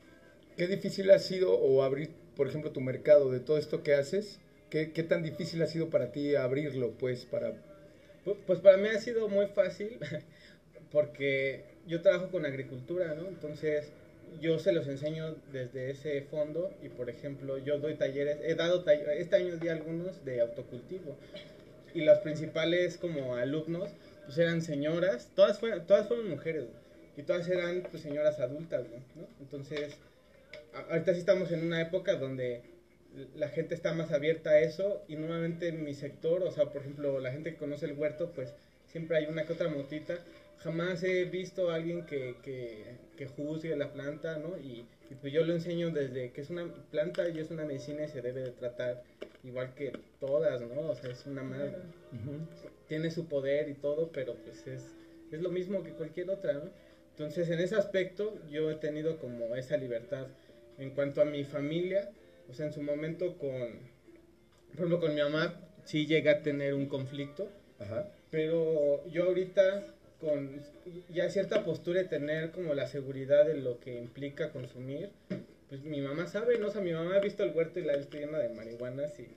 ¿qué 0.56 0.66
difícil 0.66 1.10
ha 1.10 1.18
sido 1.18 1.54
o 1.54 1.82
abrir, 1.82 2.10
por 2.36 2.48
ejemplo, 2.48 2.72
tu 2.72 2.80
mercado 2.80 3.30
de 3.30 3.40
todo 3.40 3.56
esto 3.58 3.82
que 3.82 3.94
haces? 3.94 4.40
¿Qué, 4.68 4.92
qué 4.92 5.02
tan 5.04 5.22
difícil 5.22 5.62
ha 5.62 5.66
sido 5.66 5.88
para 5.90 6.10
ti 6.12 6.34
abrirlo, 6.34 6.92
pues, 6.98 7.24
para... 7.24 7.52
Pu- 8.24 8.36
Pues 8.46 8.60
para 8.60 8.76
mí 8.76 8.88
ha 8.88 8.98
sido 9.00 9.28
muy 9.28 9.46
fácil 9.46 9.98
porque 10.92 11.64
yo 11.86 12.00
trabajo 12.02 12.30
con 12.30 12.46
agricultura, 12.46 13.14
¿no? 13.14 13.28
Entonces 13.28 13.90
yo 14.40 14.58
se 14.58 14.72
los 14.72 14.88
enseño 14.88 15.36
desde 15.52 15.90
ese 15.90 16.22
fondo 16.22 16.72
y 16.82 16.88
por 16.88 17.08
ejemplo 17.08 17.58
yo 17.58 17.78
doy 17.78 17.94
talleres, 17.94 18.38
he 18.42 18.54
dado 18.54 18.82
talleres, 18.82 19.20
este 19.20 19.36
año 19.36 19.56
di 19.56 19.68
algunos 19.68 20.24
de 20.24 20.40
autocultivo 20.40 21.16
y 21.94 22.00
las 22.00 22.18
principales 22.20 22.96
como 22.96 23.36
alumnos 23.36 23.90
pues 24.24 24.38
eran 24.38 24.62
señoras, 24.62 25.30
todas 25.36 25.60
fueron, 25.60 25.86
todas 25.86 26.08
fueron 26.08 26.28
mujeres 26.28 26.64
y 27.16 27.22
todas 27.22 27.48
eran 27.48 27.82
pues 27.90 28.02
señoras 28.02 28.40
adultas, 28.40 28.86
¿no? 29.14 29.26
Entonces 29.40 29.96
ahorita 30.90 31.12
sí 31.12 31.20
estamos 31.20 31.52
en 31.52 31.64
una 31.64 31.80
época 31.80 32.16
donde 32.16 32.62
la 33.36 33.48
gente 33.48 33.74
está 33.74 33.92
más 33.94 34.12
abierta 34.12 34.50
a 34.50 34.60
eso 34.60 35.02
y 35.08 35.16
normalmente 35.16 35.68
en 35.68 35.84
mi 35.84 35.94
sector, 35.94 36.42
o 36.42 36.50
sea, 36.50 36.66
por 36.66 36.82
ejemplo, 36.82 37.20
la 37.20 37.30
gente 37.32 37.52
que 37.52 37.58
conoce 37.58 37.86
el 37.86 37.92
huerto, 37.92 38.32
pues 38.34 38.52
siempre 38.86 39.16
hay 39.16 39.26
una 39.26 39.44
que 39.44 39.52
otra 39.52 39.68
motita. 39.68 40.18
Jamás 40.58 41.02
he 41.02 41.24
visto 41.24 41.70
a 41.70 41.74
alguien 41.74 42.06
que, 42.06 42.36
que, 42.42 42.84
que 43.16 43.26
juzgue 43.26 43.76
la 43.76 43.92
planta, 43.92 44.38
¿no? 44.38 44.56
Y, 44.58 44.86
y 45.10 45.14
pues 45.20 45.32
yo 45.32 45.44
lo 45.44 45.52
enseño 45.52 45.90
desde 45.90 46.32
que 46.32 46.40
es 46.40 46.50
una 46.50 46.72
planta 46.90 47.28
y 47.28 47.38
es 47.38 47.50
una 47.50 47.64
medicina 47.64 48.04
y 48.04 48.08
se 48.08 48.22
debe 48.22 48.40
de 48.42 48.50
tratar 48.50 49.02
igual 49.42 49.74
que 49.74 49.92
todas, 50.20 50.60
¿no? 50.62 50.88
O 50.88 50.94
sea, 50.94 51.10
es 51.10 51.26
una 51.26 51.42
madre. 51.42 51.76
Tiene 52.88 53.10
su 53.10 53.26
poder 53.26 53.68
y 53.68 53.74
todo, 53.74 54.10
pero 54.12 54.34
pues 54.36 54.66
es, 54.66 54.94
es 55.30 55.40
lo 55.42 55.50
mismo 55.50 55.82
que 55.82 55.90
cualquier 55.90 56.30
otra, 56.30 56.54
¿no? 56.54 56.70
Entonces, 57.10 57.48
en 57.50 57.60
ese 57.60 57.76
aspecto, 57.76 58.34
yo 58.50 58.70
he 58.70 58.74
tenido 58.76 59.18
como 59.18 59.54
esa 59.54 59.76
libertad. 59.76 60.26
en 60.78 60.90
cuanto 60.90 61.20
a 61.22 61.24
mi 61.24 61.44
familia, 61.44 62.10
o 62.48 62.54
sea, 62.54 62.66
en 62.66 62.72
su 62.72 62.82
momento 62.82 63.36
con, 63.38 63.60
por 64.68 64.74
ejemplo, 64.74 65.00
con 65.00 65.14
mi 65.14 65.20
mamá 65.20 65.60
sí 65.84 66.06
llegué 66.06 66.30
a 66.30 66.42
tener 66.42 66.74
un 66.74 66.86
conflicto, 66.86 67.50
Ajá. 67.78 68.08
pero 68.30 69.06
yo 69.08 69.24
ahorita 69.24 69.94
con 70.20 70.62
ya 71.10 71.28
cierta 71.28 71.64
postura 71.64 72.00
de 72.02 72.08
tener 72.08 72.50
como 72.50 72.74
la 72.74 72.86
seguridad 72.86 73.46
de 73.46 73.56
lo 73.56 73.80
que 73.80 73.94
implica 73.98 74.50
consumir, 74.50 75.10
pues 75.68 75.82
mi 75.82 76.00
mamá 76.00 76.26
sabe, 76.26 76.58
¿no? 76.58 76.68
O 76.68 76.70
sea, 76.70 76.80
mi 76.80 76.92
mamá 76.92 77.16
ha 77.16 77.20
visto 77.20 77.42
el 77.42 77.54
huerto 77.54 77.80
y 77.80 77.84
la 77.84 77.94
está 77.94 78.18
llena 78.18 78.38
de 78.38 78.48
marihuanas 78.50 79.18
y, 79.18 79.28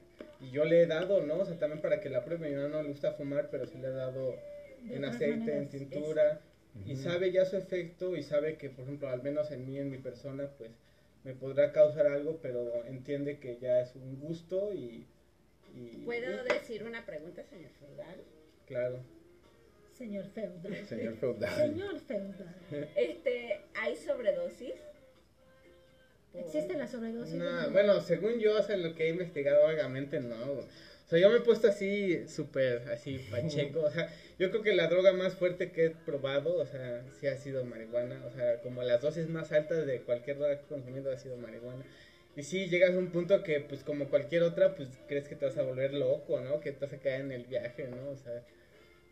y 0.45 0.51
yo 0.51 0.65
le 0.65 0.81
he 0.81 0.85
dado, 0.87 1.21
¿no? 1.21 1.39
O 1.39 1.45
sea, 1.45 1.57
también 1.57 1.81
para 1.81 1.99
que 1.99 2.09
la 2.09 2.23
pruebe, 2.23 2.49
mi 2.49 2.55
mamá 2.55 2.69
no 2.69 2.83
le 2.83 2.89
gusta 2.89 3.13
fumar, 3.13 3.49
pero 3.49 3.65
sí 3.65 3.77
le 3.77 3.87
he 3.87 3.91
dado 3.91 4.35
De 4.83 4.95
en 4.95 5.05
aceite, 5.05 5.57
en 5.57 5.69
tintura, 5.69 6.41
y 6.85 6.95
sabe 6.95 7.31
ya 7.31 7.45
su 7.45 7.57
efecto 7.57 8.15
y 8.15 8.23
sabe 8.23 8.55
que, 8.57 8.69
por 8.69 8.83
ejemplo, 8.83 9.09
al 9.09 9.23
menos 9.23 9.51
en 9.51 9.65
mí, 9.65 9.79
en 9.79 9.89
mi 9.89 9.97
persona, 9.97 10.47
pues 10.57 10.69
me 11.27 11.33
podrá 11.33 11.73
causar 11.73 12.07
algo, 12.07 12.39
pero 12.41 12.85
entiende 12.85 13.37
que 13.37 13.57
ya 13.59 13.81
es 13.81 13.93
un 13.97 14.17
gusto 14.17 14.73
y... 14.73 15.05
y 15.75 16.03
¿Puedo 16.05 16.45
y- 16.45 16.47
decir 16.47 16.85
una 16.85 17.05
pregunta, 17.05 17.43
señor 17.43 17.71
Feudal? 17.71 18.23
Claro. 18.65 18.99
Señor 19.91 20.25
feudal. 20.29 20.85
Señor 20.87 21.15
feudal. 21.17 21.53
Señor 21.53 21.99
feudal. 21.99 22.55
Este, 22.95 23.59
¿hay 23.75 23.97
sobredosis? 23.97 24.75
¿Existe 26.33 26.77
la 26.77 26.87
sobredosis? 26.87 27.33
No, 27.35 27.71
bueno, 27.71 27.99
según 27.99 28.39
yo, 28.39 28.59
o 28.59 28.63
sea, 28.63 28.77
lo 28.77 28.95
que 28.95 29.07
he 29.07 29.09
investigado 29.09 29.63
vagamente, 29.65 30.21
no. 30.21 30.61
O 31.07 31.09
sea, 31.09 31.19
yo 31.19 31.29
me 31.29 31.37
he 31.37 31.41
puesto 31.41 31.67
así, 31.69 32.27
súper, 32.27 32.89
así, 32.89 33.19
pacheco. 33.19 33.81
O 33.81 33.89
sea, 33.89 34.13
yo 34.37 34.49
creo 34.51 34.61
que 34.61 34.73
la 34.73 34.87
droga 34.87 35.13
más 35.13 35.35
fuerte 35.35 35.71
que 35.71 35.85
he 35.85 35.89
probado, 35.91 36.55
o 36.57 36.65
sea, 36.65 37.05
sí 37.13 37.27
ha 37.27 37.37
sido 37.37 37.63
marihuana. 37.63 38.25
O 38.25 38.31
sea, 38.31 38.59
como 38.61 38.83
las 38.83 39.01
dosis 39.01 39.27
más 39.29 39.51
altas 39.53 39.85
de 39.85 40.03
cualquier 40.03 40.37
droga 40.37 40.57
que 40.57 40.65
he 40.65 40.67
consumido 40.67 41.11
ha 41.11 41.17
sido 41.17 41.37
marihuana. 41.37 41.85
Y 42.35 42.43
sí, 42.43 42.67
llegas 42.67 42.93
a 42.93 42.97
un 42.99 43.11
punto 43.11 43.41
que, 43.41 43.61
pues, 43.61 43.83
como 43.83 44.09
cualquier 44.09 44.43
otra, 44.43 44.75
pues, 44.75 44.89
crees 45.07 45.27
que 45.29 45.35
te 45.35 45.45
vas 45.45 45.57
a 45.57 45.63
volver 45.63 45.93
loco, 45.93 46.41
¿no? 46.41 46.59
Que 46.59 46.71
te 46.73 46.85
vas 46.85 46.93
a 46.93 46.99
caer 46.99 47.21
en 47.21 47.31
el 47.31 47.45
viaje, 47.45 47.87
¿no? 47.87 48.09
O 48.11 48.17
sea, 48.17 48.43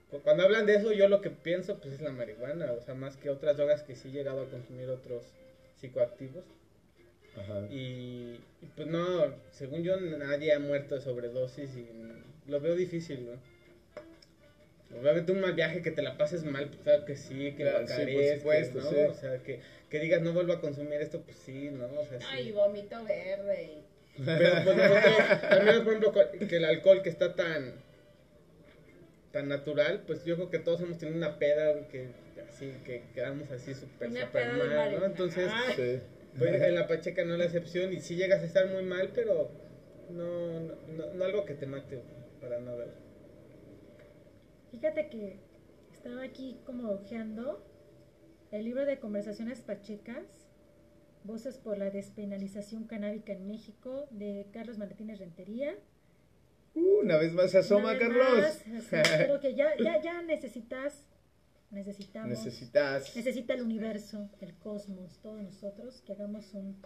cu- 0.09 0.21
cuando 0.21 0.43
hablan 0.43 0.65
de 0.65 0.75
eso, 0.75 0.91
yo 0.93 1.07
lo 1.07 1.21
que 1.21 1.31
pienso, 1.31 1.79
pues, 1.81 1.95
es 1.95 2.01
la 2.01 2.11
marihuana. 2.11 2.73
O 2.73 2.81
sea, 2.81 2.93
más 2.95 3.17
que 3.17 3.29
otras 3.29 3.57
drogas 3.57 3.83
que 3.83 3.95
sí 3.95 4.09
he 4.09 4.11
llegado 4.11 4.41
a 4.41 4.49
consumir 4.49 4.89
otros 4.89 5.25
psicoactivos. 5.75 6.45
Ajá. 7.37 7.67
Y, 7.69 8.39
y, 8.61 8.65
pues 8.75 8.87
no, 8.87 9.33
según 9.51 9.83
yo 9.83 9.99
nadie 9.99 10.53
ha 10.53 10.59
muerto 10.59 10.95
de 10.95 11.01
sobredosis 11.01 11.69
y 11.75 11.87
lo 12.49 12.59
veo 12.59 12.75
difícil, 12.75 13.25
¿no? 13.25 13.55
Obviamente 14.99 15.31
un 15.31 15.41
mal 15.41 15.53
viaje 15.53 15.81
que 15.81 15.91
te 15.91 16.01
la 16.01 16.17
pases 16.17 16.45
mal, 16.45 16.67
pues 16.67 16.79
claro 16.83 17.05
que 17.05 17.15
sí, 17.17 17.53
que 17.57 17.63
Claro, 17.63 17.81
lo 17.81 17.87
sí, 17.87 17.93
por 17.93 18.01
acarezques, 18.01 18.37
supuesto, 18.37 18.79
¿no? 18.79 18.89
sí. 18.89 18.95
O 19.09 19.13
sea, 19.13 19.37
que, 19.39 19.59
que 19.89 19.99
digas 19.99 20.21
no 20.21 20.31
vuelvo 20.33 20.53
a 20.53 20.61
consumir 20.61 21.01
esto, 21.01 21.21
pues 21.21 21.35
sí, 21.37 21.69
¿no? 21.71 21.85
O 21.85 22.05
sea, 22.05 22.19
Ay, 22.29 22.45
sí. 22.45 22.51
vómito 22.51 23.03
verde. 23.03 23.83
Pero 24.23 24.63
pues 24.63 24.77
nosotros, 24.77 25.41
también 25.49 25.83
por 25.83 25.93
ejemplo, 25.93 26.47
que 26.47 26.55
el 26.55 26.65
alcohol 26.65 27.01
que 27.01 27.09
está 27.09 27.35
tan 27.35 27.73
tan 29.33 29.49
natural, 29.49 30.03
pues 30.07 30.23
yo 30.23 30.35
creo 30.35 30.49
que 30.49 30.59
todos 30.59 30.79
hemos 30.79 30.97
tenido 30.97 31.17
una 31.17 31.37
peda 31.37 31.85
que 31.89 32.07
así, 32.49 32.71
que 32.85 33.03
quedamos 33.13 33.51
así 33.51 33.73
súper, 33.73 34.09
súper 34.09 34.53
mal, 34.53 34.95
¿no? 34.97 35.05
Entonces... 35.05 35.49
Ay. 35.51 35.73
Sí. 35.75 35.99
En 36.39 36.75
la 36.75 36.87
Pacheca 36.87 37.23
no 37.23 37.33
es 37.33 37.39
la 37.39 37.45
excepción 37.45 37.93
y 37.93 38.01
sí 38.01 38.15
llegas 38.15 38.41
a 38.41 38.45
estar 38.45 38.67
muy 38.67 38.83
mal, 38.83 39.11
pero 39.13 39.51
no, 40.09 40.59
no, 40.59 40.75
no, 40.87 41.13
no 41.13 41.25
algo 41.25 41.45
que 41.45 41.53
te 41.53 41.65
mate 41.65 42.01
para 42.41 42.59
nada. 42.59 42.85
Fíjate 44.71 45.09
que 45.09 45.39
estaba 45.93 46.23
aquí 46.23 46.59
como 46.65 46.91
ojeando 46.91 47.65
el 48.51 48.65
libro 48.65 48.85
de 48.85 48.99
conversaciones 48.99 49.61
pachecas, 49.61 50.45
Voces 51.23 51.57
por 51.57 51.79
la 51.79 51.89
despenalización 51.89 52.83
canábica 52.83 53.33
en 53.33 53.47
México, 53.47 54.07
de 54.11 54.45
Carlos 54.53 54.77
Martínez 54.77 55.17
Rentería. 55.17 55.75
Uh, 56.75 56.99
una 57.01 57.17
vez 57.17 57.33
más 57.33 57.49
se 57.49 57.57
asoma, 57.57 57.93
Una 57.93 57.93
vez 57.93 57.99
Carlos. 57.99 58.41
más, 58.67 58.93
así, 58.93 59.23
creo 59.23 59.39
que 59.39 59.55
ya, 59.55 59.75
ya, 59.83 59.99
ya 59.99 60.21
necesitas, 60.21 61.03
necesitamos, 61.71 62.29
Necesitas. 62.29 63.15
necesita 63.15 63.53
el 63.53 63.61
universo, 63.61 64.29
el 64.41 64.53
cosmos, 64.55 65.19
todos 65.21 65.41
nosotros, 65.41 66.01
que 66.01 66.13
hagamos 66.13 66.53
un, 66.53 66.77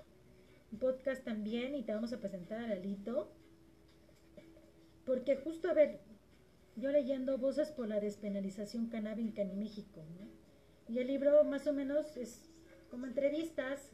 un 0.72 0.80
podcast 0.80 1.24
también 1.24 1.76
y 1.76 1.84
te 1.84 1.94
vamos 1.94 2.14
a 2.14 2.20
presentar 2.20 2.60
a 2.60 2.68
Lalito. 2.68 3.32
Porque 5.06 5.38
justo, 5.38 5.70
a 5.70 5.74
ver, 5.74 6.00
yo 6.76 6.92
leyendo 6.92 7.38
Voces 7.38 7.72
por 7.72 7.88
la 7.88 8.00
despenalización 8.00 8.88
canábica 8.88 9.42
en 9.42 9.58
México, 9.60 10.04
¿no? 10.20 10.28
Y 10.94 11.00
el 11.00 11.08
libro 11.08 11.44
más 11.44 11.68
o 11.68 11.74
menos 11.74 12.18
es 12.18 12.42
como 12.90 13.06
entrevistas 13.06 13.92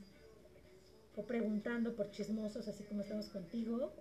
o 1.15 1.23
preguntando 1.23 1.95
por 1.95 2.11
chismosos, 2.11 2.67
así 2.67 2.83
como 2.83 3.01
estamos 3.01 3.29
contigo, 3.29 3.93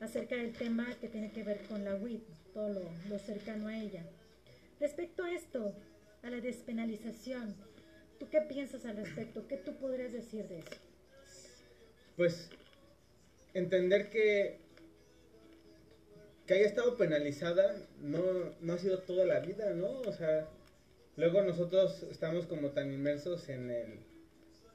acerca 0.00 0.36
del 0.36 0.52
tema 0.52 0.86
que 1.00 1.08
tiene 1.08 1.30
que 1.32 1.42
ver 1.42 1.66
con 1.66 1.84
la 1.84 1.94
WIT, 1.94 2.24
todo 2.54 2.68
lo, 2.68 2.80
lo 3.08 3.18
cercano 3.18 3.68
a 3.68 3.78
ella. 3.78 4.04
Respecto 4.80 5.24
a 5.24 5.32
esto, 5.32 5.74
a 6.22 6.30
la 6.30 6.40
despenalización, 6.40 7.56
¿tú 8.18 8.28
qué 8.30 8.40
piensas 8.42 8.84
al 8.84 8.96
respecto? 8.96 9.46
¿Qué 9.48 9.56
tú 9.56 9.76
podrías 9.76 10.12
decir 10.12 10.46
de 10.48 10.58
eso? 10.58 10.76
Pues 12.16 12.50
entender 13.54 14.10
que 14.10 14.68
que 16.48 16.54
haya 16.54 16.66
estado 16.66 16.96
penalizada 16.96 17.76
no, 18.00 18.22
no 18.62 18.72
ha 18.72 18.78
sido 18.78 19.00
toda 19.00 19.26
la 19.26 19.40
vida, 19.40 19.74
¿no? 19.74 20.00
O 20.00 20.12
sea, 20.14 20.48
luego 21.16 21.42
nosotros 21.42 22.02
estamos 22.04 22.46
como 22.46 22.70
tan 22.70 22.90
inmersos 22.90 23.50
en 23.50 23.70
el, 23.70 23.98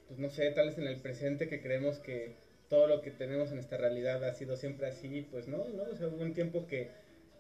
pues 0.08 0.20
no 0.20 0.30
sé, 0.30 0.52
tal 0.52 0.68
vez 0.68 0.78
en 0.78 0.86
el 0.86 1.02
presente 1.02 1.50
que 1.50 1.64
creemos 1.64 1.98
que 1.98 2.36
todo 2.70 2.86
lo 2.86 3.02
que 3.02 3.10
tenemos 3.10 3.52
en 3.52 3.58
esta 3.58 3.78
realidad 3.78 4.24
ha 4.24 4.36
sido 4.36 4.56
siempre 4.56 4.86
así, 4.86 5.28
pues 5.32 5.48
no, 5.48 5.68
¿no? 5.70 5.84
O 5.92 5.96
sea, 5.96 6.08
hubo 6.10 6.22
un 6.22 6.36
tiempo 6.36 6.68
que 6.68 6.92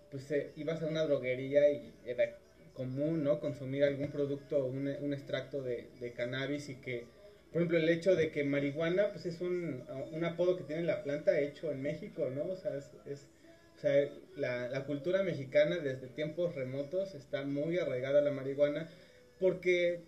pues 0.09 0.29
eh, 0.31 0.51
ibas 0.55 0.81
a 0.81 0.87
una 0.87 1.03
droguería 1.03 1.69
y 1.69 1.93
era 2.03 2.35
común, 2.73 3.23
¿no? 3.23 3.39
Consumir 3.39 3.83
algún 3.83 4.09
producto, 4.11 4.65
un, 4.65 4.87
un 4.87 5.13
extracto 5.13 5.61
de, 5.61 5.89
de 5.99 6.13
cannabis 6.13 6.69
y 6.69 6.75
que, 6.75 7.05
por 7.51 7.61
ejemplo, 7.61 7.77
el 7.77 7.89
hecho 7.89 8.15
de 8.15 8.31
que 8.31 8.43
marihuana, 8.43 9.11
pues 9.11 9.25
es 9.25 9.41
un, 9.41 9.83
un 10.11 10.23
apodo 10.25 10.57
que 10.57 10.63
tiene 10.63 10.83
la 10.83 11.03
planta 11.03 11.39
hecho 11.39 11.71
en 11.71 11.81
México, 11.81 12.29
¿no? 12.29 12.45
O 12.45 12.55
sea, 12.55 12.75
es, 12.75 12.91
es 13.05 13.27
o 13.77 13.79
sea, 13.79 14.09
la, 14.35 14.69
la 14.69 14.85
cultura 14.85 15.23
mexicana 15.23 15.77
desde 15.77 16.07
tiempos 16.07 16.55
remotos 16.55 17.15
está 17.15 17.43
muy 17.43 17.77
arraigada 17.77 18.19
a 18.19 18.23
la 18.23 18.31
marihuana 18.31 18.89
porque 19.39 19.99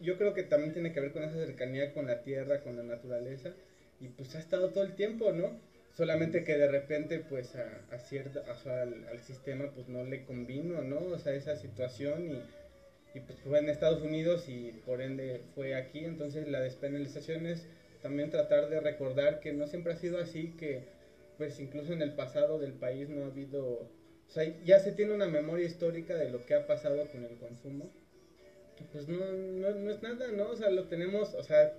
yo 0.00 0.16
creo 0.18 0.34
que 0.34 0.42
también 0.42 0.72
tiene 0.72 0.92
que 0.92 1.00
ver 1.00 1.12
con 1.12 1.24
esa 1.24 1.44
cercanía 1.44 1.92
con 1.92 2.06
la 2.06 2.22
tierra, 2.22 2.62
con 2.62 2.76
la 2.76 2.82
naturaleza 2.82 3.54
y 4.00 4.08
pues 4.08 4.34
ha 4.34 4.38
estado 4.38 4.70
todo 4.70 4.84
el 4.84 4.94
tiempo, 4.94 5.32
¿no? 5.32 5.58
Solamente 5.94 6.42
que 6.42 6.56
de 6.56 6.68
repente 6.68 7.20
pues 7.20 7.54
a, 7.54 7.94
a 7.94 7.98
cierta, 7.98 8.42
sea, 8.56 8.82
al, 8.82 9.06
al 9.08 9.20
sistema 9.20 9.70
pues 9.72 9.88
no 9.88 10.04
le 10.04 10.24
convino, 10.24 10.82
¿no? 10.82 10.98
O 10.98 11.18
sea, 11.18 11.34
esa 11.34 11.56
situación 11.56 12.30
y, 12.30 13.18
y 13.18 13.20
pues 13.20 13.38
fue 13.40 13.60
en 13.60 13.68
Estados 13.68 14.02
Unidos 14.02 14.48
y 14.48 14.72
por 14.84 15.00
ende 15.00 15.40
fue 15.54 15.76
aquí, 15.76 16.04
entonces 16.04 16.48
la 16.48 16.60
despenalización 16.60 17.46
es 17.46 17.66
también 18.02 18.30
tratar 18.30 18.68
de 18.68 18.80
recordar 18.80 19.38
que 19.38 19.52
no 19.52 19.68
siempre 19.68 19.92
ha 19.92 19.96
sido 19.96 20.18
así, 20.18 20.56
que 20.58 20.82
pues 21.38 21.60
incluso 21.60 21.92
en 21.92 22.02
el 22.02 22.14
pasado 22.14 22.58
del 22.58 22.72
país 22.72 23.08
no 23.08 23.24
ha 23.24 23.26
habido, 23.26 23.64
o 23.64 24.30
sea, 24.30 24.44
ya 24.64 24.80
se 24.80 24.92
tiene 24.92 25.14
una 25.14 25.28
memoria 25.28 25.66
histórica 25.66 26.16
de 26.16 26.28
lo 26.28 26.44
que 26.44 26.54
ha 26.54 26.66
pasado 26.66 27.06
con 27.10 27.24
el 27.24 27.36
consumo. 27.38 27.90
Pues 28.92 29.08
no, 29.08 29.24
no, 29.32 29.70
no 29.70 29.90
es 29.90 30.02
nada, 30.02 30.32
¿no? 30.32 30.50
O 30.50 30.56
sea, 30.56 30.68
lo 30.70 30.88
tenemos, 30.88 31.34
o 31.34 31.42
sea, 31.44 31.72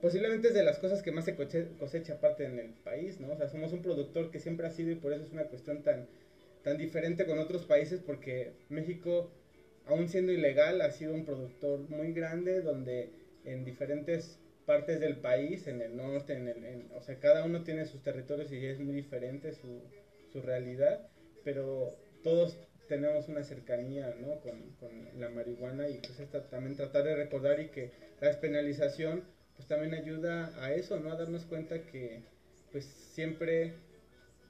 posiblemente 0.00 0.48
es 0.48 0.54
de 0.54 0.62
las 0.62 0.78
cosas 0.78 1.02
que 1.02 1.12
más 1.12 1.24
se 1.24 1.34
cosecha 1.78 2.14
aparte 2.14 2.44
en 2.44 2.58
el 2.58 2.70
país, 2.74 3.20
¿no? 3.20 3.32
O 3.32 3.36
sea, 3.36 3.48
somos 3.48 3.72
un 3.72 3.82
productor 3.82 4.30
que 4.30 4.38
siempre 4.40 4.66
ha 4.66 4.70
sido 4.70 4.90
y 4.90 4.96
por 4.96 5.12
eso 5.12 5.24
es 5.24 5.32
una 5.32 5.44
cuestión 5.46 5.82
tan, 5.82 6.06
tan 6.62 6.76
diferente 6.78 7.26
con 7.26 7.38
otros 7.38 7.64
países 7.66 8.00
porque 8.00 8.52
México, 8.68 9.30
aún 9.84 10.08
siendo 10.08 10.32
ilegal, 10.32 10.80
ha 10.80 10.90
sido 10.90 11.14
un 11.14 11.24
productor 11.24 11.80
muy 11.88 12.12
grande 12.12 12.60
donde 12.62 13.10
en 13.44 13.64
diferentes 13.64 14.38
partes 14.66 15.00
del 15.00 15.16
país, 15.16 15.66
en 15.66 15.80
el 15.80 15.96
norte, 15.96 16.34
en 16.34 16.48
el, 16.48 16.64
en- 16.64 16.88
o 16.92 17.00
sea, 17.00 17.18
cada 17.18 17.44
uno 17.44 17.62
tiene 17.62 17.84
sus 17.86 18.02
territorios 18.02 18.52
y 18.52 18.64
es 18.66 18.78
muy 18.78 18.94
diferente 18.94 19.52
su, 19.52 19.82
su 20.32 20.42
realidad, 20.42 21.00
pero 21.44 21.96
todos 22.22 22.58
tenemos 22.86 23.28
una 23.28 23.42
cercanía, 23.42 24.14
¿no? 24.14 24.40
Con, 24.40 24.70
con 24.80 25.08
la 25.20 25.28
marihuana 25.28 25.88
y 25.88 25.98
pues 26.00 26.20
esta, 26.20 26.48
también 26.48 26.76
tratar 26.76 27.04
de 27.04 27.14
recordar 27.16 27.60
y 27.60 27.66
que 27.70 27.90
la 28.20 28.28
despenalización 28.28 29.24
pues 29.58 29.66
también 29.66 29.92
ayuda 29.92 30.54
a 30.62 30.72
eso, 30.72 31.00
¿no? 31.00 31.10
A 31.10 31.16
darnos 31.16 31.44
cuenta 31.44 31.82
que 31.82 32.22
pues 32.70 32.84
siempre, 32.84 33.74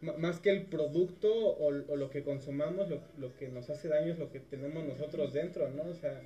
más 0.03 0.39
que 0.39 0.51
el 0.51 0.67
producto 0.67 1.35
o, 1.35 1.69
o 1.69 1.97
lo 1.97 2.11
que 2.11 2.23
consumamos, 2.23 2.91
lo, 2.91 3.01
lo 3.17 3.35
que 3.39 3.49
nos 3.49 3.71
hace 3.71 3.89
daño 3.89 4.13
es 4.13 4.19
lo 4.19 4.31
que 4.31 4.41
tenemos 4.41 4.85
nosotros 4.85 5.33
dentro, 5.33 5.71
¿no? 5.71 5.85
O 5.85 5.95
sea, 5.95 6.21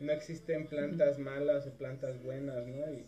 no 0.00 0.12
existen 0.12 0.66
plantas 0.66 1.18
malas 1.18 1.66
o 1.66 1.70
plantas 1.78 2.22
buenas, 2.22 2.66
¿no? 2.66 2.92
Y 2.92 3.06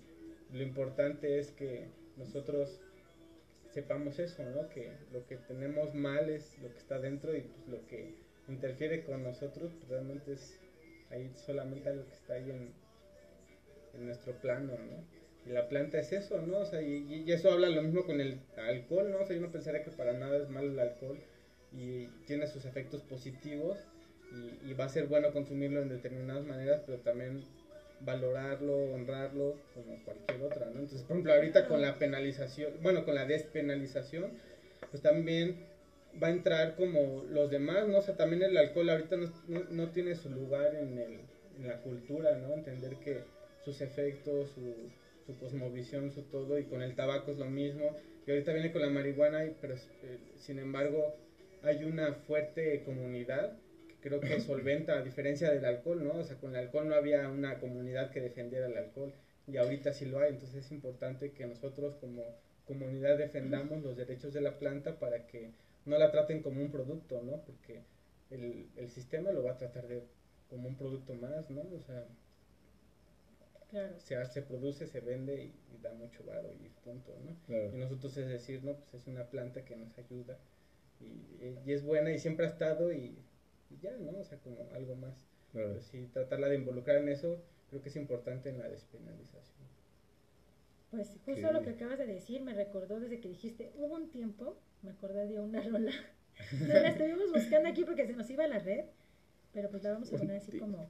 lo 0.56 0.62
importante 0.62 1.38
es 1.38 1.50
que 1.50 1.88
nosotros 2.16 2.80
sepamos 3.70 4.18
eso, 4.18 4.42
¿no? 4.46 4.70
Que 4.70 4.90
lo 5.12 5.26
que 5.26 5.36
tenemos 5.36 5.94
mal 5.94 6.30
es 6.30 6.58
lo 6.62 6.72
que 6.72 6.78
está 6.78 6.98
dentro 6.98 7.36
y 7.36 7.42
pues 7.42 7.68
lo 7.68 7.86
que 7.86 8.14
interfiere 8.48 9.04
con 9.04 9.22
nosotros 9.22 9.72
pues, 9.74 9.90
realmente 9.90 10.32
es 10.32 10.58
ahí 11.10 11.30
solamente 11.34 11.90
algo 11.90 12.06
que 12.06 12.14
está 12.14 12.32
ahí 12.32 12.50
en, 12.50 12.72
en 13.92 14.06
nuestro 14.06 14.32
plano, 14.40 14.72
¿no? 14.72 15.17
Y 15.48 15.52
la 15.52 15.68
planta 15.68 15.98
es 15.98 16.12
eso, 16.12 16.40
¿no? 16.42 16.58
O 16.58 16.64
sea, 16.66 16.82
y, 16.82 17.24
y, 17.26 17.32
eso 17.32 17.50
habla 17.50 17.68
lo 17.68 17.82
mismo 17.82 18.04
con 18.04 18.20
el 18.20 18.40
alcohol, 18.56 19.10
¿no? 19.10 19.20
O 19.20 19.26
sea, 19.26 19.36
yo 19.36 19.42
no 19.42 19.50
pensaría 19.52 19.82
que 19.82 19.90
para 19.90 20.12
nada 20.12 20.36
es 20.36 20.48
malo 20.48 20.70
el 20.70 20.78
alcohol 20.78 21.18
y 21.72 22.06
tiene 22.26 22.46
sus 22.46 22.64
efectos 22.64 23.02
positivos 23.02 23.78
y, 24.32 24.70
y 24.70 24.74
va 24.74 24.84
a 24.84 24.88
ser 24.88 25.06
bueno 25.06 25.32
consumirlo 25.32 25.80
en 25.80 25.88
determinadas 25.88 26.44
maneras, 26.44 26.82
pero 26.84 26.98
también 26.98 27.44
valorarlo, 28.00 28.92
honrarlo 28.92 29.56
como 29.74 29.96
cualquier 30.04 30.42
otra, 30.42 30.66
¿no? 30.66 30.80
Entonces, 30.80 31.02
por 31.02 31.12
ejemplo, 31.12 31.32
ahorita 31.32 31.66
con 31.66 31.82
la 31.82 31.98
penalización, 31.98 32.72
bueno, 32.82 33.04
con 33.04 33.14
la 33.14 33.24
despenalización, 33.24 34.30
pues 34.90 35.02
también 35.02 35.56
va 36.22 36.28
a 36.28 36.30
entrar 36.30 36.76
como 36.76 37.24
los 37.30 37.50
demás, 37.50 37.88
¿no? 37.88 37.98
O 37.98 38.02
sea, 38.02 38.16
también 38.16 38.42
el 38.42 38.56
alcohol 38.56 38.90
ahorita 38.90 39.16
no, 39.16 39.32
no, 39.48 39.64
no 39.70 39.88
tiene 39.90 40.14
su 40.14 40.30
lugar 40.30 40.74
en, 40.74 40.98
el, 40.98 41.20
en 41.58 41.66
la 41.66 41.80
cultura, 41.80 42.36
¿no? 42.36 42.54
Entender 42.54 42.96
que 42.96 43.20
sus 43.64 43.80
efectos, 43.80 44.50
su, 44.50 44.74
su 45.28 45.38
cosmovisión, 45.38 46.10
su 46.10 46.22
todo, 46.22 46.58
y 46.58 46.64
con 46.64 46.82
el 46.82 46.96
tabaco 46.96 47.30
es 47.30 47.38
lo 47.38 47.46
mismo, 47.46 47.94
y 48.26 48.30
ahorita 48.32 48.52
viene 48.52 48.72
con 48.72 48.82
la 48.82 48.88
marihuana, 48.88 49.44
y, 49.44 49.54
pero 49.60 49.74
eh, 49.74 50.18
sin 50.38 50.58
embargo 50.58 51.14
hay 51.62 51.84
una 51.84 52.14
fuerte 52.14 52.82
comunidad 52.82 53.56
creo 54.00 54.20
que 54.20 54.40
solventa, 54.40 54.98
a 54.98 55.02
diferencia 55.02 55.50
del 55.50 55.64
alcohol, 55.64 56.02
¿no? 56.02 56.14
O 56.14 56.24
sea, 56.24 56.36
con 56.36 56.50
el 56.50 56.56
alcohol 56.56 56.88
no 56.88 56.94
había 56.94 57.28
una 57.28 57.58
comunidad 57.58 58.10
que 58.10 58.20
defendiera 58.20 58.66
el 58.66 58.76
alcohol 58.76 59.12
y 59.46 59.56
ahorita 59.56 59.92
sí 59.92 60.06
lo 60.06 60.20
hay, 60.20 60.32
entonces 60.32 60.64
es 60.66 60.72
importante 60.72 61.32
que 61.32 61.46
nosotros 61.46 61.96
como 61.96 62.22
comunidad 62.66 63.16
defendamos 63.16 63.82
los 63.82 63.96
derechos 63.96 64.34
de 64.34 64.42
la 64.42 64.58
planta 64.58 64.98
para 64.98 65.26
que 65.26 65.52
no 65.86 65.96
la 65.96 66.10
traten 66.10 66.42
como 66.42 66.60
un 66.60 66.70
producto, 66.70 67.22
¿no? 67.22 67.42
Porque 67.44 67.80
el, 68.30 68.66
el 68.76 68.90
sistema 68.90 69.32
lo 69.32 69.42
va 69.42 69.52
a 69.52 69.58
tratar 69.58 69.88
de 69.88 70.02
como 70.50 70.68
un 70.68 70.76
producto 70.76 71.14
más, 71.14 71.48
¿no? 71.50 71.62
O 71.62 71.80
sea, 71.86 72.04
Claro. 73.70 73.98
se, 73.98 74.16
hace, 74.16 74.42
produce, 74.42 74.86
se 74.86 75.00
vende 75.00 75.42
y, 75.44 75.54
y 75.74 75.78
da 75.82 75.92
mucho 75.94 76.24
varo 76.24 76.52
y 76.52 76.68
punto, 76.84 77.14
¿no? 77.24 77.36
Claro. 77.46 77.72
Y 77.72 77.76
nosotros 77.78 78.16
es 78.16 78.28
decir, 78.28 78.62
no, 78.64 78.76
pues 78.76 78.94
es 78.94 79.06
una 79.06 79.28
planta 79.30 79.64
que 79.64 79.76
nos 79.76 79.96
ayuda 79.98 80.38
y, 81.00 81.58
y 81.66 81.72
es 81.72 81.84
buena 81.84 82.12
y 82.12 82.18
siempre 82.18 82.46
ha 82.46 82.48
estado 82.48 82.92
y, 82.92 83.24
y 83.70 83.78
ya, 83.80 83.96
¿no? 83.98 84.18
O 84.18 84.24
sea, 84.24 84.38
como 84.38 84.68
algo 84.72 84.94
más. 84.96 85.28
Claro. 85.52 85.68
Pero 85.68 85.82
sí, 85.82 86.08
tratarla 86.12 86.48
de 86.48 86.56
involucrar 86.56 86.98
en 86.98 87.08
eso, 87.08 87.42
creo 87.70 87.82
que 87.82 87.88
es 87.90 87.96
importante 87.96 88.48
en 88.50 88.58
la 88.58 88.68
despenalización. 88.68 89.68
Pues 90.90 91.18
justo 91.24 91.48
Ok. 91.48 91.52
lo 91.52 91.62
que 91.62 91.70
acabas 91.70 91.98
de 91.98 92.06
decir 92.06 92.40
me 92.40 92.54
recordó 92.54 92.98
desde 93.00 93.20
que 93.20 93.28
dijiste, 93.28 93.72
hubo 93.76 93.94
un 93.96 94.10
tiempo, 94.10 94.58
me 94.82 94.90
acordé 94.90 95.26
de 95.28 95.38
una 95.40 95.62
rola. 95.62 95.92
La 96.66 96.88
estuvimos 96.88 97.30
buscando 97.32 97.68
aquí 97.68 97.84
porque 97.84 98.06
se 98.06 98.14
nos 98.14 98.30
iba 98.30 98.46
la 98.46 98.58
red, 98.60 98.84
pero 99.52 99.68
pues 99.70 99.82
la 99.82 99.92
vamos 99.92 100.12
a 100.12 100.16
poner 100.16 100.36
así 100.36 100.58
como... 100.58 100.88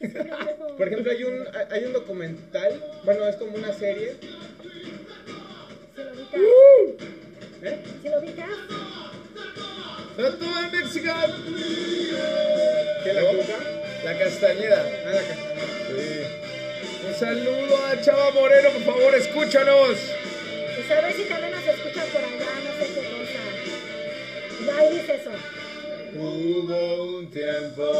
Es 0.00 0.12
que 0.12 0.24
no 0.24 0.76
Por 0.76 0.86
ejemplo, 0.88 1.12
hay 1.12 1.24
un, 1.24 1.48
hay 1.70 1.84
un 1.84 1.92
documental, 1.92 2.82
bueno, 3.04 3.26
es 3.26 3.36
como 3.36 3.56
una 3.56 3.72
serie. 3.72 4.16
¿Sí 5.94 6.02
lo 6.02 6.12
ubicas? 6.12 6.40
¿eh? 7.62 7.78
¿Sí 8.02 8.08
lo 8.08 8.18
ubicas? 8.18 8.50
¡Tanto 10.16 10.44
de 10.44 10.82
México! 10.82 11.12
¿Qué 13.02 13.12
la 13.12 13.22
culpa? 13.22 13.58
La 14.04 14.18
castañeda. 14.18 14.86
Ah, 15.06 15.10
la 15.10 15.22
castañeda. 15.22 15.64
Sí. 15.88 16.44
Un 17.06 17.14
saludo 17.14 17.86
a 17.86 18.00
Chava 18.00 18.30
Moreno, 18.30 18.70
por 18.70 18.82
favor, 18.82 19.14
escúchanos. 19.14 19.96
Pues 20.76 20.90
a 20.90 21.00
ver 21.00 21.12
si 21.12 21.22
también 21.24 21.52
nos 21.52 21.66
escuchan 21.66 22.06
por 22.08 22.24
allá, 22.24 22.50
no 22.64 22.72
sé 22.78 22.86
qué 22.94 23.02
cosa. 23.10 23.40
Ya 24.66 24.78
ahí 24.78 24.98
dice 24.98 25.14
eso. 25.14 25.30
Hubo 26.16 27.18
un 27.18 27.30
tiempo. 27.30 27.90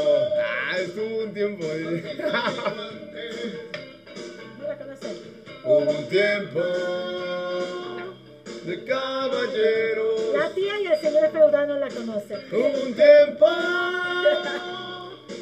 Ah, 0.43 0.79
estuvo 0.79 1.25
un 1.25 1.35
tiempo. 1.35 1.65
dice. 1.65 2.15
No 4.59 4.69
la 4.69 4.77
conoces. 4.79 5.17
Hubo 5.65 5.91
un 5.91 6.09
tiempo 6.09 6.61
de 8.65 8.85
caballeros. 8.85 10.21
La 10.37 10.51
tía 10.51 10.81
y 10.81 10.87
el 10.87 11.01
señor 11.01 11.31
feudal 11.31 11.69
no 11.69 11.79
la 11.79 11.89
conocen. 11.89 12.39
Hubo 12.53 12.69
un 12.87 12.95
tiempo 12.95 13.47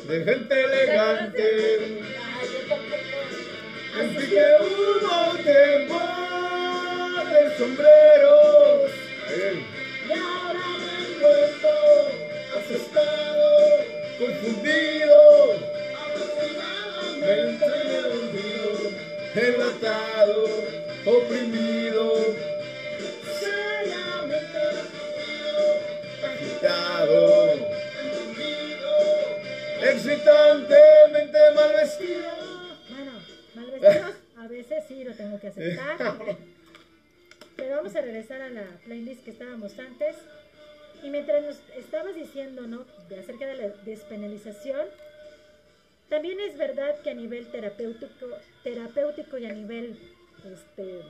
de 0.09 0.25
gente 0.25 0.65
elegante. 0.65 2.01
Así 3.99 4.29
que 4.31 4.45
hubo 4.61 5.31
un 5.31 5.37
tiempo 5.43 6.01
de 7.31 7.57
sombreros. 7.59 8.91
Y 10.09 10.13
ahora 10.13 10.67
me 10.79 10.93
Vuelto, 11.23 11.75
asustado, 12.75 13.85
confundido, 14.19 15.61
mente 17.21 17.67
hundido, 18.13 18.73
enlatado, 19.35 20.45
oprimido, 21.05 22.37
agitado, 26.25 27.53
excitantemente 29.83 31.39
mal 31.55 31.73
vestido. 31.75 32.31
Bueno, 32.89 33.13
mal 33.55 33.71
vestidos, 33.71 34.15
a 34.39 34.49
veces 34.49 34.85
sí 34.89 35.05
lo 35.05 35.15
tengo 35.15 35.39
que 35.39 35.49
aceptar. 35.49 35.99
Pero 37.57 37.77
vamos 37.77 37.95
a 37.95 38.01
regresar 38.01 38.41
a 38.41 38.49
la 38.49 38.65
playlist 38.85 39.25
que 39.25 39.31
estábamos 39.31 39.79
antes. 39.79 40.17
Y 41.03 41.11
mientras 41.11 41.43
nos 41.43 41.59
estabas 41.77 42.15
diciendo, 42.15 42.67
¿no? 42.67 42.85
De 43.09 43.19
acerca 43.19 43.47
de 43.47 43.57
la 43.57 43.69
despenalización, 43.85 44.87
también 46.09 46.39
es 46.41 46.57
verdad 46.57 47.01
que 47.03 47.11
a 47.11 47.15
nivel 47.15 47.51
terapéutico, 47.51 48.27
terapéutico 48.63 49.39
y 49.39 49.47
a 49.47 49.53
nivel 49.53 49.99
este, 50.45 51.01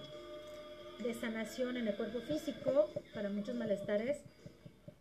de 1.07 1.15
sanación 1.15 1.77
en 1.77 1.89
el 1.89 1.95
cuerpo 1.95 2.21
físico, 2.21 2.89
para 3.13 3.29
muchos 3.29 3.55
malestares, 3.55 4.19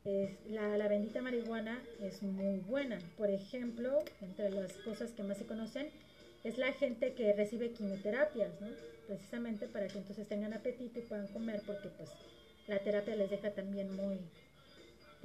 es- 0.03 0.31
la, 0.49 0.77
la 0.77 0.87
bendita 0.87 1.21
marihuana 1.21 1.81
es 2.01 2.21
muy 2.23 2.57
buena. 2.57 2.97
Por 3.17 3.29
ejemplo, 3.29 3.99
entre 4.21 4.49
las 4.49 4.73
cosas 4.73 5.11
que 5.11 5.23
más 5.23 5.37
se 5.37 5.45
conocen, 5.45 5.89
es 6.43 6.57
la 6.57 6.73
gente 6.73 7.13
que 7.13 7.31
recibe 7.33 7.71
quimioterapias, 7.71 8.59
¿no? 8.59 8.67
Precisamente 9.07 9.67
para 9.67 9.87
que 9.87 9.99
entonces 9.99 10.27
tengan 10.27 10.53
apetito 10.53 10.99
y 10.99 11.03
puedan 11.03 11.27
comer, 11.27 11.61
porque 11.67 11.89
pues 11.89 12.09
la 12.67 12.79
terapia 12.79 13.15
les 13.15 13.29
deja 13.29 13.51
también 13.51 13.95
muy, 13.95 14.17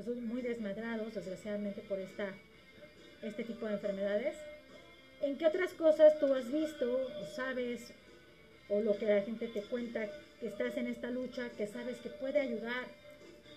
pues, 0.05 0.19
muy 0.19 0.43
desmadrados, 0.43 1.15
desgraciadamente, 1.15 1.83
por 1.83 1.99
esta, 1.99 2.35
este 3.23 3.45
tipo 3.45 3.67
de 3.67 3.75
enfermedades. 3.75 4.37
¿En 5.23 5.39
qué 5.39 5.47
otras 5.47 5.73
cosas 5.73 6.19
tú 6.19 6.33
has 6.35 6.51
visto 6.53 6.93
o 6.93 7.25
sabes, 7.35 7.93
o 8.69 8.81
lo 8.81 8.97
que 8.99 9.07
la 9.07 9.23
gente 9.23 9.49
te 9.49 9.63
cuenta, 9.63 10.09
que 10.41 10.49
estás 10.49 10.77
en 10.77 10.89
esta 10.89 11.11
lucha, 11.11 11.51
que 11.57 11.67
sabes 11.67 11.99
que 11.99 12.11
puede 12.11 12.41
ayudar 12.41 12.85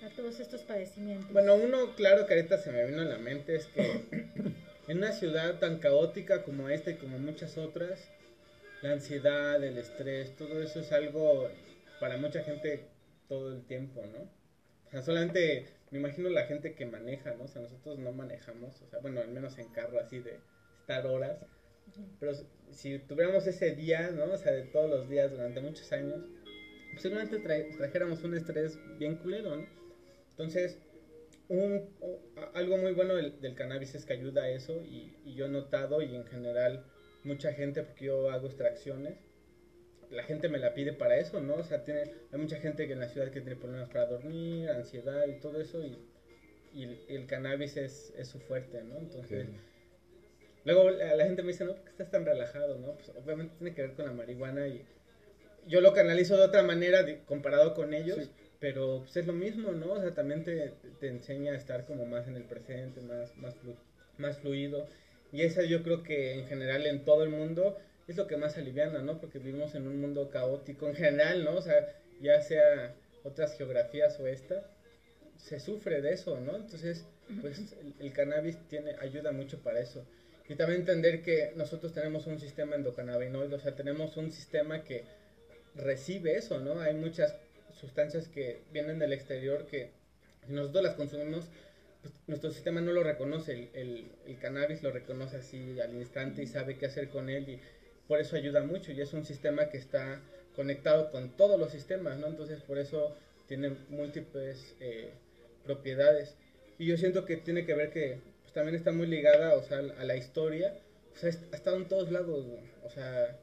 a 0.04 0.10
todos 0.16 0.40
estos 0.40 0.62
padecimientos? 0.62 1.32
Bueno, 1.32 1.56
uno 1.56 1.96
claro 1.96 2.26
que 2.26 2.36
ahorita 2.36 2.58
se 2.58 2.72
me 2.72 2.86
vino 2.86 3.02
a 3.02 3.06
la 3.06 3.18
mente 3.18 3.56
es 3.56 3.66
que 3.68 3.82
en 4.88 4.98
una 4.98 5.12
ciudad 5.12 5.60
tan 5.60 5.80
caótica 5.80 6.44
como 6.44 6.70
esta 6.70 6.92
y 6.92 6.96
como 6.96 7.20
muchas 7.20 7.58
otras, 7.58 8.10
la 8.82 8.94
ansiedad, 8.94 9.62
el 9.62 9.78
estrés, 9.78 10.36
todo 10.38 10.64
eso 10.64 10.80
es 10.80 10.92
algo 10.94 11.50
para 12.00 12.18
mucha 12.18 12.42
gente 12.44 12.88
todo 13.28 13.54
el 13.54 13.66
tiempo, 13.66 14.02
¿no? 14.06 14.22
O 14.88 14.92
sea, 14.92 15.02
solamente 15.02 15.68
me 15.92 16.00
imagino 16.00 16.30
la 16.30 16.46
gente 16.46 16.76
que 16.76 16.86
maneja, 16.86 17.34
¿no? 17.36 17.46
O 17.46 17.48
sea, 17.48 17.62
nosotros 17.62 17.98
no 18.00 18.12
manejamos, 18.12 18.82
o 18.82 18.88
sea, 18.88 19.00
bueno, 19.00 19.22
al 19.22 19.30
menos 19.30 19.58
en 19.58 19.70
carro 19.70 20.00
así 20.00 20.20
de 20.20 20.40
estar 20.80 21.06
horas, 21.08 21.46
pero 22.20 22.34
si 22.72 23.00
tuviéramos 23.00 23.48
ese 23.48 23.76
día, 23.76 24.12
¿no? 24.12 24.26
O 24.34 24.38
sea, 24.38 24.52
de 24.52 24.64
todos 24.64 24.90
los 24.90 25.10
días 25.10 25.32
durante 25.32 25.62
muchos 25.62 25.92
años, 25.92 26.22
posiblemente 26.94 27.38
tra- 27.44 27.78
trajéramos 27.78 28.24
un 28.24 28.36
estrés 28.36 28.80
bien 28.98 29.16
culero, 29.18 29.56
¿no? 29.56 29.68
Entonces, 30.32 30.80
un, 31.50 31.90
algo 32.54 32.78
muy 32.78 32.94
bueno 32.94 33.16
del, 33.16 33.40
del 33.42 33.56
cannabis 33.56 33.96
es 33.96 34.06
que 34.06 34.14
ayuda 34.14 34.44
a 34.44 34.50
eso 34.50 34.84
y, 34.86 35.18
y 35.26 35.36
yo 35.36 35.46
he 35.48 35.50
notado 35.50 36.02
y 36.02 36.16
en 36.16 36.26
general 36.26 36.86
mucha 37.24 37.52
gente, 37.54 37.84
porque 37.84 38.06
yo 38.06 38.30
hago 38.30 38.48
extracciones, 38.48 39.18
la 40.12 40.24
gente 40.24 40.50
me 40.50 40.58
la 40.60 40.74
pide 40.74 40.94
para 40.94 41.18
eso, 41.18 41.40
¿no? 41.42 41.56
O 41.56 41.64
sea, 41.64 41.84
tiene, 41.84 42.02
hay 42.32 42.40
mucha 42.40 42.58
gente 42.60 42.88
que 42.88 42.94
en 42.94 43.00
la 43.00 43.10
ciudad 43.10 43.32
que 43.32 43.42
tiene 43.42 43.56
problemas 43.56 43.90
para 43.90 44.06
dormir, 44.08 44.70
ansiedad 44.70 45.28
y 45.28 45.40
todo 45.40 45.60
eso 45.62 45.84
y, 45.84 45.98
y 46.74 46.84
el, 46.84 47.00
el 47.10 47.28
cannabis 47.28 47.78
es, 47.78 48.14
es 48.18 48.28
su 48.28 48.40
fuerte, 48.40 48.84
¿no? 48.84 48.98
Entonces, 48.98 49.48
luego 50.66 50.90
la, 50.90 51.16
la 51.16 51.26
gente 51.26 51.42
me 51.44 51.50
dice, 51.52 51.66
no, 51.66 51.74
¿por 51.76 51.84
qué 51.84 51.90
estás 51.92 52.12
tan 52.12 52.26
relajado, 52.26 52.78
no? 52.78 52.94
Pues 52.96 53.10
obviamente 53.16 53.56
tiene 53.58 53.74
que 53.74 53.82
ver 53.84 53.94
con 53.94 54.06
la 54.06 54.12
marihuana 54.14 54.68
y 54.68 54.84
yo 55.68 55.82
lo 55.82 55.94
canalizo 55.94 56.38
de 56.38 56.44
otra 56.46 56.64
manera 56.64 57.04
de- 57.04 57.24
comparado 57.26 57.74
con 57.74 57.94
ellos. 57.94 58.18
Sí. 58.26 58.32
Pero 58.60 59.00
pues 59.04 59.16
es 59.18 59.26
lo 59.28 59.34
mismo, 59.34 59.72
¿no? 59.72 59.94
O 59.94 60.02
sea, 60.02 60.14
también 60.14 60.44
te, 60.44 60.74
te 61.00 61.08
enseña 61.08 61.54
a 61.54 61.56
estar 61.58 61.86
como 61.86 62.06
más 62.06 62.28
en 62.28 62.36
el 62.36 62.44
presente, 62.44 63.02
más, 63.02 63.36
más, 63.38 63.56
flu- 63.56 63.78
más 64.18 64.38
fluido. 64.40 64.88
Y 65.32 65.44
eso 65.44 65.64
yo 65.64 65.84
creo 65.84 66.04
que 66.04 66.34
en 66.34 66.48
general 66.48 66.86
en 66.86 67.06
todo 67.06 67.24
el 67.24 67.30
mundo 67.30 67.78
es 68.10 68.18
lo 68.18 68.28
que 68.28 68.38
más 68.38 68.58
aliviana, 68.58 69.02
¿no? 69.02 69.20
Porque 69.20 69.40
vivimos 69.40 69.76
en 69.76 69.88
un 69.88 70.02
mundo 70.02 70.30
caótico 70.30 70.88
en 70.88 70.96
general, 70.96 71.44
¿no? 71.44 71.56
O 71.56 71.62
sea, 71.62 71.96
ya 72.20 72.42
sea 72.42 72.96
otras 73.24 73.56
geografías 73.56 74.20
o 74.20 74.28
esta, 74.28 74.66
se 75.38 75.60
sufre 75.60 76.02
de 76.02 76.14
eso, 76.14 76.40
¿no? 76.40 76.56
Entonces, 76.56 77.06
pues 77.42 77.60
el, 77.74 77.94
el 78.00 78.14
cannabis 78.14 78.58
tiene, 78.68 78.96
ayuda 79.00 79.32
mucho 79.32 79.60
para 79.60 79.80
eso. 79.80 80.06
Y 80.48 80.56
también 80.56 80.82
entender 80.82 81.22
que 81.22 81.54
nosotros 81.56 81.94
tenemos 81.94 82.26
un 82.26 82.40
sistema 82.40 82.76
endocannabinoide, 82.76 83.56
o 83.56 83.60
sea, 83.60 83.76
tenemos 83.76 84.18
un 84.18 84.32
sistema 84.32 84.84
que 84.84 85.04
recibe 85.76 86.36
eso, 86.36 86.60
¿no? 86.60 86.82
Hay 86.82 86.96
muchas 86.96 87.36
sustancias 87.80 88.28
que 88.28 88.64
vienen 88.74 88.98
del 88.98 89.14
exterior 89.14 89.68
que 89.68 89.92
si 90.48 90.54
nosotros 90.54 90.84
las 90.84 90.96
consumimos, 90.96 91.46
pues, 92.02 92.14
nuestro 92.26 92.52
sistema 92.52 92.82
no 92.82 92.92
lo 92.92 93.04
reconoce, 93.04 93.54
el, 93.54 93.70
el, 93.74 94.12
el, 94.26 94.40
cannabis 94.40 94.82
lo 94.82 94.92
reconoce 94.92 95.38
así 95.38 95.80
al 95.80 95.94
instante 95.94 96.42
y 96.42 96.48
sabe 96.48 96.78
qué 96.78 96.88
hacer 96.88 97.10
con 97.10 97.30
él 97.30 97.48
y 97.48 97.60
por 98.10 98.20
eso 98.20 98.36
ayuda 98.36 98.64
mucho 98.64 98.92
y 98.92 99.00
es 99.00 99.14
un 99.14 99.24
sistema 99.24 99.70
que 99.70 99.78
está 99.78 100.20
conectado 100.56 101.12
con 101.12 101.38
todos 101.38 101.60
los 101.60 101.72
sistemas, 101.72 102.18
¿no? 102.18 102.26
Entonces 102.26 102.60
por 102.60 102.80
eso 102.80 103.16
tiene 103.48 103.70
múltiples 103.90 104.76
eh, 104.80 105.12
propiedades 105.64 106.36
y 106.80 106.88
yo 106.88 106.98
siento 106.98 107.24
que 107.24 107.38
tiene 107.38 107.68
que 107.68 107.76
ver 107.76 107.92
que 107.92 108.20
pues, 108.42 108.52
también 108.52 108.76
está 108.76 108.92
muy 108.92 109.06
ligada, 109.06 109.54
o 109.54 109.62
sea, 109.62 109.78
a 109.78 110.04
la 110.04 110.16
historia, 110.16 110.76
o 111.14 111.18
sea, 111.20 111.30
ha 111.30 111.56
estado 111.56 111.78
en 111.78 111.88
todos 111.88 112.12
lados, 112.12 112.44
o 112.84 112.90
sea, 112.90 113.38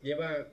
lleva 0.00 0.48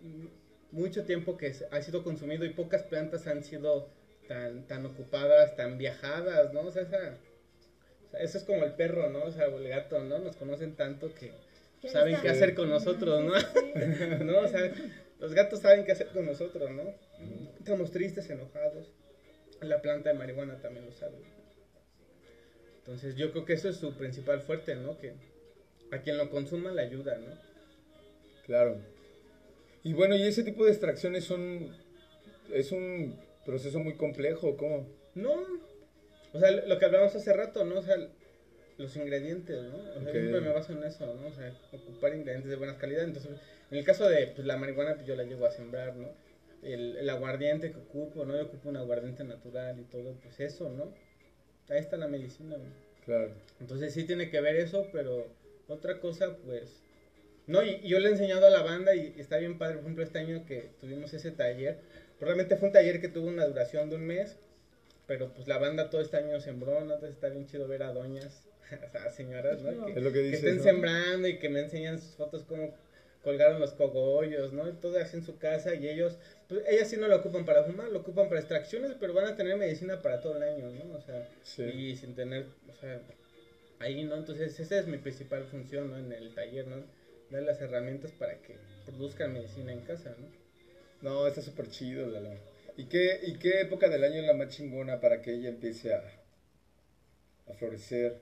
mucho 0.72 1.06
tiempo 1.06 1.38
que 1.38 1.54
ha 1.72 1.82
sido 1.82 2.04
consumido 2.04 2.44
y 2.44 2.50
pocas 2.50 2.84
plantas 2.84 3.28
han 3.28 3.46
sido 3.46 3.88
tan, 4.28 4.68
tan 4.68 4.86
ocupadas, 4.86 5.56
tan 5.56 5.78
viajadas, 5.78 6.52
¿no? 6.52 6.64
O 6.64 6.72
sea, 6.72 6.84
esa, 6.84 7.18
eso 8.20 8.38
es 8.38 8.44
como 8.44 8.66
el 8.66 8.74
perro, 8.74 9.10
¿no? 9.10 9.24
O 9.24 9.32
sea, 9.32 9.46
el 9.46 9.70
gato, 9.70 10.04
¿no? 10.04 10.20
Nos 10.20 10.36
conocen 10.36 10.76
tanto 10.76 11.14
que 11.14 11.32
saben 11.92 12.18
qué 12.22 12.30
hacer 12.30 12.56
con 12.56 12.70
nosotros, 12.70 13.24
¿no? 13.24 13.34
¿no? 14.24 14.40
O 14.40 14.48
sea, 14.48 14.72
los 15.20 15.34
gatos 15.34 15.60
saben 15.60 15.86
qué 15.86 15.92
hacer 15.92 16.08
con 16.08 16.26
nosotros, 16.26 16.72
¿no? 16.72 16.84
Estamos 17.58 17.92
tristes, 17.92 18.30
enojados. 18.30 18.92
La 19.62 19.82
planta 19.82 20.10
de 20.10 20.16
marihuana 20.18 20.60
también 20.60 20.86
lo 20.86 20.92
sabe. 20.92 21.18
Entonces 22.80 23.16
yo 23.16 23.32
creo 23.32 23.46
que 23.46 23.54
eso 23.54 23.70
es 23.70 23.78
su 23.78 23.96
principal 23.96 24.42
fuerte, 24.42 24.76
¿no? 24.76 24.98
Que 24.98 25.14
a 25.92 26.02
quien 26.02 26.18
lo 26.18 26.30
consuma 26.30 26.72
le 26.72 26.82
ayuda, 26.82 27.18
¿no? 27.18 27.34
Claro. 28.46 28.82
Y 29.84 29.94
bueno, 29.94 30.16
¿y 30.16 30.24
ese 30.24 30.44
tipo 30.44 30.66
de 30.66 30.72
extracciones 30.72 31.24
son... 31.24 31.74
es 32.54 32.72
un 32.72 33.18
proceso 33.46 33.80
muy 33.80 33.96
complejo, 33.96 34.58
¿cómo? 34.58 34.88
No. 35.16 35.34
O 36.34 36.40
sea, 36.40 36.52
lo 36.52 36.80
que 36.80 36.86
hablamos 36.86 37.16
hace 37.16 37.32
rato, 37.32 37.64
¿no? 37.64 37.80
O 37.80 37.84
sea, 37.84 37.96
los 38.78 38.96
ingredientes, 38.96 39.62
¿no? 39.64 39.78
O 39.78 40.02
sea, 40.02 40.12
siempre 40.12 40.42
me 40.42 40.50
baso 40.50 40.74
en 40.74 40.84
eso, 40.84 41.14
¿no? 41.14 41.28
O 41.28 41.34
sea, 41.34 41.54
ocupar 41.72 42.16
ingredientes 42.16 42.50
de 42.50 42.56
buena 42.56 42.78
calidad. 42.78 43.04
Entonces, 43.04 43.32
en 43.72 43.78
el 43.78 43.84
caso 43.84 44.08
de 44.08 44.28
pues, 44.28 44.46
la 44.48 44.58
marihuana, 44.58 44.96
pues 44.96 45.06
yo 45.06 45.16
la 45.16 45.24
llevo 45.24 45.46
a 45.46 45.52
sembrar, 45.52 45.96
¿no? 45.96 46.10
El, 46.62 46.98
el, 46.98 47.10
aguardiente 47.10 47.72
que 47.72 47.78
ocupo, 47.78 48.26
¿no? 48.26 48.36
Yo 48.36 48.46
ocupo 48.46 48.70
un 48.70 48.78
aguardiente 48.78 49.24
natural 49.24 49.80
y 49.80 49.84
todo, 49.84 50.16
pues 50.24 50.40
eso, 50.40 50.70
¿no? 50.70 50.94
Ahí 51.70 51.80
está 51.80 51.98
la 51.98 52.08
medicina, 52.08 52.58
¿no? 52.58 52.66
Claro. 53.06 53.34
Entonces 53.60 53.94
sí 53.94 54.06
tiene 54.06 54.30
que 54.30 54.40
ver 54.42 54.56
eso, 54.56 54.88
pero 54.92 55.28
otra 55.68 56.00
cosa, 56.00 56.38
pues... 56.38 56.82
No, 57.46 57.62
y, 57.62 57.82
yo 57.82 58.00
le 58.00 58.08
he 58.08 58.12
enseñado 58.12 58.48
a 58.48 58.50
la 58.50 58.62
banda 58.62 58.96
y, 58.96 59.14
está 59.18 59.38
bien 59.38 59.58
padre, 59.58 59.76
por 59.76 59.84
ejemplo, 59.84 60.04
este 60.04 60.20
año 60.20 60.46
que 60.46 60.70
tuvimos 60.80 61.14
ese 61.14 61.32
taller. 61.32 61.80
Realmente 62.20 62.56
fue 62.56 62.70
un 62.70 62.74
taller 62.74 63.02
que 63.02 63.10
tuvo 63.10 63.28
una 63.28 63.46
duración 63.46 63.90
de 63.90 63.98
un 63.98 64.06
mes, 64.06 64.38
pero 65.08 65.34
pues 65.34 65.48
la 65.48 65.58
banda 65.58 65.90
todo 65.90 66.02
este 66.02 66.18
año 66.18 66.40
sembró, 66.40 66.80
¿no? 66.86 66.94
Entonces 66.94 67.12
está 67.12 67.28
bien 67.28 67.46
chido 67.46 67.68
ver 67.68 67.84
a 67.84 67.92
doñas, 67.92 68.48
a 69.06 69.10
señoras, 69.12 69.62
¿no? 69.62 69.86
Que, 69.86 69.94
es 69.94 70.04
lo 70.04 70.12
que, 70.12 70.20
dices, 70.20 70.42
que 70.42 70.50
estén 70.50 70.58
¿no? 70.58 70.64
sembrando 70.64 71.28
y 71.28 71.40
que 71.40 71.50
me 71.50 71.62
enseñan 71.62 72.00
sus 72.00 72.16
fotos 72.16 72.44
como 72.44 72.74
colgaron 73.24 73.60
los 73.60 73.72
cogollos, 73.74 74.52
¿no? 74.52 74.70
Todo 74.74 75.00
así 75.00 75.16
en 75.18 75.24
su 75.24 75.38
casa 75.38 75.74
y 75.76 75.88
ellos, 75.88 76.18
pues 76.50 76.62
ellas 76.68 76.90
sí 76.90 76.98
no 76.98 77.08
lo 77.08 77.16
ocupan 77.16 77.46
para 77.46 77.64
fumar, 77.64 77.90
lo 77.90 78.00
ocupan 78.00 78.28
para 78.28 78.42
extracciones, 78.42 78.92
pero 79.00 79.14
van 79.14 79.26
a 79.26 79.36
tener 79.38 79.56
medicina 79.56 80.02
para 80.02 80.20
todo 80.20 80.38
el 80.38 80.44
año, 80.44 80.70
¿no? 80.72 80.96
O 80.96 81.02
sea, 81.02 81.28
Sí. 81.44 81.64
y 81.64 81.96
sin 81.96 82.16
tener, 82.16 82.48
o 82.70 82.76
sea, 82.76 83.00
ahí, 83.80 84.04
¿no? 84.04 84.16
Entonces 84.16 84.60
esa 84.60 84.78
es 84.80 84.88
mi 84.88 84.98
principal 84.98 85.46
función, 85.46 85.90
¿no? 85.90 85.98
En 85.98 86.12
el 86.12 86.34
taller, 86.36 86.68
¿no? 86.68 86.84
Dar 87.30 87.44
las 87.44 87.62
herramientas 87.62 88.12
para 88.12 88.36
que 88.42 88.56
produzcan 88.86 89.34
medicina 89.34 89.72
en 89.72 89.82
casa, 89.82 90.16
¿no? 90.20 90.44
No, 91.02 91.28
está 91.28 91.42
súper 91.42 91.70
chido, 91.70 92.08
Lalo. 92.08 92.32
¿Y 92.76 92.86
qué, 92.86 93.20
¿Y 93.24 93.36
qué 93.36 93.62
época 93.62 93.90
del 93.90 94.04
año 94.04 94.22
es 94.22 94.28
la 94.28 94.34
más 94.34 94.50
chingona 94.50 95.00
para 95.00 95.22
que 95.22 95.34
ella 95.34 95.50
empiece 95.50 95.94
a, 95.94 96.04
a 97.48 97.54
florecer, 97.54 98.20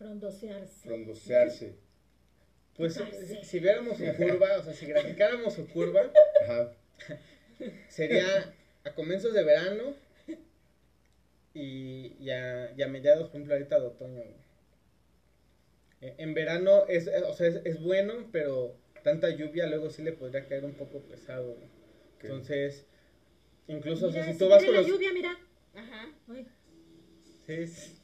Frondosearse. 0.00 0.88
frondosearse? 0.88 1.74
Pues 2.76 2.94
si, 2.94 3.00
Parece. 3.00 3.44
si 3.44 3.58
viéramos 3.58 3.98
su 3.98 4.04
curva, 4.16 4.56
o 4.58 4.62
sea, 4.62 4.72
si 4.72 4.86
graficáramos 4.86 5.52
su 5.52 5.68
curva, 5.68 6.10
Ajá. 6.42 6.72
sería 7.90 8.54
a 8.84 8.94
comienzos 8.94 9.34
de 9.34 9.44
verano 9.44 9.94
y, 11.52 12.14
y, 12.18 12.30
a, 12.30 12.72
y 12.74 12.80
a 12.82 12.88
mediados, 12.88 13.24
por 13.28 13.32
ejemplo, 13.36 13.52
ahorita 13.54 13.78
de 13.80 13.86
otoño. 13.86 14.22
Eh, 16.00 16.14
En 16.16 16.32
verano 16.32 16.86
es, 16.88 17.06
eh, 17.06 17.22
o 17.26 17.34
sea, 17.34 17.48
es, 17.48 17.56
es 17.66 17.82
bueno, 17.82 18.30
pero 18.32 18.76
tanta 19.04 19.28
lluvia 19.28 19.66
luego 19.66 19.90
sí 19.90 20.02
le 20.02 20.12
podría 20.12 20.46
caer 20.48 20.64
un 20.64 20.72
poco 20.74 21.00
pesado. 21.00 21.58
Entonces, 22.22 22.86
incluso, 23.66 24.06
o 24.06 24.12
sea, 24.12 24.22
Mira, 24.22 24.32
si 24.32 24.38
si 24.38 24.44
tú 24.44 24.48
vas 24.48 24.64
con 24.64 24.72
la 24.74 24.80
los... 24.80 24.88
lluvia, 24.88 25.12
mira. 25.12 25.36
Ajá. 25.74 26.08
Uy, 26.28 26.46
Sí, 27.46 27.66
sí. 27.66 27.98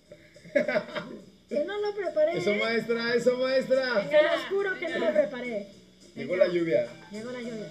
que 1.48 1.64
no 1.64 1.80
lo 1.80 1.94
preparé. 1.94 2.38
Eso, 2.38 2.54
maestra, 2.54 3.14
eso, 3.14 3.36
maestra. 3.38 4.08
Se 4.08 4.22
los 4.22 4.44
juro 4.48 4.78
que 4.78 4.88
no 4.88 4.98
lo 4.98 5.12
preparé. 5.12 5.66
Llegó 6.14 6.36
la 6.36 6.48
lluvia. 6.48 6.86
Llegó 7.10 7.30
la 7.30 7.40
lluvia. 7.40 7.68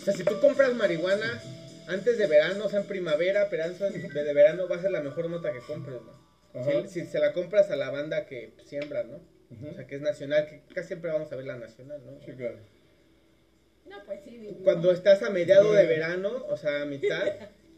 O 0.00 0.04
sea, 0.04 0.12
si 0.12 0.24
tú 0.24 0.38
compras 0.40 0.74
marihuana 0.74 1.40
antes 1.88 2.18
de 2.18 2.26
verano, 2.26 2.66
o 2.66 2.68
sea, 2.68 2.80
en 2.80 2.86
primavera, 2.86 3.48
pero 3.48 3.64
antes 3.64 4.12
de, 4.12 4.34
verano, 4.34 4.68
va 4.68 4.76
a 4.76 4.82
ser 4.82 4.90
la 4.90 5.00
mejor 5.00 5.30
nota 5.30 5.52
que 5.52 5.60
compres, 5.60 6.00
¿no? 6.02 6.26
Si, 6.88 6.88
si 6.88 7.06
se 7.06 7.18
la 7.18 7.32
compras 7.32 7.70
a 7.70 7.76
la 7.76 7.90
banda 7.90 8.26
que 8.26 8.52
siembra, 8.64 9.04
¿no? 9.04 9.20
O 9.70 9.74
sea, 9.74 9.86
que 9.86 9.96
es 9.96 10.00
nacional, 10.00 10.46
que 10.48 10.62
casi 10.74 10.88
siempre 10.88 11.10
vamos 11.10 11.30
a 11.30 11.36
ver 11.36 11.46
la 11.46 11.56
nacional, 11.56 12.00
¿no? 12.04 12.20
Sí, 12.24 12.32
claro. 12.32 12.58
No, 13.84 14.04
pues 14.04 14.20
sí. 14.24 14.30
vivimos. 14.30 14.62
Cuando 14.64 14.90
estás 14.90 15.22
a 15.22 15.30
mediado 15.30 15.72
de 15.72 15.86
verano, 15.86 16.44
o 16.48 16.56
sea, 16.56 16.82
a 16.82 16.86
mitad, 16.86 17.22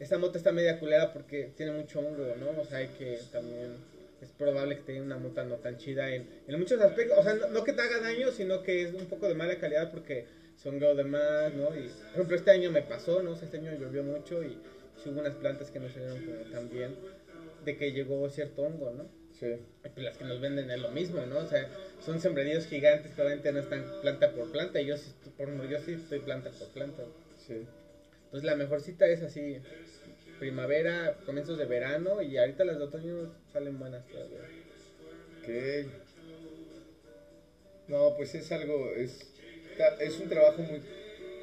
esta 0.01 0.17
mota 0.17 0.39
está 0.39 0.53
media 0.53 0.79
culera 0.79 1.13
porque 1.13 1.53
tiene 1.57 1.73
mucho 1.73 2.01
hongo, 2.01 2.35
¿no? 2.37 2.61
O 2.61 2.65
sea, 2.65 2.79
hay 2.79 2.89
que 2.89 3.21
también 3.31 3.77
es 4.25 4.31
probable 4.33 4.77
que 4.77 4.83
tenga 4.83 5.03
una 5.03 5.19
mota 5.19 5.45
no 5.45 5.57
tan 5.57 5.77
chida 5.79 6.15
en, 6.15 6.29
en 6.47 6.59
muchos 6.59 6.81
aspectos. 6.81 7.19
O 7.19 7.23
sea, 7.23 7.35
no, 7.35 7.49
no 7.49 7.65
que 7.65 7.73
te 7.73 7.83
haga 7.83 8.01
daño, 8.01 8.31
sino 8.31 8.63
que 8.63 8.83
es 8.83 8.95
un 8.95 9.07
poco 9.07 9.29
de 9.29 9.35
mala 9.35 9.59
calidad 9.59 9.91
porque 9.91 10.27
son 10.57 10.81
de 10.81 11.05
más, 11.05 11.55
¿no? 11.55 11.75
Y, 11.77 11.89
por 11.89 12.13
ejemplo, 12.15 12.37
este 12.37 12.51
año 12.51 12.71
me 12.71 12.83
pasó, 12.83 13.23
¿no? 13.23 13.33
O 13.33 13.37
sea, 13.37 13.47
este 13.47 13.59
año 13.59 13.79
llovió 13.79 14.03
mucho 14.03 14.43
y 14.43 14.59
sí 15.03 15.09
hubo 15.09 15.21
unas 15.21 15.35
plantas 15.37 15.71
que 15.71 15.79
no 15.79 15.89
salieron 15.89 16.25
como 16.25 16.41
tan 16.51 16.69
bien 16.69 16.97
de 17.65 17.77
que 17.77 17.93
llegó 17.93 18.29
cierto 18.31 18.63
hongo, 18.63 18.91
¿no? 18.91 19.09
Sí. 19.39 19.55
Pues 19.83 19.99
las 19.99 20.17
que 20.17 20.25
nos 20.25 20.41
venden 20.41 20.71
es 20.71 20.81
lo 20.81 20.91
mismo, 20.91 21.25
¿no? 21.27 21.39
O 21.39 21.47
sea, 21.47 21.69
son 22.01 22.21
sembradíos 22.21 22.67
gigantes 22.67 23.15
que 23.15 23.23
obviamente 23.23 23.53
no 23.53 23.61
están 23.61 23.85
planta 24.03 24.33
por 24.33 24.51
planta 24.51 24.81
y 24.81 24.87
yo 24.87 24.97
sí, 24.97 25.13
por 25.37 25.69
yo 25.69 25.79
sí 25.81 25.93
estoy 25.93 26.21
planta 26.21 26.51
por 26.51 26.69
planta. 26.69 27.05
Sí. 27.47 27.67
Entonces 28.25 28.45
la 28.45 28.57
mejor 28.57 28.81
cita 28.81 29.07
es 29.07 29.23
así, 29.23 29.59
primavera, 30.39 31.17
comienzos 31.27 31.59
de 31.59 31.65
verano 31.65 32.23
y 32.23 32.37
ahorita 32.39 32.65
las 32.65 32.79
de 32.79 32.85
otoño 32.85 33.33
salen 33.53 33.79
buenas 33.79 34.07
todavía. 34.07 34.41
Ok. 35.41 35.89
No, 37.89 38.15
pues 38.17 38.35
es 38.35 38.51
algo, 38.53 38.93
es, 38.95 39.33
es 40.01 40.19
un 40.19 40.29
trabajo 40.29 40.63
muy, 40.63 40.83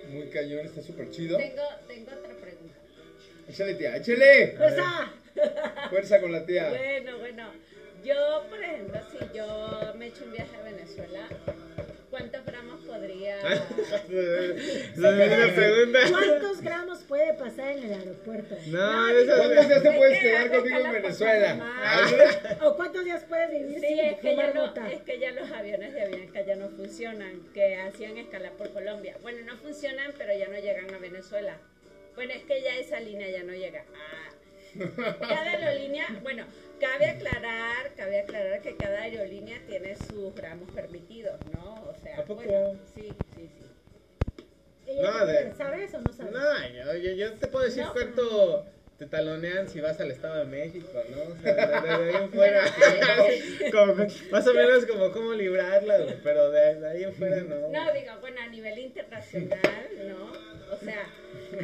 muy 0.09 0.29
cañón, 0.29 0.65
está 0.65 0.81
súper 0.81 1.09
chido. 1.09 1.37
Tengo, 1.37 1.63
tengo 1.87 2.11
otra 2.11 2.35
pregunta. 2.35 2.75
Échale, 3.47 3.75
tía, 3.75 3.97
échale. 3.97 4.57
Ah, 4.59 5.13
Fuerza 5.89 6.21
con 6.21 6.31
la 6.31 6.45
tía. 6.45 6.69
Bueno, 6.69 7.19
bueno. 7.19 7.51
Yo, 8.03 8.45
por 8.49 8.63
ejemplo, 8.63 8.99
si 9.11 9.37
yo 9.37 9.93
me 9.97 10.07
echo 10.07 10.25
un 10.25 10.31
viaje 10.31 10.55
a 10.55 10.61
Venezuela, 10.61 11.27
¿cuántos 12.15 12.45
gramos 12.45 12.79
podría...? 12.81 13.37
la 14.95 15.53
segunda. 15.53 15.99
¿cuántos 16.09 16.61
gramos 16.61 16.99
puede 16.99 17.33
pasar 17.33 17.71
en 17.73 17.83
el 17.83 17.93
aeropuerto? 17.93 18.55
No, 18.67 19.07
digo, 19.07 19.33
esa 19.33 19.37
¿Cuántos 19.37 19.67
días 19.67 19.83
te 19.83 19.91
puedes 19.91 20.19
que 20.19 20.25
quedar 20.25 20.49
conmigo 20.49 20.77
en 20.77 20.91
Venezuela? 20.93 21.47
Panamá. 21.47 22.57
¿O 22.61 22.75
cuántos 22.77 23.03
días 23.03 23.25
puedes 23.27 23.51
vivir 23.51 23.79
Sí, 23.81 23.87
sin 23.87 23.99
es 23.99 24.19
que, 24.19 24.35
ya 24.37 24.53
no, 24.53 24.87
es 24.87 25.01
que 25.01 25.19
ya 25.19 25.31
los 25.31 25.51
aviones 25.51 25.93
de 25.93 26.01
Avianca 26.03 26.41
ya 26.41 26.55
no 26.55 26.69
funcionan, 26.69 27.41
que 27.53 27.75
hacían 27.81 28.17
escala 28.17 28.51
por 28.51 28.71
Colombia. 28.71 29.17
Bueno, 29.21 29.39
no 29.45 29.57
funcionan, 29.57 30.13
pero 30.17 30.33
ya 30.37 30.47
no 30.47 30.55
llegan 30.55 30.93
a 30.93 30.97
Venezuela. 30.97 31.57
Bueno, 32.15 32.33
es 32.33 32.43
que 32.43 32.61
ya 32.61 32.77
esa 32.77 33.01
línea 33.01 33.29
ya 33.29 33.43
no 33.43 33.51
llega. 33.51 33.83
Ah. 33.93 34.31
Cada 35.19 35.51
aerolínea, 35.51 36.07
bueno, 36.23 36.45
cabe 36.79 37.05
aclarar, 37.07 37.93
cabe 37.95 38.21
aclarar 38.21 38.61
que 38.61 38.77
cada 38.77 39.01
aerolínea 39.03 39.59
tiene 39.67 39.95
sus 39.95 40.33
gramos 40.35 40.69
permitidos, 40.71 41.43
¿no? 41.47 41.83
O 41.85 41.95
sea, 42.01 42.19
¿A 42.19 42.25
poco? 42.25 42.43
bueno, 42.43 42.79
sí, 42.93 43.15
sí, 43.33 43.49
sí. 43.57 43.65
Ella 44.87 45.01
No, 45.11 45.25
de- 45.25 45.53
¿Sabes 45.55 45.93
o 45.93 46.01
no 46.01 46.13
sabes? 46.13 46.31
No, 46.33 46.67
yo, 46.69 46.93
yo, 46.97 47.11
yo 47.13 47.33
te 47.33 47.47
puedo 47.47 47.65
decir 47.65 47.83
No. 47.83 47.93
cuánto 47.93 48.65
te 48.97 49.07
talonean 49.07 49.67
si 49.67 49.81
vas 49.81 49.99
al 49.99 50.11
Estado 50.11 50.37
de 50.39 50.45
México, 50.45 50.87
¿no? 51.09 51.33
O 51.33 51.35
sea, 51.41 51.81
de, 51.81 51.87
de- 51.97 52.03
de 52.05 52.09
ahí 52.11 52.23
en 52.23 52.29
fuera. 52.31 52.63
como- 53.71 54.07
más 54.31 54.47
o 54.47 54.53
menos 54.53 54.85
como 54.85 55.11
cómo 55.11 55.33
librarla, 55.33 55.97
pero 56.23 56.49
de, 56.51 56.75
de 56.79 56.87
ahí 56.89 57.03
en 57.03 57.13
fuera 57.13 57.37
no. 57.37 57.67
No, 57.69 57.93
digo, 57.93 58.11
bueno, 58.21 58.41
a 58.41 58.47
nivel 58.47 58.77
internacional, 58.79 59.89
¿no? 60.07 60.31
O 60.71 60.77
sea, 60.77 61.07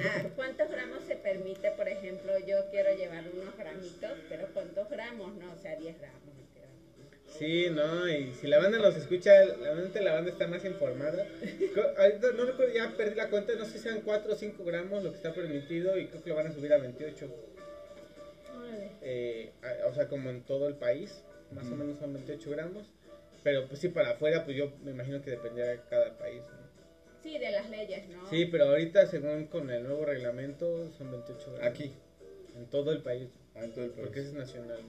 ah, 0.05 0.23
¿cuántos 0.35 0.69
gramos 0.69 1.03
se 1.03 1.15
permite, 1.15 1.71
por 1.71 1.87
ejemplo, 1.87 2.33
yo 2.39 2.69
quiero 2.69 2.95
llevar 2.95 3.23
unos 3.33 3.57
gramitos, 3.57 4.11
pero 4.29 4.47
¿cuántos 4.53 4.89
gramos? 4.89 5.35
No, 5.35 5.51
o 5.51 5.57
sea, 5.57 5.75
10 5.75 5.99
gramos. 5.99 6.21
20 6.35 6.59
gramos. 6.59 7.35
Sí, 7.37 7.67
no, 7.69 8.07
y 8.09 8.33
si 8.33 8.47
la 8.47 8.59
banda 8.59 8.79
nos 8.79 8.95
escucha, 8.95 9.31
realmente 9.59 10.01
la 10.01 10.13
banda 10.13 10.31
está 10.31 10.47
más 10.47 10.63
informada. 10.65 11.25
Ahorita 11.97 12.31
no 12.33 12.45
recuerdo, 12.45 12.73
ya 12.73 12.91
perdí 12.95 13.15
la 13.15 13.29
cuenta, 13.29 13.53
no 13.55 13.65
sé 13.65 13.73
si 13.73 13.79
sean 13.79 14.01
4 14.01 14.33
o 14.33 14.35
5 14.35 14.63
gramos 14.63 15.03
lo 15.03 15.11
que 15.11 15.17
está 15.17 15.33
permitido 15.33 15.97
y 15.97 16.07
creo 16.07 16.23
que 16.23 16.29
lo 16.29 16.35
van 16.35 16.47
a 16.47 16.51
subir 16.51 16.73
a 16.73 16.77
28. 16.77 17.29
Eh, 19.03 19.51
o 19.89 19.93
sea, 19.93 20.07
como 20.07 20.29
en 20.29 20.43
todo 20.43 20.67
el 20.67 20.75
país, 20.75 21.23
más 21.51 21.65
o 21.67 21.75
menos 21.75 21.99
son 21.99 22.13
28 22.13 22.49
gramos. 22.51 22.91
Pero 23.43 23.67
pues 23.67 23.79
sí, 23.79 23.89
para 23.89 24.11
afuera, 24.11 24.45
pues 24.45 24.55
yo 24.55 24.71
me 24.83 24.91
imagino 24.91 25.21
que 25.21 25.31
dependerá 25.31 25.69
de 25.69 25.79
cada 25.89 26.17
país. 26.17 26.43
Sí, 27.23 27.37
de 27.37 27.51
las 27.51 27.69
leyes, 27.69 28.07
¿no? 28.09 28.29
Sí, 28.29 28.45
pero 28.45 28.65
ahorita, 28.65 29.05
según 29.05 29.45
con 29.45 29.69
el 29.69 29.83
nuevo 29.83 30.05
reglamento, 30.05 30.91
son 30.97 31.11
28 31.11 31.53
gramos. 31.53 31.67
Aquí. 31.67 31.91
En 32.55 32.65
todo 32.65 32.91
el 32.91 33.01
país. 33.01 33.29
Ah, 33.55 33.63
en 33.63 33.71
todo 33.71 33.85
el 33.85 33.91
país. 33.91 34.05
Porque 34.05 34.21
es 34.21 34.33
nacional. 34.33 34.79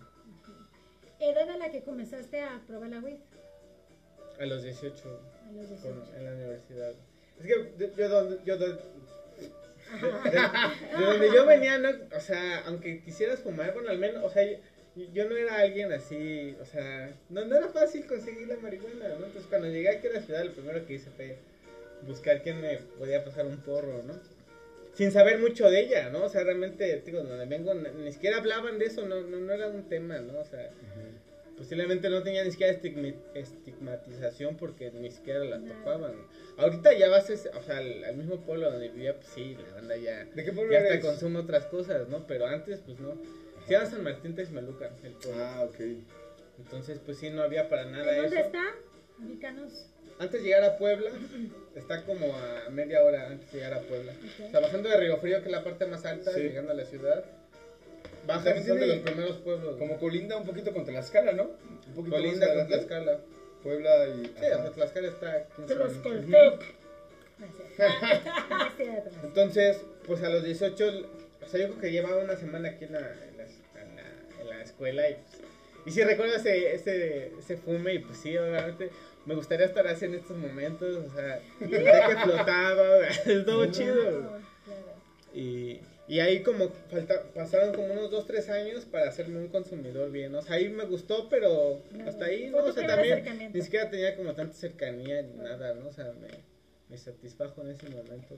¿Edad 1.20 1.50
a 1.50 1.56
la 1.56 1.70
que 1.70 1.82
comenzaste 1.82 2.40
a 2.40 2.60
probar 2.66 2.90
la 2.90 2.98
WID? 2.98 3.18
A 4.40 4.46
los 4.46 4.62
18. 4.62 5.20
A 5.48 5.52
los 5.52 5.68
18. 5.68 6.04
en 6.16 6.24
la 6.24 6.32
universidad. 6.32 6.92
Es 7.38 7.46
que 7.46 7.72
yo, 7.78 8.44
yo, 8.44 8.58
de, 8.58 8.78
donde 10.98 11.30
yo 11.34 11.46
venía, 11.46 11.78
no, 11.78 11.90
o 12.16 12.20
sea, 12.20 12.62
aunque 12.66 13.00
quisieras 13.00 13.40
fumar, 13.40 13.74
bueno, 13.74 13.90
al 13.90 13.98
menos, 13.98 14.24
o 14.24 14.30
sea, 14.30 14.44
yo, 14.94 15.28
no 15.28 15.36
era 15.36 15.58
alguien 15.58 15.92
así, 15.92 16.56
o 16.60 16.64
sea, 16.64 17.14
no, 17.28 17.44
no, 17.44 17.56
era 17.56 17.68
fácil 17.68 18.06
conseguir 18.06 18.48
la 18.48 18.56
marihuana, 18.56 19.08
¿no? 19.08 19.26
Entonces 19.26 19.46
cuando 19.48 19.68
llegué 19.68 19.90
aquí 19.90 20.06
a 20.06 20.12
la 20.12 20.22
ciudad, 20.22 20.44
lo 20.44 20.52
primero 20.52 20.86
que 20.86 20.94
hice 20.94 21.10
fue 21.10 21.36
buscar 22.06 22.42
quién 22.42 22.60
me 22.60 22.78
podía 22.98 23.24
pasar 23.24 23.46
un 23.46 23.58
porro, 23.58 24.02
¿no? 24.02 24.14
Sin 24.94 25.10
saber 25.10 25.38
mucho 25.38 25.70
de 25.70 25.80
ella, 25.80 26.10
¿no? 26.10 26.24
O 26.24 26.28
sea, 26.28 26.44
realmente, 26.44 27.02
digo, 27.04 27.22
donde 27.22 27.46
vengo, 27.46 27.72
ni 27.74 28.12
siquiera 28.12 28.38
hablaban 28.38 28.78
de 28.78 28.86
eso, 28.86 29.06
no, 29.06 29.22
no, 29.22 29.38
no 29.38 29.52
era 29.52 29.68
un 29.68 29.88
tema, 29.88 30.18
¿no? 30.18 30.38
O 30.38 30.44
sea, 30.44 30.70
posiblemente 31.56 32.10
no 32.10 32.22
tenía 32.22 32.44
ni 32.44 32.50
siquiera 32.50 32.78
estigmatización 33.34 34.56
porque 34.56 34.90
ni 34.90 35.10
siquiera 35.10 35.44
la 35.44 35.60
topaban. 35.64 36.12
Ahorita 36.58 36.92
ya 36.92 37.08
vas, 37.08 37.30
o 37.30 37.62
sea, 37.62 37.78
al, 37.78 38.16
mismo 38.16 38.42
pueblo 38.42 38.70
donde 38.70 38.90
vivía, 38.90 39.16
pues 39.16 39.28
sí, 39.28 39.56
la 39.66 39.74
banda 39.74 39.96
ya, 39.96 40.24
¿De 40.26 40.44
qué 40.44 40.52
pueblo 40.52 40.72
ya 40.72 40.80
hasta 40.80 41.00
consume 41.00 41.38
otras 41.38 41.64
cosas, 41.66 42.08
¿no? 42.08 42.26
Pero 42.26 42.46
antes, 42.46 42.80
pues 42.80 43.00
no. 43.00 43.16
Se 43.66 43.72
llama 43.72 43.86
San 43.86 44.02
Martín 44.02 44.34
Texmelucan, 44.34 44.92
el 45.04 45.12
pueblo. 45.12 45.42
Ah, 45.42 45.64
ok. 45.64 45.80
Entonces, 46.58 46.98
pues 46.98 47.16
sí, 47.18 47.30
no 47.30 47.42
había 47.42 47.68
para 47.68 47.86
nada 47.86 48.14
¿Dónde 48.14 48.40
está? 48.40 48.62
Ubícanos. 49.18 49.91
Antes 50.22 50.40
de 50.40 50.48
llegar 50.48 50.62
a 50.62 50.78
Puebla, 50.78 51.10
está 51.74 52.04
como 52.04 52.26
a 52.36 52.70
media 52.70 53.02
hora 53.02 53.26
antes 53.26 53.50
de 53.50 53.58
llegar 53.58 53.74
a 53.74 53.80
Puebla. 53.80 54.12
O 54.46 54.50
sea, 54.50 54.60
bajando 54.60 54.88
de 54.88 54.96
Río 54.96 55.16
Frío, 55.16 55.40
que 55.40 55.46
es 55.46 55.50
la 55.50 55.64
parte 55.64 55.84
más 55.86 56.04
alta, 56.04 56.30
llegando 56.32 56.70
a 56.70 56.74
la 56.74 56.84
ciudad. 56.84 57.24
Baja, 58.24 58.62
son 58.62 58.78
de 58.78 58.86
los 58.86 58.98
primeros 58.98 59.38
pueblos. 59.38 59.76
Como 59.78 59.98
colinda 59.98 60.36
un 60.36 60.46
poquito 60.46 60.72
con 60.72 60.84
Tlaxcala, 60.84 61.32
¿no? 61.32 61.50
Un 61.88 61.94
poquito 61.94 62.16
colinda 62.16 62.54
con 62.54 62.68
Tlaxcala. 62.68 63.18
Puebla 63.64 64.06
y... 64.08 64.26
Sí, 64.26 64.46
hasta 64.46 64.70
Tlaxcala 64.70 65.08
está 65.08 65.46
15 65.56 65.74
Entonces, 69.24 69.80
pues 70.06 70.22
a 70.22 70.28
los 70.28 70.44
18, 70.44 70.84
o 71.44 71.48
sea, 71.48 71.60
yo 71.60 71.66
creo 71.68 71.80
que 71.80 71.90
llevaba 71.90 72.22
una 72.22 72.36
semana 72.36 72.68
aquí 72.68 72.84
en 72.84 72.92
la, 72.92 73.00
en 73.00 73.36
la, 73.36 73.44
en 74.40 74.48
la, 74.48 74.62
escuela 74.62 75.08
y 75.10 75.14
pues, 75.14 75.42
y 75.84 75.90
si 75.90 76.04
recuerdo 76.04 76.36
ese, 76.36 76.74
ese, 76.74 77.32
ese 77.36 77.56
fume 77.56 77.94
y 77.94 77.98
pues 77.98 78.18
sí, 78.18 78.36
obviamente 78.36 78.90
me 79.26 79.34
gustaría 79.34 79.66
estar 79.66 79.86
así 79.86 80.04
en 80.06 80.14
estos 80.14 80.36
momentos, 80.36 80.96
o 80.96 81.14
sea, 81.14 81.40
que 81.58 82.16
flotaba, 82.22 83.06
es 83.08 83.44
todo 83.44 83.66
chido. 83.70 84.40
Y, 85.34 85.80
y 86.08 86.20
ahí 86.20 86.42
como 86.42 86.68
falta, 86.90 87.22
pasaron 87.34 87.74
como 87.74 87.92
unos 87.92 88.10
2, 88.10 88.26
3 88.26 88.48
años 88.50 88.84
para 88.84 89.08
hacerme 89.08 89.38
un 89.38 89.48
consumidor 89.48 90.10
bien, 90.10 90.34
o 90.34 90.42
sea, 90.42 90.56
ahí 90.56 90.68
me 90.68 90.84
gustó, 90.84 91.28
pero 91.28 91.82
hasta 92.06 92.26
ahí, 92.26 92.50
¿no? 92.50 92.58
O 92.58 92.72
sea, 92.72 92.86
también 92.86 93.50
ni 93.52 93.62
siquiera 93.62 93.88
tenía 93.88 94.16
como 94.16 94.34
tanta 94.34 94.54
cercanía 94.54 95.22
ni 95.22 95.34
nada, 95.34 95.74
¿no? 95.74 95.88
O 95.88 95.92
sea, 95.92 96.12
me, 96.20 96.28
me 96.88 96.96
satisfajo 96.96 97.62
en 97.62 97.70
ese 97.70 97.88
momento, 97.88 98.36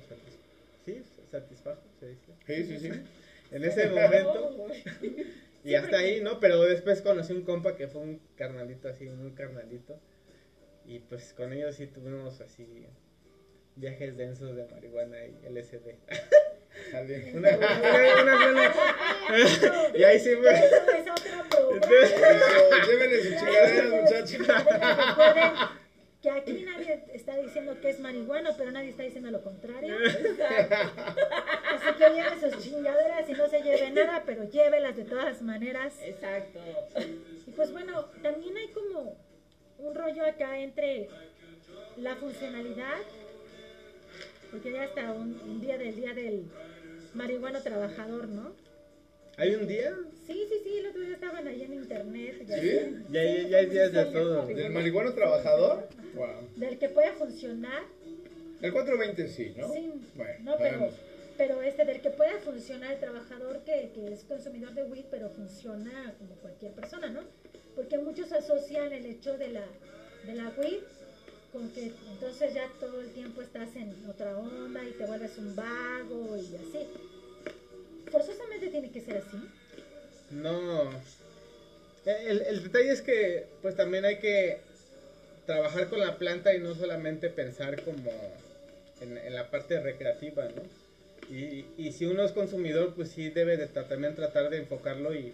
sí, 0.85 1.03
satisfajo, 1.31 1.83
se 1.99 2.09
dice. 2.09 2.33
Sí, 2.47 2.65
sí, 2.65 2.79
sí. 2.79 3.03
en 3.51 3.65
ese 3.65 3.89
momento. 3.89 4.67
y 5.65 5.75
hasta 5.75 5.99
ahí, 5.99 6.21
¿no? 6.21 6.39
Pero 6.41 6.63
después 6.63 7.01
conocí 7.01 7.33
un 7.33 7.43
compa 7.43 7.75
que 7.75 7.89
fue 7.89 8.03
un 8.03 8.21
carnalito 8.37 8.89
así, 8.89 9.09
muy 9.09 9.33
carnalito. 9.33 9.99
Y 10.87 10.99
pues 11.01 11.33
con 11.33 11.53
ellos 11.53 11.77
sí 11.77 11.87
tuvimos 11.87 12.41
así 12.41 12.87
viajes 13.77 14.17
densos 14.17 14.55
de 14.55 14.67
marihuana 14.67 15.17
y 15.25 15.49
LSD. 15.49 15.95
una, 17.35 17.57
una, 17.57 18.51
una, 18.51 18.75
y 19.95 20.05
ahí 20.05 20.19
sí 20.19 20.35
fue. 20.37 20.53
Llévenle 22.87 23.23
su 23.23 23.29
chingadera, 23.31 24.03
muchachos. 24.03 24.47
que 26.21 26.31
aquí 26.31 26.65
nadie 26.65 27.05
está 27.13 27.37
diciendo 27.37 27.81
que 27.81 27.91
es 27.91 28.01
marihuana, 28.01 28.55
pero 28.57 28.71
nadie 28.71 28.91
está 28.91 29.03
diciendo 29.03 29.31
lo 29.31 29.43
contrario. 29.43 29.97
Así 31.75 31.99
que 31.99 32.11
lleven 32.11 32.41
sus 32.41 32.63
chingaderas 32.63 33.29
y 33.29 33.33
no 33.33 33.49
se 33.49 33.63
lleve 33.63 33.91
nada, 33.91 34.23
pero 34.27 34.45
llévelas 34.45 34.97
de 34.97 35.05
todas 35.05 35.43
maneras. 35.43 35.95
Exacto. 36.03 36.61
Y 37.47 37.51
pues 37.53 37.73
bueno, 37.73 38.07
también 38.23 38.57
hay 38.57 38.69
como 38.69 39.17
un 39.85 39.95
rollo 39.95 40.25
acá 40.25 40.59
entre 40.59 41.09
la 41.99 42.17
funcionalidad, 42.17 42.97
porque 44.51 44.73
ya 44.73 44.85
está 44.85 45.13
un, 45.13 45.61
día 45.61 45.79
del 45.79 45.95
día 45.95 46.15
del 46.15 46.45
marihuano 47.13 47.61
trabajador, 47.63 48.29
¿no? 48.29 48.53
¿Hay 49.37 49.55
un 49.55 49.67
día? 49.67 49.95
Sí, 50.27 50.47
sí, 50.49 50.61
sí, 50.63 50.79
el 50.79 50.87
otro 50.87 51.03
día 51.03 51.15
estaban 51.15 51.47
ahí 51.47 51.63
en 51.63 51.75
internet. 51.75 52.47
Ya 52.47 52.57
¿Sí? 52.57 53.05
Ya, 53.11 53.21
hay 53.21 53.67
días 53.67 53.93
de 53.93 54.05
todo. 54.07 54.47
¿Del 54.47 54.71
marihuano 54.71 55.13
trabajador? 55.13 55.89
Wow. 56.15 56.49
Del 56.57 56.79
que 56.79 56.89
pueda 56.89 57.13
funcionar. 57.15 57.83
El 58.63 58.73
420 58.73 59.29
sí, 59.29 59.55
¿no? 59.57 59.73
Sí, 59.73 59.93
bueno, 60.15 60.33
no, 60.45 60.57
pero, 60.57 60.89
pero 61.37 61.63
este 61.63 61.85
del 61.85 62.01
que 62.01 62.11
pueda 62.11 62.39
funcionar 62.39 62.93
el 62.93 63.01
trabajador 63.01 63.65
que, 63.65 63.91
que 63.93 64.13
es 64.13 64.23
consumidor 64.25 64.73
de 64.73 64.85
weed, 64.85 65.07
pero 65.11 65.29
funciona 65.31 66.15
como 66.19 66.37
cualquier 66.37 66.73
persona, 66.73 67.11
¿no? 67.11 67.23
Porque 67.75 67.99
muchos 67.99 68.33
asocian 68.33 68.93
el 68.93 69.07
hecho 69.07 69.37
de 69.37 69.49
la, 69.49 69.65
de 70.27 70.35
la 70.35 70.53
weed 70.57 70.83
con 71.53 71.71
que 71.71 71.93
entonces 72.11 72.53
ya 72.53 72.69
todo 72.81 73.01
el 73.01 73.11
tiempo 73.13 73.41
estás 73.41 73.75
en 73.77 73.95
otra 74.09 74.37
onda 74.37 74.85
y 74.85 74.93
te 74.93 75.07
vuelves 75.07 75.39
un 75.39 75.55
vago 75.55 76.37
y 76.37 76.57
así. 76.57 76.89
¿Forzosamente 78.11 78.69
tiene 78.69 78.91
que 78.91 79.01
ser 79.01 79.19
así? 79.19 79.37
No. 80.31 80.91
El, 82.05 82.43
el 82.43 82.63
detalle 82.65 82.91
es 82.91 83.03
que 83.03 83.47
pues 83.63 83.77
también 83.77 84.05
hay 84.05 84.19
que 84.19 84.59
trabajar 85.47 85.89
con 85.89 86.01
la 86.01 86.19
planta 86.19 86.55
y 86.55 86.59
no 86.59 86.75
solamente 86.75 87.31
pensar 87.31 87.83
como 87.83 88.11
en, 89.01 89.17
en 89.17 89.35
la 89.35 89.51
parte 89.51 89.81
recreativa, 89.81 90.49
¿no? 90.49 90.63
Y, 91.31 91.65
y, 91.79 91.93
si 91.93 92.05
uno 92.05 92.23
es 92.23 92.33
consumidor, 92.33 92.95
pues 92.95 93.09
sí 93.11 93.31
debe 93.31 93.57
de 93.57 93.67
también 93.67 94.15
tratar 94.15 94.51
de 94.51 94.59
enfocarlo 94.59 95.15
y 95.15 95.33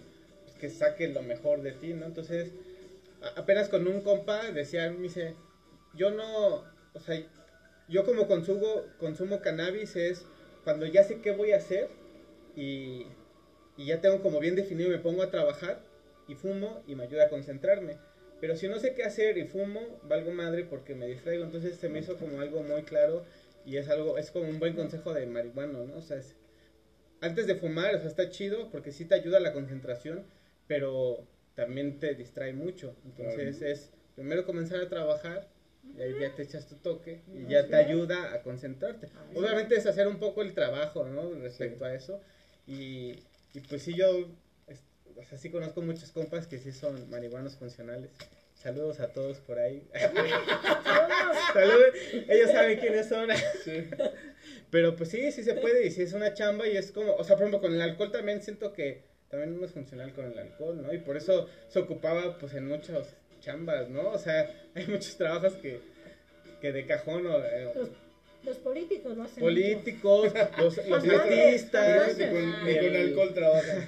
que 0.61 0.69
saque 0.69 1.09
lo 1.09 1.23
mejor 1.23 1.63
de 1.63 1.71
ti, 1.73 1.93
¿no? 1.93 2.05
Entonces, 2.05 2.51
apenas 3.35 3.67
con 3.67 3.87
un 3.87 4.01
compa 4.01 4.51
decía, 4.51 4.89
me 4.91 5.01
dice, 5.01 5.35
yo 5.95 6.11
no, 6.11 6.63
o 6.93 6.99
sea, 6.99 7.21
yo 7.89 8.05
como 8.05 8.27
consumo, 8.27 8.83
consumo 8.99 9.41
cannabis 9.41 9.95
es 9.95 10.25
cuando 10.63 10.85
ya 10.85 11.03
sé 11.03 11.19
qué 11.19 11.31
voy 11.31 11.51
a 11.51 11.57
hacer 11.57 11.89
y, 12.55 13.07
y 13.75 13.85
ya 13.87 13.99
tengo 14.01 14.21
como 14.21 14.39
bien 14.39 14.55
definido, 14.55 14.89
me 14.89 14.99
pongo 14.99 15.23
a 15.23 15.31
trabajar 15.31 15.81
y 16.27 16.35
fumo 16.35 16.83
y 16.85 16.93
me 16.93 17.03
ayuda 17.03 17.25
a 17.25 17.29
concentrarme. 17.29 17.97
Pero 18.39 18.55
si 18.55 18.67
no 18.67 18.79
sé 18.79 18.93
qué 18.93 19.03
hacer 19.03 19.37
y 19.39 19.45
fumo, 19.45 19.99
valgo 20.03 20.31
madre 20.31 20.63
porque 20.63 20.95
me 20.95 21.07
distraigo. 21.07 21.43
Entonces 21.43 21.75
se 21.75 21.89
me 21.89 21.99
hizo 21.99 22.17
como 22.17 22.39
algo 22.39 22.61
muy 22.61 22.83
claro 22.83 23.23
y 23.65 23.77
es 23.77 23.89
algo, 23.89 24.17
es 24.19 24.31
como 24.31 24.47
un 24.47 24.59
buen 24.59 24.75
consejo 24.75 25.13
de 25.13 25.25
marihuano, 25.25 25.85
¿no? 25.85 25.97
O 25.97 26.01
sea, 26.01 26.21
antes 27.19 27.47
de 27.47 27.55
fumar, 27.55 27.95
o 27.95 27.99
sea, 27.99 28.07
está 28.07 28.29
chido 28.29 28.69
porque 28.71 28.91
sí 28.91 29.05
te 29.05 29.15
ayuda 29.15 29.39
la 29.39 29.53
concentración, 29.53 30.25
pero 30.71 31.27
también 31.53 31.99
te 31.99 32.15
distrae 32.15 32.53
mucho. 32.53 32.95
Entonces 33.03 33.61
es 33.61 33.89
primero 34.15 34.45
comenzar 34.45 34.79
a 34.79 34.87
trabajar 34.87 35.49
y 35.97 36.01
ahí 36.01 36.13
ya 36.17 36.33
te 36.33 36.43
echas 36.43 36.65
tu 36.65 36.75
toque 36.75 37.19
y 37.35 37.51
ya 37.51 37.67
te 37.67 37.75
ayuda 37.75 38.33
a 38.33 38.41
concentrarte. 38.41 39.09
Obviamente 39.35 39.75
es 39.75 39.85
hacer 39.85 40.07
un 40.07 40.17
poco 40.17 40.43
el 40.43 40.53
trabajo, 40.53 41.03
¿no? 41.03 41.29
Respecto 41.33 41.83
a 41.83 41.93
eso. 41.93 42.21
Y, 42.65 43.19
y, 43.53 43.59
pues 43.67 43.81
sí, 43.81 43.95
yo, 43.95 44.29
o 45.17 45.25
sea, 45.25 45.37
sí 45.37 45.49
conozco 45.49 45.81
muchos 45.81 46.09
compas 46.13 46.47
que 46.47 46.57
sí 46.57 46.71
son 46.71 47.09
marihuanos 47.09 47.57
funcionales. 47.57 48.11
Saludos 48.53 49.01
a 49.01 49.11
todos 49.11 49.39
por 49.39 49.59
ahí. 49.59 49.85
Saludos. 51.53 51.95
Ellos 52.29 52.49
saben 52.49 52.79
quiénes 52.79 53.09
son. 53.09 53.27
Pero 54.69 54.95
pues 54.95 55.09
sí, 55.09 55.33
sí 55.33 55.43
se 55.43 55.55
puede 55.55 55.85
y 55.85 55.91
sí 55.91 56.03
es 56.03 56.13
una 56.13 56.33
chamba 56.33 56.65
y 56.65 56.77
es 56.77 56.93
como, 56.93 57.13
o 57.15 57.25
sea, 57.25 57.35
por 57.35 57.45
ejemplo, 57.45 57.59
con 57.59 57.73
el 57.73 57.81
alcohol 57.81 58.09
también 58.09 58.41
siento 58.41 58.71
que 58.71 59.10
también 59.31 59.59
no 59.59 59.65
es 59.65 59.71
funcional 59.71 60.11
con 60.13 60.25
el 60.31 60.37
alcohol, 60.37 60.81
¿no? 60.81 60.93
Y 60.93 60.99
por 60.99 61.17
eso 61.17 61.47
se 61.69 61.79
ocupaba 61.79 62.37
pues 62.37 62.53
en 62.53 62.67
muchas 62.67 63.07
chambas, 63.39 63.89
¿no? 63.89 64.09
O 64.11 64.17
sea, 64.19 64.49
hay 64.75 64.85
muchos 64.87 65.15
trabajos 65.17 65.53
que, 65.53 65.79
que 66.61 66.71
de 66.71 66.85
cajón 66.85 67.25
o... 67.25 67.39
Eh, 67.39 67.71
Los 68.43 68.57
políticos 68.57 69.15
lo 69.17 69.23
hacen. 69.23 69.39
Políticos, 69.41 70.31
los, 70.59 70.77
los 70.87 71.03
artistas. 71.09 72.17
Ni 72.17 72.25
con, 72.25 72.65
ni 72.65 72.75
con 72.77 72.95
alcohol 72.95 73.33
trabaja. 73.35 73.87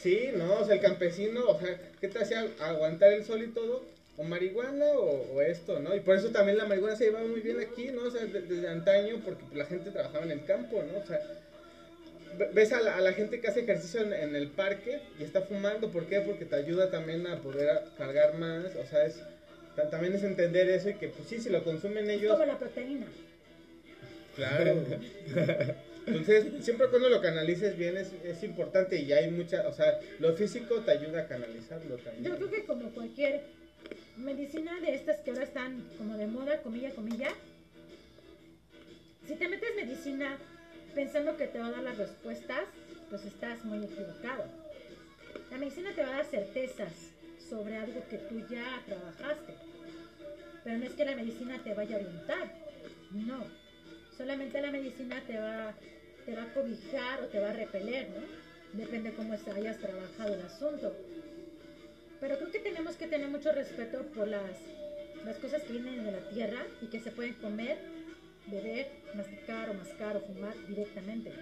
Sí, 0.00 0.30
no, 0.36 0.60
o 0.60 0.64
sea, 0.64 0.74
el 0.74 0.80
campesino, 0.80 1.46
o 1.46 1.58
sea, 1.58 1.78
¿qué 2.00 2.08
te 2.08 2.18
hacía 2.18 2.46
aguantar 2.60 3.12
el 3.12 3.24
sol 3.24 3.42
y 3.42 3.48
todo? 3.48 3.84
O 4.18 4.24
marihuana 4.24 4.84
o, 4.92 5.32
o 5.34 5.40
esto, 5.40 5.80
¿no? 5.80 5.94
Y 5.96 6.00
por 6.00 6.16
eso 6.16 6.28
también 6.28 6.58
la 6.58 6.66
marihuana 6.66 6.94
se 6.96 7.04
llevaba 7.06 7.26
muy 7.26 7.40
bien 7.40 7.58
aquí, 7.60 7.86
¿no? 7.88 8.02
O 8.04 8.10
sea, 8.10 8.24
de- 8.24 8.42
desde 8.42 8.68
antaño, 8.68 9.20
porque 9.24 9.42
la 9.54 9.64
gente 9.64 9.90
trabajaba 9.90 10.24
en 10.26 10.32
el 10.32 10.44
campo, 10.44 10.82
¿no? 10.82 10.98
O 10.98 11.06
sea, 11.06 11.18
ves 12.52 12.72
a 12.72 12.80
la, 12.80 12.96
a 12.96 13.00
la 13.00 13.12
gente 13.12 13.40
que 13.40 13.48
hace 13.48 13.60
ejercicio 13.60 14.00
en, 14.02 14.12
en 14.12 14.34
el 14.36 14.48
parque 14.48 15.00
y 15.18 15.24
está 15.24 15.42
fumando, 15.42 15.90
¿por 15.90 16.06
qué? 16.06 16.20
Porque 16.20 16.44
te 16.44 16.56
ayuda 16.56 16.90
también 16.90 17.26
a 17.26 17.40
poder 17.40 17.82
cargar 17.96 18.34
más, 18.34 18.74
o 18.76 18.84
sea, 18.86 19.04
es, 19.04 19.20
ta- 19.76 19.88
también 19.90 20.14
es 20.14 20.22
entender 20.22 20.68
eso 20.68 20.90
y 20.90 20.94
que, 20.94 21.08
pues 21.08 21.28
sí, 21.28 21.40
si 21.40 21.50
lo 21.50 21.62
consumen 21.64 22.08
Es 22.10 22.18
ellos, 22.20 22.32
como 22.32 22.44
la 22.46 22.58
proteína. 22.58 23.06
Claro. 24.36 24.82
Entonces, 26.06 26.64
siempre 26.64 26.88
cuando 26.88 27.08
lo 27.08 27.20
canalices 27.20 27.76
bien 27.76 27.96
es, 27.96 28.12
es 28.24 28.42
importante 28.42 28.96
y 28.98 29.12
hay 29.12 29.30
mucha, 29.30 29.68
o 29.68 29.72
sea, 29.72 30.00
lo 30.18 30.34
físico 30.34 30.80
te 30.80 30.90
ayuda 30.90 31.20
a 31.20 31.26
canalizarlo 31.28 31.96
también. 31.96 32.24
Yo 32.24 32.36
creo 32.36 32.50
que 32.50 32.64
como 32.64 32.90
cualquier 32.90 33.42
medicina 34.16 34.80
de 34.80 34.94
estas 34.94 35.18
que 35.18 35.30
ahora 35.30 35.44
están 35.44 35.86
como 35.98 36.16
de 36.16 36.26
moda, 36.26 36.60
comilla, 36.62 36.90
comilla, 36.90 37.28
si 39.28 39.34
te 39.34 39.48
metes 39.48 39.68
medicina 39.76 40.38
pensando 40.94 41.36
que 41.36 41.46
te 41.46 41.58
va 41.58 41.66
a 41.66 41.72
dar 41.72 41.82
las 41.82 41.98
respuestas, 41.98 42.64
pues 43.10 43.24
estás 43.24 43.64
muy 43.64 43.84
equivocado. 43.84 44.44
La 45.50 45.58
medicina 45.58 45.90
te 45.94 46.02
va 46.02 46.08
a 46.08 46.16
dar 46.16 46.24
certezas 46.24 46.92
sobre 47.48 47.76
algo 47.76 48.02
que 48.08 48.18
tú 48.18 48.40
ya 48.48 48.82
trabajaste, 48.86 49.54
pero 50.64 50.78
no 50.78 50.84
es 50.84 50.92
que 50.92 51.04
la 51.04 51.16
medicina 51.16 51.60
te 51.62 51.74
vaya 51.74 51.96
a 51.96 52.00
orientar, 52.00 52.52
no. 53.10 53.44
Solamente 54.16 54.60
la 54.60 54.70
medicina 54.70 55.22
te 55.26 55.38
va, 55.38 55.74
te 56.24 56.34
va 56.34 56.44
a 56.44 56.54
cobijar 56.54 57.22
o 57.22 57.26
te 57.26 57.40
va 57.40 57.50
a 57.50 57.54
repeler, 57.54 58.08
¿no? 58.10 58.78
Depende 58.78 59.12
cómo 59.12 59.34
hayas 59.34 59.78
trabajado 59.78 60.34
el 60.34 60.42
asunto. 60.42 60.96
Pero 62.20 62.38
creo 62.38 62.50
que 62.50 62.60
tenemos 62.60 62.96
que 62.96 63.08
tener 63.08 63.28
mucho 63.28 63.52
respeto 63.52 64.02
por 64.14 64.28
las, 64.28 64.52
las 65.24 65.36
cosas 65.38 65.62
que 65.62 65.72
vienen 65.72 66.04
de 66.04 66.12
la 66.12 66.28
tierra 66.30 66.64
y 66.80 66.86
que 66.86 67.00
se 67.00 67.10
pueden 67.10 67.34
comer, 67.34 67.78
beber, 68.46 68.90
masticar 69.14 69.70
o 69.70 69.74
mascar 69.74 70.16
o 70.16 70.20
fumar 70.20 70.54
directamente. 70.68 71.32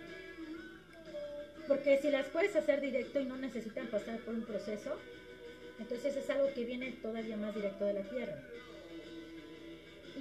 Porque 1.66 1.98
si 1.98 2.10
las 2.10 2.26
puedes 2.28 2.54
hacer 2.56 2.80
directo 2.80 3.20
y 3.20 3.26
no 3.26 3.36
necesitan 3.36 3.86
pasar 3.88 4.18
por 4.20 4.34
un 4.34 4.42
proceso, 4.42 4.96
entonces 5.78 6.16
es 6.16 6.28
algo 6.30 6.52
que 6.52 6.64
viene 6.64 6.92
todavía 7.02 7.36
más 7.36 7.54
directo 7.54 7.84
de 7.84 7.94
la 7.94 8.02
tierra. 8.02 8.42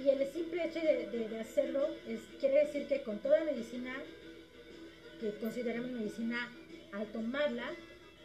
Y 0.02 0.08
el 0.08 0.26
simple 0.32 0.64
hecho 0.64 0.80
de, 0.80 1.40
hacerlo 1.40 1.88
quiere 2.38 2.64
decir 2.64 2.86
que 2.86 3.02
con 3.02 3.18
toda 3.18 3.44
medicina 3.44 3.94
que 5.20 5.34
consideramos 5.34 5.90
medicina, 5.90 6.50
al 6.92 7.06
tomarla, 7.08 7.70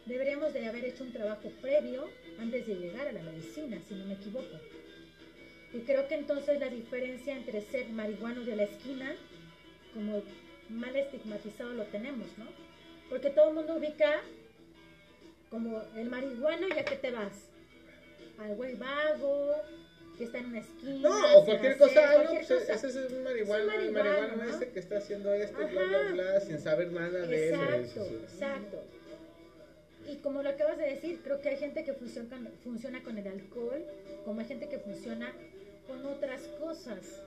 deberíamos 0.06 0.54
de 0.54 0.66
haber 0.66 0.86
hecho 0.86 1.04
un 1.04 1.12
trabajo 1.12 1.50
previo 1.60 2.08
antes 2.38 2.66
de 2.66 2.74
llegar 2.74 3.08
a 3.08 3.12
la 3.12 3.22
medicina, 3.22 3.78
si 3.86 3.94
no 3.94 4.06
me 4.06 4.14
equivoco. 4.14 4.58
Y 5.76 5.80
creo 5.80 6.08
que 6.08 6.14
entonces 6.14 6.58
la 6.58 6.68
diferencia 6.68 7.36
entre 7.36 7.60
ser 7.60 7.90
marihuano 7.90 8.42
de 8.44 8.56
la 8.56 8.62
esquina, 8.62 9.14
como 9.92 10.22
mal 10.70 10.96
estigmatizado 10.96 11.74
lo 11.74 11.84
tenemos, 11.84 12.26
¿no? 12.38 12.46
Porque 13.10 13.28
todo 13.28 13.50
el 13.50 13.56
mundo 13.56 13.76
ubica 13.76 14.22
como 15.50 15.82
el 15.96 16.08
marihuano, 16.08 16.68
ya 16.68 16.82
que 16.82 16.96
te 16.96 17.10
vas 17.10 17.50
al 18.38 18.54
güey 18.54 18.74
vago, 18.76 19.54
que 20.16 20.24
está 20.24 20.38
en 20.38 20.46
una 20.46 20.60
esquina. 20.60 21.10
No, 21.10 21.38
o 21.38 21.44
cualquier 21.44 21.72
hacer 21.72 21.88
cosa, 21.88 22.06
no, 22.06 22.14
cualquier 22.14 22.46
pues 22.46 22.60
cosa. 22.60 22.72
ese 22.72 23.06
es 23.06 23.12
un 23.12 23.22
marihuano, 23.22 23.70
Es 23.70 23.78
un 23.78 23.84
el 23.84 23.92
marihuano, 23.92 24.20
marihuano 24.28 24.44
¿no? 24.44 24.56
ese 24.56 24.72
que 24.72 24.80
está 24.80 24.96
haciendo 24.96 25.34
esto, 25.34 25.58
bla, 25.58 25.82
bla, 25.82 26.12
bla, 26.12 26.40
sin 26.40 26.58
saber 26.58 26.90
nada 26.90 27.26
de 27.26 27.48
él. 27.48 27.54
Exacto, 27.54 28.04
sí, 28.04 28.08
sí. 28.08 28.34
exacto. 28.34 28.82
Y 30.08 30.16
como 30.16 30.42
lo 30.42 30.48
acabas 30.48 30.78
de 30.78 30.84
decir, 30.84 31.20
creo 31.22 31.40
que 31.42 31.50
hay 31.50 31.58
gente 31.58 31.84
que 31.84 31.92
funciona 31.92 32.50
funciona 32.64 33.02
con 33.02 33.18
el 33.18 33.26
alcohol, 33.26 33.84
como 34.24 34.40
hay 34.40 34.46
gente 34.46 34.68
que 34.68 34.78
funciona 34.78 35.32
con 35.86 36.04
otras 36.06 36.42
cosas, 36.60 37.22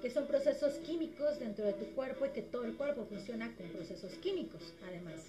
que 0.00 0.10
son 0.10 0.26
procesos 0.26 0.74
químicos 0.78 1.38
dentro 1.38 1.64
de 1.64 1.72
tu 1.72 1.86
cuerpo 1.94 2.26
y 2.26 2.30
que 2.30 2.42
todo 2.42 2.64
el 2.64 2.76
cuerpo 2.76 3.04
funciona 3.06 3.54
con 3.56 3.68
procesos 3.70 4.12
químicos, 4.14 4.74
además. 4.86 5.26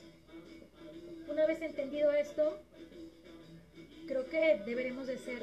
Una 1.28 1.46
vez 1.46 1.62
entendido 1.62 2.12
esto, 2.12 2.60
creo 4.08 4.28
que 4.28 4.62
deberemos 4.66 5.08
de 5.08 5.18
ser 5.18 5.42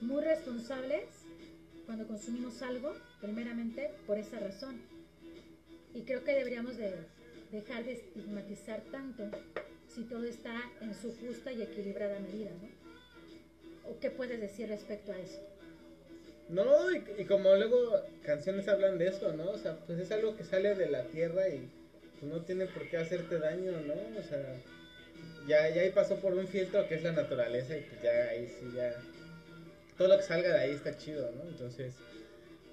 muy 0.00 0.22
responsables 0.22 1.04
cuando 1.86 2.06
consumimos 2.06 2.62
algo, 2.62 2.94
primeramente 3.20 3.90
por 4.06 4.18
esa 4.18 4.38
razón. 4.38 4.80
Y 5.94 6.02
creo 6.02 6.24
que 6.24 6.32
deberíamos 6.32 6.76
de 6.76 6.94
dejar 7.50 7.84
de 7.84 7.92
estigmatizar 7.92 8.80
tanto 8.90 9.30
si 9.88 10.04
todo 10.04 10.24
está 10.24 10.54
en 10.80 10.94
su 10.94 11.14
justa 11.16 11.52
y 11.52 11.62
equilibrada 11.62 12.18
medida, 12.18 12.50
¿no? 12.50 12.81
¿O 13.88 13.98
qué 14.00 14.10
puedes 14.10 14.40
decir 14.40 14.68
respecto 14.68 15.12
a 15.12 15.18
eso? 15.18 15.40
No, 16.48 16.90
y, 16.90 17.02
y 17.18 17.24
como 17.24 17.54
luego 17.54 18.02
canciones 18.24 18.68
hablan 18.68 18.98
de 18.98 19.08
eso, 19.08 19.32
¿no? 19.32 19.50
O 19.50 19.58
sea, 19.58 19.76
pues 19.86 19.98
es 19.98 20.10
algo 20.12 20.36
que 20.36 20.44
sale 20.44 20.74
de 20.74 20.88
la 20.88 21.04
tierra 21.04 21.48
y 21.48 21.68
pues, 22.20 22.30
no 22.32 22.42
tiene 22.42 22.66
por 22.66 22.88
qué 22.88 22.98
hacerte 22.98 23.38
daño, 23.38 23.72
¿no? 23.86 23.94
O 24.18 24.22
sea, 24.22 24.54
ya, 25.46 25.68
ya 25.70 25.82
ahí 25.82 25.90
pasó 25.90 26.16
por 26.16 26.34
un 26.34 26.46
filtro 26.46 26.86
que 26.88 26.96
es 26.96 27.02
la 27.02 27.12
naturaleza 27.12 27.76
y 27.76 27.80
pues 27.82 28.02
ya 28.02 28.28
ahí 28.28 28.46
sí 28.48 28.70
ya... 28.76 28.94
Todo 29.96 30.08
lo 30.08 30.16
que 30.16 30.22
salga 30.22 30.52
de 30.52 30.58
ahí 30.58 30.70
está 30.72 30.96
chido, 30.96 31.30
¿no? 31.32 31.42
Entonces, 31.48 31.94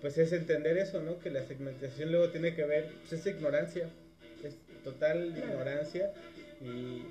pues 0.02 0.18
es 0.18 0.31
entender 0.34 0.77
eso, 0.77 1.02
¿no? 1.02 1.19
Que 1.19 1.30
la 1.30 1.44
segmentación 1.44 2.11
luego 2.11 2.30
tiene 2.30 2.56
que 2.56 2.64
ver, 2.64 2.91
pues 2.99 3.14
es 3.14 3.26
ignorancia, 3.26 3.90
es 4.44 4.56
total 4.84 5.38
ignorancia 5.38 6.11
y... 6.61 7.03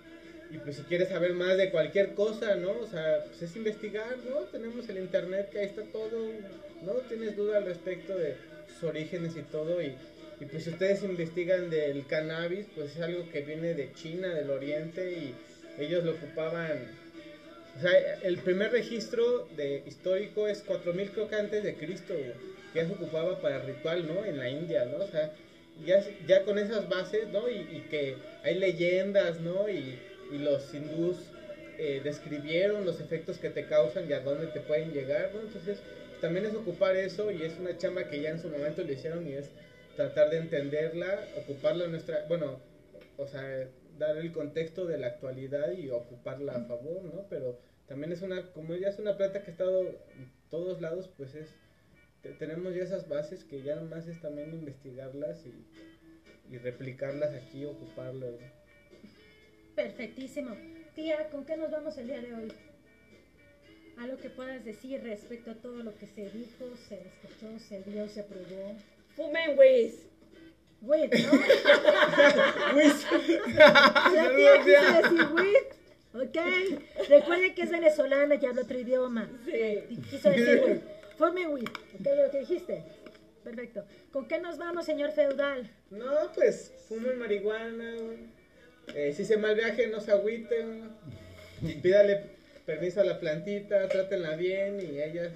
Y 0.51 0.59
pues 0.59 0.77
si 0.77 0.83
quieres 0.83 1.09
saber 1.09 1.35
más 1.35 1.57
de 1.59 1.71
cualquier 1.71 2.15
cosa, 2.15 2.55
¿no? 2.57 2.73
O 2.81 2.87
sea, 2.87 3.25
pues 3.27 3.43
es 3.43 3.57
investigar, 3.57 4.17
¿no? 4.29 4.41
Tenemos 4.47 4.89
el 4.89 4.99
internet 4.99 5.51
que 5.51 5.59
ahí 5.61 5.67
está 5.67 5.83
todo, 5.83 6.31
¿no? 6.83 6.93
Tienes 7.09 7.37
duda 7.37 7.59
al 7.59 7.67
respecto 7.67 8.17
de 8.17 8.35
sus 8.73 8.85
orígenes 8.85 9.37
y 9.37 9.43
todo 9.43 9.83
y, 9.83 9.95
y 10.41 10.45
pues 10.47 10.65
si 10.65 10.71
ustedes 10.71 11.03
investigan 11.03 11.69
del 11.69 12.07
cannabis, 12.07 12.67
pues 12.75 12.97
es 12.97 13.03
algo 13.03 13.29
que 13.31 13.43
viene 13.43 13.75
de 13.75 13.93
China, 13.93 14.35
del 14.35 14.51
oriente 14.51 15.13
y 15.13 15.35
ellos 15.79 16.05
lo 16.05 16.13
ocupaban 16.13 16.79
o 17.79 17.81
sea, 17.81 17.93
el 18.23 18.39
primer 18.39 18.73
registro 18.73 19.47
de 19.57 19.83
histórico 19.87 20.49
es 20.49 20.63
4000 20.63 21.11
creo 21.11 21.29
que 21.29 21.37
antes 21.37 21.63
de 21.63 21.77
Cristo, 21.77 22.13
que 22.73 22.81
ya 22.81 22.87
se 22.87 22.93
ocupaba 22.93 23.41
para 23.41 23.61
ritual, 23.61 24.05
¿no? 24.05 24.25
En 24.25 24.37
la 24.37 24.49
India, 24.49 24.85
¿no? 24.87 25.05
O 25.05 25.07
sea, 25.07 25.31
ya, 25.87 26.05
ya 26.27 26.43
con 26.43 26.59
esas 26.59 26.89
bases, 26.89 27.29
¿no? 27.29 27.49
Y, 27.49 27.55
y 27.55 27.87
que 27.89 28.17
hay 28.43 28.57
leyendas, 28.57 29.41
¿no? 29.41 29.69
Y, 29.69 29.97
y 30.33 30.39
los 30.39 30.73
hindús 30.75 31.17
eh, 31.79 32.01
describieron 32.03 32.85
los 32.85 33.01
efectos 33.01 33.39
que 33.39 33.51
te 33.51 33.67
causan 33.67 34.09
y 34.09 34.13
a 34.13 34.21
dónde 34.21 34.47
te 34.49 34.61
pueden 34.61 34.93
llegar, 34.93 35.31
¿no? 35.35 35.41
Entonces, 35.41 35.79
también 36.21 36.45
es 36.47 36.55
ocupar 36.55 36.97
eso 36.97 37.31
y 37.31 37.43
es 37.43 37.59
una 37.59 37.77
chamba 37.79 38.09
que 38.09 38.21
ya 38.21 38.31
en 38.31 38.41
su 38.41 38.49
momento 38.49 38.83
le 38.83 38.95
hicieron 38.95 39.27
y 39.29 39.35
es 39.35 39.49
tratar 39.97 40.31
de 40.31 40.39
entenderla, 40.39 41.25
ocuparla 41.37 41.85
en 41.85 41.93
nuestra, 41.93 42.25
bueno, 42.29 42.61
o 43.17 43.27
sea, 43.27 43.69
dar 43.99 44.17
el 44.17 44.33
contexto 44.33 44.87
de 44.87 44.99
la 44.99 45.09
actualidad 45.09 45.73
y 45.73 45.91
ocuparla 45.91 46.55
a 46.57 46.65
favor, 46.65 47.03
¿no? 47.03 47.27
Pero 47.31 47.59
también 47.87 48.13
es 48.13 48.23
una, 48.23 48.53
como 48.53 48.75
ya 48.75 48.89
es 48.89 48.99
una 48.99 49.17
planta 49.17 49.43
que 49.43 49.51
ha 49.51 49.53
estado 49.53 49.83
en 49.83 50.31
todos 50.51 50.81
lados, 50.81 51.09
pues 51.17 51.35
es, 51.35 51.49
te- 52.23 52.31
tenemos 52.33 52.75
ya 52.75 52.83
esas 52.83 53.09
bases 53.09 53.45
que 53.45 53.63
ya 53.63 53.77
nomás 53.77 54.07
es 54.09 54.21
también 54.21 54.53
investigarlas 54.53 55.45
y, 55.47 56.55
y 56.55 56.59
replicarlas 56.59 57.33
aquí, 57.35 57.65
ocuparlas. 57.65 58.33
¿no? 58.33 58.58
Perfectísimo. 59.79 60.57
Tía, 60.97 61.29
¿con 61.31 61.47
qué 61.47 61.57
nos 61.57 61.71
vamos 61.71 61.97
el 61.99 62.09
día 62.09 62.21
de 62.21 62.35
hoy? 62.35 62.53
Algo 63.97 64.17
que 64.17 64.29
puedas 64.29 64.65
decir 64.65 65.01
respecto 65.05 65.53
a 65.53 65.55
todo 65.55 65.85
lo 65.85 65.97
que 65.97 66.09
se 66.09 66.29
dijo, 66.31 66.65
se 66.89 67.01
escuchó, 67.07 67.57
se 67.61 67.83
vio, 67.83 68.09
se 68.09 68.25
probó. 68.25 68.75
Fumen 69.15 69.57
whiz. 69.57 70.05
Wit, 70.83 71.15
¿no? 71.15 71.33
La 74.13 74.33
tía 74.37 74.53
quiso 74.65 74.93
decir 75.01 75.29
wit, 75.33 75.69
¿ok? 76.13 77.09
Recuerden 77.09 77.55
que 77.55 77.63
es 77.63 77.71
venezolana 77.71 78.35
y 78.35 78.47
habla 78.47 78.63
otro 78.63 78.81
idioma. 78.81 79.31
Sí. 79.45 79.85
Y 79.91 79.97
quiso 79.99 80.31
decir 80.31 80.61
wit. 80.67 80.83
Formen 81.17 81.53
wit, 81.53 81.71
¿ok? 82.01 82.07
Lo 82.17 82.31
que 82.33 82.41
dijiste. 82.41 82.83
Perfecto. 83.45 83.85
¿Con 84.11 84.27
qué 84.27 84.41
nos 84.41 84.59
vamos, 84.59 84.87
señor 84.87 85.13
feudal? 85.13 85.71
No, 85.91 86.33
pues 86.35 86.73
fumen 86.89 87.17
marihuana, 87.17 87.95
eh, 88.95 89.13
si 89.15 89.25
se 89.25 89.37
mal 89.37 89.55
viaje 89.55 89.87
no 89.89 90.01
se 90.01 90.13
agüiten, 90.13 90.91
pídale 91.83 92.23
permiso 92.67 93.01
a 93.01 93.05
la 93.05 93.19
plantita, 93.21 93.89
trátenla 93.89 94.37
bien 94.37 94.81
y 94.81 95.01
ella 95.01 95.31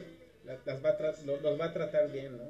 la- 0.45 0.59
las 0.65 0.85
va 0.85 0.91
a 0.91 0.99
tra- 0.99 1.23
lo- 1.25 1.41
los 1.41 1.61
va 1.61 1.67
a 1.67 1.73
tratar 1.73 2.11
bien, 2.11 2.37
¿no? 2.37 2.45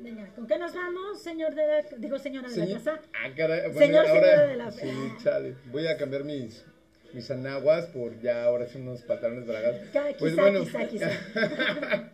Venga, 0.00 0.28
¿con 0.36 0.46
qué 0.46 0.56
nos 0.58 0.72
vamos, 0.74 1.20
señor 1.22 1.54
de 1.56 1.66
la, 1.66 1.82
digo 1.96 2.18
señora 2.20 2.48
de 2.48 2.56
la 2.56 2.72
casa? 2.74 3.00
Ah, 3.14 3.30
caray, 3.36 3.62
bueno, 3.72 3.78
Señor, 3.80 4.06
ahora, 4.06 4.20
señora 4.30 4.46
de 4.46 4.56
la- 4.56 4.70
Sí, 4.70 4.88
chale. 5.22 5.54
Voy 5.72 5.88
a 5.88 5.96
cambiar 5.96 6.22
mis, 6.22 6.64
mis 7.12 7.28
anaguas 7.32 7.86
por 7.86 8.20
ya 8.20 8.44
ahora 8.44 8.66
sí 8.68 8.78
unos 8.78 9.02
pantalones 9.02 9.44
bragados. 9.46 9.78
Ca- 9.92 10.12
Pues 10.16 10.32
quizá, 10.34 10.42
bueno. 10.42 10.60
quizá, 10.60 10.86
quizá. 10.88 11.10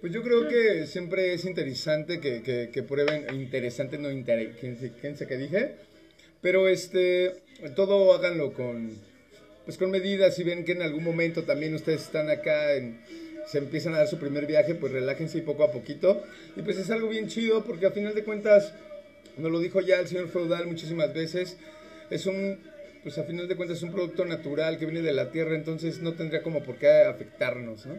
Pues 0.00 0.12
yo 0.12 0.22
creo 0.22 0.46
que 0.46 0.86
siempre 0.86 1.34
es 1.34 1.44
interesante 1.44 2.20
que, 2.20 2.40
que, 2.42 2.70
que 2.72 2.82
prueben, 2.84 3.26
interesante, 3.34 3.98
no 3.98 4.12
interesante, 4.12 4.92
¿quién 5.00 5.16
sé 5.16 5.26
qué 5.26 5.36
dije? 5.36 5.74
Pero 6.40 6.68
este, 6.68 7.42
todo 7.74 8.12
háganlo 8.14 8.52
con, 8.52 8.96
pues 9.64 9.76
con 9.76 9.90
medidas, 9.90 10.36
si 10.36 10.44
ven 10.44 10.64
que 10.64 10.72
en 10.72 10.82
algún 10.82 11.04
momento 11.04 11.44
también 11.44 11.74
ustedes 11.74 12.02
están 12.02 12.30
acá, 12.30 12.72
en, 12.74 13.00
se 13.46 13.58
empiezan 13.58 13.94
a 13.94 13.98
dar 13.98 14.08
su 14.08 14.18
primer 14.18 14.46
viaje, 14.46 14.74
pues 14.74 14.92
relájense 14.92 15.38
y 15.38 15.42
poco 15.42 15.64
a 15.64 15.72
poquito. 15.72 16.22
Y 16.56 16.62
pues 16.62 16.78
es 16.78 16.90
algo 16.90 17.08
bien 17.08 17.28
chido 17.28 17.64
porque 17.64 17.86
a 17.86 17.90
final 17.90 18.14
de 18.14 18.24
cuentas, 18.24 18.72
nos 19.36 19.50
lo 19.50 19.58
dijo 19.58 19.80
ya 19.80 19.98
el 19.98 20.06
señor 20.06 20.28
Feudal 20.28 20.66
muchísimas 20.66 21.12
veces, 21.12 21.56
es 22.10 22.26
un, 22.26 22.60
pues 23.02 23.18
a 23.18 23.24
final 23.24 23.48
de 23.48 23.56
cuentas 23.56 23.78
es 23.78 23.82
un 23.82 23.92
producto 23.92 24.24
natural 24.24 24.78
que 24.78 24.86
viene 24.86 25.02
de 25.02 25.12
la 25.12 25.30
tierra, 25.30 25.54
entonces 25.54 26.00
no 26.00 26.14
tendría 26.14 26.42
como 26.42 26.62
por 26.62 26.76
qué 26.76 26.88
afectarnos, 27.02 27.86
¿no? 27.86 27.96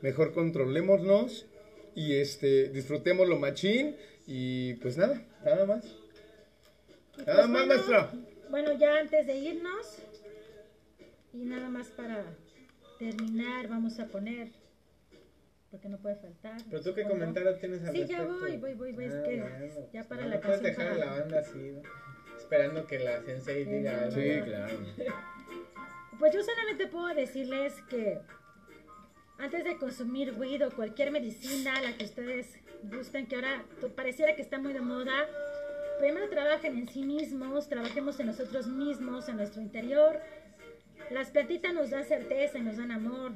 Mejor 0.00 0.32
controlémonos 0.32 1.46
y 1.94 2.14
este, 2.14 2.68
disfrutemos 2.68 3.28
lo 3.28 3.38
machín 3.38 3.96
y 4.26 4.74
pues 4.74 4.96
nada, 4.96 5.22
nada 5.44 5.66
más. 5.66 5.97
Nada 7.26 7.46
Pues 7.46 7.48
más, 7.48 7.50
bueno, 7.50 7.66
maestra. 7.74 8.12
Bueno, 8.50 8.72
ya 8.78 8.98
antes 8.98 9.26
de 9.26 9.36
irnos, 9.36 9.98
y 11.32 11.44
nada 11.44 11.68
más 11.68 11.88
para 11.88 12.24
terminar, 12.98 13.68
vamos 13.68 13.98
a 14.00 14.06
poner, 14.06 14.48
porque 15.70 15.88
no 15.88 15.98
puede 15.98 16.16
faltar. 16.16 16.56
Pero 16.70 16.82
tú 16.82 16.94
qué 16.94 17.02
supongo. 17.02 17.20
comentario 17.20 17.54
tienes 17.56 17.82
al 17.84 17.92
Sí, 17.92 18.06
ya 18.06 18.18
respecto? 18.18 18.40
voy, 18.40 18.56
voy, 18.56 18.74
voy, 18.74 18.92
voy, 18.92 19.04
es 19.04 19.12
Ah, 19.14 19.22
que 19.24 19.40
bueno, 19.40 19.88
ya 19.92 20.04
para 20.08 20.22
no, 20.22 20.28
la 20.30 20.34
no 20.36 20.40
puedes 20.40 20.60
canción 20.62 20.76
dejar 20.76 20.86
a 20.86 20.90
para- 20.98 21.04
la 21.14 21.20
banda 21.20 21.38
así, 21.40 21.74
esperando 22.38 22.86
que 22.86 22.98
la 22.98 23.20
sensei 23.22 23.64
Sí, 23.64 23.70
diga 23.70 24.02
algo. 24.04 24.12
Sí, 24.16 24.40
claro. 24.44 24.78
Pues 26.18 26.34
yo 26.34 26.42
solamente 26.42 26.88
puedo 26.88 27.14
decirles 27.14 27.74
que 27.88 28.18
antes 29.38 29.62
de 29.62 29.78
consumir 29.78 30.32
weed 30.36 30.66
o 30.66 30.70
cualquier 30.72 31.12
medicina, 31.12 31.80
la 31.80 31.96
que 31.96 32.06
ustedes 32.06 32.58
gusten, 32.82 33.28
que 33.28 33.36
ahora 33.36 33.64
pareciera 33.94 34.34
que 34.34 34.42
está 34.42 34.58
muy 34.58 34.72
de 34.72 34.80
moda, 34.80 35.28
primero 35.98 36.28
trabajen 36.28 36.78
en 36.78 36.88
sí 36.88 37.02
mismos, 37.02 37.68
trabajemos 37.68 38.18
en 38.20 38.26
nosotros 38.26 38.66
mismos, 38.66 39.28
en 39.28 39.36
nuestro 39.36 39.60
interior. 39.60 40.20
Las 41.10 41.30
plantitas 41.30 41.72
nos 41.72 41.90
dan 41.90 42.04
certeza 42.04 42.58
y 42.58 42.62
nos 42.62 42.76
dan 42.76 42.90
amor, 42.90 43.32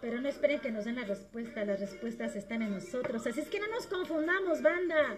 pero 0.00 0.20
no 0.20 0.28
esperen 0.28 0.60
que 0.60 0.70
nos 0.70 0.84
den 0.84 0.96
la 0.96 1.04
respuesta, 1.04 1.64
las 1.64 1.80
respuestas 1.80 2.36
están 2.36 2.62
en 2.62 2.72
nosotros. 2.72 3.26
Así 3.26 3.40
es 3.40 3.48
que 3.48 3.60
no 3.60 3.68
nos 3.68 3.86
confundamos, 3.86 4.62
banda. 4.62 5.16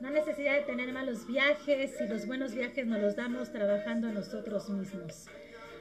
No 0.00 0.10
necesidad 0.10 0.54
de 0.56 0.62
tener 0.62 0.92
malos 0.92 1.26
viajes 1.26 1.98
y 2.00 2.08
los 2.08 2.26
buenos 2.26 2.54
viajes 2.54 2.86
nos 2.86 3.00
los 3.00 3.16
damos 3.16 3.50
trabajando 3.50 4.08
en 4.08 4.14
nosotros 4.14 4.68
mismos. 4.68 5.26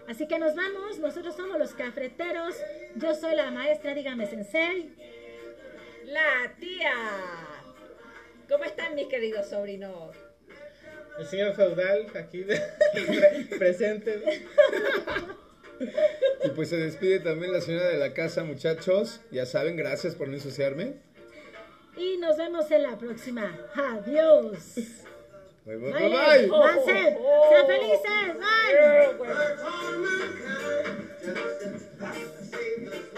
Así 0.07 0.27
que 0.27 0.39
nos 0.39 0.55
vamos, 0.55 0.99
nosotros 0.99 1.35
somos 1.35 1.57
los 1.57 1.73
cafreteros, 1.73 2.55
yo 2.95 3.13
soy 3.15 3.35
la 3.35 3.51
maestra, 3.51 3.93
dígame 3.93 4.27
sensei. 4.27 4.93
La 6.05 6.53
tía. 6.59 7.54
¿Cómo 8.49 8.63
están 8.63 8.95
mis 8.95 9.07
queridos 9.07 9.47
sobrinos? 9.47 10.15
El 11.17 11.25
señor 11.25 11.55
feudal 11.55 12.07
aquí 12.15 12.43
de, 12.43 12.61
presente. 13.57 14.45
Y 16.43 16.49
pues 16.49 16.69
se 16.69 16.77
despide 16.77 17.19
también 17.19 17.51
la 17.53 17.61
señora 17.61 17.87
de 17.87 17.97
la 17.97 18.13
casa, 18.13 18.43
muchachos. 18.43 19.21
Ya 19.31 19.45
saben, 19.45 19.77
gracias 19.77 20.15
por 20.15 20.27
no 20.27 20.35
ensuciarme. 20.35 20.95
Y 21.97 22.17
nos 22.17 22.37
vemos 22.37 22.69
en 22.69 22.83
la 22.83 22.97
próxima. 22.97 23.57
Adiós. 23.73 24.75
Bye, 25.65 25.77
bye, 25.77 25.91
bye. 25.91 26.09
bye. 26.09 26.49
Oh, 26.51 26.61
oh, 26.61 26.85
sean 26.85 27.67
felices. 27.67 28.35
Bye. 28.37 28.73
Yeah, 32.91 33.11